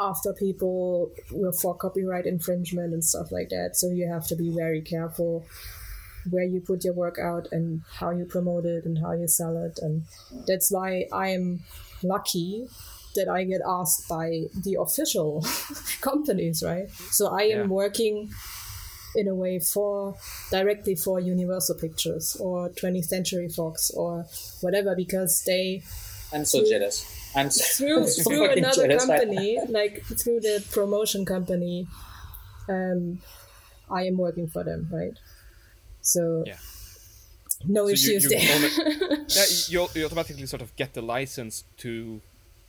after 0.00 0.32
people 0.32 1.12
for 1.60 1.76
copyright 1.76 2.26
infringement 2.26 2.92
and 2.92 3.04
stuff 3.04 3.30
like 3.30 3.48
that. 3.50 3.70
So 3.74 3.90
you 3.90 4.08
have 4.08 4.26
to 4.28 4.36
be 4.36 4.50
very 4.50 4.82
careful 4.82 5.46
where 6.30 6.44
you 6.44 6.60
put 6.60 6.84
your 6.84 6.94
work 6.94 7.18
out 7.18 7.48
and 7.52 7.82
how 7.98 8.10
you 8.10 8.24
promote 8.24 8.64
it 8.64 8.84
and 8.86 8.98
how 8.98 9.12
you 9.12 9.28
sell 9.28 9.56
it. 9.62 9.78
And 9.82 10.04
that's 10.46 10.70
why 10.70 11.06
I'm 11.12 11.60
lucky 12.04 12.66
that 13.16 13.28
I 13.28 13.44
get 13.44 13.60
asked 13.66 14.08
by 14.08 14.44
the 14.64 14.76
official 14.80 15.44
companies, 16.00 16.62
right? 16.64 16.90
So 16.90 17.28
I 17.28 17.44
am 17.44 17.60
Yeah. 17.60 17.66
working 17.68 18.30
in 19.16 19.28
a 19.28 19.34
way 19.34 19.60
for 19.60 20.16
directly 20.50 20.96
for 20.96 21.20
Universal 21.20 21.76
Pictures 21.78 22.36
or 22.40 22.70
20th 22.70 23.06
Century 23.06 23.48
Fox 23.48 23.90
or 23.92 24.26
whatever 24.60 24.94
because 24.96 25.42
they 25.46 25.82
I'm 26.32 26.44
so 26.44 26.64
jealous. 26.64 27.04
I'm 27.36 27.50
so, 27.50 27.62
through 27.76 28.06
so 28.06 28.22
through 28.24 28.50
another 28.50 28.82
jealous 28.88 29.06
company, 29.06 29.60
like 29.68 30.02
through 30.22 30.40
the 30.40 30.64
promotion 30.72 31.24
company, 31.24 31.86
um, 32.68 33.20
I 33.90 34.04
am 34.04 34.16
working 34.18 34.48
for 34.48 34.64
them, 34.64 34.88
right? 34.92 35.16
So 36.02 36.44
Yeah. 36.46 36.56
No 37.66 37.86
So 37.86 37.92
issues 37.92 38.24
you 38.24 38.28
there. 38.30 38.54
only- 38.54 39.26
yeah, 39.28 39.44
you, 39.68 39.88
you 39.94 40.04
automatically 40.04 40.46
sort 40.46 40.62
of 40.62 40.74
get 40.76 40.94
the 40.94 41.02
license 41.02 41.64
to 41.78 42.20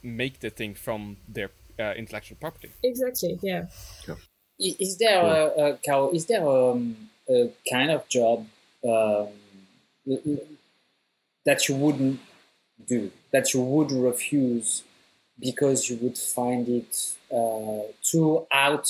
make 0.03 0.39
the 0.39 0.49
thing 0.49 0.73
from 0.75 1.17
their 1.27 1.49
uh, 1.79 1.93
intellectual 1.97 2.37
property. 2.39 2.71
exactly, 2.83 3.39
yeah. 3.41 3.65
I- 4.07 4.75
Is 4.79 4.97
there 4.97 5.19
a, 5.21 5.45
a 5.73 5.77
Caro, 5.85 6.11
is 6.11 6.25
there 6.27 6.47
um, 6.47 7.09
a 7.29 7.51
kind 7.69 7.91
of 7.91 8.07
job 8.07 8.45
um, 8.83 9.27
l- 10.07 10.21
l- 10.27 10.37
that 11.45 11.67
you 11.67 11.75
wouldn't 11.75 12.19
do, 12.87 13.11
that 13.31 13.53
you 13.53 13.61
would 13.61 13.91
refuse 13.91 14.83
because 15.39 15.89
you 15.89 15.97
would 15.97 16.17
find 16.17 16.67
it 16.69 17.13
uh, 17.31 17.81
too 18.01 18.45
out, 18.51 18.87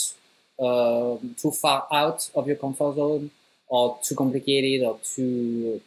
um 0.60 1.36
too 1.38 1.52
far 1.52 1.86
out 1.92 2.30
of 2.36 2.48
your 2.48 2.56
comfort 2.56 2.96
zone, 2.96 3.32
or 3.68 3.98
too 4.04 4.16
complicated, 4.16 4.86
or 4.88 5.00
too, 5.04 5.82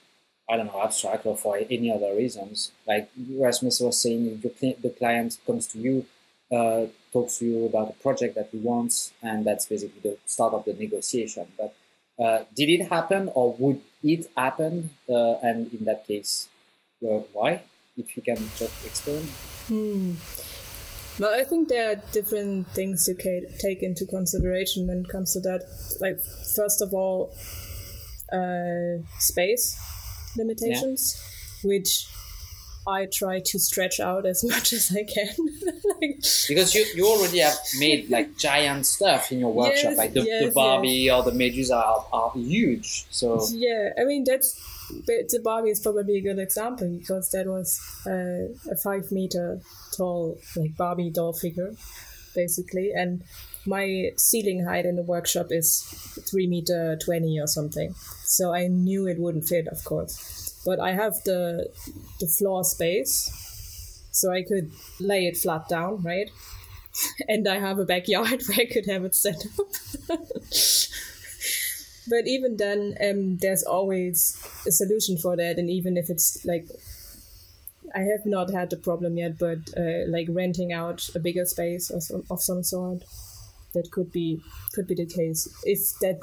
I 0.48 0.56
don't 0.56 0.66
know, 0.66 0.82
abstract, 0.82 1.26
or 1.26 1.36
for 1.36 1.58
any 1.58 1.92
other 1.92 2.14
reasons? 2.14 2.72
Like 2.86 3.10
Rasmus 3.30 3.80
was 3.80 4.00
saying, 4.00 4.40
the 4.42 4.94
client 4.98 5.38
comes 5.46 5.66
to 5.68 5.78
you 5.78 6.06
uh, 6.50 6.86
talks 7.12 7.38
to 7.38 7.46
you 7.46 7.66
about 7.66 7.90
a 7.90 8.02
project 8.02 8.34
that 8.34 8.48
he 8.50 8.58
wants, 8.58 9.12
and 9.22 9.44
that's 9.44 9.66
basically 9.66 10.00
the 10.02 10.18
start 10.26 10.54
of 10.54 10.64
the 10.64 10.72
negotiation. 10.72 11.46
But 11.56 11.74
uh, 12.22 12.44
did 12.54 12.68
it 12.68 12.88
happen, 12.88 13.30
or 13.34 13.54
would 13.58 13.80
it 14.02 14.30
happen? 14.36 14.90
Uh, 15.08 15.34
and 15.42 15.72
in 15.72 15.84
that 15.84 16.06
case, 16.06 16.48
uh, 17.02 17.20
why? 17.32 17.62
If 17.96 18.16
you 18.16 18.22
can 18.22 18.36
just 18.56 18.86
explain. 18.86 19.26
Hmm. 19.66 20.14
Well, 21.18 21.34
I 21.34 21.42
think 21.42 21.68
there 21.68 21.90
are 21.90 22.02
different 22.12 22.68
things 22.68 23.06
to 23.06 23.14
ca- 23.14 23.52
take 23.58 23.82
into 23.82 24.06
consideration 24.06 24.86
when 24.86 25.00
it 25.00 25.08
comes 25.08 25.32
to 25.32 25.40
that. 25.40 25.62
Like, 26.00 26.20
first 26.54 26.80
of 26.80 26.94
all, 26.94 27.34
uh, 28.32 29.02
space 29.18 29.76
limitations, 30.38 31.22
which 31.62 32.08
I 32.86 33.06
try 33.06 33.40
to 33.40 33.58
stretch 33.58 34.00
out 34.00 34.24
as 34.24 34.42
much 34.52 34.72
as 34.72 34.90
I 34.96 35.04
can. 35.04 35.28
like, 36.00 36.22
because 36.48 36.74
you, 36.74 36.86
you 36.94 37.06
already 37.06 37.40
have 37.40 37.58
made 37.78 38.08
like 38.10 38.36
giant 38.38 38.86
stuff 38.86 39.30
in 39.30 39.40
your 39.40 39.52
workshop, 39.52 39.90
Yes, 39.90 39.98
like 39.98 40.12
the, 40.14 40.20
the 40.20 40.26
yes, 40.26 40.54
Barbie 40.54 41.10
or 41.10 41.22
the 41.22 41.32
Medusa 41.32 41.76
are, 41.76 42.06
are 42.12 42.32
huge. 42.34 43.06
So 43.10 43.46
yeah, 43.52 43.90
I 43.98 44.04
mean 44.04 44.24
that's 44.24 44.58
the 45.06 45.40
Barbie 45.44 45.70
is 45.70 45.80
probably 45.80 46.16
a 46.16 46.20
good 46.22 46.38
example 46.38 46.88
because 46.98 47.30
that 47.30 47.46
was 47.46 47.78
uh, 48.06 48.72
a 48.72 48.76
five 48.76 49.12
meter 49.12 49.60
tall 49.94 50.38
like 50.56 50.76
Barbie 50.76 51.10
doll 51.10 51.32
figure, 51.32 51.74
basically, 52.34 52.92
and 52.94 53.22
my 53.66 54.10
ceiling 54.16 54.64
height 54.64 54.86
in 54.86 54.96
the 54.96 55.02
workshop 55.02 55.46
is 55.50 55.82
three 56.30 56.46
meter 56.46 56.96
twenty 57.04 57.38
or 57.40 57.46
something. 57.46 57.94
So 58.24 58.52
I 58.54 58.66
knew 58.68 59.06
it 59.06 59.18
wouldn't 59.18 59.48
fit, 59.48 59.68
of 59.68 59.84
course, 59.84 60.60
but 60.64 60.80
I 60.80 60.92
have 60.92 61.14
the 61.24 61.68
the 62.20 62.26
floor 62.28 62.64
space, 62.64 64.02
so 64.12 64.32
I 64.32 64.42
could 64.42 64.70
lay 65.00 65.26
it 65.26 65.36
flat 65.36 65.68
down, 65.68 66.02
right? 66.02 66.30
And 67.28 67.46
I 67.46 67.60
have 67.60 67.78
a 67.78 67.84
backyard 67.84 68.42
where 68.48 68.58
I 68.60 68.66
could 68.66 68.86
have 68.86 69.04
it 69.04 69.14
set 69.14 69.36
up. 69.58 69.66
but 72.08 72.26
even 72.26 72.56
then 72.56 72.94
um, 73.04 73.36
there's 73.38 73.62
always 73.62 74.36
a 74.66 74.72
solution 74.72 75.16
for 75.18 75.36
that 75.36 75.58
and 75.58 75.70
even 75.70 75.96
if 75.96 76.08
it's 76.10 76.44
like 76.44 76.66
i 77.94 78.00
have 78.00 78.24
not 78.24 78.50
had 78.50 78.70
the 78.70 78.76
problem 78.76 79.16
yet 79.16 79.38
but 79.38 79.58
uh, 79.76 80.06
like 80.08 80.26
renting 80.30 80.72
out 80.72 81.08
a 81.14 81.18
bigger 81.18 81.44
space 81.44 81.90
of 81.90 82.02
some, 82.02 82.22
of 82.30 82.42
some 82.42 82.62
sort 82.62 83.02
that 83.74 83.90
could 83.90 84.10
be 84.12 84.40
could 84.72 84.86
be 84.86 84.94
the 84.94 85.06
case 85.06 85.48
if 85.64 85.78
that 86.00 86.18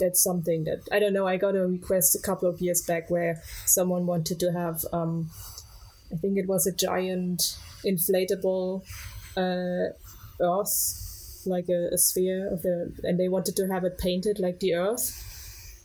that's 0.00 0.22
something 0.22 0.64
that 0.64 0.80
i 0.90 0.98
don't 0.98 1.12
know 1.12 1.26
i 1.26 1.36
got 1.36 1.54
a 1.54 1.66
request 1.66 2.14
a 2.14 2.22
couple 2.22 2.48
of 2.48 2.60
years 2.60 2.82
back 2.82 3.10
where 3.10 3.40
someone 3.66 4.06
wanted 4.06 4.38
to 4.40 4.52
have 4.52 4.84
um, 4.92 5.30
i 6.12 6.16
think 6.16 6.36
it 6.36 6.48
was 6.48 6.66
a 6.66 6.72
giant 6.72 7.56
inflatable 7.84 8.82
uh, 9.36 9.92
earth 10.40 11.42
like 11.46 11.68
a, 11.68 11.88
a 11.92 11.98
sphere 11.98 12.52
of 12.52 12.62
the 12.62 12.92
and 13.02 13.18
they 13.18 13.28
wanted 13.28 13.56
to 13.56 13.66
have 13.68 13.84
it 13.84 13.98
painted 13.98 14.38
like 14.38 14.60
the 14.60 14.74
earth 14.74 15.28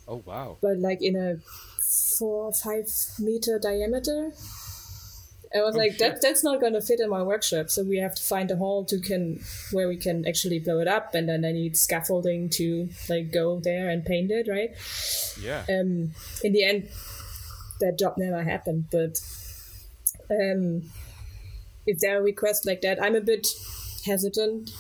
Oh 0.08 0.24
wow. 0.26 0.58
but 0.62 0.78
like 0.78 1.02
in 1.02 1.18
a 1.18 1.36
four 2.18 2.46
or 2.46 2.54
five 2.54 2.88
meter 3.20 3.60
diameter. 3.60 4.32
I 5.56 5.62
was 5.62 5.76
like, 5.76 5.98
that 6.00 6.22
that's 6.22 6.44
not 6.44 6.60
gonna 6.60 6.82
fit 6.82 7.00
in 7.00 7.10
my 7.10 7.24
workshop, 7.24 7.70
so 7.70 7.84
we 7.84 7.98
have 7.98 8.16
to 8.16 8.22
find 8.22 8.52
a 8.52 8.56
hall 8.58 8.84
to 8.86 9.00
can 9.00 9.40
where 9.72 9.88
we 9.88 9.96
can 9.98 10.28
actually 10.28 10.60
blow 10.60 10.80
it 10.80 10.88
up, 10.88 11.14
and 11.16 11.28
then 11.30 11.46
I 11.46 11.52
need 11.52 11.78
scaffolding 11.78 12.50
to 12.52 12.90
like 13.10 13.32
go 13.32 13.60
there 13.60 13.90
and 13.90 14.04
paint 14.06 14.30
it, 14.32 14.48
right? 14.50 14.72
Yeah. 15.42 15.64
Um, 15.70 16.12
in 16.44 16.52
the 16.54 16.64
end, 16.66 16.90
that 17.80 17.98
job 17.98 18.16
never 18.18 18.44
happened, 18.44 18.86
but 18.92 19.20
um, 20.30 20.84
if 21.86 22.00
there 22.00 22.20
are 22.20 22.24
requests 22.24 22.66
like 22.66 22.82
that, 22.82 23.02
I'm 23.02 23.16
a 23.16 23.22
bit 23.22 23.48
hesitant 24.06 24.72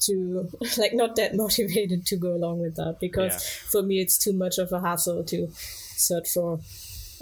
to 0.00 0.48
like 0.78 0.94
not 0.94 1.16
that 1.16 1.34
motivated 1.44 2.06
to 2.06 2.16
go 2.16 2.32
along 2.34 2.60
with 2.60 2.76
that 2.76 2.96
because 3.00 3.32
Yeah. 3.34 3.70
for 3.70 3.82
me 3.82 4.00
it's 4.00 4.16
too 4.16 4.32
much 4.32 4.56
of 4.58 4.72
a 4.72 4.80
hassle 4.80 5.22
to 5.24 5.48
search 5.54 6.30
for 6.30 6.60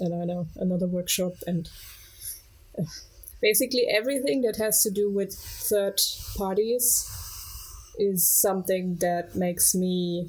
I 0.01 0.09
don't 0.09 0.27
know 0.29 0.47
another 0.57 0.87
workshop 0.87 1.33
and 1.47 1.69
basically 3.43 3.87
everything 3.91 4.43
that 4.43 4.57
has 4.57 4.83
to 4.83 4.91
do 4.91 5.11
with 5.11 5.35
third 5.35 6.01
parties 6.37 7.07
is 7.99 8.29
something 8.29 8.97
that 9.01 9.35
makes 9.35 9.75
me 9.75 10.29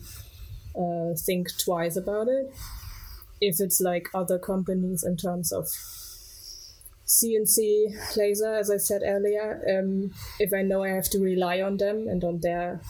uh, 0.79 1.13
think 1.25 1.47
twice 1.59 1.97
about 1.97 2.27
it 2.27 2.53
if 3.41 3.57
it's 3.59 3.81
like 3.81 4.07
other 4.13 4.39
companies 4.39 5.03
in 5.03 5.17
terms 5.17 5.51
of 5.51 5.67
CNC 7.05 7.87
laser, 8.17 8.53
as 8.53 8.69
I 8.69 8.77
said 8.77 9.01
earlier, 9.03 9.61
um, 9.69 10.11
if 10.39 10.53
I 10.53 10.61
know 10.61 10.83
I 10.83 10.89
have 10.89 11.09
to 11.11 11.19
rely 11.19 11.61
on 11.61 11.77
them 11.77 12.07
and 12.07 12.23
on 12.23 12.39
their 12.41 12.81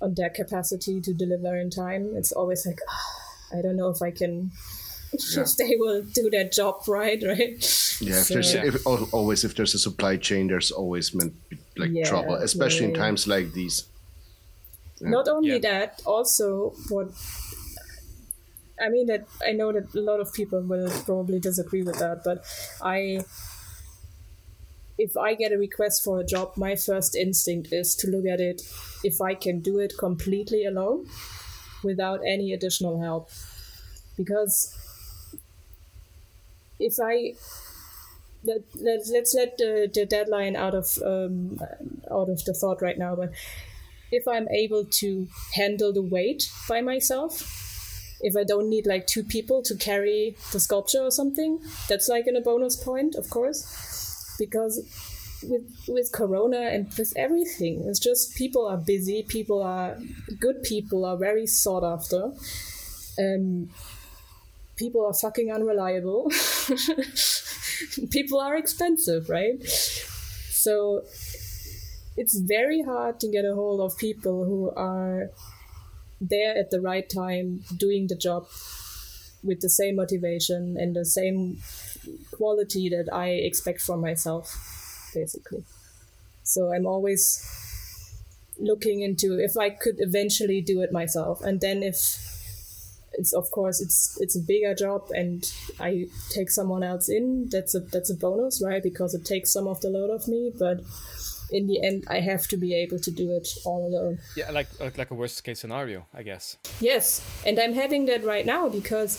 on 0.00 0.14
their 0.14 0.30
capacity 0.30 1.00
to 1.00 1.14
deliver 1.14 1.56
in 1.58 1.70
time, 1.70 2.12
it's 2.16 2.32
always 2.32 2.66
like 2.66 2.78
"Ah, 2.88 3.58
I 3.58 3.62
don't 3.62 3.76
know 3.76 3.88
if 3.88 4.02
I 4.02 4.10
can. 4.10 4.50
if 5.36 5.56
they 5.56 5.76
will 5.78 6.02
do 6.02 6.30
their 6.30 6.48
job 6.48 6.82
right, 6.88 7.22
right? 7.26 7.58
Yeah, 8.00 8.20
if 8.20 8.26
So- 8.26 8.34
there's 8.34 8.54
if, 8.54 8.86
always 8.86 9.44
if 9.44 9.54
there's 9.54 9.74
a 9.74 9.78
supply 9.78 10.16
chain, 10.16 10.48
there's 10.48 10.70
always 10.70 11.14
meant 11.14 11.34
like 11.76 11.90
Yeah, 11.92 12.04
trouble, 12.08 12.34
especially 12.34 12.86
in 12.86 12.94
yeah. 12.94 12.98
times 13.02 13.26
like 13.26 13.52
these. 13.52 13.84
Not 15.00 15.28
only 15.28 15.52
Yeah. 15.52 15.58
that, 15.70 16.02
also 16.06 16.74
what 16.88 17.08
I 18.80 18.88
mean 18.90 19.06
that 19.06 19.26
I 19.46 19.52
know 19.52 19.72
that 19.72 19.94
a 19.94 20.00
lot 20.00 20.20
of 20.20 20.32
people 20.34 20.60
will 20.62 20.90
probably 21.04 21.38
disagree 21.40 21.82
with 21.82 21.98
that, 21.98 22.22
but 22.24 22.44
I 22.82 23.24
if 24.98 25.16
I 25.16 25.34
get 25.34 25.52
a 25.52 25.58
request 25.58 26.02
for 26.02 26.20
a 26.20 26.24
job, 26.24 26.52
my 26.56 26.74
first 26.74 27.14
instinct 27.14 27.68
is 27.72 27.94
to 27.96 28.06
look 28.08 28.24
at 28.26 28.40
it 28.40 28.62
if 29.04 29.20
I 29.20 29.34
can 29.34 29.60
do 29.60 29.78
it 29.78 29.92
completely 29.98 30.64
alone 30.64 31.06
without 31.84 32.20
any 32.26 32.52
additional 32.52 33.00
help. 33.02 33.28
Because 34.16 34.74
if 36.78 36.94
I 37.02 37.34
let, 38.44 38.60
let, 38.76 39.00
let's 39.12 39.34
let 39.34 39.58
the, 39.58 39.90
the 39.92 40.06
deadline 40.06 40.56
out 40.56 40.74
of 40.74 40.86
um, 41.04 41.58
out 42.10 42.28
of 42.28 42.44
the 42.44 42.54
thought 42.54 42.80
right 42.80 42.98
now, 42.98 43.16
but 43.16 43.30
if 44.12 44.26
I'm 44.28 44.48
able 44.48 44.84
to 44.84 45.26
handle 45.54 45.92
the 45.92 46.02
weight 46.02 46.48
by 46.68 46.80
myself, 46.80 47.42
if 48.20 48.36
I 48.36 48.44
don't 48.44 48.70
need 48.70 48.86
like 48.86 49.06
two 49.06 49.24
people 49.24 49.62
to 49.62 49.74
carry 49.76 50.36
the 50.52 50.60
sculpture 50.60 51.00
or 51.00 51.10
something, 51.10 51.60
that's 51.88 52.08
like 52.08 52.26
in 52.26 52.36
a 52.36 52.40
bonus 52.40 52.76
point, 52.76 53.14
of 53.16 53.28
course, 53.30 54.36
because 54.38 54.78
with 55.42 55.64
with 55.88 56.12
Corona 56.12 56.60
and 56.60 56.92
with 56.96 57.12
everything, 57.16 57.84
it's 57.86 57.98
just 57.98 58.36
people 58.36 58.66
are 58.66 58.76
busy, 58.78 59.22
people 59.22 59.62
are 59.62 59.96
good, 60.40 60.62
people 60.62 61.04
are 61.04 61.16
very 61.16 61.46
sought 61.46 61.84
after, 61.84 62.32
um, 63.18 63.68
people 64.76 65.04
are 65.06 65.14
fucking 65.14 65.52
unreliable, 65.52 66.30
people 68.10 68.40
are 68.40 68.56
expensive, 68.56 69.28
right? 69.28 69.62
So 69.64 71.02
it's 72.16 72.38
very 72.38 72.82
hard 72.82 73.20
to 73.20 73.28
get 73.28 73.44
a 73.44 73.54
hold 73.54 73.80
of 73.80 73.96
people 73.98 74.44
who 74.44 74.70
are 74.76 75.30
there 76.20 76.56
at 76.56 76.70
the 76.70 76.80
right 76.80 77.08
time 77.10 77.64
doing 77.76 78.06
the 78.08 78.16
job 78.16 78.46
with 79.44 79.60
the 79.60 79.70
same 79.70 79.96
motivation 79.96 80.76
and 80.78 80.96
the 80.96 81.04
same 81.04 81.58
quality 82.32 82.88
that 82.90 83.12
I 83.12 83.30
expect 83.30 83.80
from 83.82 84.00
myself, 84.00 85.10
basically. 85.14 85.64
So 86.44 86.72
I'm 86.72 86.86
always 86.86 87.44
looking 88.58 89.00
into 89.02 89.38
if 89.38 89.56
I 89.56 89.70
could 89.70 89.96
eventually 89.98 90.60
do 90.60 90.80
it 90.82 90.92
myself, 90.92 91.42
and 91.42 91.60
then 91.60 91.82
if 91.82 91.96
it's 93.18 93.32
of 93.32 93.50
course 93.50 93.80
it's 93.80 94.16
it's 94.20 94.36
a 94.36 94.40
bigger 94.40 94.74
job 94.74 95.08
and 95.10 95.50
I 95.80 96.06
take 96.30 96.50
someone 96.50 96.82
else 96.82 97.08
in, 97.08 97.48
that's 97.50 97.74
a 97.74 97.80
that's 97.80 98.10
a 98.10 98.14
bonus, 98.16 98.62
right? 98.64 98.82
Because 98.82 99.14
it 99.14 99.24
takes 99.24 99.52
some 99.52 99.66
of 99.66 99.80
the 99.80 99.88
load 99.90 100.10
off 100.10 100.28
me, 100.28 100.52
but 100.58 100.80
in 101.50 101.66
the 101.66 101.80
end 101.86 102.04
I 102.08 102.20
have 102.20 102.46
to 102.48 102.56
be 102.56 102.74
able 102.74 102.98
to 102.98 103.10
do 103.10 103.30
it 103.36 103.48
all 103.64 103.86
alone. 103.88 104.18
Yeah, 104.36 104.50
like 104.50 104.68
like 104.98 105.10
a 105.10 105.14
worst 105.14 105.44
case 105.44 105.60
scenario, 105.60 106.06
I 106.14 106.22
guess. 106.22 106.56
Yes, 106.80 107.20
and 107.46 107.58
I'm 107.58 107.74
having 107.74 108.06
that 108.06 108.24
right 108.24 108.44
now 108.46 108.68
because 108.68 109.18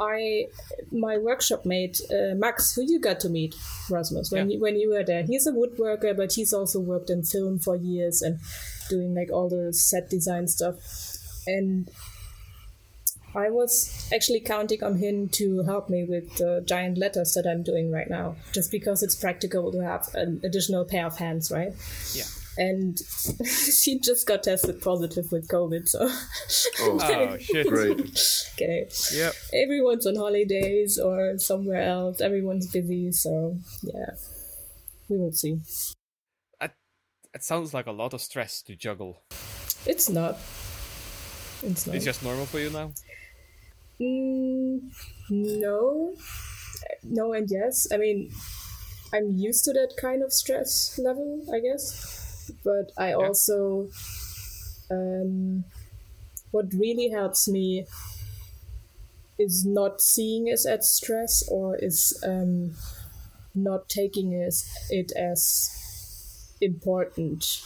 I, 0.00 0.46
my 0.90 1.16
workshop 1.18 1.64
mate 1.64 2.00
uh, 2.10 2.34
Max, 2.34 2.74
who 2.74 2.82
you 2.82 2.98
got 2.98 3.20
to 3.20 3.28
meet, 3.28 3.54
Rasmus, 3.88 4.32
when 4.32 4.48
Yeah. 4.50 4.54
you, 4.56 4.60
when 4.60 4.76
you 4.76 4.90
were 4.90 5.04
there. 5.04 5.22
He's 5.22 5.46
a 5.46 5.52
woodworker, 5.52 6.16
but 6.16 6.32
he's 6.32 6.52
also 6.52 6.80
worked 6.80 7.08
in 7.10 7.22
film 7.22 7.60
for 7.60 7.76
years 7.76 8.20
and 8.20 8.40
doing 8.90 9.14
like 9.14 9.30
all 9.30 9.48
the 9.48 9.72
set 9.72 10.10
design 10.10 10.48
stuff. 10.48 10.76
And 11.46 11.88
I 13.34 13.50
was 13.50 14.08
actually 14.14 14.40
counting 14.40 14.82
on 14.82 14.96
him 14.96 15.28
to 15.30 15.62
help 15.62 15.88
me 15.88 16.04
with 16.04 16.36
the 16.36 16.62
giant 16.66 16.98
letters 16.98 17.34
that 17.34 17.46
I'm 17.46 17.62
doing 17.62 17.90
right 17.90 18.08
now, 18.08 18.36
just 18.52 18.70
because 18.70 19.02
it's 19.02 19.14
practical 19.14 19.72
to 19.72 19.80
have 19.80 20.08
an 20.14 20.40
additional 20.44 20.84
pair 20.84 21.06
of 21.06 21.16
hands, 21.16 21.50
right? 21.50 21.72
Yeah. 22.14 22.24
And 22.58 22.98
she 23.46 23.98
just 23.98 24.26
got 24.26 24.42
tested 24.42 24.82
positive 24.82 25.32
with 25.32 25.48
COVID, 25.48 25.88
so 25.88 26.00
oh. 26.02 26.28
oh 26.80 27.38
shit. 27.38 27.66
Great. 27.66 28.00
okay. 28.54 28.88
Yep. 29.14 29.34
Everyone's 29.54 30.06
on 30.06 30.16
holidays 30.16 30.98
or 30.98 31.38
somewhere 31.38 31.82
else. 31.82 32.20
Everyone's 32.20 32.70
busy, 32.70 33.10
so 33.12 33.56
yeah, 33.82 34.10
we 35.08 35.16
will 35.16 35.32
see. 35.32 35.60
It 37.34 37.42
sounds 37.42 37.72
like 37.72 37.86
a 37.86 37.92
lot 37.92 38.12
of 38.12 38.20
stress 38.20 38.60
to 38.62 38.76
juggle. 38.76 39.22
It's 39.86 40.10
not. 40.10 40.38
It's 41.62 41.86
not. 41.86 41.96
It's 41.96 42.04
just 42.04 42.22
normal 42.22 42.44
for 42.44 42.58
you 42.58 42.68
now. 42.68 42.92
Mm, 44.02 44.90
no, 45.30 46.14
no, 47.04 47.32
and 47.32 47.48
yes. 47.48 47.86
I 47.92 47.96
mean, 47.96 48.30
I'm 49.12 49.36
used 49.36 49.64
to 49.66 49.72
that 49.74 49.94
kind 50.00 50.22
of 50.22 50.32
stress 50.32 50.98
level, 51.02 51.42
I 51.52 51.60
guess. 51.60 52.50
But 52.64 52.90
I 52.98 53.12
also, 53.12 53.88
um, 54.90 55.64
what 56.50 56.66
really 56.74 57.10
helps 57.10 57.48
me 57.48 57.86
is 59.38 59.64
not 59.64 60.00
seeing 60.00 60.48
it 60.48 60.66
as 60.68 60.90
stress 60.90 61.48
or 61.48 61.76
is 61.76 62.18
um, 62.24 62.74
not 63.54 63.88
taking 63.88 64.32
it, 64.32 64.54
it 64.90 65.12
as 65.12 66.54
important. 66.60 67.62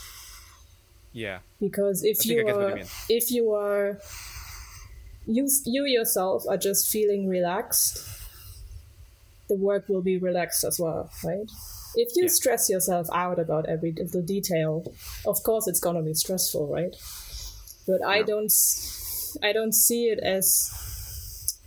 Yeah. 1.12 1.38
Because 1.60 2.04
if 2.04 2.26
you 2.26 2.46
are, 2.46 2.78
you 2.78 2.84
if 3.08 3.30
you 3.30 3.52
are, 3.52 3.98
you 5.26 5.48
you 5.64 5.84
yourself 5.84 6.44
are 6.48 6.56
just 6.56 6.90
feeling 6.90 7.28
relaxed, 7.28 8.06
the 9.48 9.56
work 9.56 9.88
will 9.88 10.02
be 10.02 10.18
relaxed 10.18 10.64
as 10.64 10.78
well, 10.78 11.10
right? 11.24 11.50
If 11.96 12.14
you 12.14 12.24
yeah. 12.24 12.28
stress 12.28 12.68
yourself 12.68 13.08
out 13.12 13.38
about 13.38 13.66
every 13.66 13.92
little 13.92 14.22
detail, 14.22 14.84
of 15.26 15.42
course 15.42 15.66
it's 15.66 15.80
gonna 15.80 16.02
be 16.02 16.14
stressful, 16.14 16.68
right? 16.68 16.94
But 17.86 18.00
yeah. 18.00 18.08
I 18.08 18.22
don't, 18.22 18.52
I 19.42 19.52
don't 19.52 19.72
see 19.72 20.06
it 20.06 20.18
as 20.20 21.58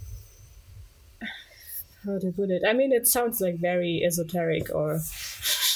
how 2.05 2.19
to 2.19 2.31
put 2.31 2.49
it. 2.49 2.63
I 2.67 2.73
mean, 2.73 2.91
it 2.91 3.07
sounds 3.07 3.41
like 3.41 3.55
very 3.55 4.03
esoteric, 4.05 4.73
or 4.73 5.01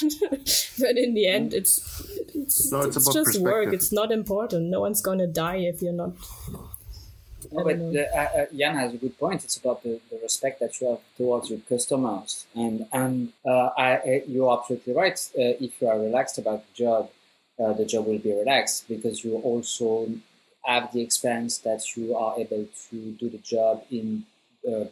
but 0.00 0.96
in 0.96 1.14
the 1.14 1.24
mm. 1.24 1.34
end, 1.34 1.54
it's 1.54 2.02
it's, 2.34 2.72
no, 2.72 2.82
it's, 2.82 2.96
it's 2.96 3.12
just 3.12 3.40
work. 3.40 3.72
It's 3.72 3.92
not 3.92 4.10
important. 4.10 4.70
No 4.70 4.80
one's 4.80 5.02
gonna 5.02 5.26
die 5.26 5.56
if 5.56 5.82
you're 5.82 5.92
not 5.92 6.12
no, 7.54 7.64
but 7.64 7.78
the, 7.92 8.08
uh, 8.16 8.42
uh, 8.42 8.46
Jan 8.56 8.74
has 8.76 8.94
a 8.94 8.96
good 8.96 9.18
point. 9.18 9.44
It's 9.44 9.56
about 9.56 9.82
the, 9.82 10.00
the 10.10 10.18
respect 10.22 10.60
that 10.60 10.80
you 10.80 10.88
have 10.88 11.00
towards 11.16 11.50
your 11.50 11.60
customers, 11.68 12.46
and 12.54 12.86
and 12.92 13.32
uh, 13.46 13.70
I, 13.76 14.22
you're 14.26 14.52
absolutely 14.58 14.92
right. 14.92 15.18
Uh, 15.38 15.64
if 15.64 15.80
you 15.80 15.88
are 15.88 15.98
relaxed 15.98 16.38
about 16.38 16.64
the 16.66 16.74
job, 16.84 17.10
uh, 17.58 17.72
the 17.72 17.84
job 17.84 18.06
will 18.06 18.18
be 18.18 18.32
relaxed 18.32 18.88
because 18.88 19.24
you 19.24 19.36
also 19.36 20.08
have 20.64 20.92
the 20.92 21.00
experience 21.00 21.58
that 21.58 21.96
you 21.96 22.16
are 22.16 22.34
able 22.38 22.66
to 22.90 22.96
do 23.12 23.28
the 23.28 23.38
job 23.38 23.84
in 23.90 24.24
uh, 24.68 24.86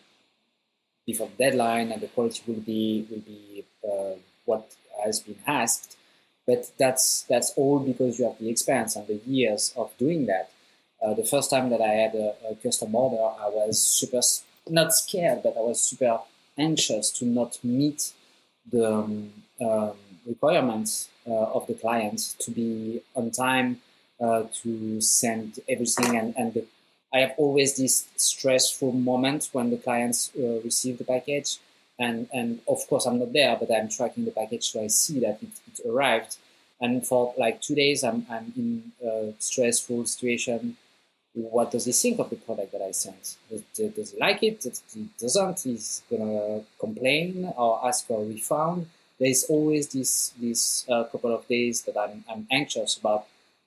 before 1.07 1.31
deadline, 1.39 1.91
and 1.91 2.01
the 2.01 2.09
quality 2.09 2.43
will 2.47 2.61
be 2.61 3.07
will 3.11 3.21
be 3.21 3.65
what 4.45 4.71
has 5.05 5.21
been 5.21 5.39
asked. 5.47 5.97
But 6.47 6.71
that's 6.79 7.23
that's 7.29 7.53
all 7.57 7.79
because 7.81 8.19
you 8.19 8.27
have 8.27 8.39
the 8.39 8.51
experience 8.51 8.97
and 8.97 9.07
the 9.07 9.21
years 9.27 9.73
of 9.77 9.97
doing 9.99 10.27
that. 10.27 10.51
Uh, 11.03 11.15
the 11.15 11.25
first 11.25 11.51
time 11.51 11.69
that 11.71 11.81
I 11.81 11.89
had 11.89 12.15
a, 12.15 12.35
a, 12.51 12.55
custom 12.57 12.95
order, 12.95 13.23
I 13.41 13.49
was 13.49 13.83
super, 13.83 14.21
not 14.69 14.95
scared, 14.95 15.43
but 15.43 15.57
I 15.57 15.61
was 15.61 15.81
super 15.81 16.21
anxious 16.57 17.11
to 17.13 17.25
not 17.25 17.59
meet 17.65 18.13
the 18.71 18.95
um, 18.95 19.33
um, 19.61 19.93
requirements 20.27 21.09
uh, 21.27 21.33
of 21.33 21.67
the 21.67 21.75
client 21.75 22.37
to 22.39 22.53
be 22.53 23.03
on 23.17 23.33
time, 23.33 23.81
uh, 24.21 24.45
to 24.63 25.01
send 25.01 25.59
everything. 25.69 26.17
And, 26.17 26.35
and 26.37 26.55
the, 26.55 26.67
I 27.13 27.19
have 27.21 27.35
always 27.37 27.77
this 27.77 28.07
stressful 28.17 28.93
moment 28.93 29.49
when 29.53 29.71
the 29.71 29.79
clients 29.79 30.31
uh, 30.39 30.61
receive 30.63 30.99
the 30.99 31.05
package. 31.05 31.59
And, 31.99 32.29
and 32.33 32.61
of 32.69 32.87
course, 32.89 33.07
I'm 33.07 33.19
not 33.19 33.33
there, 33.33 33.57
but 33.59 33.75
I'm 33.75 33.89
tracking 33.89 34.25
the 34.25 34.31
package 34.31 34.71
so 34.71 34.83
I 34.83 34.87
see 34.87 35.19
that 35.21 35.43
it, 35.43 35.49
it 35.67 35.89
arrived. 35.89 36.37
And 36.81 37.07
for 37.07 37.35
like 37.37 37.61
two 37.61 37.75
days, 37.75 38.03
I'm, 38.05 38.27
I'm 38.31 38.53
in 38.57 38.93
a 39.05 39.33
stressful 39.39 40.07
situation 40.07 40.77
what 41.35 41.71
does 41.71 41.87
he 41.87 41.93
think 41.93 42.19
of 42.19 42.31
the 42.31 42.37
product 42.37 42.73
that 42.73 42.83
I 42.83 42.91
sent? 42.91 43.37
Does, 43.51 43.63
does 43.95 44.13
he 44.13 44.19
like 44.19 44.43
it? 44.43 44.61
Does 44.61 44.83
he 44.93 45.09
doesn't? 45.19 45.61
He's 45.61 46.03
gonna 46.11 46.63
complain 46.79 47.53
or 47.57 47.87
ask 47.87 48.07
for 48.07 48.23
a 48.23 48.25
refund. 48.25 48.87
There's 49.19 49.45
always 49.45 49.89
this 49.89 50.33
this 50.39 50.85
uh, 50.89 51.05
couple 51.05 51.35
of 51.35 51.47
days 51.49 51.83
that 51.83 51.97
I'm, 51.97 52.25
I'm 52.31 52.47
anxious 52.51 52.97
about 52.97 53.27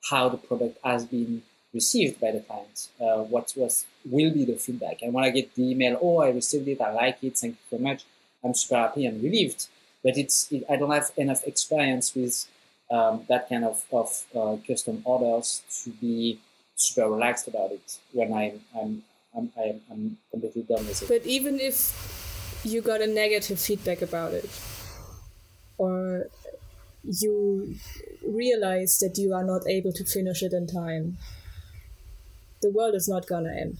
how 0.10 0.30
the 0.30 0.38
product 0.38 0.78
has 0.84 1.06
been 1.06 1.42
received 1.74 2.22
by 2.22 2.32
the 2.32 2.42
client. 2.42 2.90
Uh, 3.02 3.24
what 3.24 3.52
was 3.56 3.86
will 4.06 4.32
be 4.32 4.46
the 4.46 4.56
feedback? 4.56 5.02
And 5.02 5.14
when 5.14 5.24
I 5.24 5.32
get 5.32 5.56
the 5.56 5.72
email, 5.72 5.98
oh, 6.02 6.20
I 6.20 6.30
received 6.30 6.68
it, 6.68 6.82
I 6.82 6.92
like 6.92 7.24
it, 7.24 7.38
thank 7.38 7.54
you 7.56 7.78
so 7.78 7.84
much. 7.84 8.06
I'm 8.44 8.54
super 8.54 8.76
happy 8.76 9.06
and 9.08 9.22
relieved. 9.24 9.68
But 10.04 10.18
it's 10.18 10.52
it, 10.52 10.64
I 10.70 10.76
don't 10.76 10.92
have 10.92 11.12
enough 11.18 11.44
experience 11.46 12.14
with 12.14 12.46
um, 12.92 13.26
that 13.28 13.50
kind 13.50 13.66
of 13.66 13.84
of 13.92 14.26
uh, 14.36 14.58
custom 14.68 15.02
orders 15.04 15.64
to 15.84 15.90
be 15.90 16.40
super 16.76 17.10
relaxed 17.10 17.48
about 17.48 17.72
it 17.72 17.98
when 18.12 18.34
I'm 18.34 18.62
I'm 18.76 19.04
I'm, 19.36 19.52
I'm, 19.58 19.82
I'm 19.92 20.18
completely 20.32 20.64
done 20.64 20.86
with 20.88 21.02
it. 21.02 21.10
But 21.10 21.26
even 21.26 21.60
if 21.60 22.62
you 22.64 22.82
got 22.82 23.02
a 23.02 23.08
negative 23.08 23.60
feedback 23.60 24.02
about 24.02 24.34
it, 24.34 24.50
or 25.78 26.28
you 27.04 27.76
realize 28.26 28.98
that 29.00 29.18
you 29.18 29.34
are 29.34 29.44
not 29.44 29.68
able 29.68 29.92
to 29.92 30.06
finish 30.06 30.42
it 30.42 30.54
in 30.54 30.68
time, 30.68 31.18
the 32.62 32.72
world 32.72 32.96
is 32.96 33.08
not 33.08 33.28
gonna 33.28 33.54
end. 33.54 33.78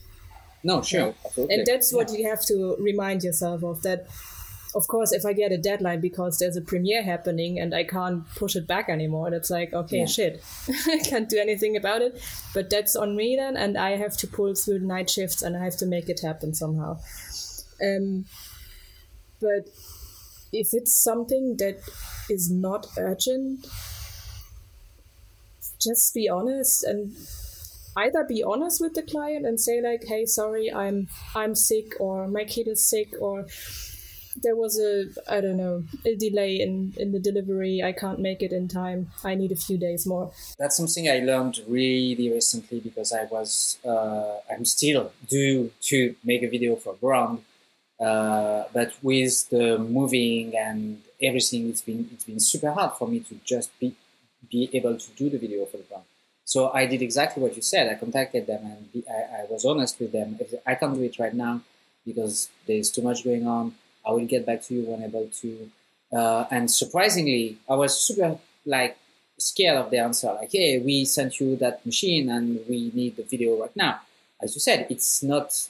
No, 0.62 0.82
sure, 0.82 1.14
and 1.36 1.66
that's 1.66 1.92
what 1.92 2.10
yeah. 2.10 2.18
you 2.18 2.28
have 2.28 2.44
to 2.46 2.76
remind 2.80 3.22
yourself 3.22 3.62
of 3.62 3.82
that 3.82 4.06
of 4.76 4.86
course, 4.88 5.10
if 5.10 5.24
I 5.24 5.32
get 5.32 5.52
a 5.52 5.58
deadline 5.58 6.00
because 6.00 6.38
there's 6.38 6.56
a 6.56 6.60
premiere 6.60 7.02
happening 7.02 7.58
and 7.58 7.74
I 7.74 7.82
can't 7.84 8.28
push 8.34 8.56
it 8.56 8.66
back 8.66 8.90
anymore, 8.90 9.32
it's 9.32 9.48
like, 9.48 9.72
okay, 9.72 10.00
yeah. 10.00 10.06
shit, 10.06 10.44
I 10.86 10.98
can't 10.98 11.28
do 11.28 11.38
anything 11.38 11.76
about 11.76 12.02
it. 12.02 12.20
But 12.52 12.68
that's 12.68 12.94
on 12.94 13.16
me 13.16 13.36
then, 13.36 13.56
and 13.56 13.78
I 13.78 13.96
have 13.96 14.16
to 14.18 14.26
pull 14.26 14.54
through 14.54 14.80
the 14.80 14.86
night 14.86 15.08
shifts 15.08 15.40
and 15.40 15.56
I 15.56 15.64
have 15.64 15.78
to 15.78 15.86
make 15.86 16.10
it 16.10 16.20
happen 16.20 16.52
somehow. 16.52 16.98
Um, 17.82 18.26
but 19.40 19.68
if 20.52 20.68
it's 20.72 21.02
something 21.02 21.56
that 21.56 21.80
is 22.28 22.50
not 22.50 22.86
urgent, 22.98 23.66
just 25.80 26.12
be 26.14 26.28
honest 26.28 26.84
and 26.84 27.14
either 27.96 28.24
be 28.24 28.42
honest 28.42 28.80
with 28.80 28.94
the 28.94 29.02
client 29.02 29.46
and 29.46 29.58
say 29.60 29.80
like 29.80 30.04
hey 30.06 30.24
sorry 30.26 30.72
i'm 30.72 31.08
i'm 31.34 31.54
sick 31.54 31.94
or 31.98 32.28
my 32.28 32.44
kid 32.44 32.66
is 32.68 32.88
sick 32.88 33.08
or 33.20 33.46
there 34.42 34.56
was 34.56 34.78
a 34.78 35.06
I 35.28 35.40
don't 35.40 35.56
know 35.56 35.84
a 36.04 36.14
delay 36.14 36.60
in 36.60 36.94
in 36.96 37.12
the 37.12 37.18
delivery. 37.18 37.82
I 37.82 37.92
can't 37.92 38.20
make 38.20 38.42
it 38.42 38.52
in 38.52 38.68
time. 38.68 39.10
I 39.24 39.34
need 39.34 39.52
a 39.52 39.56
few 39.56 39.78
days 39.78 40.06
more. 40.06 40.30
That's 40.58 40.76
something 40.76 41.08
I 41.08 41.18
learned 41.20 41.60
really 41.68 42.30
recently 42.30 42.80
because 42.80 43.12
I 43.12 43.24
was 43.24 43.78
uh, 43.84 44.38
I'm 44.50 44.64
still 44.64 45.12
due 45.28 45.72
to 45.82 46.14
make 46.24 46.42
a 46.42 46.48
video 46.48 46.76
for 46.76 46.94
brand, 46.94 47.42
uh, 48.00 48.64
but 48.72 48.94
with 49.02 49.48
the 49.50 49.78
moving 49.78 50.56
and 50.56 51.02
everything, 51.22 51.68
it's 51.68 51.82
been 51.82 52.08
it's 52.12 52.24
been 52.24 52.40
super 52.40 52.72
hard 52.72 52.92
for 52.98 53.08
me 53.08 53.20
to 53.20 53.34
just 53.44 53.70
be 53.80 53.94
be 54.50 54.70
able 54.72 54.96
to 54.96 55.10
do 55.12 55.30
the 55.30 55.38
video 55.38 55.64
for 55.66 55.78
the 55.78 55.84
brand. 55.84 56.04
So 56.44 56.70
I 56.70 56.86
did 56.86 57.02
exactly 57.02 57.42
what 57.42 57.56
you 57.56 57.62
said. 57.62 57.88
I 57.90 57.94
contacted 57.94 58.46
them 58.46 58.64
and 58.64 59.02
I, 59.10 59.42
I 59.42 59.46
was 59.50 59.64
honest 59.64 59.98
with 59.98 60.12
them. 60.12 60.38
I 60.64 60.76
can't 60.76 60.94
do 60.94 61.02
it 61.02 61.18
right 61.18 61.34
now 61.34 61.62
because 62.04 62.48
there's 62.68 62.92
too 62.92 63.02
much 63.02 63.24
going 63.24 63.48
on 63.48 63.74
I 64.06 64.12
will 64.12 64.26
get 64.26 64.46
back 64.46 64.62
to 64.64 64.74
you 64.74 64.82
when 64.82 65.02
able 65.02 65.28
to. 65.40 65.70
Uh, 66.12 66.44
and 66.50 66.70
surprisingly, 66.70 67.58
I 67.68 67.74
was 67.74 67.98
super 67.98 68.38
like 68.64 68.96
scared 69.38 69.76
of 69.76 69.90
the 69.90 69.98
answer. 69.98 70.32
Like, 70.32 70.50
hey, 70.52 70.78
we 70.78 71.04
sent 71.04 71.40
you 71.40 71.56
that 71.56 71.84
machine 71.84 72.30
and 72.30 72.60
we 72.68 72.90
need 72.94 73.16
the 73.16 73.24
video 73.24 73.60
right 73.60 73.74
now. 73.76 74.00
As 74.42 74.54
you 74.54 74.60
said, 74.60 74.86
it's 74.90 75.22
not 75.22 75.68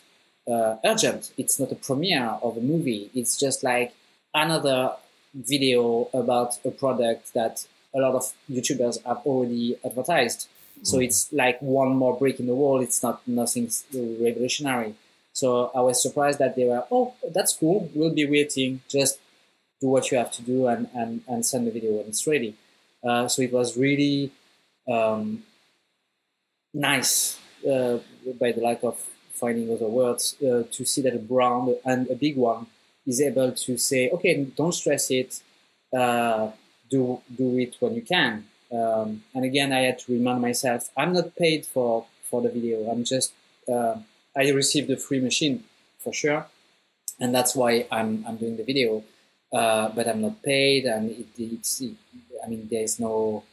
uh, 0.51 0.77
urgent. 0.85 1.33
It's 1.37 1.59
not 1.59 1.73
a 1.73 1.77
premiere 1.77 2.39
of 2.43 2.57
a 2.57 2.61
movie. 2.61 3.11
It's 3.15 3.39
just 3.39 3.63
like 3.65 3.95
another 4.35 4.93
video 5.35 6.09
about 6.15 6.59
a 6.65 6.71
product 6.71 7.35
that 7.35 7.67
a 7.95 7.99
lot 7.99 8.15
of 8.15 8.33
YouTubers 8.51 9.05
have 9.05 9.19
already 9.19 9.77
advertised. 9.85 10.49
So 10.83 10.99
mm. 10.99 11.05
it's 11.05 11.33
like 11.33 11.61
one 11.61 11.97
more 11.97 12.19
brick 12.19 12.39
in 12.41 12.47
the 12.47 12.55
wall. 12.55 12.81
It's 12.81 13.03
not 13.03 13.27
nothing 13.27 13.71
revolutionary. 13.95 14.95
So 15.41 15.71
I 15.75 15.83
was 15.83 16.01
surprised 16.01 16.39
that 16.39 16.57
they 16.57 16.65
were, 16.65 16.85
oh, 16.91 17.13
that's 17.35 17.53
cool. 17.53 17.91
We'll 17.95 18.15
be 18.15 18.25
waiting. 18.25 18.81
Just 18.89 19.19
do 19.83 19.89
what 19.89 20.11
you 20.11 20.17
have 20.17 20.33
to 20.33 20.43
do 20.43 20.67
and, 20.67 20.89
and, 20.95 21.21
and 21.29 21.45
send 21.45 21.67
the 21.67 21.71
video 21.71 21.93
when 21.93 22.07
it's 22.07 22.27
ready. 22.27 22.55
Uh, 23.07 23.29
so 23.29 23.43
it 23.43 23.53
was 23.53 23.77
really 23.77 24.33
um, 24.91 25.43
nice, 26.73 27.39
uh, 27.71 27.99
by 28.41 28.53
the 28.53 28.63
lack 28.63 28.83
of 28.83 28.99
finding 29.35 29.71
other 29.71 29.89
words, 29.89 30.37
uh, 30.41 30.63
to 30.73 30.87
see 30.87 31.03
that 31.03 31.15
a 31.15 31.19
brand 31.19 31.77
and 31.85 32.09
a 32.09 32.15
big 32.15 32.39
one 32.39 32.69
is 33.07 33.21
able 33.21 33.53
to 33.53 33.77
say, 33.77 34.09
okay, 34.09 34.43
don't 34.57 34.73
stress 34.73 35.11
it. 35.11 35.43
Uh, 35.95 36.51
do 36.89 37.21
do 37.37 37.59
it 37.59 37.77
when 37.81 37.95
you 37.95 38.01
can. 38.01 38.47
Um, 38.73 39.23
and 39.35 39.45
again, 39.45 39.71
I 39.71 39.81
had 39.81 39.99
to 39.99 40.13
remind 40.13 40.41
myself, 40.41 40.89
I'm 40.97 41.13
not 41.13 41.37
paid 41.37 41.67
for 41.67 42.07
for 42.23 42.41
the 42.41 42.49
video. 42.49 42.91
I'm 42.91 43.05
just 43.05 43.35
uh, 43.71 43.97
I 44.37 44.51
received 44.51 44.91
a 44.91 44.97
free 44.97 45.21
machine 45.21 45.65
for 45.99 46.13
sure, 46.13 46.47
and 47.19 47.35
that's 47.35 47.57
why 47.57 47.87
I'm 47.91 48.25
I'm 48.27 48.37
doing 48.37 48.57
the 48.57 48.65
video. 48.65 49.03
Uh, 49.53 49.89
but 49.91 50.09
I'm 50.09 50.21
not 50.21 50.43
paid, 50.43 50.85
and 50.85 51.11
it, 51.11 51.27
it's 51.39 51.81
it, 51.81 51.95
I 52.45 52.49
mean 52.49 52.69
there's 52.71 53.01
no 53.01 53.45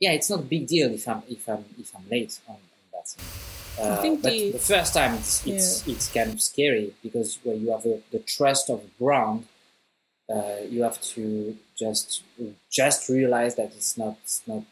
yeah 0.00 0.12
it's 0.12 0.30
not 0.30 0.40
a 0.40 0.48
big 0.54 0.66
deal 0.66 0.90
if 0.90 1.06
I'm 1.06 1.22
if 1.28 1.48
I'm 1.48 1.64
if 1.78 1.94
I'm 1.94 2.08
late 2.10 2.40
on, 2.48 2.56
on 2.56 2.60
that. 2.92 3.14
Uh, 3.80 4.16
but 4.16 4.22
the, 4.22 4.52
the, 4.52 4.58
first 4.58 4.94
time 4.94 5.14
it's 5.14 5.46
it's, 5.46 5.86
yeah. 5.86 5.94
it's 5.94 6.12
kind 6.12 6.30
of 6.30 6.42
scary 6.42 6.92
because 7.02 7.38
when 7.42 7.60
you 7.60 7.70
have 7.70 7.86
a, 7.86 8.00
the 8.10 8.18
trust 8.18 8.68
of 8.68 8.82
the 8.82 8.90
brand, 8.98 9.46
uh, 10.28 10.60
you 10.68 10.82
have 10.82 11.00
to 11.00 11.56
just 11.76 12.22
just 12.70 13.08
realize 13.08 13.54
that 13.54 13.72
it's 13.76 13.96
not 13.96 14.16
it's 14.24 14.42
not 14.46 14.64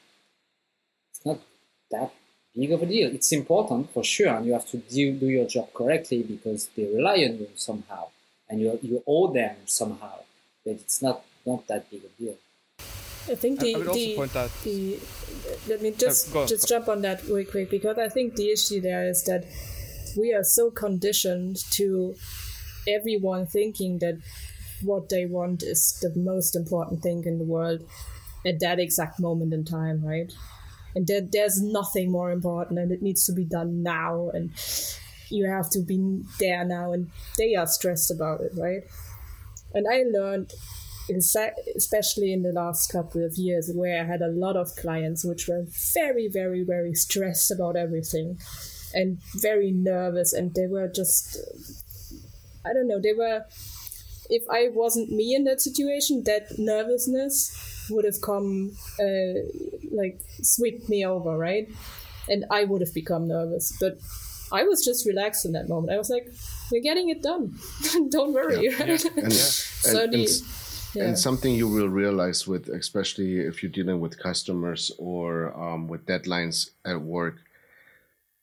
it's 1.10 1.24
not 1.24 1.38
that 1.90 2.12
big 2.57 2.72
of 2.72 2.82
a 2.82 2.86
deal. 2.86 3.14
It's 3.14 3.32
important 3.32 3.90
for 3.92 4.05
sure, 4.05 4.28
and 4.34 4.46
you 4.46 4.53
have 4.53 4.66
to 4.70 4.78
do, 4.78 5.12
do 5.12 5.26
your 5.26 5.46
job 5.46 5.72
correctly 5.74 6.22
because 6.22 6.68
they 6.76 6.84
rely 6.84 7.16
on 7.28 7.38
you 7.38 7.48
somehow, 7.55 8.09
and 8.48 8.61
you 8.61 8.78
you 8.82 9.03
owe 9.07 9.32
them 9.32 9.57
somehow. 9.66 10.18
But 10.64 10.72
it's 10.72 11.01
not 11.03 11.24
not 11.46 11.66
that 11.68 11.90
big 11.90 12.03
a 12.05 12.22
deal. 12.22 12.36
I 13.28 13.34
think 13.34 13.61
the, 13.61 13.74
I 13.74 13.78
would 13.78 13.88
also 13.88 14.01
the, 14.01 14.16
point 14.16 14.36
out- 14.36 14.51
the 14.64 14.98
let 15.68 15.82
me 15.82 15.90
just 15.92 16.32
go 16.32 16.46
just 16.46 16.68
go 16.68 16.76
jump 16.76 16.88
on 16.88 17.03
that 17.03 17.22
real 17.24 17.44
quick 17.44 17.70
because 17.70 17.98
I 17.98 18.09
think 18.09 18.34
the 18.34 18.51
issue 18.51 18.80
there 18.80 19.07
is 19.09 19.24
that 19.24 19.44
we 20.16 20.32
are 20.32 20.42
so 20.42 20.70
conditioned 20.70 21.57
to 21.72 22.14
everyone 22.88 23.46
thinking 23.46 23.98
that 24.01 24.18
what 24.82 25.09
they 25.11 25.26
want 25.26 25.62
is 25.62 25.98
the 26.01 26.12
most 26.18 26.57
important 26.57 27.03
thing 27.03 27.24
in 27.24 27.38
the 27.38 27.44
world 27.44 27.82
at 28.46 28.61
that 28.61 28.78
exact 28.80 29.20
moment 29.20 29.53
in 29.53 29.64
time, 29.64 30.03
right? 30.05 30.32
And 30.95 31.07
that 31.07 31.30
there's 31.32 31.61
nothing 31.61 32.11
more 32.11 32.30
important 32.32 32.78
and 32.78 32.91
it 32.91 33.03
needs 33.03 33.24
to 33.26 33.32
be 33.32 33.45
done 33.45 33.82
now 33.82 34.30
and 34.34 34.51
you 35.28 35.47
have 35.47 35.70
to 35.70 35.80
be 35.80 36.22
there 36.41 36.64
now 36.64 36.93
and 36.93 37.11
they 37.38 37.55
are 37.55 37.66
stressed 37.66 38.11
about 38.11 38.41
it, 38.41 38.53
right? 38.57 38.82
And 39.72 39.86
I 39.88 40.03
learned 40.03 40.53
especially 41.76 42.32
in 42.32 42.43
the 42.43 42.53
last 42.53 42.91
couple 42.93 43.24
of 43.24 43.36
years 43.36 43.70
where 43.74 44.01
I 44.01 44.05
had 44.05 44.22
a 44.22 44.28
lot 44.28 44.57
of 44.57 44.76
clients 44.76 45.24
which 45.24 45.49
were 45.49 45.66
very, 45.95 46.28
very, 46.28 46.62
very 46.62 46.95
stressed 46.95 47.51
about 47.51 47.76
everything 47.76 48.38
and 48.95 49.18
very 49.36 49.72
nervous 49.72 50.32
and 50.32 50.55
they 50.55 50.66
were 50.66 50.88
just 50.88 51.38
I 52.64 52.72
don't 52.72 52.88
know, 52.88 53.01
they 53.01 53.14
were 53.14 53.45
if 54.28 54.45
I 54.51 54.68
wasn't 54.72 55.11
me 55.11 55.34
in 55.34 55.45
that 55.45 55.61
situation, 55.61 56.22
that 56.24 56.59
nervousness 56.59 57.69
would 57.91 58.05
have 58.05 58.20
come 58.20 58.72
uh, 58.99 59.34
like 59.91 60.20
swept 60.43 60.88
me 60.88 61.05
over, 61.05 61.36
right? 61.36 61.68
And 62.28 62.45
I 62.51 62.64
would 62.64 62.80
have 62.80 62.95
become 62.95 63.28
nervous. 63.28 63.76
But 63.80 63.99
I 64.53 64.64
was 64.64 64.84
just 64.84 65.07
relaxed 65.07 65.45
in 65.45 65.53
that 65.53 65.68
moment. 65.68 65.93
I 65.93 65.99
was 65.99 66.11
like, 66.11 66.28
"We're 66.70 66.82
getting 66.82 67.09
it 67.09 67.22
done. 67.22 67.59
Don't 68.11 68.32
worry." 68.32 68.68
right? 68.68 69.05
And, 69.16 69.32
so 69.32 70.05
and, 70.05 70.12
the, 70.12 70.24
and, 70.24 70.43
yeah. 70.95 71.05
and 71.05 71.18
something 71.18 71.55
you 71.55 71.68
will 71.68 71.88
realize 71.88 72.47
with, 72.47 72.68
especially 72.68 73.41
if 73.41 73.62
you're 73.62 73.72
dealing 73.72 74.01
with 74.01 74.18
customers 74.18 74.91
or 74.99 75.55
um, 75.61 75.88
with 75.88 76.07
deadlines 76.07 76.70
at 76.84 77.01
work, 77.01 77.36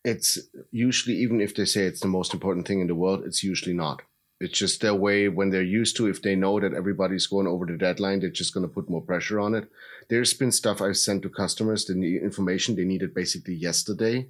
it's 0.04 0.39
usually 0.72 1.18
even 1.18 1.41
if 1.41 1.56
they 1.56 1.66
say 1.66 1.84
it's 1.84 2.00
the 2.00 2.08
most 2.08 2.34
important 2.34 2.68
thing 2.68 2.80
in 2.80 2.88
the 2.88 2.95
world, 2.95 3.24
it's 3.26 3.43
usually 3.43 3.76
not. 3.76 4.02
It's 4.40 4.58
just 4.58 4.82
their 4.82 4.94
way 4.94 5.30
when 5.30 5.50
they're 5.50 5.64
used 5.64 5.98
to. 5.98 6.08
If 6.08 6.22
they 6.22 6.36
know 6.36 6.60
that 6.60 6.74
everybody's 6.74 7.28
going 7.28 7.48
over 7.48 7.66
the 7.66 7.78
deadline, 7.78 8.20
they're 8.20 8.30
just 8.30 8.54
going 8.54 8.68
to 8.68 8.74
put 8.74 8.90
more 8.90 9.02
pressure 9.02 9.40
on 9.40 9.56
it. 9.56 9.70
There's 10.10 10.34
been 10.34 10.52
stuff 10.52 10.82
I've 10.82 10.98
sent 10.98 11.24
to 11.24 11.30
customers, 11.30 11.86
the 11.86 12.18
information 12.18 12.76
they 12.76 12.86
needed 12.86 13.14
basically 13.14 13.56
yesterday, 13.56 14.28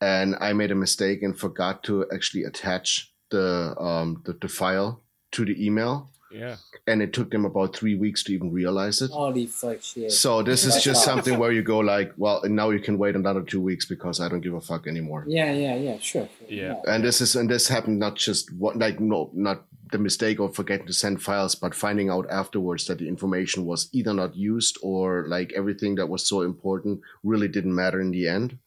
and 0.00 0.36
I 0.40 0.52
made 0.52 0.70
a 0.70 0.76
mistake 0.76 1.22
and 1.22 1.38
forgot 1.38 1.82
to 1.84 2.06
actually 2.12 2.44
attach 2.44 3.12
the 3.30 3.74
um, 3.80 4.22
the, 4.24 4.32
the 4.34 4.48
file 4.48 5.02
to 5.32 5.44
the 5.44 5.64
email 5.64 6.10
Yeah. 6.30 6.56
and 6.86 7.00
it 7.02 7.12
took 7.12 7.30
them 7.30 7.44
about 7.44 7.74
three 7.74 7.94
weeks 7.94 8.22
to 8.24 8.32
even 8.34 8.52
realize 8.52 9.00
it. 9.02 9.10
Holy 9.10 9.46
fuck 9.46 9.82
shit! 9.82 10.12
So 10.12 10.42
this 10.42 10.64
is 10.64 10.74
That's 10.74 10.84
just 10.84 11.04
hard. 11.04 11.16
something 11.24 11.38
where 11.38 11.52
you 11.52 11.62
go 11.62 11.78
like, 11.78 12.12
well, 12.16 12.42
now 12.44 12.70
you 12.70 12.80
can 12.80 12.98
wait 12.98 13.16
another 13.16 13.42
two 13.42 13.60
weeks 13.60 13.86
because 13.86 14.20
I 14.20 14.28
don't 14.28 14.40
give 14.42 14.54
a 14.54 14.60
fuck 14.60 14.86
anymore. 14.86 15.24
yeah, 15.26 15.52
yeah, 15.52 15.76
yeah, 15.76 15.98
sure. 15.98 16.28
Yeah. 16.48 16.74
And 16.86 17.02
this 17.04 17.20
is 17.20 17.34
and 17.36 17.48
this 17.48 17.68
happened 17.68 17.98
not 17.98 18.16
just 18.16 18.52
what 18.52 18.76
like 18.76 19.00
no 19.00 19.30
not 19.32 19.64
the 19.90 19.98
mistake 19.98 20.38
of 20.38 20.54
forgetting 20.54 20.86
to 20.86 20.92
send 20.92 21.22
files, 21.22 21.54
but 21.54 21.74
finding 21.74 22.10
out 22.10 22.26
afterwards 22.30 22.84
that 22.86 22.98
the 22.98 23.08
information 23.08 23.64
was 23.64 23.88
either 23.92 24.12
not 24.12 24.36
used 24.36 24.76
or 24.82 25.24
like 25.28 25.50
everything 25.56 25.94
that 25.94 26.10
was 26.10 26.28
so 26.28 26.42
important 26.42 27.00
really 27.22 27.48
didn't 27.48 27.74
matter 27.74 27.98
in 27.98 28.10
the 28.10 28.28
end. 28.28 28.58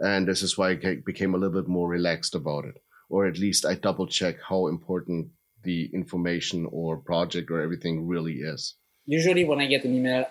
And 0.00 0.26
this 0.26 0.42
is 0.42 0.58
why 0.58 0.70
I 0.70 0.96
became 1.06 1.32
a 1.32 1.38
little 1.38 1.62
bit 1.62 1.68
more 1.68 1.88
relaxed 1.88 2.34
about 2.34 2.64
it, 2.64 2.82
or 3.08 3.24
at 3.28 3.38
least 3.38 3.64
I 3.64 3.74
double 3.76 4.08
check 4.08 4.34
how 4.48 4.66
important 4.66 5.28
the 5.64 5.90
information 5.92 6.66
or 6.70 6.96
project 6.96 7.50
or 7.50 7.60
everything 7.60 8.06
really 8.06 8.36
is. 8.54 8.74
usually 9.06 9.44
when 9.44 9.60
I 9.60 9.66
get 9.66 9.84
an 9.84 9.94
email 9.96 10.24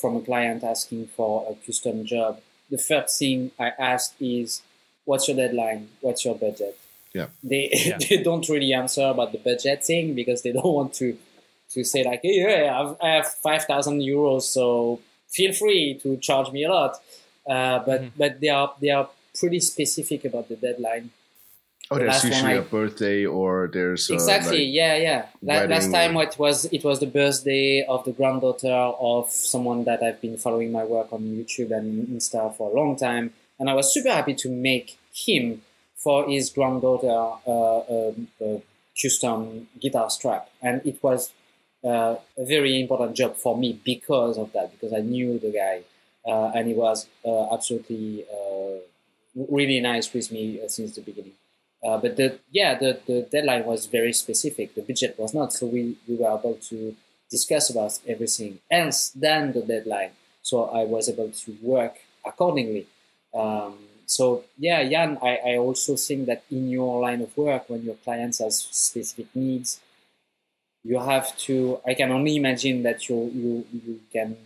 from 0.00 0.16
a 0.16 0.20
client 0.20 0.62
asking 0.64 1.08
for 1.16 1.32
a 1.50 1.54
custom 1.66 2.04
job, 2.04 2.40
the 2.70 2.78
first 2.78 3.18
thing 3.18 3.50
I 3.58 3.68
ask 3.92 4.14
is, 4.20 4.62
"What's 5.04 5.28
your 5.28 5.36
deadline? 5.36 5.88
What's 6.00 6.24
your 6.24 6.34
budget?" 6.46 6.74
Yeah. 7.18 7.28
They 7.42 7.62
Yeah. 7.90 7.98
they 8.04 8.18
don't 8.28 8.46
really 8.54 8.72
answer 8.82 9.06
about 9.14 9.30
the 9.32 9.38
budget 9.50 9.84
thing 9.84 10.14
because 10.20 10.40
they 10.42 10.52
don't 10.52 10.74
want 10.80 10.92
to 11.00 11.08
to 11.74 11.84
say 11.92 12.00
like, 12.10 12.20
"Hey, 12.22 12.36
yeah, 12.44 12.62
I 12.72 12.78
have, 12.78 12.96
have 13.14 13.26
five 13.48 13.62
thousand 13.70 13.96
euros, 14.14 14.42
so 14.56 14.64
feel 15.36 15.52
free 15.52 15.98
to 16.02 16.16
charge 16.28 16.48
me 16.56 16.64
a 16.64 16.70
lot." 16.78 16.92
Uh, 17.54 17.78
but 17.88 18.00
Mhm. 18.02 18.10
but 18.20 18.32
they 18.40 18.48
are 18.58 18.70
they 18.82 18.90
are 18.98 19.08
pretty 19.40 19.60
specific 19.60 20.24
about 20.24 20.46
the 20.48 20.56
deadline. 20.56 21.10
Oh, 21.90 21.98
there's 21.98 22.24
usually 22.24 22.52
I- 22.54 22.56
a 22.56 22.62
birthday 22.62 23.24
or 23.26 23.70
there's 23.72 24.10
uh, 24.10 24.14
exactly 24.14 24.58
like- 24.66 24.74
yeah 24.80 24.96
yeah. 24.96 25.26
La- 25.42 25.64
last 25.74 25.90
time 25.92 26.16
or- 26.16 26.24
it 26.24 26.38
was 26.38 26.64
it 26.66 26.82
was 26.84 26.98
the 27.00 27.06
birthday 27.06 27.84
of 27.88 28.04
the 28.04 28.12
granddaughter 28.12 28.72
of 29.12 29.30
someone 29.30 29.84
that 29.84 30.02
i've 30.02 30.20
been 30.20 30.36
following 30.36 30.72
my 30.72 30.84
work 30.84 31.12
on 31.12 31.20
youtube 31.22 31.70
and 31.70 32.08
insta 32.08 32.54
for 32.56 32.70
a 32.70 32.74
long 32.74 32.96
time 32.96 33.32
and 33.58 33.70
i 33.70 33.74
was 33.74 33.92
super 33.94 34.10
happy 34.10 34.34
to 34.34 34.48
make 34.50 34.98
him 35.14 35.62
for 35.96 36.28
his 36.28 36.50
granddaughter 36.50 37.18
uh, 37.46 37.78
um, 37.94 38.28
a 38.40 38.62
custom 39.00 39.68
guitar 39.80 40.08
strap. 40.10 40.48
And 40.62 40.80
it 40.86 41.02
was 41.02 41.32
uh, 41.84 42.16
a 42.38 42.44
very 42.44 42.80
important 42.80 43.16
job 43.16 43.36
for 43.36 43.56
me 43.56 43.78
because 43.84 44.38
of 44.38 44.52
that 44.52 44.70
because 44.72 44.92
i 44.92 45.00
knew 45.00 45.38
the 45.38 45.52
guy 45.52 45.76
uh, 46.30 46.50
and 46.54 46.66
he 46.68 46.74
was 46.74 47.06
uh, 47.24 47.52
absolutely 47.54 48.24
uh, 48.32 48.76
really 49.34 49.80
nice 49.80 50.12
with 50.12 50.32
me 50.32 50.60
uh, 50.62 50.68
since 50.68 50.94
the 50.96 51.00
beginning 51.02 51.32
uh, 51.84 51.98
but 51.98 52.16
the 52.16 52.38
yeah, 52.50 52.78
the, 52.78 53.00
the 53.06 53.28
deadline 53.30 53.64
was 53.64 53.86
very 53.86 54.12
specific. 54.12 54.74
The 54.74 54.82
budget 54.82 55.18
was 55.18 55.34
not, 55.34 55.52
so 55.52 55.66
we, 55.66 55.96
we 56.08 56.16
were 56.16 56.26
able 56.38 56.54
to 56.68 56.96
discuss 57.30 57.70
about 57.70 57.98
everything 58.06 58.60
else 58.70 59.10
than 59.10 59.52
the 59.52 59.62
deadline. 59.62 60.10
So 60.42 60.64
I 60.64 60.84
was 60.84 61.08
able 61.08 61.30
to 61.30 61.56
work 61.62 61.96
accordingly. 62.24 62.86
Um, 63.34 63.74
so 64.06 64.44
yeah, 64.58 64.88
Jan, 64.88 65.18
I, 65.22 65.38
I 65.44 65.56
also 65.56 65.96
think 65.96 66.26
that 66.26 66.44
in 66.50 66.70
your 66.70 67.00
line 67.00 67.20
of 67.20 67.36
work, 67.36 67.68
when 67.68 67.82
your 67.84 67.96
clients 67.96 68.38
has 68.38 68.58
specific 68.58 69.26
needs, 69.34 69.80
you 70.84 71.00
have 71.00 71.36
to. 71.38 71.80
I 71.84 71.94
can 71.94 72.10
only 72.12 72.36
imagine 72.36 72.82
that 72.84 73.08
you 73.08 73.30
you 73.34 73.66
you 73.72 74.00
can 74.12 74.36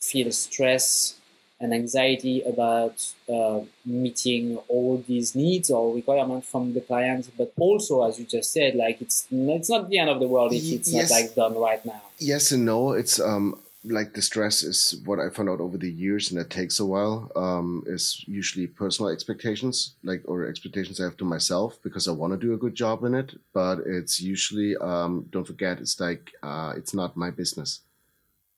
feel 0.00 0.30
stress 0.30 1.18
and 1.60 1.74
anxiety 1.74 2.42
about 2.42 3.12
uh, 3.28 3.60
meeting 3.84 4.56
all 4.68 5.02
these 5.08 5.34
needs 5.34 5.70
or 5.70 5.94
requirements 5.94 6.48
from 6.48 6.72
the 6.74 6.80
client, 6.80 7.28
but 7.36 7.52
also, 7.58 8.06
as 8.06 8.18
you 8.18 8.24
just 8.24 8.52
said, 8.52 8.74
like 8.74 9.00
it's 9.00 9.26
it's 9.30 9.70
not 9.70 9.88
the 9.88 9.98
end 9.98 10.10
of 10.10 10.20
the 10.20 10.28
world 10.28 10.52
if 10.52 10.62
it's 10.64 10.92
yes. 10.92 11.10
not 11.10 11.16
like 11.16 11.34
done 11.34 11.58
right 11.58 11.84
now. 11.84 12.02
Yes 12.18 12.52
and 12.52 12.64
no. 12.64 12.92
It's 12.92 13.18
um 13.20 13.58
like 13.84 14.12
the 14.12 14.22
stress 14.22 14.62
is 14.62 15.00
what 15.04 15.18
I 15.18 15.30
found 15.30 15.48
out 15.48 15.60
over 15.60 15.78
the 15.78 15.90
years, 15.90 16.30
and 16.30 16.40
that 16.40 16.50
takes 16.50 16.80
a 16.80 16.86
while. 16.86 17.30
Um, 17.36 17.84
is 17.86 18.24
usually 18.26 18.66
personal 18.66 19.10
expectations, 19.10 19.94
like 20.02 20.22
or 20.26 20.46
expectations 20.46 21.00
I 21.00 21.04
have 21.04 21.16
to 21.18 21.24
myself 21.24 21.78
because 21.82 22.08
I 22.08 22.12
want 22.12 22.32
to 22.32 22.46
do 22.46 22.54
a 22.54 22.58
good 22.58 22.74
job 22.74 23.04
in 23.04 23.14
it. 23.14 23.38
But 23.52 23.80
it's 23.86 24.20
usually 24.20 24.76
um, 24.76 25.26
don't 25.30 25.46
forget, 25.46 25.80
it's 25.80 25.98
like 26.00 26.32
uh, 26.42 26.74
it's 26.76 26.94
not 26.94 27.16
my 27.16 27.30
business. 27.30 27.80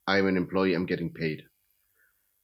I'm 0.07 0.27
an 0.27 0.37
employee. 0.37 0.75
I'm 0.75 0.87
getting 0.87 1.11
paid. 1.11 1.45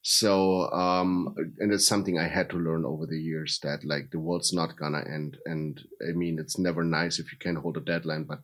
So 0.09 0.71
um, 0.71 1.35
and 1.59 1.73
it's 1.73 1.85
something 1.85 2.17
I 2.17 2.29
had 2.29 2.49
to 2.51 2.57
learn 2.57 2.85
over 2.85 3.05
the 3.05 3.19
years 3.19 3.59
that 3.63 3.83
like 3.83 4.09
the 4.09 4.19
world's 4.19 4.53
not 4.53 4.77
gonna 4.77 5.03
end, 5.05 5.35
and 5.45 5.77
I 6.01 6.13
mean 6.13 6.39
it's 6.39 6.57
never 6.57 6.85
nice 6.85 7.19
if 7.19 7.29
you 7.29 7.37
can't 7.37 7.57
hold 7.57 7.75
a 7.75 7.81
deadline, 7.81 8.23
but 8.23 8.39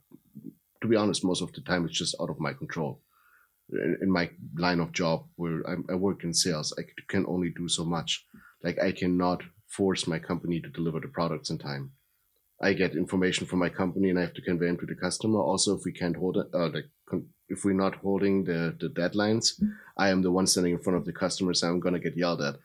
to 0.82 0.90
be 0.90 0.98
honest, 0.98 1.24
most 1.24 1.42
of 1.42 1.54
the 1.54 1.62
time 1.62 1.86
it's 1.86 1.98
just 1.98 2.18
out 2.20 2.30
of 2.30 2.42
my 2.42 2.52
control. 2.52 3.00
In, 3.72 3.98
in 4.02 4.12
my 4.12 4.30
line 4.58 4.82
of 4.82 4.92
job, 4.92 5.28
where 5.38 5.64
I'm, 5.66 5.86
I 5.90 5.96
work 5.96 6.26
in 6.26 6.34
sales, 6.34 6.76
I 6.78 6.82
can 7.08 7.26
only 7.30 7.54
do 7.56 7.70
so 7.70 7.86
much. 7.86 8.26
Like 8.62 8.78
I 8.80 8.92
cannot 8.92 9.42
force 9.70 10.06
my 10.06 10.20
company 10.20 10.60
to 10.60 10.68
deliver 10.68 11.00
the 11.00 11.08
products 11.08 11.50
in 11.50 11.60
time. 11.60 11.94
I 12.62 12.74
get 12.74 12.98
information 12.98 13.48
from 13.48 13.60
my 13.60 13.70
company 13.70 14.10
and 14.10 14.20
I 14.20 14.24
have 14.24 14.34
to 14.34 14.42
convey 14.42 14.66
them 14.66 14.80
to 14.80 14.86
the 14.86 14.96
customer. 14.96 15.40
Also, 15.40 15.78
if 15.78 15.86
we 15.86 15.94
can't 15.94 16.18
hold 16.18 16.36
it, 16.36 16.48
uh, 16.54 16.68
like 16.74 16.90
if 17.50 17.64
we're 17.66 17.82
not 17.86 17.96
holding 18.06 18.44
the 18.50 18.60
the 18.82 18.90
deadlines, 19.02 19.46
I 19.98 20.10
am 20.14 20.22
the 20.22 20.32
one 20.32 20.48
standing 20.48 20.74
in 20.74 20.80
front 20.84 20.98
of 21.00 21.06
the 21.06 21.14
customers. 21.24 21.64
I'm 21.64 21.80
gonna 21.80 22.00
get 22.08 22.18
yelled 22.18 22.42
at. 22.42 22.56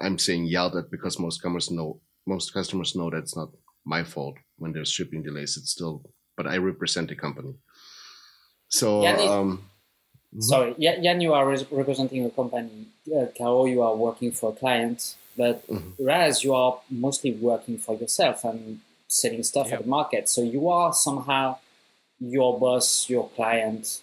I'm 0.00 0.18
saying 0.18 0.46
yelled 0.46 0.76
at 0.76 0.90
because 0.90 1.18
most 1.18 1.36
customers 1.42 1.70
know 1.70 2.00
most 2.26 2.52
customers 2.52 2.94
know 2.94 3.08
that's 3.10 3.36
not 3.36 3.50
my 3.84 4.02
fault 4.04 4.36
when 4.60 4.72
there's 4.72 4.90
shipping 4.96 5.22
delays. 5.22 5.56
It's 5.58 5.70
still, 5.70 5.94
but 6.36 6.46
I 6.46 6.56
represent 6.58 7.08
the 7.08 7.16
company. 7.16 7.54
So 8.68 9.02
Yeah, 9.02 9.18
it- 9.20 9.28
um, 9.30 9.50
Sorry, 10.40 10.74
Ja- 10.76 11.00
Jan, 11.02 11.22
you 11.22 11.32
are 11.32 11.48
res- 11.48 11.70
representing 11.72 12.22
a 12.26 12.30
company. 12.30 12.86
Uh, 13.16 13.26
Caro, 13.36 13.64
you 13.64 13.80
are 13.80 13.96
working 13.96 14.30
for 14.30 14.52
a 14.52 14.56
client, 14.62 15.16
but 15.38 15.66
Mhm. 15.66 15.94
Raz, 15.98 16.44
you 16.44 16.52
are 16.54 16.72
mostly 16.90 17.32
working 17.32 17.78
for 17.78 17.94
yourself 17.96 18.44
and 18.44 18.80
selling 19.08 19.42
stuff 19.42 19.68
Yep. 19.68 19.78
at 19.78 19.82
the 19.84 19.88
market. 19.88 20.28
So 20.28 20.42
you 20.42 20.68
are 20.68 20.92
somehow 20.92 21.56
your 22.20 22.58
boss, 22.58 23.08
your 23.08 23.28
client, 23.30 24.00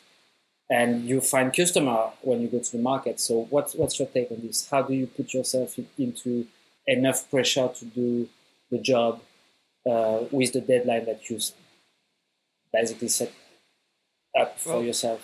and 0.69 1.07
you 1.07 1.21
find 1.21 1.53
customer 1.53 2.11
when 2.21 2.41
you 2.41 2.47
go 2.47 2.59
to 2.59 2.71
the 2.71 2.81
market. 2.81 3.19
So 3.19 3.47
what's 3.49 3.75
what's 3.75 3.99
your 3.99 4.07
take 4.07 4.31
on 4.31 4.41
this? 4.41 4.67
How 4.69 4.81
do 4.81 4.93
you 4.93 5.07
put 5.07 5.33
yourself 5.33 5.77
into 5.97 6.47
enough 6.87 7.29
pressure 7.29 7.69
to 7.75 7.85
do 7.85 8.29
the 8.71 8.79
job 8.79 9.21
uh, 9.89 10.23
with 10.31 10.53
the 10.53 10.61
deadline 10.61 11.05
that 11.05 11.29
you 11.29 11.39
basically 12.73 13.07
set 13.07 13.31
up 14.39 14.59
for 14.59 14.73
Well, 14.73 14.83
yourself. 14.83 15.21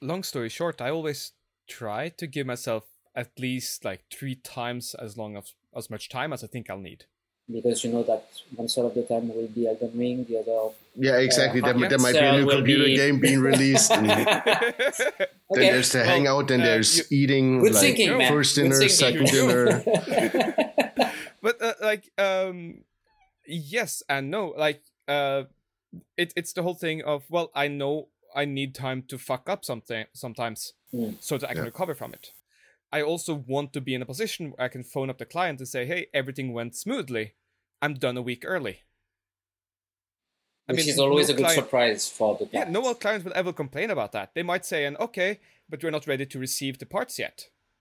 Long 0.00 0.22
story 0.22 0.48
short, 0.48 0.80
I 0.80 0.90
always 0.90 1.32
try 1.68 2.08
to 2.10 2.26
give 2.26 2.46
myself 2.46 2.84
at 3.14 3.38
least 3.38 3.84
like 3.84 4.04
three 4.12 4.34
times 4.34 4.94
as 4.94 5.16
long 5.16 5.36
as 5.36 5.54
as 5.76 5.90
much 5.90 6.08
time 6.08 6.32
as 6.32 6.44
I 6.44 6.46
think 6.46 6.70
I'll 6.70 6.78
need. 6.78 7.06
Because 7.52 7.84
you 7.84 7.92
know 7.92 8.02
that 8.04 8.24
one 8.56 8.68
side 8.68 8.86
of 8.86 8.94
the 8.94 9.02
time 9.02 9.28
will 9.28 9.46
be 9.48 9.66
Elden 9.68 9.92
Ring, 9.94 10.24
the 10.24 10.38
other. 10.38 10.74
Yeah, 10.96 11.18
exactly. 11.18 11.60
Uh, 11.60 11.72
there, 11.74 11.88
there 11.90 11.98
might 11.98 12.14
be 12.14 12.18
a 12.18 12.32
new 12.40 12.48
computer 12.48 12.84
be- 12.84 12.96
game 12.96 13.20
being 13.20 13.40
released. 13.52 13.90
And 13.90 14.08
then 14.08 15.26
there's 15.50 15.92
the 15.92 15.98
Well, 15.98 16.06
hangout, 16.06 16.48
then 16.48 16.62
uh, 16.62 16.64
there's 16.64 17.12
eating 17.12 17.60
Good 17.60 17.74
like 17.74 17.82
thinking, 17.82 18.16
man. 18.16 18.32
first 18.32 18.56
dinner, 18.56 18.88
second 18.88 19.26
dinner. 19.26 19.82
but 21.42 21.60
uh, 21.60 21.74
like 21.82 22.10
um 22.18 22.84
yes 23.46 24.02
and 24.08 24.30
no 24.30 24.54
like 24.56 24.80
uh 25.08 25.42
it, 26.16 26.32
it's 26.36 26.54
the 26.54 26.62
whole 26.62 26.74
thing 26.74 27.02
of 27.02 27.24
well 27.28 27.50
i 27.54 27.68
know 27.68 28.08
i 28.34 28.46
need 28.46 28.74
time 28.74 29.02
to 29.02 29.18
fuck 29.18 29.48
up 29.50 29.64
something 29.64 30.06
sometimes 30.14 30.72
Mm. 30.94 31.16
so 31.20 31.36
that 31.38 31.50
i 31.50 31.54
can 31.54 31.62
Yeah. 31.64 31.66
recover 31.66 31.94
from 31.94 32.14
it 32.14 32.30
i 32.96 33.00
also 33.10 33.32
want 33.54 33.68
to 33.72 33.80
be 33.88 33.94
in 33.96 34.02
a 34.02 34.06
position 34.12 34.42
where 34.50 34.62
i 34.66 34.68
can 34.74 34.84
phone 34.92 35.10
up 35.10 35.18
the 35.18 35.32
client 35.34 35.58
and 35.60 35.68
say 35.74 35.82
hey 35.92 36.02
everything 36.20 36.48
went 36.58 36.74
smoothly. 36.84 37.26
I'm 37.82 37.94
done 38.06 38.16
a 38.16 38.22
week 38.30 38.42
early. 38.54 38.76
I 40.68 40.72
Which 40.72 40.80
mean, 40.86 40.88
is 40.94 40.98
always 40.98 41.28
no 41.28 41.34
a 41.34 41.36
good 41.36 41.42
client- 41.46 41.62
surprise 41.62 42.02
for 42.08 42.30
the 42.38 42.48
yeah 42.56 42.66
no 42.76 42.80
one 42.80 42.94
client 43.04 43.24
will 43.24 43.40
ever 43.40 43.52
complain 43.52 43.90
about 43.90 44.12
that. 44.12 44.28
They 44.34 44.42
might 44.50 44.64
say 44.64 44.80
and 44.86 44.96
okay 45.06 45.30
but 45.68 45.82
we're 45.82 45.90
not 45.98 46.06
ready 46.12 46.26
to 46.26 46.38
receive 46.46 46.78
the 46.78 46.86
parts 46.96 47.18
yet. 47.18 47.36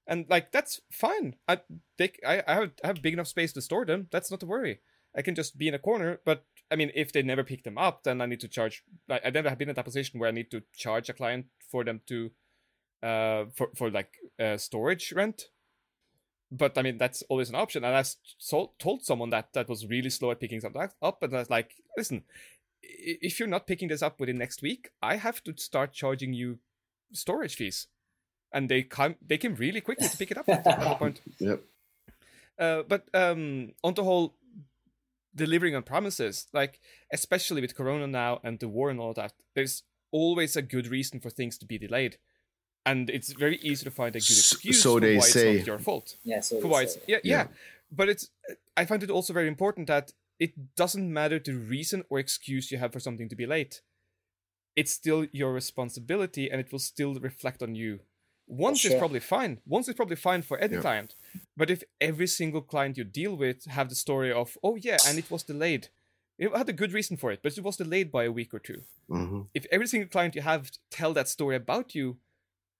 And 0.10 0.26
like 0.30 0.52
that's 0.56 0.82
fine. 1.04 1.28
I 1.48 1.54
they 1.98 2.10
i, 2.32 2.36
I 2.52 2.54
have 2.60 2.72
I 2.84 2.88
have 2.88 3.02
big 3.02 3.14
enough 3.14 3.28
space 3.36 3.54
to 3.54 3.62
store 3.62 3.86
them. 3.86 4.08
That's 4.12 4.32
not 4.32 4.44
a 4.44 4.52
worry. 4.56 4.76
I 5.16 5.22
can 5.22 5.36
just 5.36 5.58
be 5.58 5.68
in 5.70 5.76
a 5.80 5.86
corner 5.90 6.20
but 6.30 6.40
i 6.72 6.76
mean 6.76 6.92
if 7.04 7.12
they 7.14 7.22
never 7.22 7.44
pick 7.44 7.62
them 7.64 7.78
up 7.78 7.96
then 8.04 8.20
i 8.22 8.26
need 8.26 8.40
to 8.40 8.48
charge 8.48 8.76
like 9.12 9.22
i 9.24 9.30
never 9.30 9.50
have 9.50 9.60
been 9.60 9.70
in 9.70 9.76
that 9.76 9.86
position 9.92 10.20
where 10.20 10.30
i 10.30 10.38
need 10.38 10.50
to 10.50 10.60
charge 10.84 11.08
a 11.10 11.14
client 11.22 11.46
for 11.72 11.84
them 11.84 12.00
to 12.12 12.18
uh 13.04 13.46
for 13.54 13.70
for 13.76 13.92
like 13.92 14.14
uh, 14.40 14.58
storage 14.58 15.12
rent. 15.14 15.50
But 16.52 16.78
i 16.78 16.82
mean 16.84 16.98
that's 16.98 17.24
always 17.30 17.50
an 17.50 17.56
option. 17.56 17.84
And 17.84 17.96
I 17.96 18.04
so, 18.38 18.72
told 18.80 19.04
someone 19.04 19.32
that 19.32 19.54
that 19.54 19.68
was 19.68 19.88
really 19.88 20.10
slow 20.10 20.32
at 20.32 20.40
picking 20.40 20.62
something 20.62 20.90
up 21.02 21.24
and 21.24 21.36
i 21.36 21.40
was 21.40 21.50
like 21.50 21.72
listen 21.98 22.24
if 22.82 23.40
you're 23.40 23.50
not 23.50 23.66
picking 23.66 23.88
this 23.88 24.02
up 24.02 24.20
within 24.20 24.38
next 24.38 24.62
week 24.62 24.90
i 25.02 25.16
have 25.16 25.42
to 25.44 25.54
start 25.58 25.94
charging 25.94 26.34
you 26.34 26.60
storage 27.14 27.56
fees. 27.56 27.88
And 28.52 28.70
they 28.70 28.84
come 28.84 29.16
they 29.26 29.38
came 29.38 29.56
really 29.56 29.82
quickly 29.82 30.08
to 30.08 30.18
pick 30.18 30.32
it 30.32 30.38
up 30.38 30.50
at 30.50 30.64
that 30.64 30.98
point. 31.00 31.22
Yep. 31.40 31.64
uh, 32.60 32.84
but 32.88 33.06
um, 33.14 33.72
on 33.84 33.96
the 33.96 34.04
whole, 34.04 34.36
delivering 35.34 35.76
on 35.76 35.82
promises, 35.84 36.48
like 36.54 36.80
especially 37.12 37.62
with 37.62 37.76
Corona 37.76 38.06
now 38.06 38.40
and 38.44 38.60
the 38.60 38.68
war 38.68 38.92
and 38.92 39.00
all 39.00 39.14
that, 39.14 39.34
there's 39.56 39.84
always 40.12 40.56
a 40.56 40.62
good 40.62 40.88
reason 40.88 41.20
for 41.20 41.32
things 41.32 41.58
to 41.58 41.66
be 41.66 41.80
delayed, 41.80 42.18
and 42.86 43.10
it's 43.10 43.32
very 43.34 43.58
easy 43.58 43.84
to 43.86 43.92
find 43.92 44.16
a 44.16 44.20
good 44.20 44.38
excuse 44.38 44.82
so 44.84 44.96
for 44.96 45.00
they 45.02 45.16
why 45.18 45.22
say. 45.22 45.50
it's 45.52 45.60
not 45.60 45.68
your 45.68 45.80
fault. 45.80 46.18
Yeah, 46.24 46.42
so 46.42 46.60
For 46.62 46.68
why 46.68 46.84
it's, 46.84 46.96
it's, 46.96 47.06
yeah, 47.08 47.18
yeah, 47.24 47.36
Yeah. 47.38 47.48
but 47.92 48.10
it's 48.10 48.30
I 48.76 48.86
find 48.86 49.04
it 49.04 49.10
also 49.10 49.34
very 49.34 49.48
important 49.48 49.88
that 49.88 50.12
it 50.40 50.76
doesn't 50.76 51.12
matter 51.12 51.40
the 51.40 51.54
reason 51.54 52.04
or 52.10 52.20
excuse 52.20 52.72
you 52.72 52.78
have 52.80 52.92
for 52.92 53.00
something 53.00 53.30
to 53.30 53.36
be 53.36 53.46
late. 53.46 53.82
It's 54.76 54.92
still 54.92 55.28
your 55.32 55.54
responsibility, 55.54 56.50
and 56.50 56.60
it 56.60 56.72
will 56.72 56.80
still 56.80 57.14
reflect 57.16 57.62
on 57.62 57.76
you. 57.76 58.00
Once 58.48 58.84
is 58.84 58.92
sure. 58.92 59.00
probably 59.00 59.20
fine. 59.20 59.62
Once 59.66 59.88
is 59.88 59.96
probably 59.96 60.16
fine 60.16 60.42
for 60.42 60.58
any 60.58 60.74
Yeah. 60.76 60.82
client. 60.82 61.16
But 61.56 61.70
if 61.70 61.84
every 62.02 62.28
single 62.28 62.62
client 62.62 62.98
you 62.98 63.04
deal 63.04 63.36
with 63.38 63.66
have 63.66 63.90
the 63.90 63.96
story 63.96 64.32
of, 64.32 64.58
oh 64.64 64.76
yeah, 64.76 64.98
and 65.08 65.18
it 65.20 65.30
was 65.30 65.44
delayed, 65.44 65.90
it 66.40 66.50
had 66.58 66.68
a 66.68 66.74
good 66.74 66.92
reason 66.92 67.16
for 67.18 67.32
it, 67.32 67.42
but 67.44 67.58
it 67.58 67.64
was 67.64 67.78
delayed 67.78 68.12
by 68.12 68.24
a 68.26 68.32
week 68.32 68.54
or 68.54 68.60
two. 68.60 68.82
hmm 69.08 69.42
If 69.54 69.66
every 69.72 69.88
single 69.88 70.10
client 70.10 70.36
you 70.36 70.42
have 70.42 70.72
tell 70.90 71.14
that 71.14 71.30
story 71.30 71.56
about 71.56 71.94
you, 71.96 72.18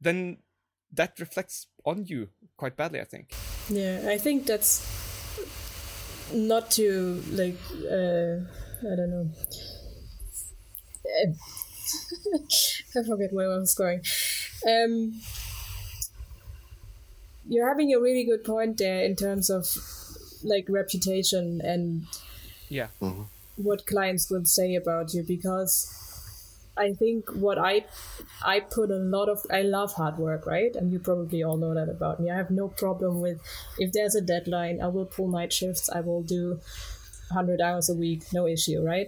then 0.04 0.38
that 0.92 1.20
reflects 1.20 1.68
on 1.86 2.06
you 2.06 2.30
quite 2.58 2.76
badly, 2.78 3.00
I 3.02 3.06
think. 3.06 3.34
Yeah, 3.70 4.06
I 4.08 4.18
think 4.18 4.46
that's 4.46 4.86
not 6.34 6.70
to 6.72 7.22
like 7.32 7.58
uh, 7.90 8.44
I 8.92 8.96
don't 8.96 9.10
know. 9.10 9.30
I 12.96 13.04
forget 13.04 13.34
where 13.34 13.52
I 13.52 13.58
was 13.58 13.74
going. 13.76 14.02
Um, 14.68 15.14
you're 17.48 17.68
having 17.68 17.94
a 17.94 18.00
really 18.00 18.24
good 18.24 18.44
point 18.44 18.78
there 18.78 19.04
in 19.04 19.16
terms 19.16 19.50
of 19.50 19.66
like 20.44 20.66
reputation 20.70 21.62
and 21.64 22.06
Yeah. 22.70 22.88
what 23.58 23.86
clients 23.86 24.30
will 24.30 24.46
say 24.46 24.76
about 24.76 25.14
you 25.14 25.24
because 25.24 26.13
I 26.76 26.94
think 26.94 27.30
what 27.36 27.58
I 27.58 27.86
I 28.44 28.60
put 28.60 28.90
a 28.90 28.96
lot 28.96 29.30
of 29.30 29.46
I 29.52 29.62
love 29.62 29.94
hard 29.94 30.18
work, 30.18 30.46
right? 30.46 30.76
And 30.76 30.92
you 30.92 31.00
probably 31.00 31.44
all 31.44 31.58
know 31.58 31.74
that 31.74 31.90
about 31.90 32.20
me. 32.20 32.32
I 32.32 32.38
have 32.38 32.50
no 32.50 32.68
problem 32.68 33.22
with 33.22 33.40
if 33.78 33.92
there's 33.92 34.16
a 34.16 34.22
deadline, 34.22 34.82
I 34.82 34.88
will 34.88 35.06
pull 35.06 35.28
night 35.28 35.54
shifts, 35.54 35.90
I 35.90 36.02
will 36.02 36.24
do 36.24 36.60
100 37.30 37.62
hours 37.62 37.90
a 37.90 37.96
week, 37.96 38.24
no 38.34 38.48
issue, 38.48 38.82
right? 38.82 39.08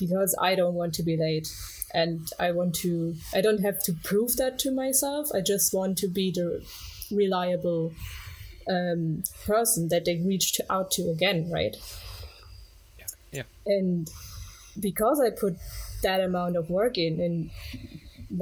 Because 0.00 0.34
I 0.40 0.54
don't 0.54 0.74
want 0.74 0.94
to 0.94 1.02
be 1.02 1.16
late 1.16 1.48
and 1.92 2.28
I 2.40 2.52
want 2.52 2.74
to 2.76 3.14
I 3.34 3.40
don't 3.40 3.60
have 3.60 3.82
to 3.84 3.92
prove 3.92 4.36
that 4.36 4.58
to 4.60 4.70
myself. 4.70 5.28
I 5.34 5.40
just 5.40 5.74
want 5.74 5.98
to 5.98 6.08
be 6.08 6.30
the 6.30 6.64
reliable 7.10 7.92
um, 8.68 9.22
person 9.44 9.88
that 9.88 10.06
they 10.06 10.16
reach 10.16 10.54
to, 10.54 10.72
out 10.72 10.90
to 10.92 11.10
again, 11.10 11.50
right? 11.50 11.76
Yeah. 13.30 13.42
and 13.66 14.08
because 14.78 15.20
I 15.20 15.30
put 15.30 15.56
that 16.04 16.20
amount 16.20 16.56
of 16.56 16.70
work 16.70 16.98
in 16.98 17.20
in 17.20 17.50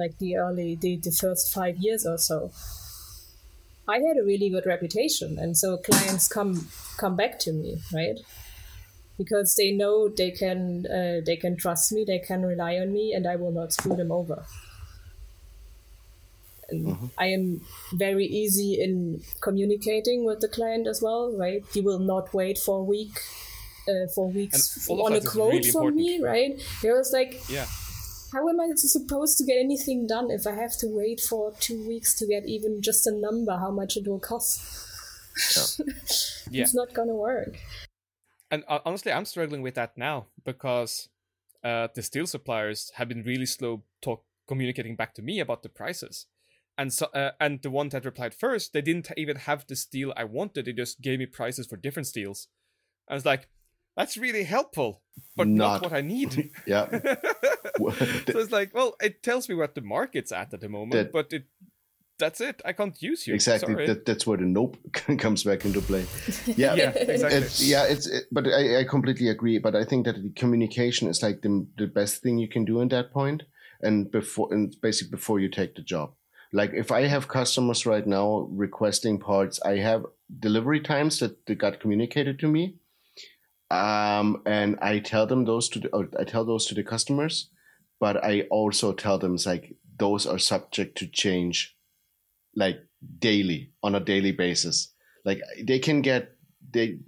like 0.02 0.18
the 0.18 0.36
early 0.36 0.76
the, 0.76 0.96
the 0.96 1.12
first 1.12 1.52
five 1.54 1.76
years 1.78 2.06
or 2.06 2.18
so, 2.18 2.52
I 3.88 3.98
had 4.00 4.16
a 4.16 4.24
really 4.24 4.48
good 4.50 4.66
reputation, 4.66 5.38
and 5.38 5.56
so 5.56 5.76
clients 5.76 6.26
come 6.28 6.68
come 6.98 7.16
back 7.16 7.38
to 7.40 7.52
me, 7.52 7.78
right? 7.92 8.18
Because 9.18 9.54
they 9.56 9.70
know 9.72 10.08
they 10.08 10.30
can 10.30 10.86
uh, 10.86 11.20
they 11.24 11.36
can 11.36 11.56
trust 11.56 11.92
me, 11.92 12.04
they 12.04 12.18
can 12.18 12.42
rely 12.42 12.76
on 12.76 12.92
me, 12.92 13.12
and 13.14 13.26
I 13.26 13.36
will 13.36 13.52
not 13.52 13.72
screw 13.72 13.96
them 13.96 14.12
over. 14.12 14.44
And 16.70 17.10
I 17.18 17.26
am 17.26 17.60
very 17.92 18.24
easy 18.26 18.80
in 18.80 19.22
communicating 19.40 20.24
with 20.24 20.40
the 20.40 20.48
client 20.48 20.86
as 20.86 21.02
well, 21.02 21.32
right? 21.36 21.62
You 21.74 21.82
will 21.82 21.98
not 21.98 22.32
wait 22.32 22.58
for 22.58 22.78
a 22.78 22.82
week, 22.82 23.20
uh, 23.88 24.06
for 24.14 24.30
weeks 24.30 24.88
And 24.88 25.00
on 25.00 25.12
a 25.14 25.20
quote 25.20 25.52
really 25.52 25.70
from 25.70 25.96
me, 25.96 26.20
right? 26.20 26.52
It 26.82 26.92
was 26.92 27.12
like, 27.12 27.42
Yeah. 27.48 27.66
how 28.32 28.48
am 28.48 28.60
I 28.60 28.70
supposed 28.74 29.38
to 29.38 29.44
get 29.44 29.58
anything 29.58 30.06
done 30.06 30.30
if 30.30 30.46
I 30.46 30.54
have 30.54 30.76
to 30.78 30.86
wait 30.88 31.20
for 31.20 31.52
two 31.60 31.86
weeks 31.86 32.14
to 32.18 32.26
get 32.26 32.44
even 32.46 32.82
just 32.82 33.06
a 33.06 33.12
number 33.12 33.56
how 33.56 33.70
much 33.70 33.96
it 33.96 34.06
will 34.06 34.20
cost? 34.20 34.60
Yeah. 35.56 35.84
It's 36.62 36.74
not 36.74 36.92
gonna 36.92 37.14
work. 37.14 37.56
And 38.50 38.64
uh, 38.68 38.80
honestly, 38.84 39.12
I'm 39.12 39.24
struggling 39.24 39.62
with 39.62 39.74
that 39.76 39.96
now 39.96 40.26
because 40.44 41.08
uh, 41.64 41.88
the 41.94 42.02
steel 42.02 42.26
suppliers 42.26 42.92
have 42.96 43.08
been 43.08 43.22
really 43.22 43.46
slow 43.46 43.82
talk 44.02 44.24
communicating 44.46 44.96
back 44.96 45.14
to 45.14 45.22
me 45.22 45.40
about 45.40 45.62
the 45.62 45.68
prices. 45.70 46.26
And 46.76 46.92
so, 46.92 47.06
uh, 47.14 47.30
and 47.40 47.62
the 47.62 47.70
one 47.70 47.88
that 47.90 48.04
replied 48.04 48.34
first, 48.34 48.72
they 48.72 48.82
didn't 48.82 49.10
even 49.16 49.36
have 49.36 49.66
the 49.66 49.76
steel 49.76 50.12
I 50.16 50.24
wanted. 50.24 50.64
They 50.64 50.72
just 50.72 51.00
gave 51.00 51.18
me 51.18 51.26
prices 51.26 51.66
for 51.66 51.76
different 51.76 52.06
steels. 52.06 52.48
I 53.08 53.14
was 53.14 53.26
like, 53.26 53.48
"That's 53.96 54.16
really 54.16 54.44
helpful, 54.44 55.02
but 55.36 55.48
not, 55.48 55.74
Not. 55.74 55.82
what 55.82 55.92
I 55.92 56.00
need." 56.00 56.50
Yeah. 56.66 56.88
so 57.78 58.38
it's 58.38 58.52
like, 58.52 58.74
well, 58.74 58.96
it 59.00 59.22
tells 59.22 59.48
me 59.48 59.54
what 59.54 59.74
the 59.74 59.80
market's 59.80 60.32
at 60.32 60.52
at 60.54 60.60
the 60.60 60.68
moment, 60.68 60.92
That- 60.92 61.12
but 61.12 61.32
it 61.32 61.44
that's 62.18 62.40
it. 62.40 62.62
I 62.64 62.72
can't 62.72 63.00
use 63.02 63.26
you. 63.26 63.34
exactly. 63.34 63.74
That, 63.86 64.04
that's 64.06 64.26
where 64.26 64.38
the 64.38 64.44
nope 64.44 64.76
comes 65.18 65.42
back 65.42 65.64
into 65.64 65.80
play. 65.80 66.04
Yeah. 66.46 66.74
yeah, 66.74 66.90
exactly. 66.90 67.38
It's, 67.40 67.62
yeah, 67.66 67.84
it's 67.84 68.06
it, 68.06 68.24
but 68.30 68.46
I, 68.46 68.80
I 68.80 68.84
completely 68.84 69.28
agree. 69.28 69.58
But 69.58 69.74
I 69.74 69.84
think 69.84 70.06
that 70.06 70.22
the 70.22 70.30
communication 70.30 71.08
is 71.08 71.20
like 71.22 71.40
the 71.42 71.66
the 71.76 71.86
best 71.88 72.22
thing 72.22 72.38
you 72.38 72.48
can 72.48 72.64
do 72.64 72.80
in 72.80 72.88
that 72.88 73.12
point, 73.12 73.42
and 73.80 74.08
before 74.10 74.52
and 74.52 74.74
basically 74.80 75.10
before 75.10 75.40
you 75.40 75.48
take 75.48 75.74
the 75.74 75.82
job. 75.82 76.12
Like 76.52 76.72
if 76.74 76.92
I 76.92 77.06
have 77.08 77.26
customers 77.28 77.86
right 77.86 78.06
now 78.06 78.46
requesting 78.52 79.18
parts, 79.18 79.58
I 79.64 79.78
have 79.78 80.04
delivery 80.38 80.80
times 80.80 81.18
that 81.18 81.46
they 81.46 81.54
got 81.56 81.80
communicated 81.80 82.38
to 82.40 82.46
me, 82.46 82.76
um, 83.72 84.42
and 84.44 84.78
I 84.82 84.98
tell 84.98 85.26
them 85.26 85.46
those 85.46 85.70
to 85.70 85.80
the, 85.80 86.08
I 86.20 86.24
tell 86.24 86.44
those 86.44 86.66
to 86.66 86.74
the 86.74 86.82
customers, 86.84 87.48
but 87.98 88.22
I 88.22 88.42
also 88.50 88.92
tell 88.92 89.18
them 89.18 89.34
it's 89.34 89.46
like 89.46 89.74
those 89.98 90.26
are 90.26 90.38
subject 90.38 90.98
to 90.98 91.06
change, 91.06 91.74
like 92.54 92.80
daily 93.18 93.72
on 93.82 93.94
a 93.94 94.00
daily 94.00 94.32
basis. 94.32 94.92
Like 95.24 95.40
they 95.62 95.78
can 95.78 96.02
get 96.02 96.32
they 96.70 96.98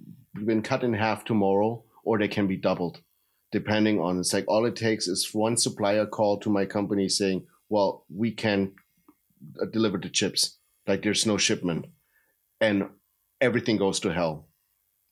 been 0.47 0.63
cut 0.63 0.83
in 0.83 0.95
half 0.95 1.27
tomorrow, 1.27 1.85
or 2.03 2.19
they 2.19 2.29
can 2.29 2.47
be 2.47 2.57
doubled, 2.57 3.03
depending 3.53 4.01
on. 4.01 4.19
It's 4.19 4.33
like 4.33 4.47
all 4.49 4.65
it 4.65 4.75
takes 4.75 5.07
is 5.07 5.35
one 5.35 5.59
supplier 5.59 6.07
call 6.07 6.39
to 6.41 6.49
my 6.49 6.65
company 6.65 7.11
saying, 7.11 7.45
"Well, 7.69 8.07
we 8.09 8.31
can 8.31 8.73
uh, 9.61 9.67
deliver 9.67 9.99
the 9.99 10.09
chips. 10.09 10.59
Like 10.89 11.03
there's 11.03 11.27
no 11.27 11.37
shipment," 11.37 11.85
and 12.59 12.89
everything 13.43 13.77
goes 13.77 14.01
to 14.01 14.15
hell. 14.15 14.49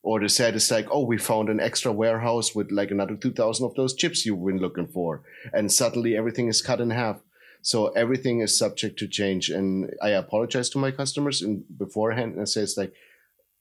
Or 0.05 0.19
they 0.21 0.29
said 0.29 0.57
it's 0.57 0.71
like, 0.71 0.89
oh, 0.91 1.05
we 1.05 1.17
found 1.17 1.49
an 1.49 1.61
extra 1.61 1.93
warehouse 1.93 2.55
with 2.55 2.73
like 2.73 2.91
another 2.91 3.15
2,000 3.15 3.65
of 3.65 3.75
those 3.75 3.95
chips 3.95 4.27
you've 4.27 4.45
been 4.45 4.59
looking 4.59 4.89
for. 4.89 5.23
And 5.53 5.71
suddenly 5.71 6.17
everything 6.17 6.49
is 6.49 6.61
cut 6.61 6.81
in 6.81 6.91
half. 6.91 7.21
So 7.61 7.89
everything 7.89 8.41
is 8.41 8.59
subject 8.59 8.99
to 8.99 9.07
change. 9.07 9.49
And 9.49 9.91
I 10.03 10.09
apologize 10.11 10.69
to 10.71 10.79
my 10.79 10.91
customers 10.91 11.41
in 11.41 11.65
beforehand 11.79 12.33
and 12.33 12.43
I 12.43 12.45
say 12.47 12.63
it's 12.63 12.77
like, 12.77 12.93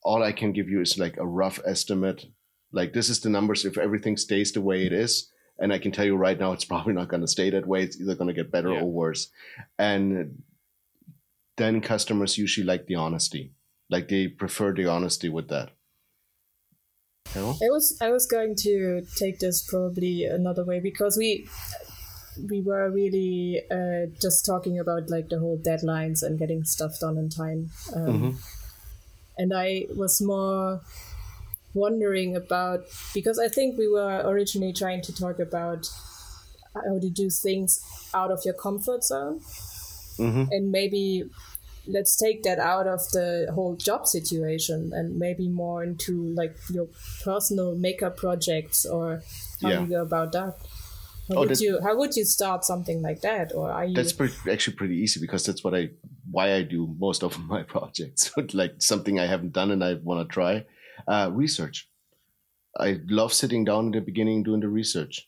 all 0.04 0.24
I 0.24 0.32
can 0.32 0.52
give 0.52 0.68
you 0.68 0.82
is 0.82 0.98
like 0.98 1.18
a 1.18 1.28
rough 1.28 1.60
estimate. 1.64 2.26
Like 2.72 2.94
this 2.94 3.10
is 3.10 3.20
the 3.20 3.30
numbers 3.30 3.64
if 3.64 3.78
everything 3.78 4.18
stays 4.18 4.52
the 4.52 4.62
way 4.62 4.88
it 4.88 4.94
is. 4.94 5.30
And 5.60 5.72
I 5.72 5.78
can 5.78 5.92
tell 5.92 6.06
you 6.06 6.16
right 6.16 6.40
now, 6.40 6.54
it's 6.54 6.66
probably 6.74 6.94
not 6.94 7.08
going 7.10 7.22
to 7.22 7.28
stay 7.28 7.52
that 7.52 7.68
way. 7.68 7.84
It's 7.84 8.02
either 8.02 8.16
going 8.16 8.30
to 8.30 8.34
get 8.34 8.52
better 8.52 8.74
Yeah. 8.74 8.82
or 8.82 8.92
worse. 8.92 9.30
And 9.78 10.42
then 11.58 11.82
customers 11.82 12.40
usually 12.40 12.66
like 12.66 12.88
the 12.88 12.96
honesty. 12.96 13.54
Like 13.92 14.08
they 14.08 14.28
prefer 14.28 14.74
the 14.74 14.88
honesty 14.88 15.30
with 15.30 15.50
that. 15.50 15.70
I 17.62 17.70
was 17.70 17.98
I 18.02 18.10
was 18.10 18.26
going 18.26 18.56
to 18.58 19.02
take 19.16 19.40
this 19.40 19.64
probably 19.64 20.26
another 20.26 20.66
way 20.66 20.80
because 20.82 21.18
we 21.18 21.48
we 22.50 22.62
were 22.62 22.90
really 22.92 23.62
uh, 23.72 24.08
just 24.22 24.46
talking 24.46 24.80
about 24.80 25.10
like 25.10 25.30
the 25.30 25.40
whole 25.40 25.58
deadlines 25.58 26.24
and 26.24 26.38
getting 26.40 26.64
stuff 26.66 27.00
done 27.00 27.18
in 27.18 27.30
time, 27.30 27.70
um, 27.96 28.38
and 29.38 29.54
I 29.56 29.86
was 29.96 30.22
more 30.22 30.82
wondering 31.74 32.36
about 32.36 32.82
because 33.14 33.40
I 33.40 33.48
think 33.48 33.78
we 33.78 33.88
were 33.88 34.22
originally 34.26 34.74
trying 34.74 35.02
to 35.04 35.16
talk 35.16 35.40
about 35.40 35.88
how 36.76 37.00
to 37.00 37.10
do 37.10 37.30
things 37.30 37.80
out 38.14 38.32
of 38.32 38.42
your 38.44 38.56
comfort 38.56 39.04
zone, 39.06 39.40
and 40.52 40.72
maybe 40.72 41.24
let's 41.88 42.16
take 42.16 42.44
that 42.44 42.60
out 42.60 42.88
of 42.88 43.00
the 43.12 43.50
whole 43.54 43.76
job 43.76 44.06
situation 44.08 44.92
and 44.94 45.18
maybe 45.18 45.48
more 45.50 45.84
into 45.84 46.24
like 46.36 46.56
your 46.70 46.88
personal 47.24 47.76
makeup 47.76 48.18
projects 48.18 48.86
or 48.86 49.22
how 49.62 49.70
Yeah. 49.70 49.82
you 49.82 49.88
go 49.88 50.02
about 50.02 50.32
that. 50.34 50.56
How 51.30 51.36
Oh, 51.38 51.40
would 51.48 51.60
you 51.60 51.80
how 51.82 51.96
would 51.98 52.16
you 52.16 52.26
start 52.26 52.66
something 52.66 53.02
like 53.02 53.22
that? 53.22 53.54
Or 53.56 53.72
are 53.72 53.86
you 53.86 53.96
That's 53.96 54.12
pretty, 54.14 54.36
actually 54.52 54.76
pretty 54.76 54.96
easy 54.98 55.20
because 55.20 55.46
that's 55.46 55.64
what 55.64 55.74
I 55.74 55.90
why 56.30 56.54
I 56.56 56.64
do 56.64 56.94
most 57.00 57.24
of 57.24 57.40
my 57.54 57.64
projects. 57.64 58.32
like 58.54 58.82
something 58.82 59.20
I 59.20 59.26
haven't 59.28 59.54
done 59.54 59.72
and 59.72 59.84
I 59.84 59.94
want 59.96 60.28
to 60.28 60.34
try. 60.34 60.66
Uh, 61.08 61.32
research. 61.34 61.90
I 62.78 63.00
love 63.08 63.34
sitting 63.34 63.66
down 63.66 63.88
in 63.88 63.92
the 63.92 64.02
beginning 64.02 64.44
doing 64.44 64.62
the 64.62 64.70
research. 64.70 65.28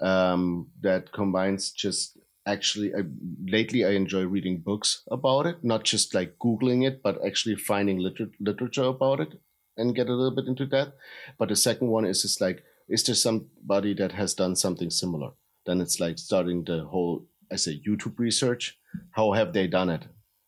Um, 0.00 0.68
that 0.82 1.12
combines 1.12 1.70
just 1.72 2.17
actually. 2.48 2.94
I, 2.94 3.02
lately, 3.46 3.84
I 3.84 3.90
enjoy 3.90 4.24
reading 4.24 4.58
books 4.58 5.02
about 5.10 5.46
it, 5.46 5.62
not 5.62 5.84
just 5.84 6.14
like 6.14 6.38
googling 6.38 6.86
it, 6.86 7.02
but 7.02 7.24
actually 7.24 7.56
finding 7.56 7.98
liter- 7.98 8.30
literature 8.40 8.84
about 8.84 9.20
it 9.20 9.40
and 9.76 9.94
get 9.94 10.08
a 10.08 10.14
little 10.14 10.34
bit 10.34 10.46
into 10.46 10.66
that. 10.66 10.94
But 11.38 11.50
the 11.50 11.56
second 11.56 11.88
one 11.88 12.04
is 12.04 12.22
just 12.22 12.40
like, 12.40 12.64
is 12.88 13.04
there 13.04 13.14
somebody 13.14 13.94
that 13.94 14.12
has 14.12 14.34
done 14.34 14.56
something 14.56 14.90
similar? 14.90 15.30
Then 15.66 15.80
it's 15.80 16.00
like 16.00 16.18
starting 16.18 16.64
the 16.64 16.84
whole, 16.84 17.26
I 17.52 17.56
say, 17.56 17.80
YouTube 17.86 18.18
research. 18.18 18.78
How 19.12 19.32
have 19.32 19.52
they 19.52 19.66
done 19.66 19.90
it? 19.90 20.06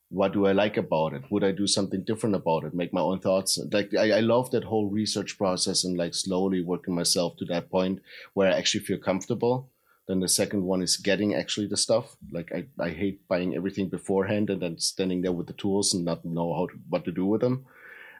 What 0.09 0.32
do 0.32 0.46
I 0.46 0.53
like 0.53 0.76
about 0.76 1.12
it? 1.12 1.22
Would 1.30 1.44
I 1.44 1.53
do 1.53 1.68
something 1.68 2.03
different 2.03 2.34
about 2.34 2.64
it? 2.64 2.74
Make 2.74 2.92
my 2.92 3.01
own 3.01 3.20
thoughts. 3.20 3.61
Like 3.70 3.94
I, 3.94 4.12
I 4.18 4.20
love 4.20 4.51
that 4.51 4.64
whole 4.64 4.88
research 4.90 5.38
process 5.38 5.84
and 5.84 5.96
like 5.96 6.14
slowly 6.14 6.62
working 6.62 6.94
myself 6.94 7.36
to 7.36 7.44
that 7.44 7.70
point 7.70 8.01
where 8.34 8.51
I 8.51 8.57
actually 8.59 8.84
feel 8.84 8.98
comfortable. 8.98 9.70
Then 10.11 10.18
the 10.18 10.28
second 10.28 10.64
one 10.64 10.82
is 10.82 10.96
getting 10.96 11.36
actually 11.36 11.68
the 11.68 11.76
stuff. 11.76 12.16
Like 12.32 12.50
I, 12.52 12.64
I 12.82 12.90
hate 12.90 13.28
buying 13.28 13.54
everything 13.54 13.88
beforehand 13.88 14.50
and 14.50 14.61
then 14.61 14.76
standing 14.76 15.22
there 15.22 15.30
with 15.30 15.46
the 15.46 15.52
tools 15.52 15.94
and 15.94 16.04
not 16.04 16.24
know 16.24 16.52
how 16.52 16.66
to, 16.66 16.72
what 16.88 17.04
to 17.04 17.12
do 17.12 17.24
with 17.24 17.42
them. 17.42 17.64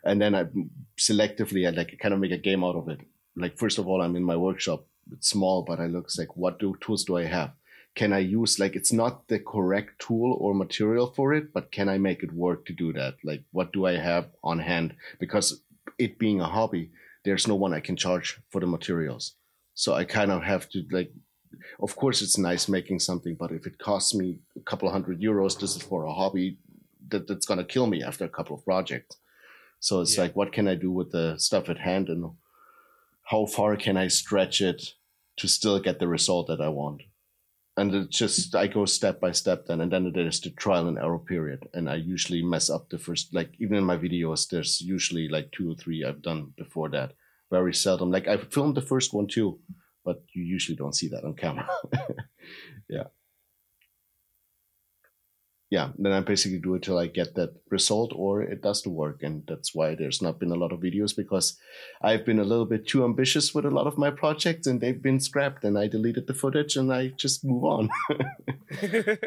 And 0.05 0.23
then 0.23 0.37
I 0.37 0.45
selectively 0.97 1.67
I 1.67 1.71
like 1.71 1.99
kind 2.01 2.15
of 2.15 2.21
make 2.21 2.31
a 2.31 2.39
game 2.39 2.63
out 2.63 2.77
of 2.77 2.89
it. 2.89 3.01
Like 3.35 3.59
first 3.59 3.77
of 3.77 3.89
all, 3.89 4.03
I'm 4.03 4.15
in 4.15 4.23
my 4.23 4.37
workshop. 4.37 4.87
It's 5.11 5.31
small, 5.31 5.63
but 5.63 5.81
I 5.81 5.87
look 5.87 6.07
like 6.17 6.37
what 6.37 6.61
do 6.61 6.77
tools 6.81 7.03
do 7.03 7.17
I 7.17 7.25
have? 7.25 7.55
Can 7.97 8.13
I 8.13 8.21
use 8.21 8.61
like 8.61 8.77
it's 8.77 8.93
not 8.93 9.27
the 9.27 9.41
correct 9.41 9.99
tool 9.99 10.39
or 10.41 10.55
material 10.55 11.09
for 11.09 11.35
it, 11.35 11.53
but 11.53 11.73
can 11.73 11.89
I 11.89 11.99
make 11.99 12.23
it 12.23 12.33
work 12.33 12.67
to 12.67 12.73
do 12.73 12.93
that? 12.93 13.17
Like 13.25 13.43
what 13.51 13.73
do 13.73 13.85
I 13.87 13.97
have 13.97 14.29
on 14.45 14.61
hand? 14.61 14.95
Because 15.19 15.61
it 15.99 16.21
being 16.21 16.41
a 16.41 16.47
hobby, 16.47 16.93
there's 17.25 17.49
no 17.49 17.57
one 17.57 17.75
I 17.75 17.81
can 17.81 17.97
charge 17.97 18.41
for 18.49 18.61
the 18.61 18.69
materials. 18.69 19.35
So 19.75 19.95
I 19.95 20.05
kind 20.05 20.31
of 20.31 20.45
have 20.45 20.69
to 20.71 20.85
like 20.93 21.11
of 21.79 21.97
course 21.97 22.23
it's 22.23 22.39
nice 22.39 22.69
making 22.69 23.01
something, 23.01 23.35
but 23.35 23.53
if 23.53 23.67
it 23.67 23.79
costs 23.79 24.15
me 24.15 24.39
a 24.57 24.61
couple 24.61 24.89
of 24.89 24.93
hundred 24.93 25.21
euros, 25.21 25.59
this 25.59 25.77
is 25.77 25.83
for 25.83 26.05
a 26.05 26.13
hobby 26.13 26.59
that, 27.09 27.27
that's 27.27 27.47
gonna 27.47 27.65
kill 27.65 27.87
me 27.87 28.03
after 28.03 28.25
a 28.25 28.29
couple 28.29 28.57
of 28.57 28.65
projects. 28.65 29.17
So 29.79 30.01
it's 30.01 30.17
Yeah. 30.17 30.23
like 30.25 30.37
what 30.37 30.53
can 30.53 30.69
I 30.69 30.75
do 30.75 30.91
with 30.91 31.11
the 31.13 31.39
stuff 31.39 31.69
at 31.69 31.79
hand 31.79 32.09
and 32.09 32.33
how 33.25 33.47
far 33.47 33.77
can 33.77 33.97
I 33.97 34.09
stretch 34.09 34.61
it 34.61 34.95
to 35.37 35.49
still 35.49 35.79
get 35.81 35.99
the 35.99 36.09
result 36.09 36.49
that 36.49 36.61
I 36.61 36.69
want? 36.69 37.03
And 37.77 37.95
it 37.95 38.11
just 38.11 38.55
I 38.55 38.67
go 38.67 38.85
step 38.85 39.21
by 39.21 39.33
step 39.33 39.67
then, 39.67 39.81
and 39.81 39.91
then 39.93 40.13
there's 40.13 40.41
the 40.41 40.51
trial 40.51 40.89
and 40.89 40.99
error 40.99 41.19
period, 41.19 41.69
and 41.73 41.89
I 41.89 41.95
usually 41.95 42.43
mess 42.43 42.69
up 42.69 42.91
the 42.91 42.99
first 42.99 43.33
like 43.33 43.55
even 43.59 43.77
in 43.77 43.85
my 43.85 43.97
videos, 43.97 44.49
there's 44.49 44.81
usually 44.81 45.29
like 45.29 45.51
two 45.53 45.71
or 45.71 45.77
three 45.77 46.05
I've 46.05 46.21
done 46.21 46.53
before 46.59 46.91
that. 46.91 47.13
Very 47.51 47.73
seldom. 47.73 48.11
Like 48.11 48.29
I 48.29 48.37
filmed 48.37 48.77
the 48.77 48.83
first 48.83 49.15
one 49.15 49.29
too, 49.29 49.59
but 50.05 50.23
you 50.35 50.43
usually 50.43 50.77
don't 50.77 50.95
see 50.95 51.09
that 51.09 51.25
on 51.25 51.35
camera. 51.35 51.69
yeah. 52.89 53.05
Yeah, 55.71 55.91
then 55.97 56.11
I 56.11 56.19
basically 56.21 56.59
do 56.59 56.75
it 56.75 56.83
till 56.83 56.99
I 56.99 57.07
get 57.07 57.37
that 57.37 57.55
result 57.71 58.13
or 58.17 58.43
it 58.43 58.61
does 58.61 58.83
the 58.83 58.91
work. 58.91 59.23
And 59.23 59.45
that's 59.47 59.73
why 59.73 59.95
there's 59.95 60.21
not 60.21 60.41
been 60.41 60.51
a 60.51 60.57
lot 60.57 60.73
of 60.73 60.81
videos 60.81 61.15
because 61.17 61.57
I've 62.03 62.27
been 62.27 62.41
a 62.41 62.45
little 62.45 62.67
bit 62.67 62.89
too 62.89 63.05
ambitious 63.05 63.55
with 63.55 63.65
a 63.65 63.71
lot 63.71 63.87
of 63.87 63.97
my 63.97 64.11
projects 64.11 64.67
and 64.67 64.81
they've 64.81 65.01
been 65.01 65.21
scrapped 65.21 65.63
and 65.63 65.79
I 65.79 65.87
deleted 65.87 66.27
the 66.27 66.35
footage 66.35 66.77
and 66.77 66.93
I 66.93 67.09
just 67.17 67.45
move 67.45 67.63
on. 67.63 67.89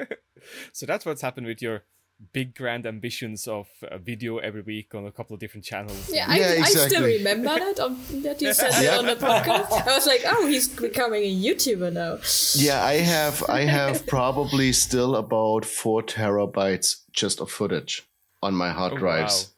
so 0.74 0.86
that's 0.86 1.06
what's 1.06 1.22
happened 1.22 1.48
with 1.48 1.62
your 1.62 1.84
big 2.32 2.56
grand 2.56 2.86
ambitions 2.86 3.48
of 3.48 3.68
a 3.84 3.98
video 3.98 4.38
every 4.38 4.62
week 4.62 4.96
on 4.96 5.06
a 5.06 5.12
couple 5.12 5.34
of 5.34 5.40
different 5.40 5.66
channels. 5.66 6.10
Yeah, 6.12 6.26
I, 6.28 6.40
Yeah, 6.40 6.56
I 6.64 6.70
still 6.70 7.04
remember 7.04 7.50
that 7.50 7.80
on, 7.80 7.98
that 8.22 8.42
you 8.42 8.54
said 8.54 8.72
it 8.76 8.86
Yeah. 8.86 8.98
on 9.00 9.06
the 9.08 9.16
podcast. 9.16 9.88
I 9.88 9.96
was 9.96 10.06
like, 10.08 10.22
oh, 10.26 10.48
he's 10.48 10.68
becoming 10.70 11.24
a 11.24 11.36
YouTuber 11.36 11.92
now. 11.92 12.20
yeah, 12.56 12.84
I 12.84 12.94
have 12.96 13.44
I 13.50 13.62
have 13.66 14.06
probably 14.08 14.72
still 14.72 15.16
about 15.16 15.66
four 15.66 16.02
terabytes 16.04 17.02
just 17.12 17.42
of 17.42 17.52
footage 17.52 18.04
on 18.42 18.54
my 18.54 18.70
hard 18.72 18.94
Oh, 18.94 18.98
drives. 18.98 19.50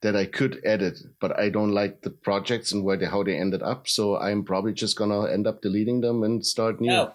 That 0.00 0.14
I 0.14 0.26
could 0.26 0.60
edit, 0.64 1.00
but 1.20 1.36
I 1.40 1.48
don't 1.48 1.72
like 1.72 2.02
the 2.02 2.10
projects 2.10 2.70
and 2.70 2.84
where 2.84 2.96
they 2.96 3.06
how 3.06 3.24
they 3.24 3.36
ended 3.36 3.62
up. 3.62 3.88
So 3.88 4.16
I'm 4.16 4.44
probably 4.44 4.72
just 4.72 4.96
gonna 4.96 5.28
end 5.28 5.46
up 5.48 5.60
deleting 5.60 6.02
them 6.02 6.22
and 6.22 6.46
start 6.46 6.80
new. 6.80 6.86
No, 6.88 7.14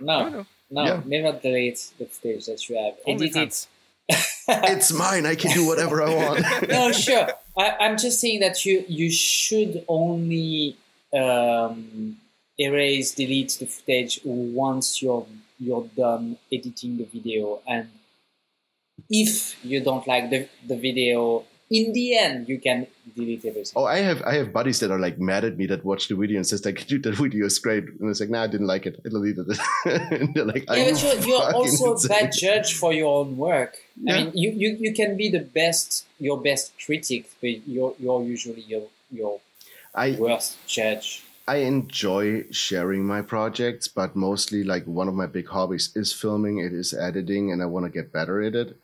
no, 0.00 0.28
no. 0.28 0.46
no, 0.70 0.84
Yeah. 0.84 1.02
never 1.04 1.36
delete 1.36 1.90
the 1.98 2.06
footage 2.06 2.46
that 2.46 2.68
you 2.68 2.76
have. 2.76 2.94
Only 3.06 3.26
Edit 3.28 3.36
it. 3.42 3.66
It's 4.48 4.92
mine. 4.92 5.26
I 5.26 5.34
can 5.34 5.52
do 5.52 5.66
whatever 5.66 6.02
I 6.02 6.14
want. 6.14 6.68
no, 6.68 6.92
sure. 6.92 7.28
I, 7.58 7.76
I'm 7.80 7.96
just 7.98 8.20
saying 8.20 8.40
that 8.40 8.64
you 8.64 8.84
you 8.88 9.10
should 9.10 9.84
only 9.88 10.76
um, 11.12 12.18
erase, 12.58 13.12
delete 13.12 13.56
the 13.58 13.66
footage 13.66 14.20
once 14.24 15.02
you're 15.02 15.26
you're 15.58 15.88
done 15.96 16.38
editing 16.52 16.98
the 16.98 17.04
video, 17.04 17.60
and 17.66 17.88
if 19.10 19.64
you 19.64 19.80
don't 19.80 20.06
like 20.06 20.30
the 20.30 20.48
the 20.66 20.76
video, 20.76 21.44
in 21.70 21.92
the 21.92 22.16
end 22.16 22.48
you 22.48 22.58
can 22.58 22.86
delete 23.14 23.44
everything. 23.44 23.72
Oh, 23.74 23.84
I 23.84 23.98
have 23.98 24.22
I 24.22 24.34
have 24.34 24.52
buddies 24.52 24.80
that 24.80 24.90
are 24.90 24.98
like 24.98 25.18
mad 25.18 25.44
at 25.44 25.56
me 25.56 25.66
that 25.66 25.84
watch 25.84 26.08
the 26.08 26.14
video 26.16 26.36
and 26.36 26.46
says 26.46 26.64
like, 26.64 26.86
"Dude, 26.86 27.02
that 27.04 27.14
video 27.16 27.46
is 27.46 27.58
great," 27.58 27.84
and 27.84 28.08
it's 28.10 28.20
like, 28.20 28.30
"Nah, 28.30 28.44
I 28.44 28.46
didn't 28.46 28.66
like 28.66 28.86
it. 28.86 29.00
I 29.04 29.08
deleted 29.08 29.46
it." 29.48 29.58
and 30.12 30.34
they're 30.34 30.44
like, 30.44 30.64
yeah, 30.68 30.90
but 30.90 31.02
you 31.02 31.08
you're, 31.08 31.20
you're 31.20 31.40
fucking 31.40 31.54
also 31.54 31.86
a 31.86 31.92
insane?" 31.92 32.08
bad 32.08 32.32
judge 32.32 32.74
for 32.74 32.92
your 32.92 33.20
own 33.20 33.36
work. 33.36 33.76
Yeah. 34.00 34.14
I 34.14 34.24
mean, 34.24 34.32
you, 34.34 34.50
you, 34.50 34.76
you 34.78 34.92
can 34.92 35.16
be 35.16 35.30
the 35.30 35.40
best, 35.40 36.04
your 36.18 36.40
best 36.40 36.72
critic, 36.84 37.30
but 37.40 37.66
you're, 37.66 37.94
you're 37.98 38.22
usually 38.22 38.60
your, 38.62 38.82
your 39.10 39.40
I 39.94 40.12
worst 40.12 40.58
judge. 40.66 41.24
I 41.48 41.58
enjoy 41.58 42.44
sharing 42.50 43.06
my 43.06 43.22
projects, 43.22 43.86
but 43.88 44.16
mostly 44.16 44.64
like 44.64 44.84
one 44.84 45.08
of 45.08 45.14
my 45.14 45.26
big 45.26 45.48
hobbies 45.48 45.92
is 45.94 46.12
filming. 46.12 46.58
It 46.58 46.72
is 46.72 46.92
editing, 46.92 47.52
and 47.52 47.62
I 47.62 47.66
want 47.66 47.86
to 47.86 47.90
get 47.90 48.12
better 48.12 48.42
at 48.42 48.54
it. 48.54 48.76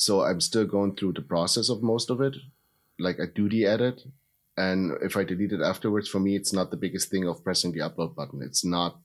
So 0.00 0.22
I'm 0.22 0.40
still 0.40 0.64
going 0.64 0.96
through 0.96 1.12
the 1.12 1.20
process 1.20 1.68
of 1.68 1.82
most 1.82 2.08
of 2.08 2.22
it. 2.22 2.34
Like 2.98 3.20
I 3.20 3.26
do 3.26 3.50
the 3.50 3.66
edit, 3.66 4.00
and 4.56 4.92
if 5.02 5.14
I 5.14 5.24
delete 5.24 5.52
it 5.52 5.60
afterwards, 5.60 6.08
for 6.08 6.18
me, 6.18 6.36
it's 6.36 6.54
not 6.54 6.70
the 6.70 6.78
biggest 6.78 7.10
thing 7.10 7.28
of 7.28 7.44
pressing 7.44 7.72
the 7.72 7.80
upload 7.80 8.14
button. 8.14 8.40
It's 8.40 8.64
not. 8.64 8.98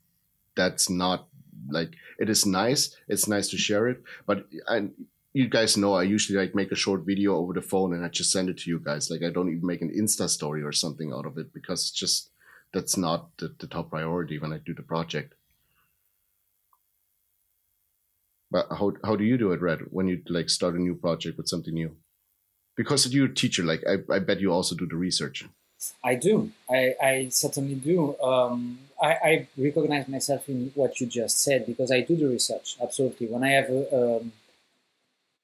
That's 0.55 0.89
not 0.89 1.27
like 1.67 1.95
it 2.17 2.29
is 2.29 2.45
nice. 2.45 2.95
It's 3.09 3.27
nice 3.27 3.49
to 3.49 3.57
share 3.57 3.89
it, 3.89 4.03
but 4.25 4.47
I, 4.69 4.87
you 5.33 5.49
guys 5.49 5.75
know 5.75 5.95
I 5.95 6.03
usually 6.03 6.39
like 6.39 6.55
make 6.55 6.71
a 6.71 6.81
short 6.85 7.01
video 7.01 7.35
over 7.35 7.51
the 7.51 7.61
phone 7.61 7.93
and 7.93 8.05
I 8.05 8.07
just 8.07 8.31
send 8.31 8.47
it 8.47 8.59
to 8.59 8.69
you 8.69 8.79
guys. 8.79 9.11
Like 9.11 9.21
I 9.21 9.31
don't 9.31 9.49
even 9.49 9.67
make 9.67 9.81
an 9.81 9.91
Insta 9.91 10.29
story 10.29 10.63
or 10.63 10.71
something 10.71 11.11
out 11.11 11.25
of 11.25 11.37
it 11.37 11.53
because 11.53 11.81
it's 11.81 11.91
just 11.91 12.29
that's 12.71 12.95
not 12.95 13.35
the, 13.35 13.53
the 13.59 13.67
top 13.67 13.89
priority 13.89 14.39
when 14.39 14.53
I 14.53 14.59
do 14.59 14.73
the 14.73 14.81
project. 14.81 15.33
But 18.55 18.67
how 18.79 18.87
how 19.03 19.15
do 19.15 19.25
you 19.25 19.37
do 19.37 19.51
it, 19.51 19.61
Red? 19.61 19.79
When 19.97 20.07
you 20.07 20.21
like 20.37 20.49
start 20.49 20.75
a 20.75 20.79
new 20.87 20.95
project 20.95 21.37
with 21.37 21.49
something 21.53 21.73
new? 21.73 21.91
because 22.75 23.13
you're 23.13 23.27
a 23.27 23.33
teacher, 23.33 23.63
like 23.63 23.83
I, 23.87 24.13
I 24.13 24.19
bet 24.19 24.39
you 24.39 24.51
also 24.51 24.75
do 24.75 24.85
the 24.85 24.95
research. 24.95 25.45
I 26.03 26.15
do. 26.15 26.51
I, 26.69 26.95
I 27.01 27.27
certainly 27.29 27.75
do. 27.75 28.19
Um, 28.19 28.79
I, 29.01 29.11
I, 29.13 29.47
recognize 29.57 30.07
myself 30.07 30.47
in 30.49 30.71
what 30.73 30.99
you 30.99 31.07
just 31.07 31.39
said 31.41 31.65
because 31.65 31.91
I 31.91 32.01
do 32.01 32.15
the 32.15 32.27
research. 32.27 32.77
Absolutely. 32.81 33.27
When 33.27 33.43
I 33.43 33.49
have 33.49 33.69
a, 33.69 34.17
um, 34.17 34.31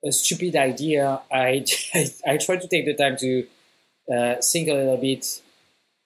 a 0.03 0.12
stupid 0.12 0.55
idea, 0.55 1.22
I, 1.32 1.66
I, 2.28 2.38
try 2.38 2.55
to 2.57 2.68
take 2.68 2.86
the 2.86 2.95
time 2.95 3.18
to 3.18 3.47
uh, 4.12 4.36
think 4.41 4.70
a 4.70 4.74
little 4.74 4.97
bit. 4.97 5.41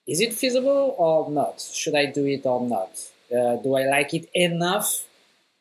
Is 0.08 0.22
it 0.22 0.34
feasible 0.34 0.96
or 0.98 1.32
not? 1.32 1.62
Should 1.62 1.96
I 1.96 2.08
do 2.08 2.26
it 2.26 2.46
or 2.46 2.68
not? 2.68 2.92
Uh, 3.32 3.56
do 3.58 3.76
I 3.76 3.86
like 3.86 4.14
it 4.14 4.30
enough 4.34 5.06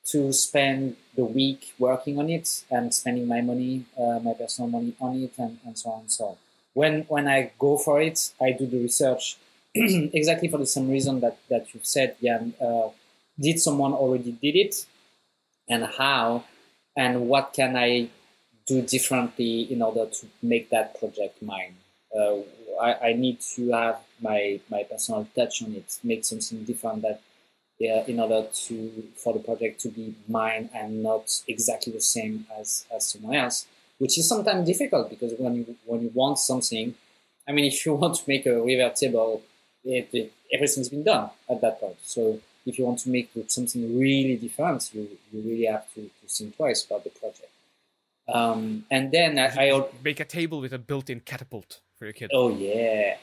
to 0.06 0.32
spend 0.32 0.96
the 1.16 1.24
week 1.24 1.74
working 1.78 2.18
on 2.18 2.28
it 2.28 2.64
and 2.70 2.92
spending 2.92 3.26
my 3.26 3.40
money, 3.40 3.84
uh, 3.98 4.18
my 4.20 4.34
personal 4.34 4.68
money 4.68 4.94
on 5.00 5.16
it, 5.16 5.32
and, 5.38 5.58
and 5.64 5.78
so 5.78 5.90
on 5.90 6.00
and 6.00 6.10
so? 6.10 6.36
When 6.74 7.02
when 7.02 7.28
I 7.28 7.52
go 7.58 7.78
for 7.78 8.00
it, 8.00 8.32
I 8.40 8.52
do 8.52 8.66
the 8.66 8.80
research 8.80 9.36
exactly 9.74 10.48
for 10.48 10.58
the 10.58 10.66
same 10.66 10.90
reason 10.90 11.20
that 11.20 11.38
that 11.48 11.72
you've 11.72 11.86
said, 11.86 12.16
Jan. 12.22 12.54
Uh, 12.60 12.88
did 13.38 13.60
someone 13.60 13.92
already 13.92 14.32
did 14.32 14.56
it, 14.56 14.86
and 15.68 15.84
how, 15.84 16.44
and 16.96 17.28
what 17.28 17.52
can 17.52 17.76
I 17.76 18.08
do 18.66 18.82
differently 18.82 19.62
in 19.72 19.82
order 19.82 20.06
to 20.06 20.26
make 20.42 20.70
that 20.70 20.98
project 20.98 21.42
mine? 21.42 21.74
Uh, 22.14 22.36
I, 22.80 23.08
I, 23.08 23.12
need 23.12 23.40
to 23.56 23.72
have 23.72 23.98
my 24.20 24.60
my 24.70 24.84
personal 24.84 25.26
touch 25.34 25.62
on 25.62 25.74
it, 25.74 25.98
make 26.04 26.24
something 26.24 26.62
different 26.64 27.02
that 27.02 27.20
yeah, 27.84 28.02
in 28.06 28.18
order 28.18 28.46
to 28.66 28.74
for 29.14 29.32
the 29.34 29.40
project 29.40 29.80
to 29.82 29.88
be 29.88 30.14
mine 30.26 30.70
and 30.74 31.02
not 31.02 31.24
exactly 31.46 31.92
the 31.92 32.00
same 32.00 32.46
as 32.58 32.86
as 32.94 33.02
someone 33.10 33.36
else, 33.36 33.66
which 33.98 34.18
is 34.18 34.26
sometimes 34.28 34.66
difficult 34.66 35.10
because 35.10 35.32
when 35.38 35.54
you 35.56 35.76
when 35.84 36.00
you 36.02 36.10
want 36.14 36.38
something, 36.38 36.94
I 37.48 37.52
mean, 37.52 37.64
if 37.72 37.84
you 37.84 37.94
want 37.94 38.14
to 38.16 38.24
make 38.26 38.46
a 38.46 38.56
river 38.70 38.90
table, 39.02 39.42
it, 39.84 40.08
it, 40.12 40.32
everything's 40.52 40.88
been 40.88 41.04
done 41.04 41.28
at 41.48 41.60
that 41.60 41.78
point. 41.80 41.98
So 42.04 42.40
if 42.64 42.78
you 42.78 42.86
want 42.86 43.00
to 43.00 43.10
make 43.10 43.30
something 43.48 43.98
really 43.98 44.36
different, 44.36 44.90
you 44.94 45.02
you 45.30 45.42
really 45.50 45.66
have 45.66 45.86
to, 45.94 46.00
to 46.02 46.26
think 46.26 46.56
twice 46.56 46.84
about 46.86 47.04
the 47.04 47.10
project. 47.10 47.50
Um, 48.26 48.86
and 48.90 49.12
then 49.12 49.38
I, 49.38 49.48
I 49.70 49.86
make 50.02 50.20
a 50.20 50.24
table 50.24 50.58
with 50.64 50.72
a 50.72 50.78
built-in 50.78 51.20
catapult 51.20 51.80
for 51.98 52.04
your 52.06 52.14
kid. 52.14 52.30
Oh 52.32 52.48
yeah. 52.48 53.16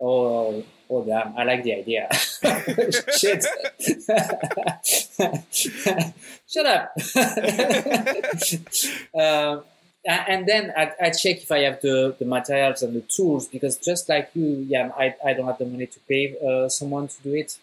Oh, 0.00 0.64
oh 0.90 1.04
damn! 1.04 1.36
I 1.36 1.44
like 1.44 1.62
the 1.62 1.74
idea. 1.74 2.08
Shit. 3.16 3.44
Shut 6.48 6.66
up. 6.66 6.90
um, 9.14 9.62
and 10.06 10.46
then 10.46 10.72
I, 10.76 10.92
I, 11.00 11.10
check 11.10 11.42
if 11.42 11.50
I 11.50 11.60
have 11.60 11.80
the, 11.80 12.14
the 12.18 12.26
materials 12.26 12.82
and 12.82 12.94
the 12.94 13.00
tools 13.00 13.48
because 13.48 13.78
just 13.78 14.08
like 14.08 14.30
you, 14.34 14.66
yeah, 14.68 14.90
I, 14.98 15.14
I 15.24 15.32
don't 15.32 15.46
have 15.46 15.58
the 15.58 15.64
money 15.64 15.86
to 15.86 16.00
pay 16.00 16.36
uh, 16.46 16.68
someone 16.68 17.08
to 17.08 17.22
do 17.22 17.34
it. 17.34 17.58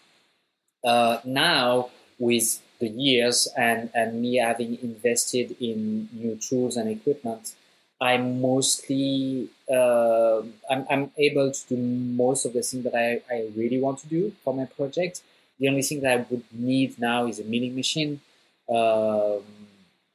Uh, 0.82 1.18
now 1.24 1.90
with 2.18 2.60
the 2.80 2.88
years 2.88 3.46
and, 3.56 3.90
and 3.94 4.20
me 4.20 4.36
having 4.36 4.76
invested 4.82 5.56
in 5.60 6.08
new 6.12 6.36
tools 6.36 6.76
and 6.76 6.90
equipment, 6.90 7.54
I'm 8.02 8.40
mostly 8.40 9.48
uh, 9.72 10.42
I'm, 10.68 10.86
I'm 10.90 11.10
able 11.16 11.52
to 11.52 11.68
do 11.68 11.76
most 11.76 12.44
of 12.44 12.52
the 12.52 12.62
things 12.62 12.82
that 12.82 12.96
I, 12.96 13.22
I 13.32 13.48
really 13.54 13.78
want 13.78 14.00
to 14.00 14.08
do 14.08 14.32
for 14.42 14.52
my 14.52 14.64
project. 14.64 15.22
The 15.60 15.68
only 15.68 15.82
thing 15.82 16.00
that 16.00 16.12
I 16.18 16.26
would 16.28 16.42
need 16.50 16.98
now 16.98 17.26
is 17.26 17.38
a 17.38 17.44
milling 17.44 17.76
machine. 17.76 18.20
Um, 18.68 19.42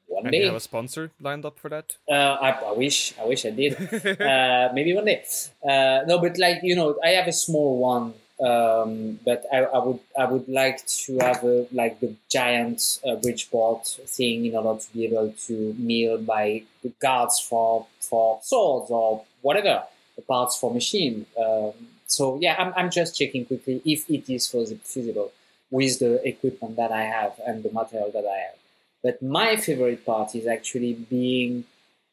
one 0.08 0.26
and 0.26 0.32
day. 0.32 0.40
you 0.40 0.46
have 0.48 0.56
a 0.56 0.60
sponsor 0.60 1.12
lined 1.22 1.46
up 1.46 1.58
for 1.60 1.70
that? 1.70 1.96
Uh, 2.10 2.36
I, 2.48 2.50
I, 2.52 2.72
wish, 2.74 3.14
I 3.22 3.26
wish 3.26 3.46
I 3.46 3.52
did. 3.52 3.74
uh, 4.22 4.70
maybe 4.74 4.94
one 4.94 5.06
day. 5.06 5.24
Uh, 5.64 6.04
no, 6.06 6.20
but 6.20 6.38
like 6.38 6.60
you 6.64 6.76
know, 6.76 6.98
I 7.02 7.10
have 7.10 7.28
a 7.28 7.34
small 7.34 7.78
one 7.80 8.14
um, 8.40 9.20
but 9.26 9.46
I, 9.52 9.64
I, 9.64 9.84
would 9.84 10.00
I 10.18 10.26
would 10.26 10.48
like 10.48 10.86
to 10.86 11.18
have 11.20 11.44
a, 11.44 11.68
like 11.72 12.00
the 12.00 12.16
giant 12.30 13.00
uh, 13.08 13.16
Bridgeport 13.16 13.88
thing 13.88 14.46
in 14.46 14.56
order 14.56 14.80
to 14.80 14.94
be 14.94 15.06
able 15.06 15.34
to 15.48 15.76
mill 15.78 16.20
by 16.20 16.64
the 16.84 16.92
guards 17.02 17.40
for 17.40 17.88
for 18.00 18.40
swords 18.44 18.92
or 18.92 19.24
whatever 19.42 19.84
the 20.16 20.22
parts 20.22 20.60
for 20.60 20.72
machine. 20.72 21.26
Um, 21.40 21.74
so 22.06 22.38
yeah, 22.40 22.56
I'm 22.60 22.74
I'm 22.76 22.92
just 22.92 23.18
checking 23.18 23.46
quickly 23.46 23.82
if 23.86 24.08
it 24.10 24.32
is 24.32 24.48
feasible 24.48 25.32
with 25.72 26.00
the 26.00 26.28
equipment 26.28 26.76
that 26.76 26.92
I 26.92 27.04
have 27.04 27.34
and 27.46 27.64
the 27.64 27.72
material 27.72 28.12
that 28.12 28.26
I 28.26 28.38
have. 28.38 28.56
But 29.04 29.22
my 29.22 29.56
favorite 29.56 30.06
part 30.06 30.36
is 30.36 30.46
actually 30.46 30.94
being. 30.94 31.66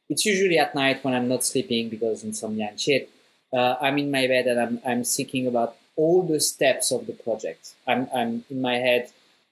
It's 0.09 0.25
usually 0.25 0.59
at 0.59 0.75
night 0.75 1.03
when 1.05 1.15
I'm 1.15 1.29
not 1.29 1.45
sleeping 1.45 1.89
because 1.89 2.25
insomnia 2.25 2.69
and 2.71 2.81
shit. 2.81 3.11
Uh, 3.53 3.77
I'm 3.81 3.99
in 3.99 4.11
my 4.11 4.27
bed 4.27 4.47
and 4.47 4.61
I'm 4.61 4.81
I'm 4.87 5.05
thinking 5.05 5.47
about 5.47 5.77
all 5.97 6.23
the 6.23 6.41
steps 6.41 6.91
of 6.91 7.07
the 7.07 7.13
project. 7.13 7.75
I'm, 7.87 8.09
I'm 8.15 8.45
in 8.51 8.61
my 8.61 8.75
head 8.75 9.11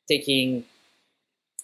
taking 0.08 0.64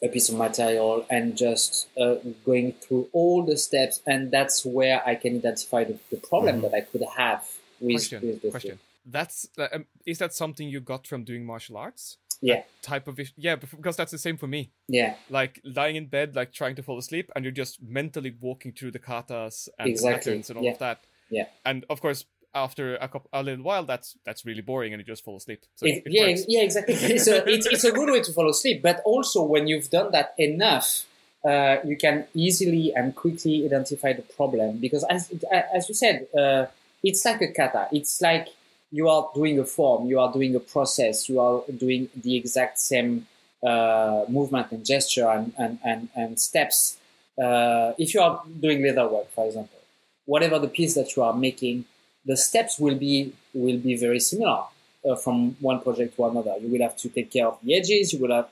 a 0.03 0.09
piece 0.09 0.29
of 0.29 0.37
material 0.37 1.05
and 1.11 1.37
just 1.37 1.89
uh, 2.01 2.17
going 2.45 2.73
through 2.73 3.09
all 3.13 3.43
the 3.45 3.57
steps, 3.57 4.01
and 4.07 4.31
that's 4.31 4.65
where 4.65 5.03
I 5.05 5.17
can 5.17 5.37
identify 5.37 5.85
the, 5.85 5.99
the 6.11 6.19
problem 6.19 6.57
mm-hmm. 6.57 6.71
that 6.71 6.75
I 6.75 6.81
could 6.83 7.03
have 7.17 7.45
with, 7.81 7.97
question, 7.97 8.27
with 8.27 8.43
the 8.43 8.51
question. 8.51 8.79
That's 9.05 9.49
uh, 9.59 9.69
um, 9.73 9.87
is 10.07 10.19
that 10.19 10.35
something 10.35 10.69
you 10.69 10.81
got 10.81 11.07
from 11.07 11.25
doing 11.25 11.45
martial 11.45 11.77
arts? 11.77 12.19
Yeah. 12.41 12.57
That 12.57 12.67
type 12.83 13.09
of 13.09 13.19
yeah, 13.37 13.57
because 13.57 13.97
that's 13.97 14.13
the 14.13 14.19
same 14.19 14.37
for 14.37 14.47
me. 14.47 14.71
Yeah. 14.87 15.15
Like 15.29 15.61
lying 15.65 15.97
in 15.97 16.07
bed, 16.07 16.37
like 16.37 16.53
trying 16.53 16.77
to 16.77 16.83
fall 16.83 16.99
asleep, 16.99 17.31
and 17.35 17.45
you're 17.45 17.53
just 17.53 17.83
mentally 17.83 18.37
walking 18.41 18.73
through 18.73 18.93
the 18.93 18.99
katas 18.99 19.69
and 19.79 19.89
exactly. 19.89 20.33
patterns 20.33 20.51
and 20.51 20.59
all 20.59 20.65
yeah. 20.65 20.73
of 20.73 20.79
that. 20.79 21.01
Yeah. 21.31 21.47
And 21.65 21.85
of 21.91 22.01
course, 22.01 22.25
after 22.55 22.97
a, 22.97 23.09
couple, 23.09 23.29
a 23.33 23.43
little 23.43 23.65
while, 23.65 23.85
that's 23.85 24.17
that's 24.25 24.45
really 24.45 24.63
boring, 24.63 24.93
and 24.93 25.01
you 25.01 25.05
just 25.05 25.25
fall 25.25 25.37
asleep. 25.37 25.65
So 25.77 25.87
it, 25.87 26.03
it 26.07 26.13
yeah, 26.13 26.27
works. 26.27 26.45
yeah, 26.49 26.63
exactly. 26.63 26.95
it's, 27.01 27.27
a, 27.27 27.49
it's, 27.49 27.67
it's 27.67 27.85
a 27.85 27.93
good 27.93 28.11
way 28.11 28.23
to 28.23 28.33
fall 28.33 28.49
asleep, 28.49 28.83
but 28.83 29.03
also 29.05 29.43
when 29.43 29.67
you've 29.67 29.91
done 29.91 30.13
that 30.13 30.35
enough, 30.39 31.05
uh, 31.45 31.77
you 31.85 31.97
can 31.97 32.27
easily 32.35 32.93
and 32.95 33.15
quickly 33.15 33.65
identify 33.65 34.13
the 34.13 34.23
problem 34.23 34.79
because, 34.79 35.05
as 35.11 35.33
as 35.53 35.89
you 35.89 35.95
said, 35.95 36.27
uh, 36.37 36.67
it's 37.03 37.25
like 37.25 37.43
a 37.43 37.53
kata. 37.53 37.89
It's 37.93 38.21
like 38.21 38.49
you 38.91 39.09
are 39.09 39.31
doing 39.35 39.59
a 39.59 39.65
form, 39.65 40.07
you 40.07 40.19
are 40.19 40.33
doing 40.33 40.55
a 40.55 40.61
process, 40.61 41.29
you 41.29 41.41
are 41.41 41.63
doing 41.77 42.09
the 42.17 42.37
exact 42.37 42.79
same 42.79 43.27
uh, 43.63 44.25
movement 44.29 44.73
and 44.73 44.85
gesture 44.85 45.29
and 45.29 45.53
and 45.59 45.79
and, 45.85 46.09
and 46.15 46.41
steps. 46.41 46.97
Uh, 47.41 47.93
if 47.99 48.15
you 48.15 48.21
are 48.21 48.43
doing 48.61 48.83
leather 48.83 49.07
work, 49.07 49.31
for 49.33 49.47
example, 49.47 49.79
whatever 50.25 50.59
the 50.59 50.67
piece 50.67 50.95
that 50.95 51.15
you 51.15 51.23
are 51.23 51.35
making 51.35 51.85
the 52.29 52.37
steps 52.37 52.79
will 52.79 52.99
be 53.07 53.33
will 53.55 53.79
be 53.79 53.97
very 53.97 54.21
similar 54.21 54.61
uh, 55.09 55.17
from 55.17 55.57
one 55.61 55.81
project 55.81 56.15
to 56.17 56.25
another. 56.27 56.55
You 56.61 56.69
will 56.73 56.83
have 56.83 56.97
to 56.99 57.09
take 57.09 57.31
care 57.33 57.49
of 57.49 57.59
the 57.63 57.75
edges. 57.75 58.13
You 58.13 58.21
will 58.21 58.35
have 58.39 58.49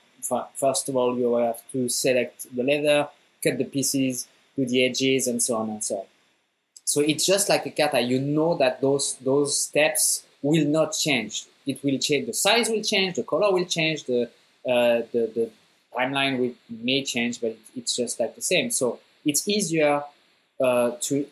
first 0.55 0.89
of 0.89 0.95
all 0.97 1.17
you 1.17 1.29
will 1.29 1.45
have 1.45 1.61
to 1.71 1.87
select 1.87 2.47
the 2.53 2.63
leather, 2.63 3.07
cut 3.43 3.57
the 3.57 3.65
pieces, 3.65 4.27
do 4.55 4.65
the 4.65 4.85
edges, 4.85 5.27
and 5.27 5.41
so 5.41 5.55
on 5.57 5.69
and 5.69 5.83
so 5.83 5.99
on. 5.99 6.05
So 6.83 7.01
it's 7.01 7.25
just 7.25 7.49
like 7.49 7.65
a 7.65 7.71
kata. 7.71 8.01
You 8.01 8.19
know 8.19 8.57
that 8.57 8.81
those 8.81 9.15
those 9.29 9.61
steps 9.67 10.23
will 10.41 10.65
not 10.65 10.93
change. 10.93 11.45
It 11.65 11.83
will 11.83 11.99
change. 11.99 12.25
The 12.27 12.33
size 12.33 12.69
will 12.69 12.83
change. 12.83 13.15
The 13.15 13.23
color 13.23 13.51
will 13.51 13.65
change. 13.65 14.05
The 14.05 14.23
uh, 14.73 14.97
the, 15.13 15.21
the 15.37 15.49
timeline 15.95 16.39
will 16.39 16.53
may 16.69 17.03
change, 17.03 17.39
but 17.41 17.55
it's 17.75 17.95
just 17.95 18.19
like 18.19 18.35
the 18.35 18.41
same. 18.41 18.71
So 18.71 18.99
it's 19.23 19.47
easier 19.47 20.03
uh, 20.59 20.91
to 21.01 21.27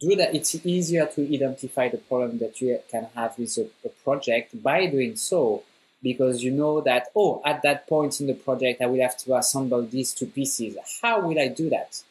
do 0.00 0.16
that, 0.16 0.34
it's 0.34 0.54
easier 0.66 1.06
to 1.06 1.34
identify 1.34 1.88
the 1.88 1.98
problem 1.98 2.38
that 2.38 2.60
you 2.60 2.78
can 2.90 3.08
have 3.14 3.38
with 3.38 3.56
a, 3.58 3.68
a, 3.86 3.88
project 4.02 4.62
by 4.62 4.86
doing 4.86 5.16
so, 5.16 5.62
because 6.02 6.42
you 6.42 6.50
know 6.50 6.80
that, 6.80 7.08
oh, 7.14 7.40
at 7.44 7.62
that 7.62 7.86
point 7.86 8.20
in 8.20 8.26
the 8.26 8.34
project, 8.34 8.82
I 8.82 8.86
will 8.86 9.00
have 9.00 9.16
to 9.18 9.36
assemble 9.36 9.82
these 9.86 10.12
two 10.12 10.26
pieces. 10.26 10.76
How 11.00 11.20
will 11.20 11.38
I 11.38 11.48
do 11.48 11.70
that? 11.70 12.02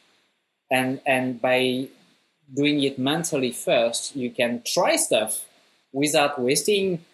And, 0.70 1.00
and 1.06 1.40
by 1.40 1.88
doing 2.52 2.82
it 2.82 2.98
mentally 2.98 3.52
first, 3.52 4.16
you 4.16 4.30
can 4.30 4.62
try 4.64 4.96
stuff 4.96 5.44
without 5.92 6.40
wasting 6.40 7.04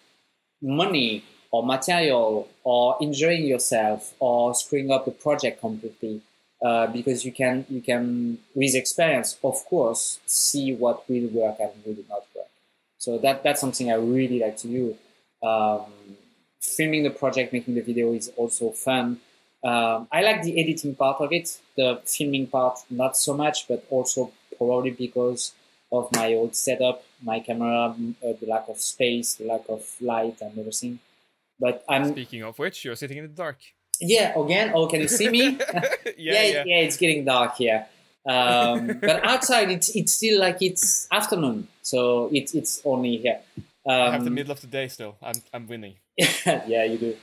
money 0.61 1.23
or 1.51 1.65
material 1.65 2.47
or 2.63 2.97
injuring 3.01 3.45
yourself 3.45 4.13
or 4.19 4.55
screwing 4.55 4.91
up 4.91 5.05
the 5.05 5.11
project 5.11 5.59
completely 5.59 6.21
uh, 6.61 6.87
because 6.87 7.25
you 7.25 7.31
can 7.31 7.65
you 7.69 7.81
can 7.81 8.37
with 8.53 8.75
experience 8.75 9.37
of 9.43 9.65
course 9.65 10.19
see 10.25 10.73
what 10.73 11.09
will 11.09 11.27
work 11.29 11.55
and 11.59 11.71
will 11.85 12.03
not 12.07 12.23
work. 12.35 12.47
So 12.99 13.17
that 13.17 13.43
that's 13.43 13.59
something 13.59 13.91
i 13.91 13.95
really 13.95 14.39
like 14.39 14.57
to 14.57 14.67
do. 14.67 14.97
Um, 15.47 15.91
filming 16.59 17.01
the 17.03 17.09
project 17.09 17.51
making 17.51 17.73
the 17.73 17.81
video 17.81 18.13
is 18.13 18.31
also 18.37 18.69
fun. 18.71 19.19
Um, 19.63 20.07
i 20.11 20.21
like 20.21 20.41
the 20.43 20.59
editing 20.59 20.95
part 20.95 21.21
of 21.21 21.31
it 21.31 21.59
the 21.77 22.01
filming 22.05 22.47
part 22.47 22.79
not 22.89 23.15
so 23.15 23.35
much 23.35 23.67
but 23.67 23.85
also 23.91 24.31
probably 24.57 24.89
because 24.89 25.53
of 25.91 26.11
my 26.13 26.33
old 26.33 26.55
setup 26.55 27.03
my 27.21 27.39
camera 27.39 27.89
uh, 27.89 28.33
the 28.39 28.47
lack 28.47 28.67
of 28.69 28.79
space 28.79 29.35
the 29.35 29.45
lack 29.45 29.61
of 29.69 29.83
light 30.01 30.37
and 30.41 30.57
everything. 30.57 30.99
But 31.59 31.83
i'm 31.89 32.05
speaking 32.11 32.43
of 32.43 32.59
which 32.59 32.85
you're 32.85 32.95
sitting 32.95 33.17
in 33.17 33.23
the 33.23 33.35
dark 33.45 33.57
yeah, 34.01 34.37
again. 34.39 34.71
Oh, 34.73 34.87
can 34.87 35.01
you 35.01 35.07
see 35.07 35.29
me? 35.29 35.57
yeah, 35.73 35.81
yeah, 36.17 36.43
yeah, 36.43 36.63
yeah, 36.65 36.77
It's 36.85 36.97
getting 36.97 37.23
dark 37.25 37.55
here. 37.55 37.85
Um, 38.25 38.99
but 39.01 39.25
outside, 39.25 39.71
it's 39.71 39.95
it's 39.95 40.13
still 40.13 40.39
like 40.39 40.61
it's 40.61 41.07
afternoon, 41.11 41.67
so 41.81 42.29
it's 42.31 42.53
it's 42.53 42.81
only 42.85 43.17
here. 43.17 43.39
Um, 43.85 43.93
I 44.01 44.11
have 44.11 44.23
the 44.23 44.29
middle 44.29 44.51
of 44.51 44.61
the 44.61 44.67
day 44.67 44.87
still. 44.89 45.15
I'm 45.23 45.41
I'm 45.53 45.67
winning. 45.67 45.95
yeah, 46.17 46.83
you 46.83 46.97
do. 46.97 47.15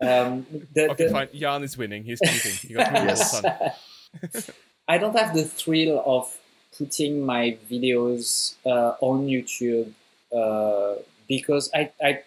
um, 0.00 0.46
the, 0.74 0.90
Okay, 0.90 1.06
the- 1.06 1.10
fine. 1.12 1.28
Jan 1.34 1.62
is 1.62 1.76
winning. 1.78 2.02
He's 2.04 2.20
cheating. 2.20 2.68
He 2.68 2.74
got 2.74 2.90
Yes. 2.92 4.50
I 4.88 4.98
don't 4.98 5.16
have 5.16 5.34
the 5.34 5.44
thrill 5.44 6.02
of 6.06 6.36
putting 6.78 7.24
my 7.24 7.56
videos 7.70 8.54
uh, 8.64 8.94
on 9.00 9.26
YouTube 9.26 9.92
uh, 10.34 10.94
because 11.28 11.70
I, 11.74 11.90
I 12.02 12.22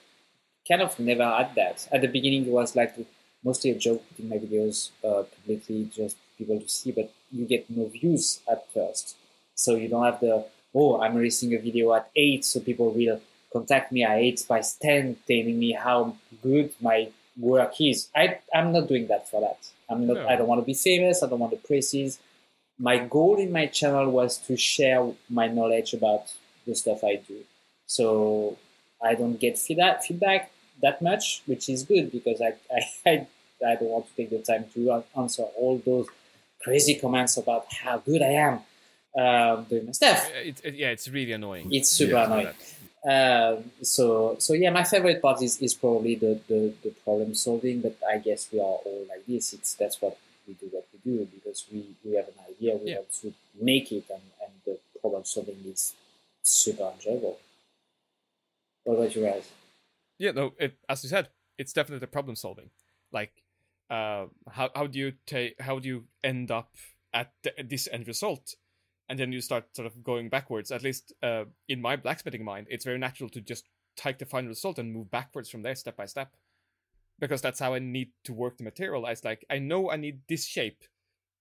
kind 0.70 0.82
of 0.82 0.98
never 1.00 1.26
had 1.26 1.56
that. 1.56 1.88
At 1.92 2.02
the 2.02 2.08
beginning, 2.08 2.46
it 2.46 2.52
was 2.52 2.76
like 2.76 2.96
mostly 3.44 3.72
a 3.72 3.76
joke 3.76 4.04
putting 4.10 4.30
my 4.30 4.38
videos 4.38 4.92
uh, 5.04 5.24
publicly, 5.24 5.90
just 5.94 6.18
people 6.38 6.60
to 6.60 6.68
see, 6.68 6.92
but 6.92 7.12
you 7.32 7.46
get 7.46 7.70
no 7.70 7.88
views 7.88 8.42
at 8.50 8.72
first. 8.74 9.16
So 9.56 9.76
you 9.76 9.90
don't 9.90 10.06
have 10.06 10.20
the, 10.20 10.46
oh, 10.74 11.02
I'm 11.02 11.16
releasing 11.16 11.54
a 11.54 11.58
video 11.58 11.94
at 11.94 12.10
8, 12.16 12.46
so 12.46 12.60
people 12.60 12.92
will 12.92 13.20
contact 13.52 13.92
me 13.92 14.04
at 14.04 14.18
8 14.18 14.46
by 14.48 14.62
10 14.82 15.18
telling 15.28 15.60
me 15.60 15.74
how 15.74 16.16
good 16.42 16.74
my 16.82 17.10
work 17.38 17.74
is. 17.82 18.10
I, 18.16 18.40
I'm 18.54 18.72
not 18.72 18.88
doing 18.88 19.08
that 19.08 19.30
for 19.30 19.42
that. 19.42 19.58
I'm 19.90 20.06
not, 20.08 20.18
No. 20.18 20.28
I 20.28 20.36
don't 20.36 20.48
want 20.48 20.62
to 20.62 20.66
be 20.66 20.74
famous. 20.74 21.24
I 21.24 21.28
don't 21.28 21.40
want 21.40 21.52
the 21.52 21.58
praises 21.58 22.20
my 22.80 22.98
goal 22.98 23.36
in 23.38 23.52
my 23.52 23.68
channel 23.68 24.10
was 24.10 24.38
to 24.38 24.56
share 24.56 25.06
my 25.30 25.48
knowledge 25.48 25.94
about 25.94 26.34
the 26.66 26.74
stuff 26.74 27.04
I 27.04 27.16
do. 27.18 27.44
So 27.86 28.58
I 29.04 29.16
don't 29.16 29.38
get 29.40 29.58
feedback, 29.60 30.04
feedback 30.04 30.52
that 30.82 31.02
much, 31.02 31.42
which 31.46 31.70
is 31.70 31.84
good 31.84 32.12
because 32.12 32.42
I, 32.42 32.54
I, 33.06 33.28
I, 33.66 33.76
don't 33.76 33.90
want 33.90 34.08
to 34.08 34.16
take 34.16 34.30
the 34.30 34.40
time 34.40 34.66
to 34.74 35.04
answer 35.18 35.44
all 35.58 35.82
those 35.86 36.08
crazy 36.62 36.96
comments 36.96 37.38
about 37.38 37.72
how 37.72 37.98
good 38.00 38.22
I 38.22 38.34
am 38.48 38.60
um, 39.18 39.66
doing 39.66 39.86
my 39.88 39.92
stuff. 39.92 40.30
It, 40.44 40.62
it, 40.64 40.76
yeah, 40.76 40.90
it's 40.90 41.08
really 41.10 41.32
annoying. 41.34 41.72
It's 41.72 41.90
super 41.90 42.14
Yeah. 42.14 42.26
annoying. 42.26 42.54
Um, 43.02 43.72
so 43.82 44.36
so 44.40 44.54
yeah, 44.54 44.72
my 44.72 44.84
favorite 44.84 45.22
part 45.22 45.42
is, 45.42 45.62
is 45.62 45.74
probably 45.74 46.16
the, 46.16 46.40
the, 46.48 46.74
the 46.84 46.90
problem 47.04 47.34
solving, 47.34 47.80
but 47.82 47.98
I 48.08 48.18
guess 48.18 48.50
we 48.52 48.60
are 48.60 48.64
all 48.64 49.06
like 49.08 49.26
this. 49.26 49.54
It's 49.54 49.74
that's 49.76 50.02
what 50.02 50.18
we 50.48 50.54
do 50.56 50.68
what 50.72 50.86
we 50.92 51.12
do 51.12 51.26
because 51.34 51.66
we, 51.72 51.86
we 52.04 52.16
have 52.16 52.28
an 52.28 52.34
idea, 52.50 52.76
we 52.76 52.90
Yeah. 52.92 52.96
want 52.98 53.12
to 53.22 53.34
make 53.62 53.92
it 53.92 54.06
and, 54.10 54.22
and 54.44 54.52
the 54.66 54.78
problem 55.00 55.24
solving 55.24 55.64
is 55.66 55.94
super 56.44 56.92
enjoyable. 56.94 57.40
What 58.84 58.96
about 58.96 59.16
you 59.16 59.24
guys? 59.24 59.50
Yeah, 60.20 60.32
no, 60.32 60.54
it, 60.60 60.78
as 60.88 61.04
you 61.04 61.10
said, 61.10 61.30
it's 61.58 61.74
definitely 61.74 62.06
problem 62.08 62.36
solving. 62.36 62.70
Like, 63.12 63.44
uh, 63.90 64.28
how 64.52 64.70
how 64.76 64.86
do 64.86 65.00
you 65.00 65.14
take 65.26 65.60
how 65.60 65.80
do 65.80 65.88
you 65.88 66.04
end 66.24 66.52
up 66.52 66.76
at 67.14 67.32
th- 67.42 67.56
this 67.68 67.88
end 67.92 68.08
result, 68.08 68.56
and 69.08 69.18
then 69.18 69.32
you 69.32 69.42
start 69.42 69.76
sort 69.76 69.88
of 69.88 70.04
going 70.04 70.30
backwards. 70.30 70.72
At 70.72 70.84
least 70.84 71.14
uh, 71.24 71.46
in 71.68 71.82
my 71.82 71.96
blacksmithing 71.96 72.44
mind, 72.44 72.68
it's 72.70 72.86
very 72.86 73.00
natural 73.00 73.30
to 73.32 73.42
just 73.42 73.68
take 73.96 74.20
the 74.20 74.26
final 74.26 74.50
result 74.50 74.78
and 74.78 74.94
move 74.94 75.10
backwards 75.10 75.50
from 75.50 75.64
there, 75.64 75.76
step 75.76 75.98
by 75.98 76.06
step, 76.06 76.36
because 77.20 77.42
that's 77.42 77.60
how 77.60 77.74
I 77.74 77.80
need 77.80 78.12
to 78.26 78.34
work 78.34 78.58
the 78.58 78.64
material. 78.64 79.02
Like 79.02 79.46
I 79.50 79.60
know 79.60 79.90
I 79.90 79.96
need 79.96 80.22
this 80.28 80.46
shape, 80.46 80.84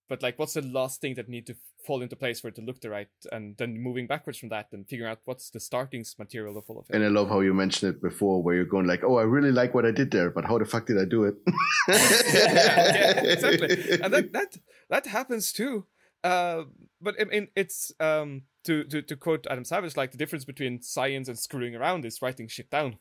but 0.09 0.23
like, 0.23 0.39
what's 0.39 0.55
the 0.55 0.63
last 0.63 1.01
thing 1.01 1.15
that 1.15 1.29
need 1.29 1.47
to 1.49 1.57
fall 1.87 2.03
into 2.03 2.17
place 2.17 2.41
for 2.41 2.49
it 2.49 2.55
to 2.57 2.63
look 2.63 2.81
the 2.81 2.91
right, 2.91 3.09
and 3.33 3.57
then 3.57 3.79
moving 3.81 4.07
backwards 4.07 4.39
from 4.39 4.49
that 4.51 4.69
and 4.73 4.89
figuring 4.89 5.11
out 5.11 5.21
what's 5.25 5.51
the 5.51 5.61
starting 5.61 6.05
material 6.19 6.57
of 6.59 6.65
all 6.69 6.79
of 6.79 6.87
it. 6.89 6.97
And 6.97 7.05
I 7.05 7.09
love 7.09 7.29
how 7.29 7.41
you 7.41 7.55
mentioned 7.55 7.95
it 7.95 8.03
before, 8.03 8.43
where 8.43 8.55
you're 8.55 8.65
going 8.65 8.87
like, 8.87 9.05
"Oh, 9.05 9.17
I 9.17 9.23
really 9.23 9.53
like 9.53 9.75
what 9.75 9.87
I 9.87 9.91
did 9.91 10.11
there, 10.11 10.31
but 10.31 10.45
how 10.45 10.59
the 10.59 10.65
fuck 10.65 10.87
did 10.87 10.99
I 10.99 11.05
do 11.05 11.25
it?" 11.25 11.35
yeah, 11.89 12.95
yeah, 12.95 13.21
exactly. 13.33 14.01
And 14.03 14.13
that 14.13 14.33
that 14.33 14.57
that 14.91 15.07
happens 15.07 15.53
too. 15.53 15.87
Uh, 16.25 16.65
but 17.01 17.15
I 17.21 17.25
mean, 17.25 17.49
it's 17.55 17.93
um 18.01 18.43
to, 18.65 18.85
to 18.85 19.03
to 19.03 19.17
quote 19.17 19.47
Adam 19.49 19.65
Savage, 19.65 19.97
like 19.97 20.13
the 20.13 20.19
difference 20.19 20.45
between 20.45 20.83
science 20.83 21.29
and 21.29 21.39
screwing 21.39 21.75
around 21.75 22.05
is 22.05 22.21
writing 22.21 22.49
shit 22.49 22.71
down, 22.71 22.99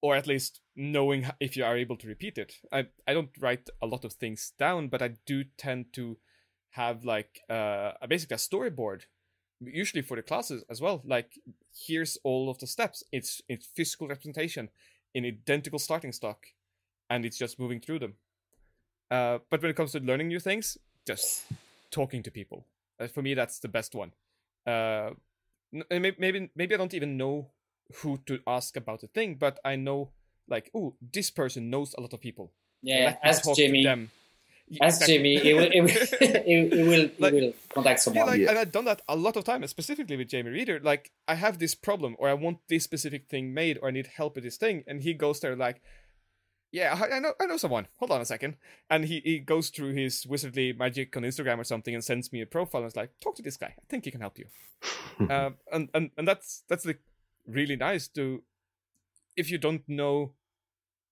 or 0.00 0.16
at 0.16 0.26
least 0.26 0.60
knowing 0.74 1.26
if 1.38 1.56
you 1.56 1.64
are 1.64 1.76
able 1.76 1.96
to 1.98 2.08
repeat 2.08 2.38
it. 2.38 2.54
I 2.72 2.86
I 3.06 3.14
don't 3.14 3.30
write 3.38 3.68
a 3.82 3.86
lot 3.86 4.04
of 4.04 4.14
things 4.14 4.52
down, 4.58 4.88
but 4.88 5.02
I 5.02 5.16
do 5.26 5.44
tend 5.58 5.92
to 5.94 6.16
have 6.74 7.04
like 7.04 7.40
uh 7.48 7.92
a 8.02 8.08
basically 8.08 8.34
a 8.34 8.38
storyboard, 8.38 9.02
usually 9.60 10.02
for 10.02 10.16
the 10.16 10.22
classes 10.22 10.64
as 10.68 10.80
well. 10.80 11.02
Like 11.04 11.38
here's 11.86 12.18
all 12.24 12.50
of 12.50 12.58
the 12.58 12.66
steps. 12.66 13.04
It's 13.12 13.42
it's 13.48 13.66
physical 13.66 14.08
representation 14.08 14.68
in 15.14 15.24
identical 15.24 15.78
starting 15.78 16.12
stock, 16.12 16.46
and 17.08 17.24
it's 17.24 17.38
just 17.38 17.58
moving 17.58 17.80
through 17.80 18.00
them. 18.00 18.14
Uh, 19.10 19.38
but 19.50 19.62
when 19.62 19.70
it 19.70 19.76
comes 19.76 19.92
to 19.92 20.00
learning 20.00 20.28
new 20.28 20.40
things, 20.40 20.78
just 21.06 21.44
talking 21.90 22.22
to 22.22 22.30
people. 22.30 22.66
Uh, 22.98 23.06
for 23.06 23.22
me, 23.22 23.34
that's 23.34 23.60
the 23.60 23.68
best 23.68 23.94
one. 23.94 24.12
Uh, 24.66 25.10
and 25.90 26.02
maybe 26.18 26.50
maybe 26.54 26.74
I 26.74 26.78
don't 26.78 26.94
even 26.94 27.16
know 27.16 27.50
who 27.96 28.18
to 28.26 28.40
ask 28.46 28.76
about 28.76 29.00
the 29.00 29.08
thing, 29.08 29.36
but 29.36 29.60
I 29.64 29.76
know 29.76 30.10
like, 30.48 30.70
oh, 30.74 30.94
this 31.12 31.30
person 31.30 31.70
knows 31.70 31.94
a 31.96 32.00
lot 32.00 32.12
of 32.12 32.20
people. 32.20 32.52
Yeah, 32.82 33.16
ask 33.22 33.44
Jamie. 33.54 33.84
them. 33.84 34.10
Y- 34.70 34.78
Ask 34.80 35.02
exactly. 35.02 35.16
Jamie. 35.16 35.38
He 35.40 35.52
will, 35.54 35.70
he 35.70 35.80
will, 35.82 35.88
he, 35.88 36.66
he 36.72 36.82
will, 36.82 37.08
he 37.08 37.14
Like- 37.18 37.32
will 37.34 37.52
contact 37.74 38.06
Yeah, 38.14 38.24
like, 38.24 38.40
Yeah. 38.40 38.50
and 38.50 38.58
I've 38.58 38.72
done 38.72 38.86
that 38.86 39.02
a 39.08 39.16
lot 39.16 39.36
of 39.36 39.44
times, 39.44 39.68
specifically 39.70 40.16
with 40.16 40.28
Jamie 40.28 40.50
Reader. 40.50 40.80
Like, 40.82 41.10
I 41.28 41.34
have 41.34 41.58
this 41.58 41.74
problem, 41.74 42.16
or 42.18 42.28
I 42.28 42.34
want 42.34 42.58
this 42.68 42.84
specific 42.84 43.28
thing 43.28 43.52
made, 43.52 43.78
or 43.82 43.88
I 43.88 43.90
need 43.92 44.06
help 44.06 44.36
with 44.36 44.44
this 44.44 44.56
thing, 44.56 44.82
and 44.86 45.02
he 45.02 45.12
goes 45.14 45.40
there 45.40 45.54
like, 45.54 45.82
"Yeah, 46.72 46.98
I, 47.00 47.16
I 47.16 47.18
know, 47.20 47.34
I 47.40 47.46
know 47.46 47.56
someone. 47.58 47.88
Hold 47.96 48.10
on 48.10 48.20
a 48.22 48.24
second. 48.24 48.56
And 48.88 49.04
he, 49.04 49.20
he 49.20 49.38
goes 49.38 49.68
through 49.68 49.92
his 49.92 50.24
wizardly 50.24 50.76
magic 50.76 51.14
on 51.16 51.22
Instagram 51.24 51.58
or 51.58 51.64
something, 51.64 51.94
and 51.94 52.02
sends 52.02 52.32
me 52.32 52.40
a 52.40 52.46
profile, 52.46 52.80
and 52.82 52.88
is 52.88 52.96
like, 52.96 53.10
"Talk 53.20 53.34
to 53.36 53.42
this 53.42 53.56
guy. 53.58 53.74
I 53.78 53.82
think 53.88 54.06
he 54.06 54.10
can 54.10 54.20
help 54.22 54.38
you." 54.38 54.46
um, 55.28 55.56
and 55.72 55.88
and 55.94 56.10
and 56.16 56.26
that's 56.26 56.64
that's 56.68 56.86
like 56.86 57.00
really 57.46 57.76
nice 57.76 58.08
to, 58.08 58.42
if 59.36 59.50
you 59.50 59.58
don't 59.58 59.82
know 59.86 60.32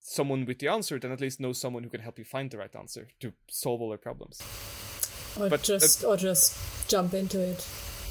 someone 0.03 0.45
with 0.45 0.59
the 0.59 0.69
answer, 0.69 0.99
then 0.99 1.13
at 1.13 1.21
least 1.21 1.41
know 1.41 1.53
someone 1.53 1.85
who 1.85 1.89
can 1.89 2.01
help 2.01 2.19
you 2.19 2.25
find 2.25 2.51
the 2.51 2.59
right 2.59 2.75
answer 2.77 3.09
to 3.21 3.33
solve 3.49 3.81
all 3.81 3.89
their 3.89 3.99
problems. 3.99 4.41
or 5.39 5.49
But, 5.49 5.61
uh, 5.61 5.79
just 5.79 6.05
or 6.05 6.17
just 6.17 6.89
jump 6.89 7.15
into 7.15 7.41
it. 7.41 7.67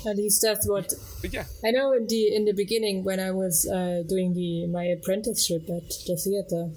At 0.08 0.18
least 0.18 0.42
that's 0.42 0.68
what 0.68 0.92
yeah, 1.30 1.46
I 1.64 1.70
know. 1.70 1.94
In 1.94 2.08
the 2.08 2.36
in 2.36 2.46
the 2.46 2.54
beginning, 2.54 3.04
when 3.04 3.20
I 3.20 3.30
was 3.30 3.70
uh, 3.70 4.02
doing 4.08 4.34
the 4.34 4.66
my 4.68 4.86
apprenticeship 4.86 5.64
at 5.70 5.90
the 6.08 6.18
theater, 6.18 6.72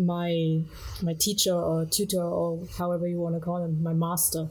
my 0.00 0.62
my 1.02 1.14
teacher 1.14 1.54
or 1.54 1.86
tutor 1.86 2.22
or 2.22 2.64
however 2.78 3.08
you 3.08 3.18
want 3.18 3.34
to 3.34 3.40
call 3.40 3.64
him, 3.64 3.82
my 3.82 3.94
master, 3.94 4.48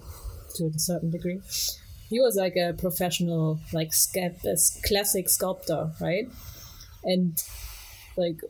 to 0.56 0.66
a 0.66 0.80
certain 0.80 1.10
degree, 1.10 1.40
he 2.10 2.20
was 2.20 2.36
like 2.36 2.58
a 2.58 2.74
professional, 2.74 3.62
like 3.72 3.94
sca- 3.94 4.36
classic 4.86 5.30
sculptor, 5.30 5.92
right? 6.02 6.28
And 7.06 7.42
like 8.18 8.42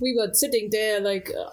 we 0.00 0.14
were 0.16 0.32
sitting 0.32 0.68
there, 0.70 1.00
like 1.00 1.30
uh, 1.36 1.50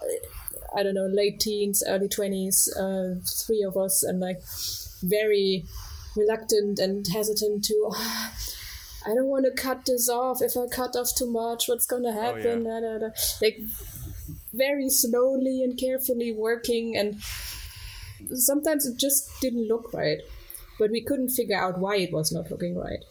I 0.76 0.82
don't 0.82 0.94
know, 0.94 1.06
late 1.06 1.40
teens, 1.40 1.82
early 1.86 2.08
twenties, 2.08 2.72
uh, 2.76 3.16
three 3.46 3.62
of 3.62 3.76
us, 3.76 4.02
and 4.02 4.20
like 4.20 4.40
very 5.02 5.64
reluctant 6.16 6.78
and 6.78 7.06
hesitant 7.06 7.64
to. 7.64 7.90
I 9.06 9.14
don't 9.14 9.26
want 9.28 9.44
to 9.44 9.62
cut 9.62 9.84
this 9.86 10.08
off. 10.08 10.42
If 10.42 10.56
I 10.56 10.66
cut 10.66 10.96
off 10.96 11.10
too 11.16 11.30
much, 11.30 11.68
what's 11.68 11.86
gonna 11.86 12.12
happen? 12.12 12.64
Da, 12.64 12.80
da. 12.98 13.08
Like 13.40 13.58
very 14.52 14.88
slowly 14.88 15.62
and 15.62 15.78
carefully 15.78 16.32
working, 16.32 16.96
and 16.96 17.20
sometimes 18.32 18.86
it 18.86 18.98
just 18.98 19.30
didn't 19.40 19.68
look 19.68 19.92
right. 19.92 20.18
But 20.78 20.90
we 20.90 21.02
couldn't 21.02 21.30
figure 21.30 21.56
out 21.56 21.78
why 21.78 21.96
it 21.96 22.12
was 22.12 22.32
not 22.32 22.50
looking 22.50 22.76
right. 22.76 23.02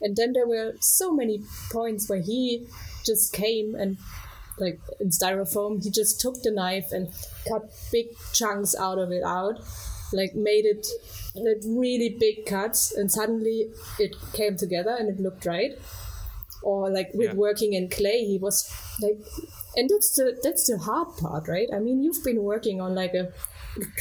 And 0.00 0.16
then 0.16 0.32
there 0.32 0.46
were 0.46 0.74
so 0.80 1.12
many 1.12 1.42
points 1.70 2.08
where 2.08 2.20
he 2.20 2.66
just 3.04 3.32
came 3.32 3.74
and 3.74 3.96
like 4.60 4.80
in 5.00 5.08
styrofoam, 5.10 5.82
he 5.82 5.90
just 5.90 6.20
took 6.20 6.42
the 6.42 6.50
knife 6.50 6.92
and 6.92 7.08
cut 7.48 7.70
big 7.92 8.06
chunks 8.32 8.74
out 8.76 8.98
of 8.98 9.10
it 9.12 9.22
out, 9.22 9.60
like 10.12 10.34
made 10.34 10.64
it 10.64 10.86
like 11.34 11.58
really 11.64 12.16
big 12.18 12.46
cuts, 12.46 12.92
and 12.92 13.10
suddenly 13.12 13.70
it 13.98 14.16
came 14.32 14.56
together 14.56 14.94
and 14.98 15.08
it 15.08 15.20
looked 15.20 15.46
right. 15.46 15.78
Or 16.62 16.90
like 16.90 17.10
with 17.14 17.28
Yeah. 17.30 17.34
working 17.34 17.72
in 17.74 17.88
clay, 17.88 18.24
he 18.24 18.38
was 18.38 18.68
like, 19.00 19.18
and 19.76 19.88
that's 19.88 20.16
the 20.16 20.36
that's 20.42 20.66
the 20.66 20.78
hard 20.78 21.16
part, 21.16 21.46
right? 21.46 21.68
I 21.72 21.78
mean, 21.78 22.02
you've 22.02 22.24
been 22.24 22.42
working 22.42 22.80
on 22.80 22.94
like 22.96 23.14
a 23.14 23.32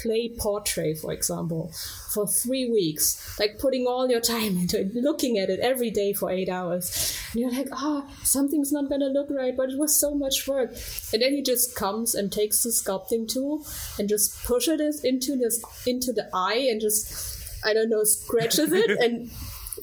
clay 0.02 0.30
portrait, 0.38 0.98
for 0.98 1.12
example, 1.12 1.72
for 2.14 2.28
three 2.28 2.70
weeks, 2.70 3.38
like 3.40 3.60
putting 3.60 3.86
all 3.88 4.10
your 4.10 4.22
time 4.22 4.58
into 4.58 4.82
it, 4.82 4.94
looking 4.94 5.38
at 5.38 5.50
it 5.50 5.60
every 5.60 5.90
day 5.90 6.14
for 6.14 6.32
eight 6.32 6.50
hours. 6.50 7.18
And 7.32 7.42
you're 7.42 7.52
like, 7.52 7.70
ah, 7.72 8.06
something's 8.24 8.72
not 8.72 8.90
gonna 8.90 9.08
look 9.08 9.30
right, 9.30 9.56
but 9.56 9.70
it 9.70 9.78
was 9.78 10.00
so 10.00 10.14
much 10.16 10.48
work. 10.48 10.72
And 11.14 11.22
then 11.22 11.34
he 11.34 11.42
just 11.42 11.76
comes 11.76 12.16
and 12.16 12.32
takes 12.32 12.64
the 12.64 12.70
sculpting 12.70 13.28
tool 13.28 13.66
and 13.98 14.10
just 14.10 14.44
pushes 14.44 14.80
it 14.80 15.08
into 15.08 15.36
this 15.36 15.64
into 15.86 16.14
the 16.14 16.30
eye 16.34 16.68
and 16.70 16.82
just 16.82 17.38
I 17.66 17.74
don't 17.74 17.90
know, 17.90 18.04
scratches 18.04 18.72
it 18.72 18.90
and 19.00 19.32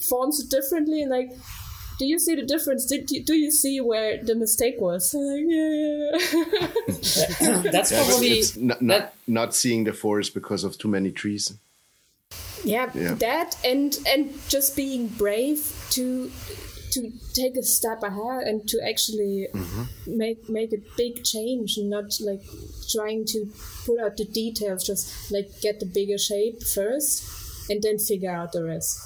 forms 0.09 0.41
it 0.41 0.51
differently 0.51 1.03
and 1.03 1.11
like 1.11 1.31
do 1.99 2.07
you 2.07 2.19
see 2.19 2.35
the 2.35 2.43
difference? 2.43 2.87
Did 2.87 3.11
you, 3.11 3.23
do 3.25 3.35
you 3.35 3.51
see 3.51 3.81
where 3.81 4.23
the 4.23 4.35
mistake 4.35 4.77
was? 4.81 5.15
Like, 5.25 5.45
yeah, 5.47 5.71
yeah, 5.71 7.63
yeah. 7.63 7.63
That's 7.73 7.93
Yeah, 7.93 8.05
probably 8.05 8.29
it's 8.41 8.57
not, 8.57 8.83
not, 8.83 8.99
that- 8.99 9.15
not 9.27 9.55
seeing 9.55 9.85
the 9.85 9.93
forest 9.93 10.35
because 10.35 10.65
of 10.65 10.77
too 10.79 10.89
many 10.89 11.11
trees. 11.13 11.55
yeah, 12.65 12.91
yeah, 12.95 13.15
that 13.15 13.57
and 13.65 13.99
and 14.07 14.31
just 14.49 14.75
being 14.77 15.09
brave 15.09 15.61
to 15.91 16.31
to 16.93 17.11
take 17.35 17.57
a 17.57 17.63
step 17.63 18.03
ahead 18.03 18.47
and 18.47 18.67
to 18.69 18.79
actually 18.89 19.49
mm-hmm. 19.53 19.83
make 20.07 20.49
make 20.49 20.73
a 20.73 20.79
big 20.97 21.23
change 21.25 21.77
and 21.77 21.91
not 21.91 22.05
like 22.21 22.43
trying 22.91 23.25
to 23.27 23.47
put 23.85 23.99
out 24.01 24.17
the 24.17 24.25
details 24.25 24.87
just 24.87 25.31
like 25.31 25.49
get 25.61 25.81
the 25.81 25.87
bigger 25.87 26.17
shape 26.19 26.63
first 26.63 27.25
and 27.69 27.83
then 27.83 27.99
figure 27.99 28.31
out 28.31 28.53
the 28.53 28.63
rest 28.65 28.99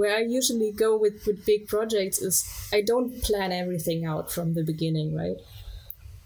where 0.00 0.16
i 0.16 0.20
usually 0.20 0.72
go 0.72 0.96
with 0.96 1.26
with 1.26 1.44
big 1.44 1.66
projects 1.68 2.18
is 2.28 2.36
i 2.72 2.80
don't 2.80 3.22
plan 3.22 3.52
everything 3.52 4.06
out 4.12 4.32
from 4.32 4.54
the 4.54 4.64
beginning 4.64 5.14
right 5.14 5.36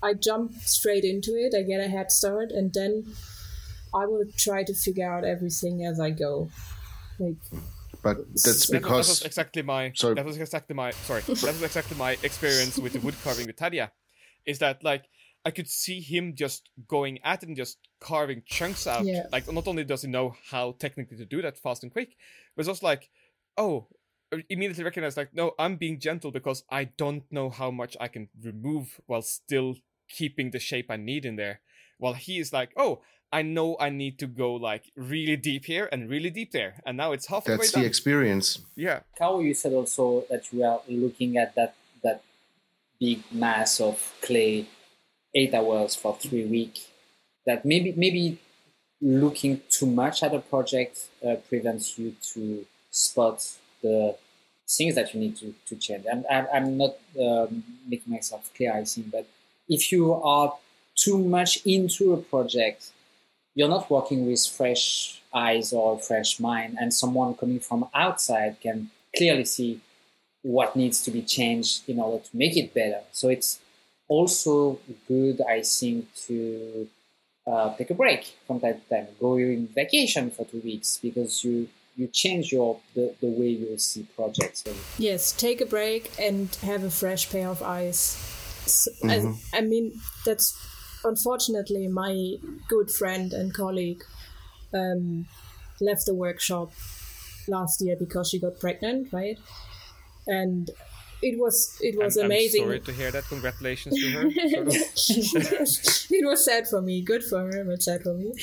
i 0.01 0.15
jump 0.15 0.53
straight 0.75 1.05
into 1.13 1.33
it 1.45 1.53
i 1.59 1.63
get 1.63 1.81
a 1.81 1.89
head 1.89 2.13
start 2.13 2.53
and 2.53 2.73
then 2.73 2.93
i 3.93 4.07
will 4.07 4.25
try 4.37 4.63
to 4.63 4.75
figure 4.75 5.11
out 5.13 5.25
everything 5.25 5.85
as 5.85 5.99
i 5.99 6.11
go 6.11 6.49
like 7.19 7.43
but 8.03 8.19
that's 8.45 8.67
because 8.71 9.07
that 9.07 9.13
was 9.15 9.23
exactly 9.23 9.63
my 9.63 9.91
sorry. 9.95 10.15
that 10.15 10.25
was 10.25 10.37
exactly 10.37 10.75
my 10.75 10.91
sorry 11.09 11.23
that 11.23 11.55
was 11.57 11.63
exactly 11.63 11.97
my 11.97 12.13
experience 12.23 12.79
with 12.79 12.93
the 12.93 13.01
wood 13.01 13.17
carving 13.25 13.47
with 13.47 13.57
Tadia, 13.57 13.91
is 14.45 14.59
that 14.59 14.85
like 14.85 15.05
I 15.47 15.51
could 15.51 15.69
see 15.69 16.01
him 16.01 16.35
just 16.35 16.71
going 16.89 17.19
at 17.23 17.43
it 17.43 17.49
and 17.49 17.57
just 17.57 17.79
carving 18.01 18.43
chunks 18.47 18.87
out. 18.87 19.05
Yeah. 19.05 19.27
Like 19.31 19.51
not 19.53 19.69
only 19.69 19.85
does 19.85 20.03
he 20.03 20.09
know 20.09 20.35
how 20.51 20.75
technically 20.79 21.19
to 21.19 21.27
do 21.27 21.43
that 21.43 21.59
fast 21.59 21.83
and 21.83 21.93
quick, 21.93 22.17
but 22.55 22.61
it's 22.63 22.69
also 22.69 22.87
like, 22.87 23.11
oh, 23.57 23.89
immediately 24.49 24.85
recognize 24.85 25.17
like, 25.17 25.35
no, 25.35 25.53
I'm 25.59 25.77
being 25.77 25.99
gentle 26.01 26.31
because 26.31 26.65
I 26.71 26.85
don't 26.85 27.25
know 27.31 27.51
how 27.51 27.71
much 27.71 27.97
I 28.01 28.09
can 28.09 28.29
remove 28.43 29.01
while 29.07 29.23
still 29.23 29.77
keeping 30.09 30.51
the 30.51 30.59
shape 30.59 30.91
I 30.91 30.97
need 30.97 31.25
in 31.25 31.37
there. 31.37 31.61
While 31.99 32.15
he 32.15 32.39
is 32.39 32.53
like, 32.53 32.71
oh, 32.77 33.03
I 33.33 33.43
know 33.43 33.77
I 33.81 33.91
need 33.91 34.19
to 34.21 34.27
go 34.27 34.55
like 34.55 34.93
really 34.97 35.37
deep 35.37 35.65
here 35.65 35.89
and 35.91 36.09
really 36.09 36.31
deep 36.31 36.53
there, 36.53 36.81
and 36.87 36.97
now 36.97 37.13
it's 37.13 37.27
halfway. 37.27 37.57
That's 37.57 37.73
done. 37.73 37.83
the 37.83 37.89
experience. 37.89 38.61
Yeah. 38.77 39.01
How 39.19 39.41
you 39.41 39.55
said 39.55 39.73
also 39.73 40.25
that 40.31 40.53
you 40.53 40.63
are 40.65 40.81
looking 40.89 41.37
at 41.37 41.55
that 41.57 41.75
that 42.05 42.23
big 43.01 43.23
mass 43.33 43.81
of 43.81 44.15
clay, 44.23 44.67
eight 45.35 45.53
hours 45.53 45.97
for 45.97 46.17
three 46.17 46.45
weeks. 46.45 46.89
That 47.47 47.65
maybe 47.65 47.93
maybe 47.97 48.39
looking 49.01 49.63
too 49.69 49.87
much 49.87 50.23
at 50.23 50.33
a 50.33 50.39
project 50.41 51.09
uh, 51.27 51.35
prevents 51.49 51.99
you 51.99 52.15
to 52.35 52.65
spot 52.95 53.37
the 53.83 54.17
things 54.69 54.95
that 54.95 55.13
you 55.13 55.21
need 55.21 55.37
to, 55.37 55.55
to 55.67 55.77
change. 55.77 56.05
And 56.11 56.25
I'm, 56.31 56.47
I'm 56.53 56.77
not 56.77 56.97
um, 57.21 57.63
making 57.87 58.13
myself 58.13 58.51
clear, 58.57 58.73
I 58.73 58.85
think, 58.85 59.11
but 59.11 59.27
if 59.69 59.93
you 59.93 60.15
are 60.15 60.55
too 60.95 61.19
much 61.19 61.65
into 61.65 62.13
a 62.13 62.17
project 62.19 62.91
you're 63.55 63.69
not 63.69 63.91
working 63.91 64.27
with 64.27 64.45
fresh 64.47 65.21
eyes 65.33 65.73
or 65.73 65.99
fresh 65.99 66.41
mind, 66.41 66.77
and 66.81 66.93
someone 66.93 67.35
coming 67.35 67.61
from 67.61 67.89
outside 67.95 68.61
can 68.61 68.91
clearly 69.17 69.45
see 69.45 69.81
what 70.43 70.77
needs 70.77 71.03
to 71.03 71.11
be 71.11 71.23
changed 71.23 71.89
in 71.89 71.99
order 71.99 72.23
to 72.23 72.37
make 72.37 72.57
it 72.57 72.75
better. 72.75 73.01
So 73.13 73.29
it's 73.29 73.61
also 74.09 74.79
good, 75.09 75.41
I 75.49 75.63
think, 75.63 76.13
to 76.27 76.89
uh, 77.47 77.75
take 77.77 77.91
a 77.91 77.95
break 77.95 78.37
from 78.47 78.61
time 78.61 78.81
to 78.81 78.95
time, 78.95 79.09
go 79.21 79.37
in 79.37 79.69
vacation 79.69 80.31
for 80.31 80.45
two 80.45 80.61
weeks 80.61 80.99
because 81.01 81.45
you 81.45 81.69
you 81.97 82.09
change 82.09 82.53
your 82.53 82.81
the, 82.95 83.15
the 83.21 83.29
way 83.29 83.49
you 83.49 83.79
see 83.79 84.07
projects. 84.17 84.65
Yes, 84.99 85.33
take 85.33 85.61
a 85.61 85.67
break 85.67 86.11
and 86.19 86.55
have 86.63 86.83
a 86.85 86.91
fresh 86.91 87.31
pair 87.31 87.49
of 87.49 87.63
eyes. 87.63 87.99
So, 88.67 88.91
mm-hmm. 89.05 89.33
I, 89.55 89.59
I 89.59 89.61
mean, 89.61 89.93
that's 90.25 90.59
unfortunately, 91.05 91.87
my 91.89 92.35
good 92.69 92.91
friend 92.91 93.33
and 93.33 93.55
colleague 93.55 94.03
um, 94.73 95.27
left 95.81 96.07
the 96.07 96.15
workshop 96.15 96.73
last 97.47 97.81
year 97.81 97.97
because 97.99 98.31
she 98.31 98.41
got 98.41 98.59
pregnant, 98.59 99.13
right? 99.13 99.39
And 100.27 100.71
it 101.25 101.39
was 101.39 101.79
it 101.81 101.97
was 101.97 102.17
I'm, 102.17 102.27
amazing. 102.27 102.65
I'm 102.65 102.69
sorry 102.69 102.81
to 102.81 102.93
hear 102.93 103.11
that. 103.11 103.25
Congratulations 103.29 103.95
to 103.99 104.11
her. 104.11 104.25
it 104.35 106.27
was 106.27 106.45
sad 106.45 106.69
for 106.69 106.83
me. 106.83 107.01
Good 107.01 107.25
for 107.25 107.41
her, 107.41 107.65
but 107.65 107.83
sad 107.83 108.03
for 108.03 108.15
me 108.15 108.35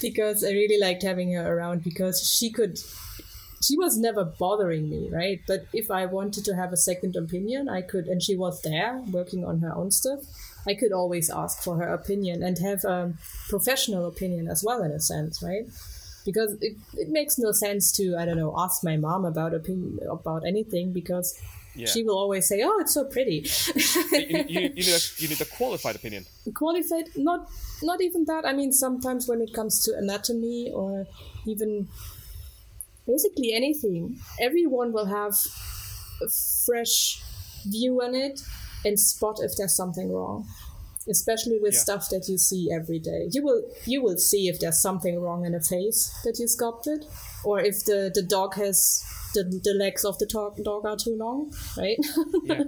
because 0.00 0.42
I 0.42 0.50
really 0.50 0.80
liked 0.80 1.02
having 1.02 1.32
her 1.34 1.56
around 1.56 1.84
because 1.84 2.26
she 2.26 2.50
could. 2.50 2.78
She 3.62 3.76
was 3.76 3.98
never 3.98 4.24
bothering 4.24 4.88
me, 4.88 5.10
right? 5.12 5.42
But 5.46 5.66
if 5.74 5.90
I 5.90 6.06
wanted 6.06 6.46
to 6.46 6.56
have 6.56 6.72
a 6.72 6.78
second 6.78 7.14
opinion, 7.14 7.68
I 7.68 7.82
could, 7.82 8.06
and 8.06 8.22
she 8.22 8.34
was 8.34 8.62
there 8.62 9.02
working 9.12 9.44
on 9.44 9.60
her 9.60 9.74
own 9.76 9.90
stuff. 9.90 10.20
I 10.66 10.72
could 10.72 10.92
always 10.92 11.28
ask 11.28 11.62
for 11.62 11.76
her 11.76 11.92
opinion 11.92 12.42
and 12.42 12.58
have 12.58 12.84
a 12.84 13.12
professional 13.50 14.06
opinion 14.06 14.48
as 14.48 14.64
well, 14.64 14.82
in 14.82 14.92
a 14.92 15.00
sense, 15.00 15.42
right? 15.42 15.66
Because 16.24 16.56
it, 16.62 16.76
it 16.94 17.10
makes 17.10 17.38
no 17.38 17.52
sense 17.52 17.92
to 17.98 18.16
I 18.16 18.24
don't 18.24 18.38
know 18.38 18.54
ask 18.56 18.82
my 18.82 18.96
mom 18.96 19.26
about 19.26 19.52
opinion 19.52 19.98
about 20.08 20.46
anything 20.46 20.94
because 20.94 21.38
yeah. 21.80 21.88
she 21.88 22.02
will 22.02 22.18
always 22.18 22.46
say, 22.46 22.62
"Oh, 22.62 22.78
it's 22.80 22.94
so 22.94 23.04
pretty." 23.04 23.44
you, 24.12 24.26
you, 24.28 24.44
you, 24.48 24.68
need 24.70 24.88
a, 24.88 25.00
you 25.18 25.28
need 25.28 25.40
a 25.40 25.44
qualified 25.44 25.96
opinion. 25.96 26.26
Qualified, 26.54 27.08
not 27.16 27.48
not 27.82 28.00
even 28.00 28.24
that. 28.26 28.44
I 28.44 28.52
mean, 28.52 28.72
sometimes 28.72 29.28
when 29.28 29.40
it 29.40 29.52
comes 29.52 29.82
to 29.84 29.96
anatomy 29.96 30.70
or 30.72 31.06
even 31.46 31.88
basically 33.06 33.52
anything, 33.52 34.18
everyone 34.40 34.92
will 34.92 35.06
have 35.06 35.34
a 36.22 36.28
fresh 36.66 37.22
view 37.66 38.00
on 38.02 38.14
it 38.14 38.40
and 38.84 38.98
spot 38.98 39.38
if 39.40 39.56
there's 39.56 39.76
something 39.76 40.12
wrong 40.12 40.46
especially 41.08 41.58
with 41.58 41.74
yeah. 41.74 41.80
stuff 41.80 42.08
that 42.10 42.28
you 42.28 42.36
see 42.36 42.70
every 42.72 42.98
day 42.98 43.28
you 43.32 43.42
will 43.42 43.62
you 43.86 44.02
will 44.02 44.18
see 44.18 44.48
if 44.48 44.60
there's 44.60 44.80
something 44.80 45.18
wrong 45.20 45.44
in 45.44 45.54
a 45.54 45.60
face 45.60 46.14
that 46.24 46.38
you 46.38 46.46
sculpted 46.46 47.04
or 47.44 47.60
if 47.60 47.84
the 47.84 48.10
the 48.14 48.22
dog 48.22 48.54
has 48.54 49.02
the, 49.34 49.44
the 49.64 49.74
legs 49.74 50.04
of 50.04 50.18
the 50.18 50.26
dog, 50.26 50.56
dog 50.64 50.84
are 50.84 50.96
too 50.96 51.16
long 51.16 51.52
right 51.76 51.96
yeah 52.44 52.62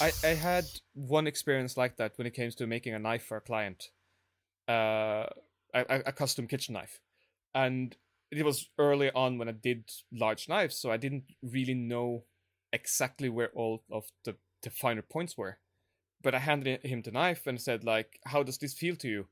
I, 0.00 0.12
I 0.24 0.34
had 0.34 0.64
one 0.94 1.26
experience 1.26 1.76
like 1.76 1.96
that 1.96 2.12
when 2.16 2.26
it 2.26 2.34
came 2.34 2.50
to 2.50 2.66
making 2.66 2.94
a 2.94 2.98
knife 2.98 3.24
for 3.24 3.36
a 3.36 3.40
client 3.40 3.90
uh 4.68 5.26
a, 5.74 6.02
a 6.06 6.12
custom 6.12 6.46
kitchen 6.46 6.74
knife 6.74 7.00
and 7.54 7.96
it 8.30 8.44
was 8.44 8.68
early 8.78 9.10
on 9.12 9.38
when 9.38 9.48
i 9.48 9.52
did 9.52 9.90
large 10.12 10.48
knives 10.48 10.76
so 10.76 10.90
i 10.90 10.96
didn't 10.96 11.24
really 11.42 11.74
know 11.74 12.24
exactly 12.72 13.28
where 13.28 13.50
all 13.54 13.84
of 13.90 14.04
the 14.24 14.36
the 14.62 14.70
finer 14.70 15.02
points 15.02 15.36
were. 15.36 15.58
But 16.22 16.34
I 16.34 16.40
handed 16.40 16.84
him 16.84 17.02
the 17.02 17.10
knife 17.10 17.46
and 17.46 17.60
said, 17.60 17.84
like, 17.84 18.18
how 18.26 18.42
does 18.42 18.58
this 18.58 18.74
feel 18.74 18.96
to 18.96 19.08
you? 19.08 19.26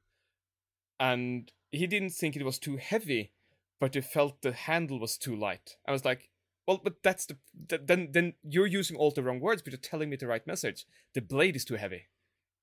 And 1.01 1.51
he 1.71 1.87
didn't 1.87 2.11
think 2.11 2.37
it 2.37 2.45
was 2.45 2.59
too 2.59 2.77
heavy, 2.77 3.33
but 3.81 3.95
you 3.95 4.03
felt 4.03 4.43
the 4.43 4.53
handle 4.53 4.99
was 4.99 5.19
too 5.19 5.37
light. 5.37 5.77
I 5.87 5.93
was 5.93 6.05
like, 6.05 6.31
well, 6.67 6.81
but 6.83 7.03
that's 7.03 7.27
the 7.27 7.37
then 7.79 8.09
then 8.13 8.35
you're 8.43 8.67
using 8.67 8.97
all 8.97 9.11
the 9.11 9.23
wrong 9.23 9.41
words, 9.41 9.63
but 9.63 9.73
you're 9.73 9.79
telling 9.79 10.11
me 10.11 10.17
the 10.17 10.27
right 10.27 10.47
message. 10.47 10.87
The 11.15 11.21
blade 11.21 11.57
is 11.57 11.65
too 11.65 11.77
heavy. 11.77 12.05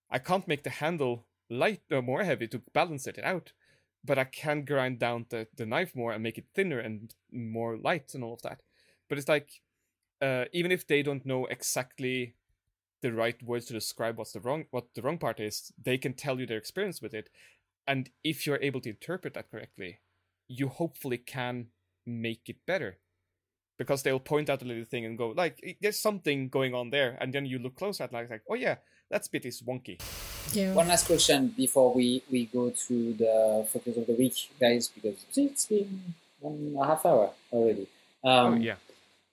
I 0.10 0.20
can't 0.20 0.48
make 0.48 0.64
the 0.64 0.70
handle 0.70 1.28
light 1.50 1.82
or 1.92 2.02
more 2.02 2.24
heavy 2.24 2.48
to 2.48 2.62
balance 2.74 3.08
it 3.08 3.20
out, 3.24 3.54
but 4.04 4.18
I 4.18 4.24
can 4.24 4.66
grind 4.66 5.00
down 5.00 5.28
the, 5.30 5.48
the 5.56 5.66
knife 5.66 5.96
more 5.96 6.12
and 6.12 6.24
make 6.24 6.38
it 6.38 6.48
thinner 6.56 6.80
and 6.80 7.14
more 7.32 7.78
light 7.78 8.14
and 8.14 8.24
all 8.24 8.34
of 8.34 8.42
that. 8.42 8.62
But 9.08 9.18
it's 9.18 9.28
like, 9.28 9.62
uh, 10.22 10.46
even 10.54 10.72
if 10.72 10.88
they 10.88 11.04
don't 11.04 11.26
know 11.26 11.46
exactly 11.46 12.36
the 13.02 13.12
right 13.12 13.42
words 13.44 13.66
to 13.66 13.74
describe 13.74 14.18
what's 14.18 14.32
the 14.32 14.40
wrong 14.40 14.66
what 14.72 14.94
the 14.94 15.02
wrong 15.02 15.18
part 15.18 15.40
is 15.40 15.74
they 15.82 15.98
can 15.98 16.14
tell 16.14 16.40
you 16.40 16.46
their 16.46 16.58
experience 16.58 17.02
with 17.02 17.14
it 17.14 17.30
and 17.88 18.12
if 18.24 18.46
you're 18.46 18.60
able 18.62 18.80
to 18.80 18.90
interpret 18.90 19.34
that 19.34 19.50
correctly 19.50 20.00
you 20.52 20.68
hopefully 20.68 21.18
can 21.18 21.68
make 22.06 22.50
it 22.50 22.58
better. 22.66 22.98
Because 23.78 24.04
they'll 24.04 24.20
point 24.20 24.50
out 24.50 24.62
a 24.62 24.66
little 24.66 24.86
thing 24.86 25.06
and 25.06 25.18
go 25.18 25.30
like 25.30 25.78
there's 25.82 26.00
something 26.00 26.50
going 26.50 26.76
on 26.76 26.92
there. 26.92 27.18
And 27.20 27.34
then 27.34 27.46
you 27.46 27.58
look 27.58 27.76
closer 27.76 28.04
at 28.04 28.14
like, 28.14 28.30
like 28.30 28.44
oh 28.50 28.56
yeah 28.56 28.76
that 29.10 29.28
bit 29.32 29.46
is 29.46 29.62
wonky. 29.62 30.00
Yeah. 30.54 30.74
one 30.74 30.88
last 30.88 31.08
question 31.08 31.48
before 31.56 31.94
we 31.94 32.24
we 32.30 32.46
go 32.46 32.70
to 32.70 33.14
the 33.14 33.66
focus 33.72 33.98
of 33.98 34.06
the 34.06 34.14
week 34.14 34.52
guys 34.60 34.90
because 34.90 35.26
it's 35.36 35.66
been 35.66 36.14
one 36.40 36.54
and 36.54 36.78
a 36.78 36.86
half 36.86 37.06
hour 37.06 37.32
already. 37.52 37.88
Um, 38.24 38.54
oh, 38.54 38.58
yeah. 38.58 38.76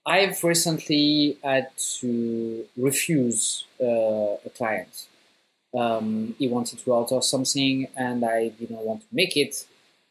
I've 0.05 0.43
recently 0.43 1.37
had 1.43 1.69
to 1.99 2.65
refuse 2.77 3.65
uh, 3.81 4.37
a 4.45 4.49
client. 4.55 5.07
Um, 5.77 6.35
he 6.39 6.47
wanted 6.47 6.79
to 6.79 6.91
alter 6.93 7.21
something, 7.21 7.87
and 7.95 8.25
I 8.25 8.49
didn't 8.49 8.79
want 8.79 9.01
to 9.01 9.07
make 9.11 9.37
it 9.37 9.67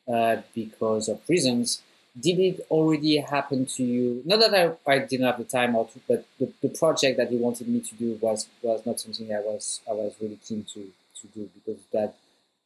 uh, 0.09 0.43
because 0.55 1.09
of 1.09 1.20
reasons. 1.28 1.82
Did 2.18 2.40
it 2.40 2.66
already 2.70 3.18
happen 3.18 3.66
to 3.66 3.85
you? 3.85 4.22
Not 4.24 4.40
that 4.40 4.78
I, 4.86 4.93
I 4.93 4.98
didn't 5.01 5.26
have 5.26 5.39
the 5.39 5.44
time, 5.44 5.76
or 5.76 5.86
to, 5.86 6.01
but 6.09 6.26
the, 6.40 6.52
the 6.62 6.68
project 6.70 7.16
that 7.18 7.30
he 7.30 7.36
wanted 7.36 7.68
me 7.68 7.80
to 7.80 7.94
do 7.94 8.18
was 8.20 8.48
was 8.62 8.85
not 8.85 8.98
something 8.98 9.32
I 9.32 9.40
was 9.40 9.80
I 9.89 9.93
was 9.93 10.14
really 10.20 10.39
keen 10.44 10.64
to 10.74 10.80
to 11.20 11.26
do 11.35 11.48
because 11.55 11.80
that 11.93 12.14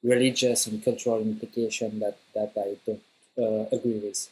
religious 0.02 0.66
and 0.66 0.82
cultural 0.82 1.20
implication 1.20 1.98
that 2.00 2.16
that 2.34 2.52
I 2.56 2.76
don't 2.86 3.02
uh, 3.38 3.76
agree 3.76 3.98
with. 3.98 4.28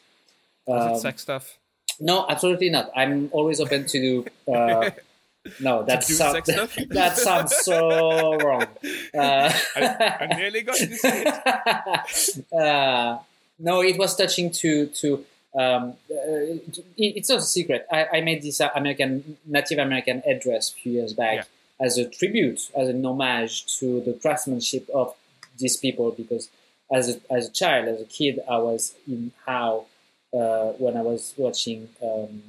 Um, 0.67 0.97
sex 0.99 1.21
stuff? 1.21 1.57
No, 1.99 2.25
absolutely 2.27 2.69
not. 2.69 2.89
I'm 2.95 3.29
always 3.31 3.59
open 3.59 3.85
to 3.85 3.99
do. 3.99 4.25
Uh, 4.51 4.89
no, 5.59 5.83
that 5.83 6.03
sounds 6.03 6.45
that 6.89 7.17
sounds 7.17 7.55
so 7.57 8.37
wrong. 8.37 8.67
Uh, 9.13 9.51
I, 9.75 10.17
I, 10.21 10.37
nearly 10.37 10.61
got 10.61 10.75
say 10.75 11.23
it. 11.25 12.53
Uh, 12.53 13.19
no, 13.59 13.81
it 13.81 13.97
was 13.97 14.15
touching 14.15 14.51
to 14.51 14.87
to 14.87 15.25
Um, 15.53 15.95
uh, 16.09 16.55
it's 16.97 17.29
not 17.29 17.39
a 17.39 17.41
secret. 17.41 17.85
I, 17.91 18.05
I 18.13 18.21
made 18.21 18.41
this 18.41 18.61
American 18.61 19.37
Native 19.45 19.79
American 19.79 20.21
headdress 20.25 20.71
a 20.71 20.73
few 20.75 20.93
years 20.93 21.13
back 21.13 21.35
yeah. 21.35 21.85
as 21.85 21.97
a 21.97 22.07
tribute, 22.07 22.61
as 22.73 22.87
an 22.87 23.05
homage 23.05 23.65
to 23.79 23.99
the 24.01 24.13
craftsmanship 24.13 24.87
of 24.93 25.13
these 25.57 25.75
people. 25.75 26.11
Because 26.11 26.47
as 26.89 27.09
a, 27.09 27.33
as 27.33 27.49
a 27.49 27.51
child, 27.51 27.89
as 27.89 27.99
a 27.99 28.05
kid, 28.05 28.39
I 28.47 28.59
was 28.59 28.93
in 29.07 29.31
how 29.45 29.87
uh, 30.33 30.71
when 30.79 30.95
I 30.95 31.01
was 31.01 31.33
watching 31.35 31.89
um, 32.01 32.43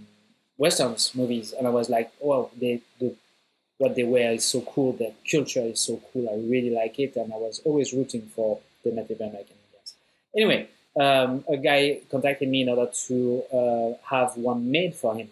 westerns 0.63 1.13
movies, 1.15 1.53
and 1.57 1.67
I 1.67 1.71
was 1.71 1.91
like, 1.97 2.09
"Oh, 2.25 2.51
they, 2.61 2.81
the 3.01 3.09
what 3.79 3.95
they 3.97 4.05
wear 4.05 4.33
is 4.33 4.45
so 4.45 4.61
cool. 4.73 4.93
Their 4.93 5.15
culture 5.31 5.67
is 5.73 5.81
so 5.81 6.01
cool. 6.09 6.25
I 6.31 6.37
really 6.55 6.71
like 6.71 6.97
it." 7.05 7.17
And 7.17 7.33
I 7.37 7.37
was 7.47 7.61
always 7.65 7.93
rooting 7.93 8.27
for 8.37 8.61
the 8.85 8.93
Native 8.93 9.21
American 9.21 9.57
Indians. 9.65 9.91
Anyway, 10.37 10.61
um, 11.05 11.45
a 11.49 11.57
guy 11.57 12.01
contacted 12.11 12.49
me 12.49 12.63
in 12.63 12.69
order 12.69 12.89
to 13.07 13.17
uh, 13.59 13.91
have 14.15 14.37
one 14.37 14.71
made 14.71 14.95
for 14.95 15.13
him. 15.21 15.29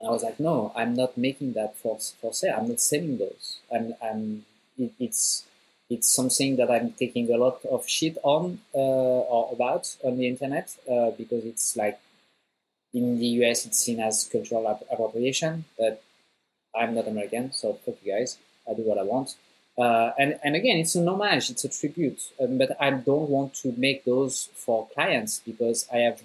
And 0.00 0.08
I 0.08 0.12
was 0.16 0.24
like, 0.28 0.38
"No, 0.40 0.72
I'm 0.74 0.94
not 1.02 1.16
making 1.16 1.52
that 1.58 1.76
for 1.76 1.94
for 2.20 2.32
sale. 2.32 2.56
I'm 2.58 2.68
not 2.68 2.80
selling 2.80 3.16
those. 3.18 3.60
And 3.70 3.94
I'm 4.02 4.44
it, 4.76 4.92
it's 4.98 5.44
it's 5.88 6.08
something 6.18 6.56
that 6.56 6.68
I'm 6.68 6.90
taking 6.92 7.30
a 7.32 7.36
lot 7.36 7.64
of 7.64 7.88
shit 7.88 8.18
on 8.24 8.58
uh, 8.74 9.32
or 9.34 9.42
about 9.52 9.84
on 10.02 10.18
the 10.18 10.26
internet 10.26 10.74
uh, 10.90 11.10
because 11.12 11.44
it's 11.44 11.76
like 11.76 12.00
in 12.96 13.18
the 13.18 13.26
US 13.40 13.66
it's 13.66 13.78
seen 13.78 14.00
as 14.00 14.28
cultural 14.30 14.66
appropriation, 14.90 15.64
but 15.78 16.02
I'm 16.74 16.94
not 16.94 17.06
American, 17.08 17.52
so 17.52 17.74
fuck 17.84 17.96
you 18.02 18.12
guys. 18.12 18.38
I 18.68 18.74
do 18.74 18.82
what 18.82 18.98
I 18.98 19.02
want. 19.02 19.36
Uh, 19.78 20.12
and, 20.18 20.38
and 20.42 20.56
again, 20.56 20.78
it's 20.78 20.94
an 20.94 21.08
homage, 21.08 21.50
it's 21.50 21.64
a 21.64 21.68
tribute, 21.68 22.20
um, 22.40 22.56
but 22.56 22.70
I 22.80 22.90
don't 22.90 23.28
want 23.28 23.54
to 23.62 23.74
make 23.76 24.04
those 24.04 24.48
for 24.54 24.88
clients 24.94 25.40
because 25.44 25.86
I 25.92 25.98
have 25.98 26.22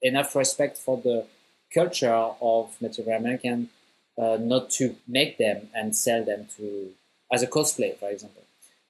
enough 0.00 0.36
respect 0.36 0.78
for 0.78 0.96
the 0.96 1.26
culture 1.74 2.30
of 2.40 2.76
Native 2.80 3.08
American 3.08 3.70
uh, 4.16 4.38
not 4.40 4.70
to 4.70 4.94
make 5.08 5.38
them 5.38 5.68
and 5.74 5.96
sell 5.96 6.24
them 6.24 6.46
to 6.56 6.90
as 7.32 7.42
a 7.42 7.46
cosplay, 7.46 7.96
for 7.96 8.10
example. 8.10 8.42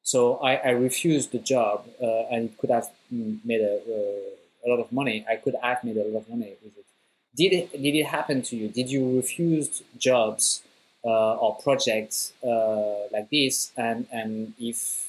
So 0.02 0.36
I, 0.38 0.56
I 0.56 0.70
refused 0.70 1.30
the 1.30 1.38
job, 1.38 1.86
uh, 2.02 2.24
and 2.30 2.56
could 2.58 2.70
have 2.70 2.90
made 3.10 3.60
a, 3.60 3.76
uh, 3.76 4.66
a 4.66 4.66
lot 4.68 4.80
of 4.80 4.90
money. 4.90 5.24
I 5.30 5.36
could 5.36 5.54
have 5.62 5.84
made 5.84 5.96
a 5.96 6.04
lot 6.04 6.22
of 6.22 6.28
money 6.28 6.54
with 6.62 6.76
it. 6.76 6.86
Did 7.34 7.52
it, 7.52 7.72
did 7.72 7.94
it 7.94 8.06
happen 8.06 8.42
to 8.42 8.56
you? 8.56 8.68
Did 8.68 8.90
you 8.90 9.16
refuse 9.16 9.82
jobs 9.96 10.62
uh, 11.04 11.34
or 11.36 11.56
projects 11.56 12.32
uh, 12.44 13.08
like 13.10 13.30
this? 13.30 13.72
And 13.76 14.06
and 14.12 14.54
if 14.58 15.08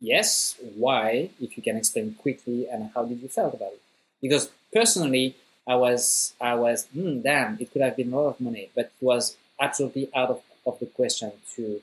yes, 0.00 0.56
why? 0.76 1.30
If 1.40 1.56
you 1.56 1.62
can 1.62 1.76
explain 1.76 2.14
quickly, 2.14 2.68
and 2.68 2.90
how 2.94 3.04
did 3.04 3.20
you 3.20 3.28
felt 3.28 3.54
about 3.54 3.72
it? 3.72 3.82
Because 4.22 4.50
personally, 4.72 5.36
I 5.66 5.74
was 5.74 6.34
I 6.40 6.54
was 6.54 6.86
mm, 6.96 7.22
damn, 7.22 7.58
it 7.60 7.72
could 7.72 7.82
have 7.82 7.96
been 7.96 8.12
a 8.12 8.16
lot 8.16 8.28
of 8.28 8.40
money, 8.40 8.70
but 8.74 8.86
it 8.86 9.04
was 9.04 9.36
absolutely 9.60 10.10
out 10.14 10.30
of, 10.30 10.40
of 10.66 10.78
the 10.78 10.86
question 10.86 11.32
to 11.56 11.80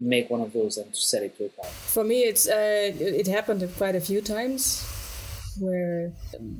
make 0.00 0.30
one 0.30 0.40
of 0.40 0.52
those 0.52 0.76
and 0.76 0.92
to 0.92 1.00
sell 1.00 1.22
it 1.22 1.36
to 1.38 1.46
a 1.46 1.48
client? 1.48 1.74
For 1.74 2.04
me, 2.04 2.22
it's 2.22 2.48
uh, 2.48 2.92
it 2.98 3.26
happened 3.26 3.68
quite 3.76 3.96
a 3.96 4.00
few 4.00 4.20
times, 4.20 4.84
where 5.60 6.12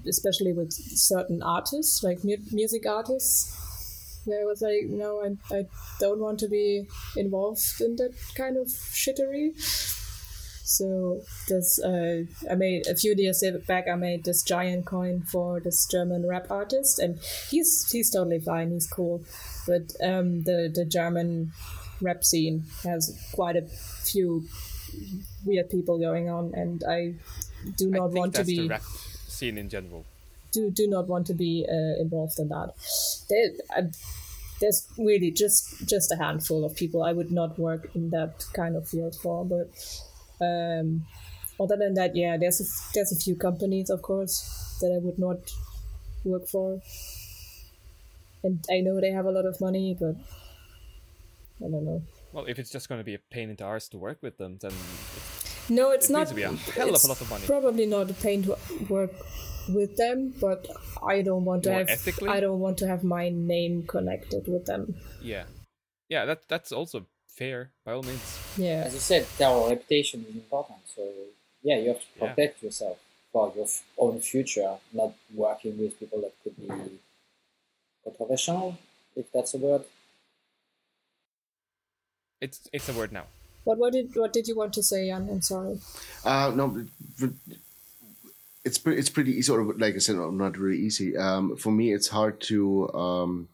especially 0.06 0.52
with 0.52 0.72
certain 0.72 1.42
artists, 1.42 2.02
like 2.02 2.24
mu- 2.24 2.36
music 2.52 2.86
artists, 2.86 4.20
where 4.24 4.42
I 4.42 4.44
was 4.44 4.62
like, 4.62 4.86
no, 4.88 5.22
I, 5.22 5.54
I 5.54 5.66
don't 6.00 6.20
want 6.20 6.38
to 6.40 6.48
be 6.48 6.86
involved 7.16 7.80
in 7.80 7.96
that 7.96 8.14
kind 8.34 8.56
of 8.56 8.68
shittery. 8.68 9.52
So 10.66 11.20
this, 11.48 11.78
uh, 11.78 12.22
I 12.50 12.54
made 12.54 12.86
a 12.86 12.96
few 12.96 13.14
years 13.16 13.44
back. 13.66 13.86
I 13.86 13.96
made 13.96 14.24
this 14.24 14.42
giant 14.42 14.86
coin 14.86 15.22
for 15.22 15.60
this 15.60 15.86
German 15.86 16.26
rap 16.26 16.50
artist, 16.50 16.98
and 16.98 17.18
he's 17.50 17.86
he's 17.92 18.10
totally 18.10 18.40
fine. 18.40 18.70
He's 18.70 18.86
cool, 18.86 19.22
but 19.66 19.92
um, 20.02 20.42
the 20.44 20.72
the 20.74 20.86
German 20.86 21.52
rap 22.00 22.24
scene 22.24 22.64
has 22.82 23.14
quite 23.34 23.56
a 23.56 23.66
few 24.04 24.44
weird 25.44 25.68
people 25.68 25.98
going 25.98 26.30
on, 26.30 26.52
and 26.54 26.82
I 26.88 27.14
do 27.76 27.90
not 27.90 28.12
want 28.12 28.34
to 28.34 28.44
be 28.44 28.70
seen 29.26 29.58
in 29.58 29.68
general. 29.68 30.04
Do 30.52 30.70
do 30.70 30.86
not 30.88 31.08
want 31.08 31.26
to 31.26 31.34
be 31.34 31.66
uh, 31.68 32.00
involved 32.00 32.38
in 32.38 32.48
that. 32.48 32.72
There, 33.28 33.50
uh, 33.76 33.88
there's 34.60 34.86
really 34.98 35.30
just 35.30 35.88
just 35.88 36.12
a 36.12 36.16
handful 36.16 36.64
of 36.64 36.74
people 36.76 37.02
I 37.02 37.12
would 37.12 37.30
not 37.30 37.58
work 37.58 37.90
in 37.94 38.10
that 38.10 38.44
kind 38.52 38.76
of 38.76 38.88
field 38.88 39.16
for, 39.22 39.44
but. 39.44 39.70
Um, 40.40 41.06
other 41.60 41.76
than 41.76 41.94
that, 41.94 42.16
yeah, 42.16 42.36
there's 42.36 42.60
a, 42.60 42.64
there's 42.94 43.12
a 43.12 43.16
few 43.16 43.36
companies, 43.36 43.88
of 43.88 44.02
course, 44.02 44.76
that 44.80 44.92
I 44.92 44.98
would 44.98 45.20
not 45.20 45.38
work 46.24 46.48
for, 46.48 46.80
and 48.42 48.64
I 48.68 48.80
know 48.80 49.00
they 49.00 49.12
have 49.12 49.24
a 49.24 49.30
lot 49.30 49.46
of 49.46 49.60
money, 49.60 49.96
but 49.98 50.16
I 51.64 51.70
don't 51.70 51.84
know. 51.84 52.02
Well, 52.32 52.46
if 52.46 52.58
it's 52.58 52.70
just 52.70 52.88
going 52.88 52.98
to 52.98 53.04
be 53.04 53.14
a 53.14 53.18
pain 53.18 53.50
in 53.50 53.56
the 53.56 53.64
arse 53.64 53.88
to 53.90 53.98
work 53.98 54.18
with 54.20 54.36
them, 54.36 54.58
then 54.60 54.72
it's, 54.72 55.33
no, 55.68 55.90
it's 55.90 56.10
it 56.10 56.12
not. 56.12 56.28
To 56.28 56.34
be 56.34 56.42
a 56.42 56.52
hell 56.52 56.94
of 56.94 57.04
a 57.04 57.06
lot 57.06 57.20
of 57.20 57.30
money. 57.30 57.46
Probably 57.46 57.86
not 57.86 58.10
a 58.10 58.14
pain 58.14 58.42
to 58.44 58.56
work 58.88 59.12
with 59.68 59.96
them, 59.96 60.34
but 60.40 60.66
I 61.06 61.22
don't 61.22 61.44
want 61.44 61.64
to 61.64 61.70
More 61.70 61.78
have. 61.78 61.88
Ethically? 61.88 62.28
I 62.28 62.40
don't 62.40 62.60
want 62.60 62.78
to 62.78 62.86
have 62.86 63.04
my 63.04 63.28
name 63.28 63.84
connected 63.86 64.46
with 64.48 64.66
them. 64.66 64.96
Yeah, 65.22 65.44
yeah, 66.08 66.24
that 66.24 66.48
that's 66.48 66.72
also 66.72 67.06
fair 67.28 67.70
by 67.84 67.92
all 67.92 68.02
means. 68.02 68.38
Yeah, 68.56 68.84
as 68.86 68.94
you 68.94 69.00
said, 69.00 69.26
our 69.42 69.68
reputation 69.70 70.24
is 70.28 70.34
important. 70.34 70.78
So 70.94 71.02
yeah, 71.62 71.78
you 71.78 71.88
have 71.88 72.00
to 72.00 72.06
protect 72.18 72.62
yeah. 72.62 72.66
yourself 72.66 72.98
for 73.32 73.52
your 73.56 73.66
own 73.98 74.20
future, 74.20 74.76
not 74.92 75.14
working 75.34 75.78
with 75.78 75.98
people 75.98 76.20
that 76.20 76.32
could 76.42 76.56
be 76.56 76.68
controversial, 78.04 78.78
if 79.16 79.30
that's 79.32 79.54
a 79.54 79.58
word. 79.58 79.84
It's 82.40 82.68
it's 82.72 82.88
a 82.88 82.92
word 82.92 83.12
now. 83.12 83.26
What 83.64 83.78
what 83.78 83.92
did 83.92 84.14
what 84.14 84.32
did 84.32 84.46
you 84.46 84.56
want 84.56 84.72
to 84.74 84.82
say, 84.82 85.08
Jan? 85.08 85.28
I'm 85.30 85.42
sorry. 85.42 85.80
Uh, 86.24 86.52
no, 86.54 86.84
it's 88.64 88.78
pretty 88.78 88.98
it's 88.98 89.10
pretty 89.10 89.32
easy. 89.32 89.52
Or 89.52 89.74
like 89.74 89.94
I 89.94 89.98
said, 89.98 90.16
not 90.16 90.56
really 90.58 90.78
easy. 90.78 91.16
Um, 91.16 91.56
for 91.56 91.72
me, 91.72 91.92
it's 91.92 92.08
hard 92.08 92.40
to 92.42 92.92
um, 92.92 93.48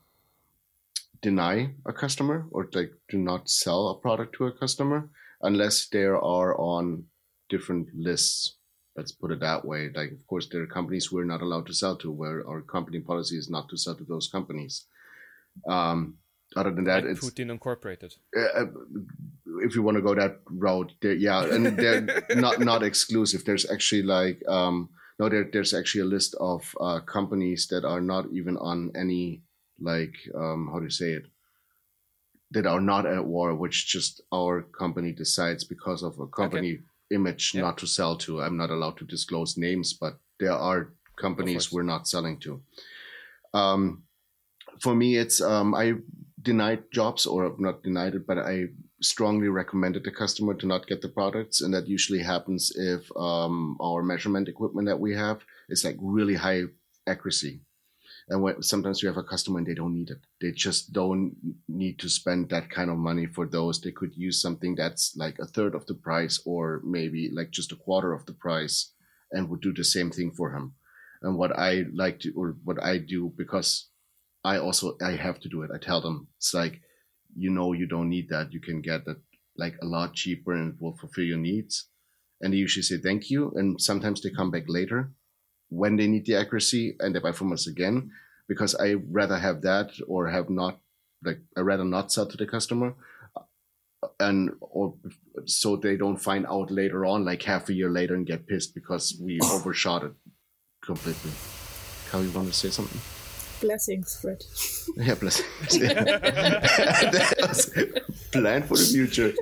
deny 1.23 1.71
a 1.87 1.93
customer 1.93 2.47
or 2.51 2.69
like 2.73 2.93
do 3.09 3.19
not 3.19 3.49
sell 3.49 3.89
a 3.89 3.99
product 3.99 4.37
to 4.37 4.47
a 4.47 4.53
customer 4.53 5.09
unless 5.43 5.87
they 5.87 6.05
are 6.05 6.59
on 6.59 7.05
different 7.49 7.89
lists. 7.95 8.57
Let's 8.97 9.13
put 9.13 9.31
it 9.31 9.41
that 9.41 9.65
way. 9.65 9.91
Like, 9.95 10.13
of 10.13 10.27
course, 10.27 10.49
there 10.49 10.63
are 10.63 10.67
companies 10.67 11.11
we're 11.11 11.25
not 11.25 11.43
allowed 11.43 11.67
to 11.67 11.75
sell 11.75 11.97
to, 11.99 12.11
where 12.11 12.47
our 12.47 12.61
company 12.61 13.01
policy 13.01 13.37
is 13.37 13.49
not 13.49 13.69
to 13.69 13.77
sell 13.77 13.95
to 13.95 14.05
those 14.05 14.29
companies. 14.29 14.85
Um, 15.69 16.19
other 16.57 16.73
than 16.73 16.85
that, 16.85 17.05
like 17.05 17.13
it's 17.13 17.25
Putin 17.25 17.51
Incorporated. 17.51 18.15
Uh, 18.37 18.67
if 19.63 19.75
you 19.75 19.83
want 19.83 19.97
to 19.97 20.03
go 20.03 20.15
that 20.15 20.41
route, 20.47 20.93
yeah, 21.03 21.45
and 21.45 21.77
they're 21.77 22.25
not 22.37 22.61
not 22.61 22.83
exclusive. 22.83 23.45
There's 23.45 23.71
actually 23.71 24.03
like 24.03 24.43
um, 24.49 24.89
no, 25.19 25.29
there, 25.29 25.49
there's 25.53 25.75
actually 25.75 26.03
a 26.03 26.13
list 26.17 26.35
of 26.41 26.75
uh, 26.81 27.01
companies 27.01 27.67
that 27.69 27.85
are 27.85 28.01
not 28.01 28.27
even 28.33 28.57
on 28.57 28.93
any 28.95 29.43
like 29.81 30.15
um, 30.35 30.69
how 30.73 30.79
do 30.79 30.85
you 30.85 30.91
say 30.91 31.13
it 31.13 31.27
that 32.53 32.67
are 32.67 32.81
not 32.81 33.07
at 33.07 33.25
war, 33.25 33.55
which 33.55 33.87
just 33.87 34.21
our 34.33 34.63
company 34.63 35.13
decides 35.13 35.63
because 35.65 36.03
of 36.03 36.19
a 36.19 36.27
company 36.27 36.73
okay. 36.73 36.83
image 37.15 37.53
yeah. 37.55 37.61
not 37.61 37.79
to 37.79 37.87
sell 37.87 38.17
to. 38.17 38.43
I'm 38.43 38.57
not 38.57 38.71
allowed 38.71 38.99
to 38.99 39.05
disclose 39.05 39.57
names, 39.57 39.93
but 39.93 40.19
there 40.41 40.53
are 40.53 40.93
companies 41.17 41.71
we're 41.71 41.83
not 41.83 42.09
selling 42.09 42.39
to. 42.41 42.61
Um, 43.55 44.03
for 44.81 44.95
me, 44.95 45.17
it's 45.17 45.41
um, 45.41 45.75
I 45.75 45.95
denied 46.43 46.85
jobs 46.93 47.27
or 47.27 47.55
not 47.59 47.83
denied 47.83 48.15
it, 48.15 48.27
but 48.27 48.39
I 48.39 48.69
strongly 49.03 49.49
recommended 49.49 50.05
the 50.05 50.11
customer 50.11 50.55
to 50.55 50.67
not 50.67 50.87
get 50.87 51.01
the 51.01 51.09
products. 51.09 51.61
And 51.61 51.73
that 51.75 51.89
usually 51.89 52.23
happens 52.23 52.73
if 52.77 53.11
um, 53.17 53.77
our 53.81 54.03
measurement 54.03 54.49
equipment 54.49 54.89
that 54.89 55.01
we 55.01 55.15
have 55.15 55.41
is 55.69 55.85
like 55.85 55.97
really 56.01 56.35
high 56.35 56.65
accuracy. 57.07 57.61
And 58.29 58.43
when, 58.43 58.63
sometimes 58.63 59.03
we 59.03 59.09
have 59.09 59.17
a 59.17 59.25
customer 59.25 59.59
and 59.59 59.67
they 59.67 59.75
don't 59.75 59.95
need 59.95 60.11
it. 60.11 60.21
They 60.41 60.53
just 60.53 60.93
don't 60.93 61.35
need 61.69 61.99
to 61.99 62.09
spend 62.09 62.51
that 62.51 62.71
kind 62.71 62.91
of 62.91 62.97
money 62.97 63.27
for 63.27 63.47
those. 63.47 63.81
They 63.81 63.91
could 63.91 64.15
use 64.15 64.41
something 64.41 64.77
that's 64.77 65.17
like 65.17 65.39
a 65.41 65.47
third 65.47 65.75
of 65.75 65.87
the 65.87 65.95
price 65.95 66.41
or 66.45 66.81
maybe 66.85 67.31
like 67.33 67.51
just 67.51 67.73
a 67.73 67.77
quarter 67.77 68.13
of 68.13 68.27
the 68.27 68.35
price 68.35 68.93
and 69.33 69.49
would 69.49 69.61
do 69.61 69.73
the 69.73 69.85
same 69.85 70.11
thing 70.11 70.31
for 70.31 70.53
him. 70.53 70.75
And 71.23 71.37
what 71.37 71.59
I 71.59 71.87
like 71.93 72.21
to, 72.21 72.33
or 72.37 72.57
what 72.65 72.83
I 72.83 72.99
do, 72.99 73.33
because 73.37 73.89
I 74.45 74.59
also 74.59 74.97
I 75.03 75.13
have 75.13 75.41
to 75.41 75.49
do 75.49 75.63
it. 75.63 75.71
I 75.75 75.79
tell 75.79 76.01
them 76.01 76.29
it's 76.37 76.55
like, 76.55 76.81
you 77.37 77.51
know, 77.51 77.73
you 77.73 77.87
don't 77.87 78.09
need 78.09 78.29
that. 78.31 78.53
You 78.53 78.61
can 78.61 78.81
get 78.81 79.05
that 79.05 79.19
like 79.57 79.77
a 79.83 79.87
lot 79.87 80.15
cheaper 80.15 80.53
and 80.53 80.75
it 80.75 80.81
will 80.81 80.97
fulfill 80.97 81.25
your 81.25 81.39
needs. 81.39 81.89
And 82.41 82.53
they 82.53 82.59
usually 82.59 82.83
say 82.83 82.99
thank 82.99 83.31
you. 83.31 83.53
And 83.55 83.81
sometimes 83.81 84.23
they 84.23 84.31
come 84.31 84.51
back 84.51 84.65
later 84.67 85.11
when 85.69 85.97
they 85.97 86.07
need 86.07 86.27
the 86.27 86.37
accuracy 86.37 86.97
and 86.99 87.15
they 87.15 87.21
buy 87.21 87.33
from 87.33 87.53
us 87.53 87.67
again 87.67 88.11
because 88.49 88.75
I 88.75 88.95
rather 88.95 89.39
have 89.39 89.63
that 89.63 89.91
or 90.09 90.29
have 90.29 90.51
not 90.51 90.81
like 91.23 91.41
I 91.57 91.61
rather 91.61 91.85
not 91.85 92.11
sell 92.11 92.27
to 92.27 92.37
the 92.37 92.47
customer 92.47 92.95
uh, 93.37 94.09
and 94.19 94.51
or 94.61 94.95
so 95.45 95.77
they 95.77 95.97
don't 95.97 96.17
find 96.17 96.47
out 96.47 96.71
later 96.71 97.05
on 97.05 97.25
like 97.25 97.43
half 97.43 97.69
a 97.69 97.75
year 97.75 97.91
later 97.91 98.15
and 98.15 98.27
get 98.27 98.47
pissed 98.47 98.75
because 98.75 99.21
we 99.23 99.39
overshot 99.43 100.03
it 100.03 100.13
completely 100.83 101.31
how 102.11 102.19
you 102.19 102.31
want 102.31 102.49
to 102.49 102.53
say 102.53 102.71
something? 102.71 103.20
Blessings, 103.61 104.19
Fred. 104.21 104.45
Yeah, 104.97 105.15
blessings. 105.15 105.79
Plan 108.33 108.63
for 108.63 108.77
the 108.77 108.85
future. 108.91 109.27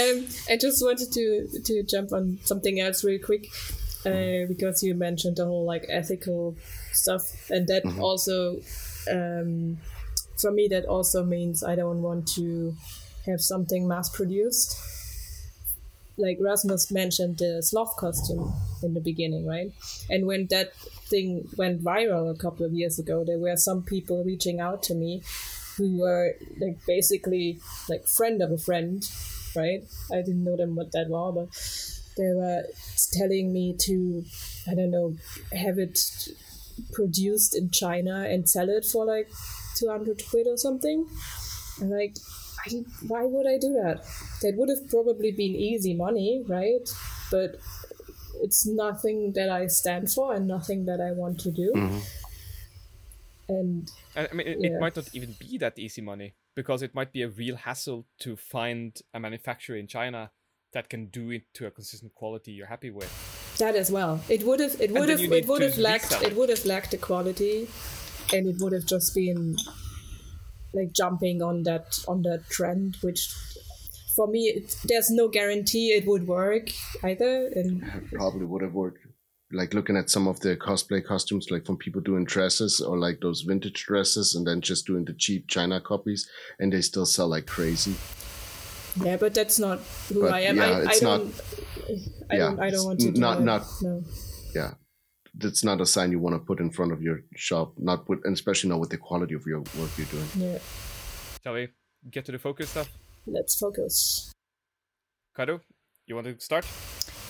um, 0.00 0.26
I 0.50 0.56
just 0.58 0.84
wanted 0.84 1.10
to 1.12 1.48
to 1.64 1.82
jump 1.84 2.12
on 2.12 2.38
something 2.44 2.80
else 2.80 3.02
real 3.02 3.18
quick 3.18 3.48
uh, 4.04 4.44
because 4.46 4.82
you 4.82 4.94
mentioned 4.94 5.36
the 5.36 5.46
whole 5.46 5.64
like 5.64 5.86
ethical 5.88 6.54
stuff, 6.92 7.50
and 7.50 7.66
that 7.68 7.84
mm-hmm. 7.84 8.02
also 8.02 8.60
um, 9.10 9.78
for 10.38 10.50
me 10.50 10.68
that 10.68 10.84
also 10.84 11.24
means 11.24 11.64
I 11.64 11.76
don't 11.76 12.02
want 12.02 12.28
to 12.34 12.74
have 13.26 13.40
something 13.40 13.88
mass 13.88 14.08
produced. 14.08 14.76
Like 16.18 16.36
Rasmus 16.40 16.90
mentioned 16.90 17.38
the 17.38 17.62
sloth 17.62 17.96
costume 17.96 18.52
in 18.82 18.92
the 18.92 19.00
beginning, 19.00 19.46
right? 19.46 19.72
And 20.10 20.26
when 20.26 20.46
that 20.50 20.72
thing 21.12 21.48
went 21.56 21.84
viral 21.84 22.24
a 22.34 22.38
couple 22.44 22.64
of 22.66 22.72
years 22.72 22.98
ago, 22.98 23.24
there 23.24 23.38
were 23.38 23.56
some 23.56 23.82
people 23.82 24.24
reaching 24.24 24.60
out 24.60 24.82
to 24.84 24.94
me 24.94 25.22
who 25.76 25.98
were 25.98 26.34
like 26.60 26.78
basically 26.86 27.60
like 27.88 28.06
friend 28.06 28.42
of 28.42 28.50
a 28.50 28.58
friend, 28.58 29.08
right? 29.56 29.82
I 30.12 30.16
didn't 30.26 30.44
know 30.44 30.56
them 30.56 30.74
what 30.76 30.92
that 30.92 31.08
well, 31.08 31.32
but 31.32 31.48
they 32.16 32.30
were 32.34 32.62
telling 33.12 33.52
me 33.52 33.74
to, 33.86 34.24
I 34.70 34.74
don't 34.74 34.90
know, 34.90 35.14
have 35.66 35.78
it 35.78 35.98
produced 36.92 37.56
in 37.56 37.70
China 37.70 38.26
and 38.28 38.48
sell 38.48 38.68
it 38.68 38.84
for 38.84 39.04
like 39.04 39.30
200 39.78 40.22
quid 40.30 40.46
or 40.46 40.56
something. 40.56 41.06
And 41.80 41.90
like, 41.90 42.16
I, 42.66 42.84
why 43.08 43.24
would 43.24 43.46
I 43.46 43.58
do 43.58 43.72
that? 43.82 44.04
That 44.42 44.54
would 44.56 44.68
have 44.68 44.88
probably 44.90 45.32
been 45.32 45.56
easy 45.70 45.94
money, 45.94 46.44
right? 46.46 46.88
But 47.30 47.56
it's 48.42 48.66
nothing 48.66 49.32
that 49.34 49.50
I 49.50 49.66
stand 49.66 50.10
for 50.10 50.34
and 50.34 50.46
nothing 50.46 50.86
that 50.86 51.00
I 51.00 51.12
want 51.12 51.40
to 51.40 51.50
do. 51.50 51.72
Mm-hmm. 51.74 51.98
And 53.48 53.90
I 54.16 54.32
mean, 54.32 54.46
it, 54.46 54.56
yeah. 54.60 54.70
it 54.70 54.80
might 54.80 54.96
not 54.96 55.08
even 55.14 55.34
be 55.38 55.58
that 55.58 55.78
easy 55.78 56.00
money 56.00 56.34
because 56.54 56.82
it 56.82 56.94
might 56.94 57.12
be 57.12 57.22
a 57.22 57.28
real 57.28 57.56
hassle 57.56 58.06
to 58.20 58.36
find 58.36 58.98
a 59.12 59.20
manufacturer 59.20 59.76
in 59.76 59.86
China 59.86 60.30
that 60.72 60.88
can 60.88 61.06
do 61.06 61.30
it 61.30 61.42
to 61.54 61.66
a 61.66 61.70
consistent 61.70 62.14
quality 62.14 62.52
you're 62.52 62.66
happy 62.66 62.90
with. 62.90 63.10
That 63.58 63.76
as 63.76 63.90
well. 63.90 64.20
It 64.28 64.42
would 64.44 64.60
have. 64.60 64.80
It 64.80 64.90
would 64.90 65.08
have. 65.08 65.20
It 65.20 65.46
would 65.46 65.62
have 65.62 65.78
lacked. 65.78 66.12
It 66.22 66.34
would 66.34 66.48
have 66.48 66.64
lacked 66.64 66.92
the 66.92 66.96
quality, 66.96 67.68
and 68.32 68.46
it 68.46 68.56
would 68.60 68.72
have 68.72 68.86
just 68.86 69.14
been 69.14 69.56
like 70.72 70.92
jumping 70.92 71.42
on 71.42 71.64
that 71.64 71.98
on 72.08 72.22
that 72.22 72.48
trend, 72.48 72.96
which 73.02 73.28
for 74.14 74.26
me, 74.26 74.48
it, 74.48 74.76
there's 74.84 75.10
no 75.10 75.28
guarantee 75.28 75.88
it 75.88 76.06
would 76.06 76.26
work 76.26 76.70
either. 77.02 77.48
And 77.54 78.10
probably 78.12 78.46
would 78.46 78.62
have 78.62 78.74
worked. 78.74 79.06
Like 79.54 79.74
looking 79.74 79.98
at 79.98 80.08
some 80.08 80.26
of 80.26 80.40
the 80.40 80.56
cosplay 80.56 81.04
costumes, 81.04 81.50
like 81.50 81.66
from 81.66 81.76
people 81.76 82.00
doing 82.00 82.24
dresses 82.24 82.80
or 82.80 82.98
like 82.98 83.20
those 83.20 83.42
vintage 83.42 83.84
dresses, 83.84 84.34
and 84.34 84.46
then 84.46 84.62
just 84.62 84.86
doing 84.86 85.04
the 85.04 85.12
cheap 85.12 85.46
China 85.46 85.80
copies, 85.80 86.28
and 86.58 86.72
they 86.72 86.80
still 86.80 87.04
sell 87.04 87.28
like 87.28 87.46
crazy. 87.46 87.94
Yeah, 89.02 89.16
but 89.16 89.34
that's 89.34 89.58
not 89.58 89.80
who 90.08 90.22
but, 90.22 90.32
I 90.32 90.40
am. 90.40 90.56
Yeah, 90.56 90.64
I, 90.64 90.80
it's 90.82 91.02
I 91.02 91.04
don't, 91.04 91.24
not. 91.26 91.44
I 92.30 92.34
yeah, 92.34 92.38
don't. 92.38 92.60
I 92.60 92.70
don't 92.70 92.86
want 92.86 93.00
to. 93.00 93.12
Not. 93.12 93.38
Do 93.38 93.44
not. 93.44 93.62
No. 93.82 94.02
Yeah, 94.54 94.70
that's 95.34 95.64
not 95.64 95.82
a 95.82 95.86
sign 95.86 96.12
you 96.12 96.18
want 96.18 96.34
to 96.34 96.40
put 96.40 96.58
in 96.58 96.70
front 96.70 96.92
of 96.92 97.02
your 97.02 97.20
shop. 97.34 97.74
Not 97.76 98.08
with, 98.08 98.20
and 98.24 98.32
especially 98.32 98.70
not 98.70 98.80
with 98.80 98.88
the 98.88 98.98
quality 98.98 99.34
of 99.34 99.44
your 99.44 99.60
work 99.60 99.90
you're 99.98 100.06
doing. 100.06 100.28
Yeah. 100.36 100.58
Shall 101.42 101.54
we 101.54 101.68
get 102.10 102.24
to 102.24 102.32
the 102.32 102.38
focus 102.38 102.70
stuff? 102.70 102.88
Let's 103.26 103.58
focus. 103.58 104.32
Caro, 105.34 105.60
you 106.06 106.14
want 106.14 106.26
to 106.26 106.38
start? 106.40 106.66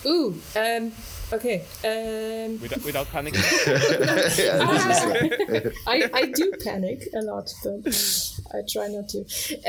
Ooh, 0.05 0.37
um, 0.57 0.91
okay. 1.31 1.63
Um, 1.85 2.59
without, 2.59 2.83
without 2.83 3.07
panic. 3.09 3.35
I, 5.87 6.09
I 6.13 6.25
do 6.35 6.51
panic 6.61 7.07
a 7.15 7.21
lot, 7.21 7.49
but 7.63 7.87
I 8.53 8.61
try 8.69 8.87
not 8.87 9.07
to. 9.09 9.19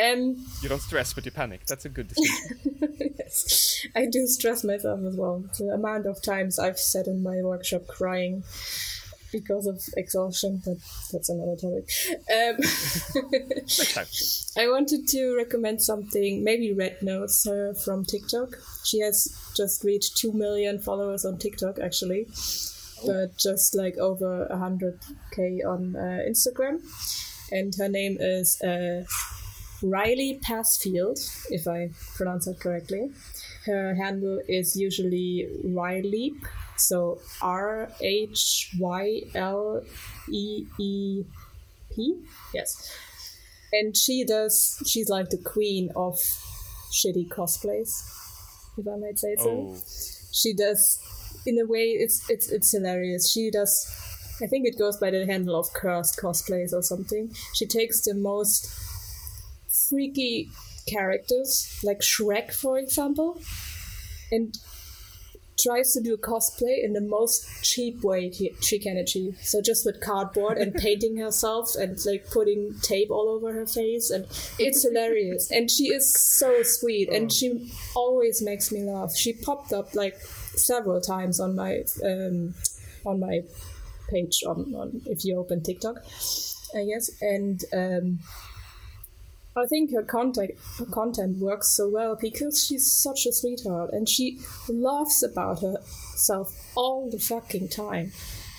Um, 0.02 0.44
you 0.60 0.68
don't 0.68 0.82
stress, 0.82 1.12
but 1.12 1.24
you 1.24 1.30
panic. 1.30 1.66
That's 1.66 1.84
a 1.84 1.88
good 1.88 2.08
distinction. 2.08 2.58
yes, 3.18 3.86
I 3.94 4.06
do 4.06 4.26
stress 4.26 4.64
myself 4.64 5.00
as 5.06 5.14
well. 5.14 5.44
The 5.56 5.66
amount 5.74 6.06
of 6.06 6.20
times 6.20 6.58
I've 6.58 6.80
sat 6.80 7.06
in 7.06 7.22
my 7.22 7.36
workshop 7.42 7.86
crying 7.86 8.42
because 9.34 9.66
of 9.66 9.82
exhaustion, 9.96 10.62
but 10.64 10.76
that's 11.12 11.28
another 11.28 11.56
topic. 11.56 11.90
Um, 12.32 12.56
I 14.56 14.68
wanted 14.68 15.08
to 15.08 15.36
recommend 15.36 15.82
something, 15.82 16.44
maybe 16.44 16.72
Red 16.72 17.02
knows 17.02 17.42
her 17.44 17.74
from 17.74 18.04
TikTok. 18.04 18.50
She 18.84 19.00
has 19.00 19.36
just 19.56 19.82
reached 19.82 20.16
2 20.18 20.32
million 20.32 20.78
followers 20.78 21.24
on 21.24 21.38
TikTok, 21.38 21.80
actually, 21.80 22.28
but 23.04 23.36
just 23.36 23.74
like 23.74 23.96
over 23.98 24.48
100k 24.52 25.66
on 25.66 25.96
uh, 25.96 26.20
Instagram. 26.30 26.80
And 27.50 27.74
her 27.76 27.88
name 27.88 28.16
is 28.20 28.60
uh, 28.62 29.02
Rhylee 29.82 30.40
Passfield, 30.42 31.18
if 31.50 31.66
I 31.66 31.90
pronounce 32.16 32.44
that 32.46 32.60
correctly. 32.60 33.10
Her 33.66 33.96
handle 33.96 34.40
is 34.46 34.76
usually 34.76 35.48
Rhylee 35.64 36.36
so 36.76 37.20
R 37.40 37.90
H 38.00 38.70
Y 38.78 39.22
L 39.34 39.82
E 40.30 40.66
E 40.78 41.24
P. 41.94 42.22
Yes. 42.52 42.90
And 43.72 43.96
she 43.96 44.24
does, 44.24 44.82
she's 44.86 45.08
like 45.08 45.30
the 45.30 45.38
queen 45.38 45.90
of 45.96 46.14
shitty 46.92 47.28
cosplays, 47.28 47.90
if 48.78 48.86
I 48.86 48.96
might 48.96 49.18
say 49.18 49.34
so. 49.36 49.50
Oh. 49.50 49.82
She 50.32 50.52
does, 50.52 51.00
in 51.44 51.58
a 51.58 51.66
way, 51.66 51.86
it's, 51.86 52.28
it's, 52.30 52.50
it's 52.50 52.70
hilarious. 52.70 53.32
She 53.32 53.50
does, 53.50 53.90
I 54.40 54.46
think 54.46 54.66
it 54.66 54.78
goes 54.78 54.96
by 54.98 55.10
the 55.10 55.26
handle 55.26 55.58
of 55.58 55.72
cursed 55.72 56.18
cosplays 56.18 56.72
or 56.72 56.82
something. 56.82 57.34
She 57.54 57.66
takes 57.66 58.02
the 58.02 58.14
most 58.14 58.68
freaky 59.88 60.50
characters, 60.86 61.80
like 61.82 62.00
Shrek, 62.00 62.52
for 62.52 62.78
example, 62.78 63.40
and 64.30 64.56
tries 65.58 65.92
to 65.92 66.00
do 66.00 66.16
cosplay 66.16 66.82
in 66.82 66.92
the 66.92 67.00
most 67.00 67.46
cheap 67.62 68.02
way 68.02 68.30
she 68.60 68.78
can 68.78 68.96
achieve. 68.96 69.38
So 69.42 69.60
just 69.60 69.86
with 69.86 70.00
cardboard 70.00 70.58
and 70.58 70.74
painting 70.86 71.16
herself 71.16 71.74
and 71.76 71.98
like 72.04 72.28
putting 72.30 72.74
tape 72.82 73.10
all 73.10 73.28
over 73.28 73.52
her 73.52 73.66
face, 73.66 74.10
and 74.10 74.26
it's 74.58 74.82
hilarious. 74.82 75.50
And 75.50 75.70
she 75.70 75.84
is 75.84 76.12
so 76.12 76.62
sweet, 76.62 77.08
and 77.08 77.32
she 77.32 77.70
always 77.94 78.42
makes 78.42 78.72
me 78.72 78.82
laugh. 78.82 79.14
She 79.14 79.32
popped 79.32 79.72
up 79.72 79.94
like 79.94 80.18
several 80.20 81.00
times 81.00 81.40
on 81.40 81.56
my 81.56 81.84
um, 82.04 82.54
on 83.04 83.20
my 83.20 83.40
page 84.10 84.42
on, 84.46 84.74
on 84.74 85.02
if 85.06 85.24
you 85.24 85.38
open 85.38 85.62
TikTok, 85.62 85.96
I 86.74 86.84
guess, 86.84 87.10
and. 87.20 87.62
Um, 87.72 88.18
I 89.56 89.66
think 89.66 89.92
her 89.92 90.02
content 90.02 90.52
her 90.78 90.86
content 90.86 91.38
works 91.38 91.68
so 91.68 91.88
well 91.88 92.16
because 92.20 92.64
she's 92.64 92.90
such 92.90 93.24
a 93.26 93.32
sweetheart 93.32 93.90
and 93.92 94.08
she 94.08 94.40
laughs 94.68 95.22
about 95.22 95.60
herself 95.62 96.52
all 96.74 97.08
the 97.10 97.20
fucking 97.20 97.68
time. 97.68 98.12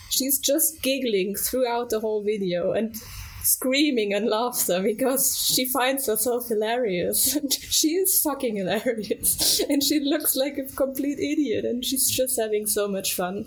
She's 0.10 0.40
just 0.40 0.82
giggling 0.82 1.36
throughout 1.36 1.90
the 1.90 2.00
whole 2.00 2.24
video 2.24 2.72
and 2.72 2.96
screaming 3.44 4.14
and 4.14 4.28
laughter 4.28 4.82
because 4.82 5.38
she 5.38 5.66
finds 5.66 6.08
herself 6.08 6.48
hilarious. 6.48 7.38
she 7.60 7.90
is 7.90 8.22
fucking 8.22 8.56
hilarious. 8.56 9.62
And 9.70 9.84
she 9.84 10.00
looks 10.00 10.36
like 10.36 10.58
a 10.58 10.64
complete 10.76 11.20
idiot 11.20 11.66
and 11.66 11.84
she's 11.84 12.10
just 12.10 12.40
having 12.40 12.68
so 12.68 12.88
much 12.88 13.14
fun. 13.14 13.46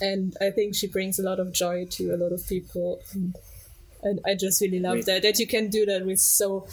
And 0.00 0.36
I 0.40 0.50
think 0.50 0.74
she 0.74 0.86
brings 0.86 1.18
a 1.18 1.22
lot 1.22 1.40
of 1.40 1.52
joy 1.52 1.86
to 1.92 2.14
a 2.14 2.16
lot 2.16 2.32
of 2.32 2.46
people. 2.46 3.00
And 4.02 4.18
and 4.18 4.20
I 4.26 4.34
just 4.34 4.60
really 4.60 4.80
love 4.80 5.04
that 5.06 5.22
that 5.22 5.38
you 5.38 5.46
can 5.46 5.68
do 5.68 5.86
that 5.86 6.04
with 6.06 6.18
so 6.18 6.66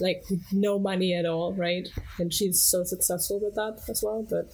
like 0.00 0.24
no 0.52 0.78
money 0.78 1.14
at 1.14 1.26
all, 1.26 1.52
right? 1.54 1.88
And 2.18 2.32
she's 2.32 2.62
so 2.62 2.84
successful 2.84 3.40
with 3.40 3.54
that 3.54 3.82
as 3.88 4.02
well. 4.02 4.26
But 4.28 4.52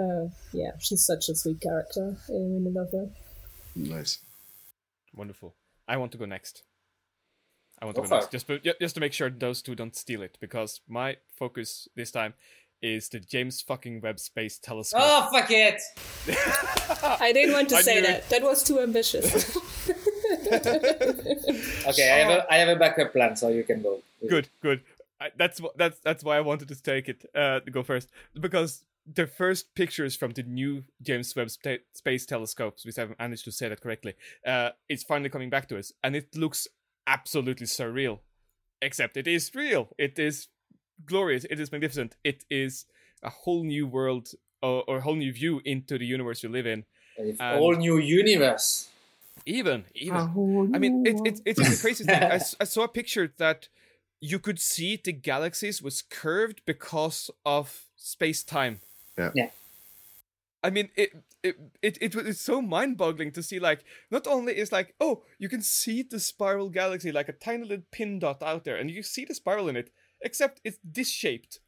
uh, 0.00 0.28
yeah, 0.52 0.72
she's 0.78 1.04
such 1.04 1.28
a 1.28 1.34
sweet 1.34 1.60
character. 1.60 2.16
I 2.28 2.32
really 2.32 2.70
love 2.70 2.90
her. 2.92 3.08
Nice, 3.74 4.18
wonderful. 5.14 5.54
I 5.88 5.96
want 5.96 6.12
to 6.12 6.18
go 6.18 6.24
next. 6.24 6.62
I 7.80 7.84
want 7.84 7.96
to 7.96 8.02
go, 8.02 8.08
go 8.08 8.16
next, 8.16 8.32
just 8.32 8.46
just 8.80 8.94
to 8.94 9.00
make 9.00 9.12
sure 9.12 9.30
those 9.30 9.62
two 9.62 9.74
don't 9.74 9.94
steal 9.94 10.22
it, 10.22 10.38
because 10.40 10.80
my 10.88 11.16
focus 11.34 11.88
this 11.94 12.10
time 12.10 12.34
is 12.82 13.08
the 13.08 13.20
James 13.20 13.60
fucking 13.60 14.00
Webb 14.00 14.18
Space 14.18 14.58
Telescope. 14.58 15.00
Oh 15.02 15.28
fuck 15.32 15.50
it! 15.50 15.80
I 17.20 17.32
didn't 17.32 17.54
want 17.54 17.68
to 17.70 17.82
say 17.82 18.00
that. 18.00 18.18
It. 18.18 18.28
That 18.30 18.42
was 18.42 18.62
too 18.62 18.80
ambitious. 18.80 19.56
okay, 21.88 22.10
I 22.12 22.16
have 22.18 22.30
a 22.30 22.52
I 22.52 22.56
have 22.56 22.68
a 22.68 22.76
backup 22.76 23.12
plan, 23.12 23.36
so 23.36 23.48
you 23.48 23.64
can 23.64 23.82
go. 23.82 24.00
Good, 24.28 24.48
good. 24.62 24.82
I, 25.20 25.30
that's 25.36 25.60
that's 25.76 25.98
that's 26.00 26.22
why 26.24 26.36
I 26.36 26.40
wanted 26.40 26.68
to 26.68 26.82
take 26.82 27.08
it 27.08 27.24
uh, 27.34 27.60
to 27.60 27.70
go 27.70 27.82
first 27.82 28.10
because 28.38 28.84
the 29.12 29.26
first 29.26 29.74
pictures 29.74 30.16
from 30.16 30.32
the 30.32 30.42
new 30.42 30.82
James 31.00 31.34
Webb 31.36 31.50
Sp- 31.54 31.86
Space 31.94 32.26
Telescopes, 32.26 32.84
which 32.84 32.98
I 32.98 33.06
managed 33.18 33.44
to 33.44 33.52
say 33.52 33.68
that 33.68 33.80
correctly, 33.80 34.14
uh, 34.44 34.70
it's 34.88 35.04
finally 35.04 35.30
coming 35.30 35.48
back 35.50 35.68
to 35.68 35.78
us, 35.78 35.92
and 36.02 36.16
it 36.16 36.34
looks 36.36 36.66
absolutely 37.06 37.66
surreal. 37.66 38.20
Except 38.82 39.16
it 39.16 39.26
is 39.26 39.50
real. 39.54 39.88
It 39.96 40.18
is 40.18 40.48
glorious. 41.06 41.44
It 41.48 41.58
is 41.60 41.72
magnificent. 41.72 42.16
It 42.24 42.44
is 42.50 42.84
a 43.22 43.30
whole 43.30 43.64
new 43.64 43.86
world 43.86 44.28
or, 44.62 44.84
or 44.86 44.98
a 44.98 45.00
whole 45.00 45.14
new 45.14 45.32
view 45.32 45.62
into 45.64 45.96
the 45.98 46.04
universe 46.04 46.42
you 46.42 46.50
live 46.50 46.66
in. 46.66 46.84
It 47.16 47.28
If 47.28 47.40
And- 47.40 47.58
whole 47.58 47.74
new 47.76 47.96
universe. 47.98 48.88
Even, 49.44 49.84
even. 49.94 50.16
Ah, 50.16 50.32
I 50.74 50.78
mean, 50.78 51.06
it, 51.06 51.20
it, 51.24 51.40
it's 51.44 51.60
a 51.60 51.82
crazy 51.82 52.04
thing. 52.04 52.22
I, 52.22 52.36
s- 52.36 52.56
I 52.60 52.64
saw 52.64 52.84
a 52.84 52.88
picture 52.88 53.32
that 53.38 53.68
you 54.20 54.38
could 54.38 54.58
see 54.58 55.00
the 55.02 55.12
galaxies 55.12 55.82
was 55.82 56.02
curved 56.02 56.62
because 56.66 57.30
of 57.44 57.84
space 57.96 58.42
time. 58.42 58.80
Yeah. 59.18 59.30
Yeah. 59.34 59.50
I 60.64 60.70
mean, 60.70 60.88
it 60.96 61.10
it 61.42 61.56
it 61.82 61.98
it 62.00 62.16
was 62.16 62.26
it's 62.26 62.40
so 62.40 62.60
mind-boggling 62.60 63.30
to 63.32 63.42
see. 63.42 63.60
Like, 63.60 63.84
not 64.10 64.26
only 64.26 64.56
is 64.56 64.72
like, 64.72 64.94
oh, 65.00 65.22
you 65.38 65.48
can 65.48 65.62
see 65.62 66.02
the 66.02 66.18
spiral 66.18 66.70
galaxy 66.70 67.12
like 67.12 67.28
a 67.28 67.32
tiny 67.32 67.64
little 67.64 67.84
pin 67.92 68.18
dot 68.18 68.42
out 68.42 68.64
there, 68.64 68.76
and 68.76 68.90
you 68.90 69.02
see 69.02 69.24
the 69.24 69.34
spiral 69.34 69.68
in 69.68 69.76
it, 69.76 69.92
except 70.22 70.60
it's 70.64 70.78
disshaped. 70.78 71.60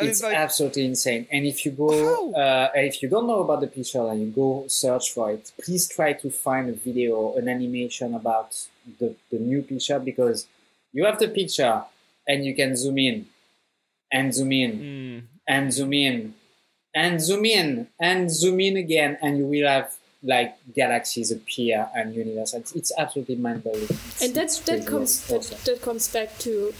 And 0.00 0.08
it's 0.08 0.18
it's, 0.18 0.24
like, 0.24 0.36
absolutely 0.36 0.86
insane. 0.86 1.26
And 1.30 1.46
if 1.46 1.64
you 1.64 1.72
go, 1.72 2.32
uh, 2.32 2.70
if 2.74 3.02
you 3.02 3.08
don't 3.08 3.26
know 3.26 3.40
about 3.40 3.60
the 3.60 3.66
picture 3.66 4.06
and 4.08 4.20
you 4.20 4.26
go 4.28 4.64
search 4.66 5.12
for 5.12 5.30
it, 5.30 5.52
please 5.62 5.88
try 5.88 6.12
to 6.14 6.30
find 6.30 6.68
a 6.68 6.72
video, 6.72 7.36
an 7.36 7.48
animation 7.48 8.14
about 8.14 8.56
the, 8.98 9.14
the 9.30 9.38
new 9.38 9.62
picture 9.62 9.98
because 9.98 10.46
you 10.92 11.04
have 11.04 11.18
the 11.18 11.28
picture 11.28 11.82
and 12.26 12.44
you 12.44 12.54
can 12.54 12.76
zoom 12.76 12.98
in 12.98 13.26
and 14.12 14.34
zoom 14.34 14.52
in 14.52 14.72
mm, 14.78 15.22
and 15.46 15.72
zoom 15.72 15.92
in 15.92 16.34
and 16.94 17.20
zoom 17.20 17.44
in 17.44 17.88
and 18.00 18.30
zoom 18.30 18.58
in 18.60 18.76
again 18.76 19.16
and 19.22 19.38
you 19.38 19.46
will 19.46 19.68
have 19.68 19.94
like 20.22 20.56
galaxies 20.74 21.30
appear 21.30 21.88
and 21.94 22.14
universe. 22.14 22.52
It's, 22.54 22.72
it's 22.74 22.92
absolutely 22.98 23.36
mind-blowing. 23.36 23.88
And 24.22 24.34
that 24.34 24.60
that 24.66 24.86
comes 24.86 25.30
It's 25.30 25.50
that, 25.50 25.64
that 25.64 25.82
comes 25.82 26.08
back 26.08 26.36
to 26.40 26.74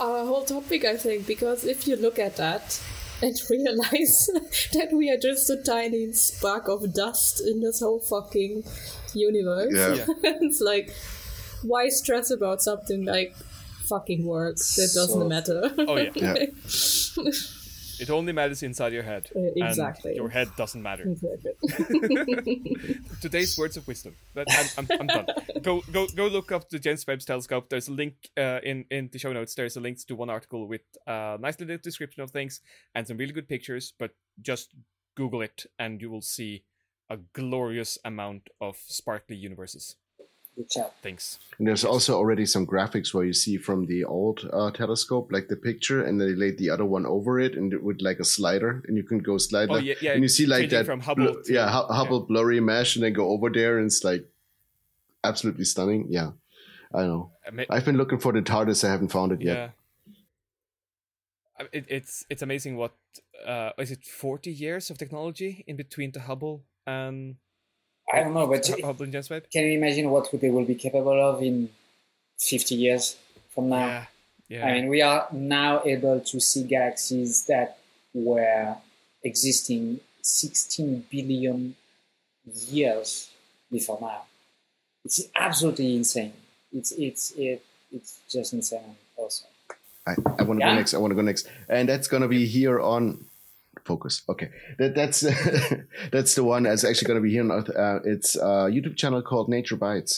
our 0.00 0.24
whole 0.24 0.44
topic 0.44 0.84
i 0.84 0.96
think 0.96 1.26
because 1.26 1.64
if 1.64 1.86
you 1.86 1.96
look 1.96 2.18
at 2.18 2.36
that 2.36 2.80
and 3.22 3.36
realize 3.50 4.30
that 4.72 4.88
we 4.92 5.10
are 5.10 5.18
just 5.18 5.50
a 5.50 5.56
tiny 5.62 6.12
spark 6.12 6.68
of 6.68 6.94
dust 6.94 7.40
in 7.46 7.60
this 7.60 7.80
whole 7.80 8.00
fucking 8.00 8.64
universe 9.14 9.72
Yeah. 9.74 9.94
Yeah. 9.94 10.06
it's 10.40 10.60
like 10.60 10.94
why 11.62 11.88
stress 11.90 12.30
about 12.30 12.62
something 12.62 13.04
like 13.04 13.34
fucking 13.88 14.24
works 14.24 14.76
that 14.76 14.90
doesn't 14.94 15.20
So- 15.20 15.28
matter 15.28 15.70
oh 15.78 15.96
yeah, 15.96 16.10
Yeah. 16.14 16.46
it 18.00 18.10
only 18.10 18.32
matters 18.32 18.62
inside 18.62 18.92
your 18.92 19.02
head. 19.02 19.30
Uh, 19.34 19.40
and 19.40 19.56
exactly. 19.56 20.14
your 20.14 20.28
head 20.28 20.48
doesn't 20.56 20.82
matter. 20.82 21.04
Exactly. 21.04 22.76
today's 23.20 23.56
words 23.58 23.76
of 23.76 23.86
wisdom. 23.86 24.16
But 24.34 24.48
I'm, 24.50 24.66
I'm, 24.78 25.00
I'm 25.00 25.06
done. 25.06 25.26
Go 25.62 25.82
go 25.92 26.06
go 26.08 26.26
look 26.26 26.52
up 26.52 26.68
the 26.68 26.78
James 26.78 27.06
Webb 27.06 27.20
Telescope. 27.20 27.68
There's 27.68 27.88
a 27.88 27.92
link 27.92 28.14
uh, 28.36 28.60
in 28.62 28.84
in 28.90 29.10
the 29.12 29.18
show 29.18 29.32
notes. 29.32 29.54
There's 29.54 29.76
a 29.76 29.80
link 29.80 30.04
to 30.06 30.16
one 30.16 30.30
article 30.30 30.66
with 30.66 30.82
a 31.06 31.38
nice 31.38 31.60
little 31.60 31.78
description 31.78 32.22
of 32.22 32.30
things 32.30 32.60
and 32.94 33.06
some 33.06 33.16
really 33.16 33.32
good 33.32 33.48
pictures. 33.48 33.92
But 33.98 34.12
just 34.40 34.74
Google 35.16 35.42
it 35.42 35.66
and 35.78 36.00
you 36.00 36.10
will 36.10 36.22
see 36.22 36.64
a 37.10 37.18
glorious 37.34 37.98
amount 38.04 38.48
of 38.60 38.76
sparkly 38.86 39.36
universes. 39.36 39.96
Good 40.56 40.70
job. 40.70 40.92
Things. 41.02 41.38
And 41.58 41.66
there's 41.68 41.84
also 41.84 42.16
already 42.16 42.44
some 42.46 42.66
graphics 42.66 43.14
where 43.14 43.24
you 43.24 43.32
see 43.32 43.56
from 43.56 43.86
the 43.86 44.04
old 44.04 44.48
uh, 44.52 44.70
telescope, 44.70 45.30
like 45.32 45.48
the 45.48 45.56
picture, 45.56 46.04
and 46.04 46.20
they 46.20 46.34
laid 46.34 46.58
the 46.58 46.70
other 46.70 46.84
one 46.84 47.06
over 47.06 47.38
it, 47.40 47.54
and 47.54 47.72
it 47.72 47.82
with 47.82 48.00
like 48.00 48.18
a 48.18 48.24
slider, 48.24 48.82
and 48.88 48.96
you 48.96 49.02
can 49.04 49.18
go 49.18 49.38
slide. 49.38 49.70
Oh 49.70 49.74
like- 49.74 49.84
yeah, 49.84 49.94
yeah. 50.02 50.12
and 50.12 50.22
you 50.22 50.28
see 50.28 50.46
like 50.46 50.62
changing 50.62 50.78
that, 50.78 50.86
from 50.86 51.00
Hubble. 51.00 51.32
bl- 51.34 51.40
to- 51.44 51.52
yeah, 51.52 51.70
Hu- 51.70 51.92
Hubble 51.94 52.20
blurry 52.26 52.60
mesh, 52.60 52.96
and 52.96 53.04
then 53.04 53.12
go 53.12 53.28
over 53.30 53.48
there, 53.50 53.78
and 53.78 53.86
it's 53.86 54.02
like 54.04 54.26
absolutely 55.24 55.64
stunning. 55.64 56.06
Yeah, 56.10 56.32
I 56.94 57.02
know. 57.02 57.30
Ama- 57.46 57.66
I've 57.70 57.84
been 57.84 57.96
looking 57.96 58.18
for 58.18 58.32
the 58.32 58.42
TARDIS, 58.42 58.84
I 58.84 58.90
haven't 58.90 59.12
found 59.12 59.32
it 59.32 59.40
yet. 59.40 59.56
yeah. 59.56 59.68
I- 61.58 61.68
It, 61.72 61.84
it's 61.88 62.24
it's 62.30 62.42
amazing 62.42 62.76
what 62.76 62.92
uh 63.46 63.72
is 63.78 63.90
it 63.90 64.04
40 64.04 64.50
years 64.50 64.90
of 64.90 64.96
technology 64.98 65.62
in 65.66 65.76
between 65.76 66.10
the 66.12 66.20
Hubble 66.20 66.62
and 66.86 67.36
I 68.12 68.22
don't 68.22 68.34
know, 68.34 68.46
but 68.46 68.66
Hubble 68.82 69.04
and 69.04 69.12
James 69.12 69.28
can 69.28 69.64
you 69.64 69.72
imagine 69.72 70.10
what 70.10 70.28
they 70.32 70.50
will 70.50 70.64
be 70.64 70.74
capable 70.74 71.20
of 71.20 71.42
in 71.42 71.70
50 72.38 72.74
years 72.74 73.16
from 73.54 73.68
now? 73.68 73.86
Yeah, 73.86 74.06
yeah. 74.48 74.66
I 74.66 74.72
mean, 74.74 74.88
we 74.88 75.02
are 75.02 75.28
now 75.32 75.82
able 75.84 76.20
to 76.20 76.40
see 76.40 76.64
galaxies 76.64 77.44
that 77.46 77.78
were 78.14 78.76
existing 79.22 80.00
16 80.22 81.06
billion 81.10 81.76
years 82.68 83.30
before 83.70 83.98
now. 84.00 84.22
It's 85.04 85.22
absolutely 85.36 85.96
insane. 85.96 86.32
It's 86.72 86.92
it's 86.92 87.32
it, 87.32 87.62
it's 87.92 88.18
just 88.28 88.52
insane 88.52 88.96
Also. 89.16 89.44
I, 90.06 90.12
I 90.38 90.42
want 90.42 90.60
to 90.60 90.66
Yeah? 90.66 90.72
go 90.72 90.76
next. 90.76 90.94
I 90.94 90.98
want 90.98 91.10
to 91.10 91.14
go 91.14 91.22
next, 91.22 91.46
and 91.68 91.88
that's 91.88 92.08
gonna 92.08 92.28
be 92.28 92.46
here 92.46 92.80
on 92.80 93.24
focus. 93.90 94.14
Okay, 94.32 94.48
that 94.78 94.92
that's 94.98 95.20
that's 96.14 96.32
the 96.38 96.44
one 96.54 96.62
that's 96.64 96.84
actually 96.88 97.08
gonna 97.08 97.26
be 97.28 97.34
here. 97.36 97.46
Uh, 97.52 97.98
it's 98.14 98.36
a 98.36 98.68
YouTube 98.74 98.96
channel 99.00 99.22
called 99.22 99.48
Nature 99.48 99.76
Bites, 99.86 100.14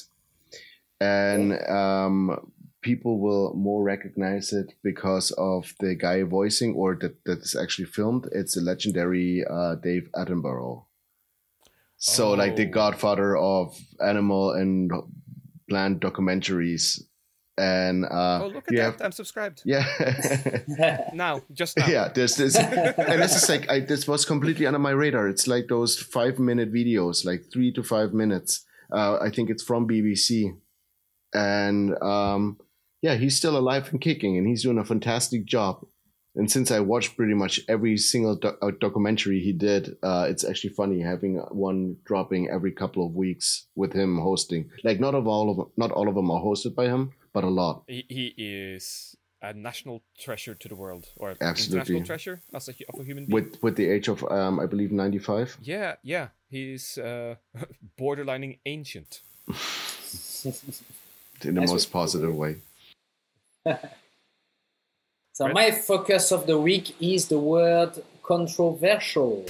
and 1.01 1.53
um, 1.81 2.17
people 2.83 3.15
will 3.25 3.55
more 3.55 3.83
recognize 3.95 4.53
it 4.61 4.69
because 4.83 5.31
of 5.53 5.61
the 5.81 5.95
guy 6.07 6.19
voicing 6.39 6.71
or 6.81 6.89
that 7.03 7.15
that 7.27 7.39
is 7.47 7.55
actually 7.63 7.89
filmed. 7.97 8.25
It's 8.39 8.55
the 8.55 8.61
legendary 8.73 9.29
uh, 9.57 9.75
Dave 9.77 10.07
Attenborough. 10.21 10.85
So, 11.97 12.25
like 12.43 12.57
the 12.57 12.67
Oh. 12.67 12.71
godfather 12.83 13.37
of 13.37 13.79
animal 14.01 14.51
and 14.61 14.91
plant 15.69 16.01
documentaries, 16.01 16.85
and 17.59 18.05
uh, 18.07 18.41
oh, 18.43 18.47
look 18.49 18.65
at 18.69 18.73
you 18.73 18.79
that! 18.79 18.85
have- 18.85 19.03
I'm 19.03 19.13
subscribed 19.13 19.63
yeah. 19.65 19.85
now. 21.13 21.43
Just 21.53 21.77
now. 21.77 21.87
yeah, 21.87 22.09
there's 22.09 22.37
this, 22.37 22.57
and 22.57 23.21
this 23.23 23.37
is 23.43 23.49
like 23.49 23.71
I, 23.71 23.81
this 23.81 24.09
was 24.09 24.25
completely 24.25 24.67
under 24.67 24.79
my 24.79 24.91
radar. 24.91 25.29
It's 25.29 25.47
like 25.47 25.67
those 25.69 25.99
five 25.99 26.39
minute 26.39 26.73
videos, 26.73 27.25
like 27.25 27.45
three 27.53 27.73
to 27.73 27.83
five 27.83 28.13
minutes. 28.13 28.65
Uh, 28.93 29.19
I 29.21 29.31
think 29.31 29.51
it's 29.51 29.63
from 29.63 29.89
BBC, 29.89 30.57
and 31.35 32.01
um, 32.03 32.59
yeah, 33.03 33.15
he's 33.17 33.37
still 33.37 33.57
alive 33.57 33.89
and 33.91 34.01
kicking, 34.01 34.37
and 34.39 34.47
he's 34.47 34.63
doing 34.63 34.79
a 34.79 34.85
fantastic 34.85 35.45
job. 35.45 35.85
And 36.35 36.51
since 36.51 36.71
I 36.71 36.81
watched 36.81 37.15
pretty 37.15 37.35
much 37.35 37.61
every 37.69 37.99
single 37.99 38.37
doc- 38.37 38.57
uh, 38.63 38.71
documentary 38.81 39.41
he 39.41 39.53
did, 39.53 39.97
uh, 40.03 40.27
it's 40.31 40.45
actually 40.45 40.71
funny 40.71 41.03
having 41.03 41.37
one 41.51 41.97
dropping 42.07 42.49
every 42.49 42.73
couple 42.73 43.05
of 43.07 43.13
weeks 43.15 43.67
with 43.75 43.93
him 43.93 44.19
hosting. 44.19 44.71
Like 44.83 44.99
not 44.99 45.15
of 45.15 45.27
all 45.27 45.51
of 45.51 45.69
not 45.77 45.91
all 45.93 46.09
of 46.09 46.15
them 46.15 46.31
are 46.31 46.41
hosted 46.41 46.75
by 46.75 46.87
him, 46.87 47.13
but 47.33 47.45
a 47.45 47.49
lot. 47.49 47.85
He, 47.87 48.05
he 48.09 48.35
is 48.37 49.17
a 49.41 49.53
national 49.53 50.03
treasure 50.19 50.55
to 50.55 50.69
the 50.69 50.77
world, 50.77 51.07
or 51.17 51.35
Absolutely. 51.41 51.79
international 51.79 52.05
treasure 52.07 52.43
as 52.55 52.69
a, 52.69 52.75
of 52.93 53.01
a 53.01 53.05
human 53.05 53.27
being. 53.27 53.35
With 53.35 53.63
with 53.63 53.77
the 53.77 53.89
age 53.89 54.09
of 54.09 54.23
um, 54.31 54.61
I 54.61 54.67
believe 54.67 54.93
ninety 54.93 55.19
five. 55.19 55.57
yeah, 55.63 55.97
yeah, 56.03 56.29
he's 56.49 56.99
uh, 56.99 57.37
borderlining 57.99 58.59
ancient. 58.67 59.21
in 61.45 61.55
the 61.55 61.61
Nice 61.61 61.71
most 61.71 61.93
positive 61.93 62.35
way. 62.35 62.57
So 65.35 65.47
Right. 65.47 65.55
my 65.55 65.71
focus 65.71 66.31
of 66.31 66.47
the 66.47 66.59
week 66.59 66.95
is 67.01 67.29
the 67.29 67.39
word 67.39 67.93
controversial 68.23 69.47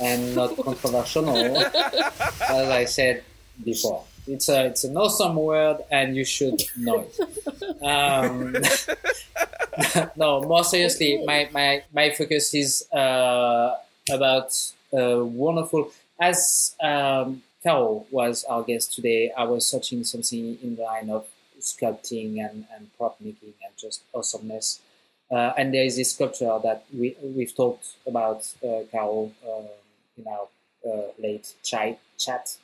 and 0.00 0.34
not 0.34 0.56
controversial, 0.56 1.56
as 1.56 2.68
I 2.68 2.84
said 2.86 3.22
before. 3.64 4.02
It's 4.26 4.48
a 4.48 4.66
it's 4.66 4.84
an 4.84 4.96
awesome 4.96 5.36
word, 5.36 5.78
and 5.90 6.16
you 6.16 6.24
should 6.24 6.60
know 6.76 7.06
it. 7.06 7.82
Um, 7.82 8.56
no, 10.16 10.42
more 10.42 10.64
seriously, 10.64 11.22
my 11.24 11.48
my 11.52 11.82
my 11.92 12.10
focus 12.10 12.52
is 12.54 12.90
uh, 12.92 13.76
about 14.10 14.50
uh, 14.92 15.24
wonderful. 15.24 15.92
As 16.20 16.74
um, 16.82 17.42
Caro 17.62 18.06
was 18.10 18.44
our 18.44 18.62
guest 18.62 18.94
today, 18.94 19.30
I 19.36 19.44
was 19.44 19.68
searching 19.68 20.02
something 20.04 20.58
in 20.62 20.76
the 20.76 20.82
line 20.82 21.10
of 21.10 21.26
sculpting 21.60 22.40
and, 22.40 22.64
and 22.74 22.88
prop 22.96 23.20
making 23.20 23.54
and 23.64 23.76
just 23.76 24.02
awesomeness. 24.14 24.80
Uh, 25.30 25.52
and 25.58 25.74
there 25.74 25.84
is 25.84 25.96
this 25.96 26.12
sculpture 26.12 26.58
that 26.62 26.84
we 26.96 27.16
we've 27.22 27.54
talked 27.54 27.86
about, 28.06 28.46
uh, 28.64 28.82
Caro, 28.90 29.32
uh, 29.46 29.68
in 30.16 30.26
our 30.26 30.48
uh, 30.86 31.08
late 31.18 31.52
chat. 31.62 32.56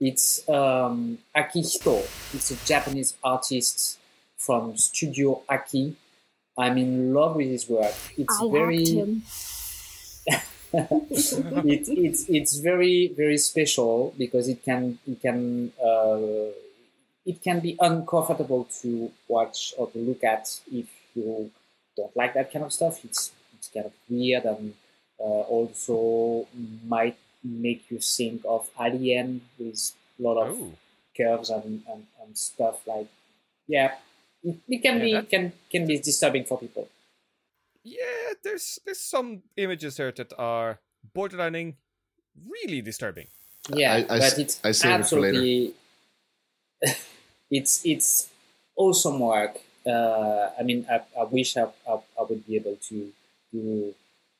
It's 0.00 0.48
um, 0.48 1.18
Akihito. 1.36 2.00
It's 2.34 2.50
a 2.50 2.56
Japanese 2.66 3.16
artist 3.22 3.98
from 4.38 4.76
Studio 4.78 5.42
Aki. 5.48 5.94
I'm 6.58 6.78
in 6.78 7.12
love 7.12 7.36
with 7.36 7.48
his 7.48 7.68
work. 7.68 7.94
It's 8.16 8.40
I 8.40 8.50
very 8.50 8.84
him. 8.84 9.22
it, 10.72 11.88
it's 11.88 12.28
it's 12.28 12.58
very 12.58 13.08
very 13.08 13.36
special 13.36 14.14
because 14.16 14.48
it 14.48 14.62
can 14.64 14.98
it 15.06 15.20
can 15.20 15.72
uh, 15.82 16.48
it 17.26 17.42
can 17.42 17.60
be 17.60 17.76
uncomfortable 17.80 18.68
to 18.80 19.10
watch 19.28 19.74
or 19.76 19.90
to 19.90 19.98
look 19.98 20.24
at 20.24 20.60
if 20.72 20.86
you 21.14 21.50
don't 21.96 22.16
like 22.16 22.34
that 22.34 22.50
kind 22.52 22.64
of 22.64 22.72
stuff. 22.72 23.04
It's 23.04 23.32
it's 23.58 23.68
kind 23.68 23.86
of 23.86 23.92
weird 24.08 24.44
and 24.44 24.74
uh, 25.18 25.44
also 25.52 26.46
might 26.86 27.18
make 27.42 27.90
you 27.90 27.98
think 27.98 28.42
of 28.46 28.68
Alien 28.78 29.40
with 29.58 29.92
a 30.18 30.22
lot 30.22 30.36
of 30.46 30.56
Oh, 30.58 30.72
curves 31.16 31.50
and, 31.50 31.82
and, 31.90 32.06
and 32.22 32.36
stuff 32.36 32.86
like 32.86 33.08
yeah. 33.66 33.94
It, 34.42 34.56
it 34.68 34.78
can 34.82 34.96
Yeah, 34.98 35.04
be 35.04 35.12
that- 35.12 35.30
can 35.30 35.52
can 35.70 35.86
be 35.86 35.98
disturbing 35.98 36.44
for 36.44 36.58
people. 36.58 36.88
yeah. 37.84 38.32
There's 38.42 38.78
there's 38.84 39.00
some 39.00 39.42
images 39.56 39.96
here 39.96 40.12
that 40.12 40.32
are 40.38 40.80
borderlining 41.16 41.74
really 42.48 42.80
disturbing. 42.82 43.28
Yeah, 43.74 43.94
I- 43.94 44.06
I 44.14 44.18
but 44.18 44.38
it's 44.38 44.60
I 44.64 44.72
save 44.72 45.00
it 45.00 45.06
for 45.06 45.20
later. 45.20 45.38
absolutely. 45.38 45.74
it's 47.50 47.84
it's 47.84 48.28
awesome 48.76 49.18
work. 49.20 49.58
Uh, 49.86 50.50
I 50.58 50.62
mean, 50.62 50.86
I, 50.90 51.00
I 51.18 51.24
wish 51.24 51.56
I, 51.56 51.64
I, 51.88 51.92
I 52.18 52.22
would 52.28 52.46
be 52.46 52.56
able 52.56 52.76
to 52.88 53.12
do 53.52 53.94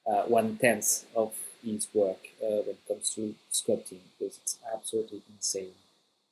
uh, 0.07 0.23
one 0.25 0.57
tenth 0.59 1.05
of 1.17 1.33
his 1.65 1.89
work 1.95 2.29
uh, 2.43 2.63
when 2.65 2.77
it 2.77 2.89
comes 2.89 3.11
to 3.15 3.35
sculpting 3.53 4.01
because 4.19 4.39
it's 4.39 4.59
absolutely 4.75 5.23
insane. 5.35 5.73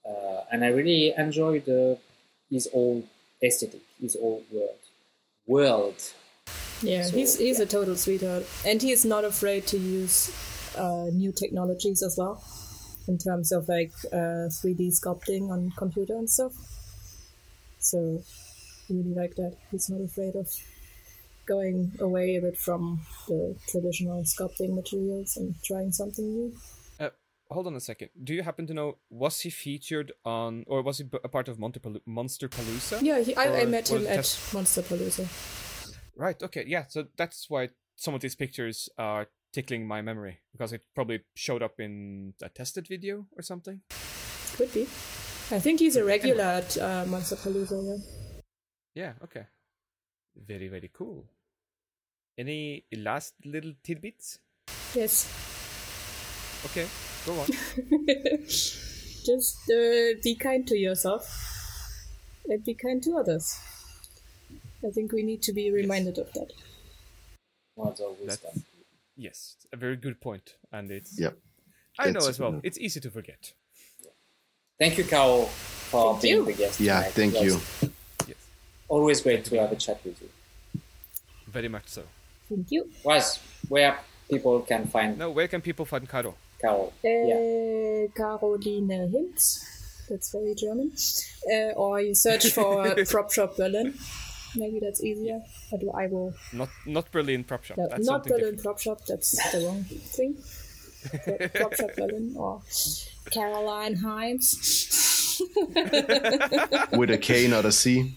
Uh, 0.08 0.42
and 0.50 0.64
I 0.64 0.68
really 0.68 1.12
enjoy 1.16 1.60
the 1.60 1.98
his 2.50 2.68
whole 2.72 3.04
aesthetic, 3.42 3.82
his 4.00 4.16
whole 4.18 4.44
world. 4.50 4.78
World. 5.46 6.12
Yeah, 6.82 7.02
So, 7.02 7.16
he's 7.16 7.38
he's 7.38 7.58
yeah. 7.58 7.64
a 7.64 7.66
total 7.66 7.96
sweetheart, 7.96 8.44
and 8.64 8.80
he's 8.80 9.04
not 9.04 9.24
afraid 9.24 9.66
to 9.68 9.78
use 9.78 10.30
uh, 10.76 11.06
new 11.12 11.32
technologies 11.32 12.02
as 12.02 12.16
well, 12.16 12.42
in 13.08 13.18
terms 13.18 13.52
of 13.52 13.68
like 13.68 13.92
uh, 14.12 14.48
3D 14.48 14.92
sculpting 15.00 15.50
on 15.50 15.72
computer 15.76 16.14
and 16.14 16.30
stuff. 16.30 16.52
So, 17.80 18.22
really 18.88 19.14
like 19.14 19.34
that. 19.36 19.56
He's 19.70 19.88
not 19.90 20.00
afraid 20.00 20.36
of 20.36 20.48
going 21.48 21.92
away 22.00 22.36
a 22.36 22.40
bit 22.40 22.56
from 22.56 23.00
the 23.26 23.56
traditional 23.68 24.22
sculpting 24.22 24.74
materials 24.74 25.36
and 25.36 25.54
trying 25.64 25.90
something 25.90 26.24
new. 26.24 26.52
Uh, 27.00 27.10
hold 27.50 27.66
on 27.66 27.74
a 27.74 27.80
second. 27.80 28.10
Do 28.22 28.34
you 28.34 28.42
happen 28.42 28.66
to 28.66 28.74
know 28.74 28.98
was 29.10 29.40
he 29.40 29.50
featured 29.50 30.12
on, 30.24 30.64
or 30.66 30.82
was 30.82 30.98
he 30.98 31.04
a 31.24 31.28
part 31.28 31.48
of 31.48 31.58
Monster 31.58 31.80
Monsterpalooza? 32.06 33.02
Yeah, 33.02 33.20
he, 33.20 33.34
I, 33.34 33.62
I 33.62 33.64
met 33.64 33.90
him 33.90 34.06
at 34.06 34.16
test- 34.16 34.52
Monsterpalooza. 34.52 35.26
Right. 36.14 36.40
Okay. 36.42 36.64
Yeah. 36.66 36.84
So 36.88 37.06
that's 37.16 37.48
why 37.48 37.70
some 37.96 38.14
of 38.14 38.20
these 38.20 38.34
pictures 38.34 38.88
are 38.98 39.28
tickling 39.52 39.86
my 39.86 40.02
memory 40.02 40.38
because 40.52 40.72
it 40.72 40.82
probably 40.94 41.20
showed 41.34 41.62
up 41.62 41.80
in 41.80 42.34
a 42.42 42.48
tested 42.48 42.86
video 42.86 43.26
or 43.36 43.42
something. 43.42 43.80
Could 44.56 44.72
be. 44.74 44.82
I 45.50 45.58
think 45.60 45.80
he's 45.80 45.96
a 45.96 46.04
regular 46.04 46.44
at 46.44 46.76
uh, 46.76 47.04
Monsterpalooza. 47.06 48.02
Yeah. 48.94 49.04
Yeah. 49.04 49.12
Okay. 49.24 49.46
Very 50.36 50.68
very 50.68 50.90
cool. 50.92 51.24
Any 52.38 52.84
last 52.96 53.34
little 53.44 53.72
tidbits? 53.82 54.38
Yes. 54.94 55.26
Okay. 56.66 56.86
Go 57.26 57.32
on. 57.40 57.46
Just 58.46 59.58
uh, 59.70 60.14
be 60.22 60.36
kind 60.40 60.66
to 60.68 60.76
yourself 60.78 61.26
and 62.48 62.64
be 62.64 62.74
kind 62.74 63.02
to 63.02 63.16
others. 63.18 63.58
I 64.86 64.90
think 64.90 65.12
we 65.12 65.22
need 65.24 65.42
to 65.42 65.52
be 65.52 65.70
reminded 65.72 66.18
of 66.18 66.32
that. 66.34 66.52
Words 67.76 68.00
of 68.00 68.16
That's 68.24 68.42
wisdom. 68.42 68.64
yes, 69.16 69.56
a 69.72 69.76
very 69.76 69.96
good 69.96 70.20
point, 70.20 70.54
and 70.72 70.90
it's 70.90 71.18
Yep. 71.20 71.36
I 71.98 72.10
know 72.10 72.26
as 72.28 72.38
well. 72.38 72.60
It's 72.62 72.78
easy 72.78 73.00
to 73.00 73.10
forget. 73.10 73.52
Thank 74.78 74.96
you, 74.96 75.04
Carol, 75.04 75.46
for 75.46 76.12
Thank 76.12 76.22
being 76.22 76.36
you. 76.36 76.44
the 76.46 76.52
guest. 76.52 76.80
Yeah, 76.80 76.98
tonight. 77.00 77.12
thank 77.14 77.34
It 77.34 77.42
you. 77.42 77.60
Yes, 78.28 78.36
Always 78.88 79.20
great 79.20 79.44
to 79.46 79.58
have 79.58 79.72
a 79.72 79.76
chat 79.76 80.00
with 80.04 80.22
you. 80.22 80.30
very 81.48 81.68
much 81.68 81.88
so. 81.88 82.02
Thank 82.48 82.70
you. 82.70 82.90
Was 83.04 83.38
where 83.68 83.98
people 84.30 84.60
can 84.60 84.86
find 84.86 85.18
Now, 85.18 85.30
where 85.30 85.48
can 85.48 85.60
people 85.60 85.84
find 85.84 86.08
Caro? 86.08 86.34
Carol? 86.60 86.92
yeah. 87.04 87.34
Uh, 87.34 88.08
Caroline 88.16 88.88
Hintz. 88.88 89.58
That's 90.08 90.32
very 90.32 90.54
German. 90.54 90.92
Uh, 91.50 91.72
or 91.76 92.00
you 92.00 92.14
search 92.14 92.48
for 92.52 92.94
Prop 93.10 93.30
Shop 93.32 93.56
Berlin. 93.56 93.94
Maybe 94.56 94.80
that's 94.80 95.02
easier. 95.04 95.40
But 95.70 95.80
I 95.94 96.06
will. 96.06 96.32
Not 96.52 96.70
not 96.86 97.12
Berlin 97.12 97.44
Prop 97.44 97.62
Shop. 97.64 97.76
No, 97.76 97.88
That's 97.88 98.06
not 98.06 98.24
Berlin 98.24 98.56
different. 98.56 98.62
Prop 98.62 98.78
Shop. 98.80 99.00
That's 99.06 99.52
the 99.52 99.66
wrong 99.66 99.84
thing. 99.84 100.36
Prop 101.54 101.74
Shop 101.74 101.90
Berlin 101.96 102.34
or 102.36 102.62
Caroline 103.30 103.96
Himes 103.96 105.40
With 106.96 107.10
a 107.10 107.18
K, 107.18 107.46
not 107.46 107.64
a 107.66 107.72
C. 107.72 108.16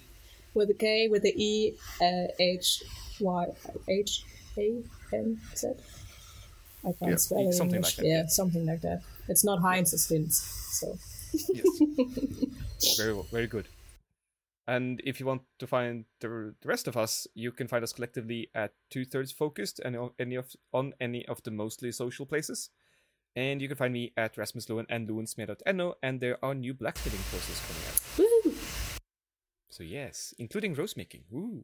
with 0.54 0.70
a 0.70 0.74
K 0.74 1.08
with 1.10 1.24
a 1.26 1.34
E 1.36 1.76
uh, 2.02 2.28
H 2.40 2.84
Y 3.22 3.46
H 3.88 4.24
A 4.58 4.82
N 5.14 5.40
Z. 5.56 5.68
I 6.84 6.92
can't 6.94 7.12
Yeah, 7.12 7.16
spell 7.18 7.40
it 7.40 7.46
in 7.46 7.54
something 7.54 7.76
English. 7.76 7.98
like 7.98 8.04
that, 8.04 8.10
yeah, 8.10 8.22
yeah. 8.22 8.28
something 8.28 8.66
like 8.66 8.82
that. 8.82 9.02
It's 9.28 9.44
not 9.44 9.60
Heinz, 9.62 9.94
it's 9.94 10.10
Linz. 10.10 10.38
So 10.80 10.98
Yes. 11.54 12.98
very 12.98 13.14
well, 13.14 13.28
very 13.32 13.48
good. 13.48 13.68
And 14.68 15.02
if 15.06 15.20
you 15.20 15.26
want 15.26 15.42
to 15.60 15.68
find 15.68 16.06
the, 16.20 16.54
the 16.62 16.68
rest 16.68 16.88
of 16.88 16.96
us, 16.98 17.28
you 17.34 17.52
can 17.52 17.68
find 17.68 17.84
us 17.84 17.94
collectively 17.94 18.50
at 18.56 18.74
Two 18.90 19.06
Thirds 19.06 19.32
Focused 19.32 19.80
and 19.80 19.96
on 19.96 20.12
any 20.20 20.36
of 20.36 20.48
on 20.74 20.94
any 21.00 21.26
of 21.28 21.42
the 21.44 21.52
mostly 21.52 21.92
social 21.92 22.26
places. 22.26 22.70
And 23.36 23.62
you 23.62 23.68
can 23.68 23.78
find 23.78 23.94
me 23.94 24.12
at 24.18 24.38
Rasmus 24.38 24.70
Lewin 24.70 24.86
and 24.90 25.08
lewensmeer.no, 25.08 25.96
and 26.04 26.20
there 26.20 26.38
are 26.44 26.54
new 26.54 26.74
black 26.74 26.96
blacksmithing 26.96 27.26
courses 27.32 27.62
coming 27.66 27.84
out. 27.88 28.44
woo! 28.46 28.54
So 29.70 29.84
yes, 29.84 30.34
including 30.38 30.74
rose 30.74 30.98
making. 30.98 31.24
Woo! 31.30 31.64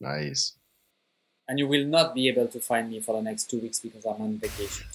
Nice. 0.00 0.56
And 1.48 1.58
you 1.58 1.66
will 1.66 1.84
not 1.84 2.14
be 2.14 2.28
able 2.28 2.48
to 2.48 2.60
find 2.60 2.90
me 2.90 3.00
for 3.00 3.16
the 3.16 3.22
next 3.22 3.50
two 3.50 3.58
weeks 3.58 3.80
because 3.80 4.04
I'm 4.04 4.20
on 4.20 4.38
vacation. 4.38 4.86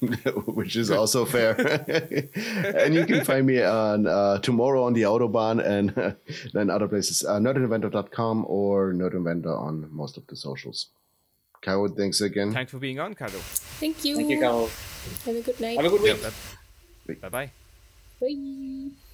Which 0.46 0.76
is 0.76 0.90
also 0.90 1.24
fair. 1.24 1.54
and 2.76 2.94
you 2.94 3.04
can 3.04 3.24
find 3.24 3.46
me 3.46 3.62
on 3.62 4.06
uh, 4.06 4.38
tomorrow 4.38 4.84
on 4.84 4.92
the 4.92 5.02
Autobahn 5.02 5.64
and 5.64 6.16
then 6.54 6.70
other 6.70 6.88
places. 6.88 7.24
Uh, 7.24 7.38
nerdinventor.com 7.38 8.44
or 8.48 8.92
nerdinventor 8.92 9.58
on 9.58 9.88
most 9.90 10.16
of 10.16 10.26
the 10.28 10.36
socials. 10.36 10.88
Caro, 11.60 11.88
thanks 11.88 12.20
again. 12.20 12.52
Thanks 12.52 12.70
for 12.70 12.78
being 12.78 13.00
on, 13.00 13.14
Caro. 13.14 13.30
Thank 13.80 14.04
you. 14.04 14.16
Thank 14.16 14.30
you, 14.30 14.38
Carol. 14.38 14.70
Have 15.24 15.36
a 15.36 15.40
good 15.42 15.60
night. 15.60 15.76
Have 15.76 15.86
a 15.86 15.90
good 15.90 16.02
week. 16.02 17.20
Bye 17.20 17.28
bye. 17.28 17.50
Bye. 18.20 19.07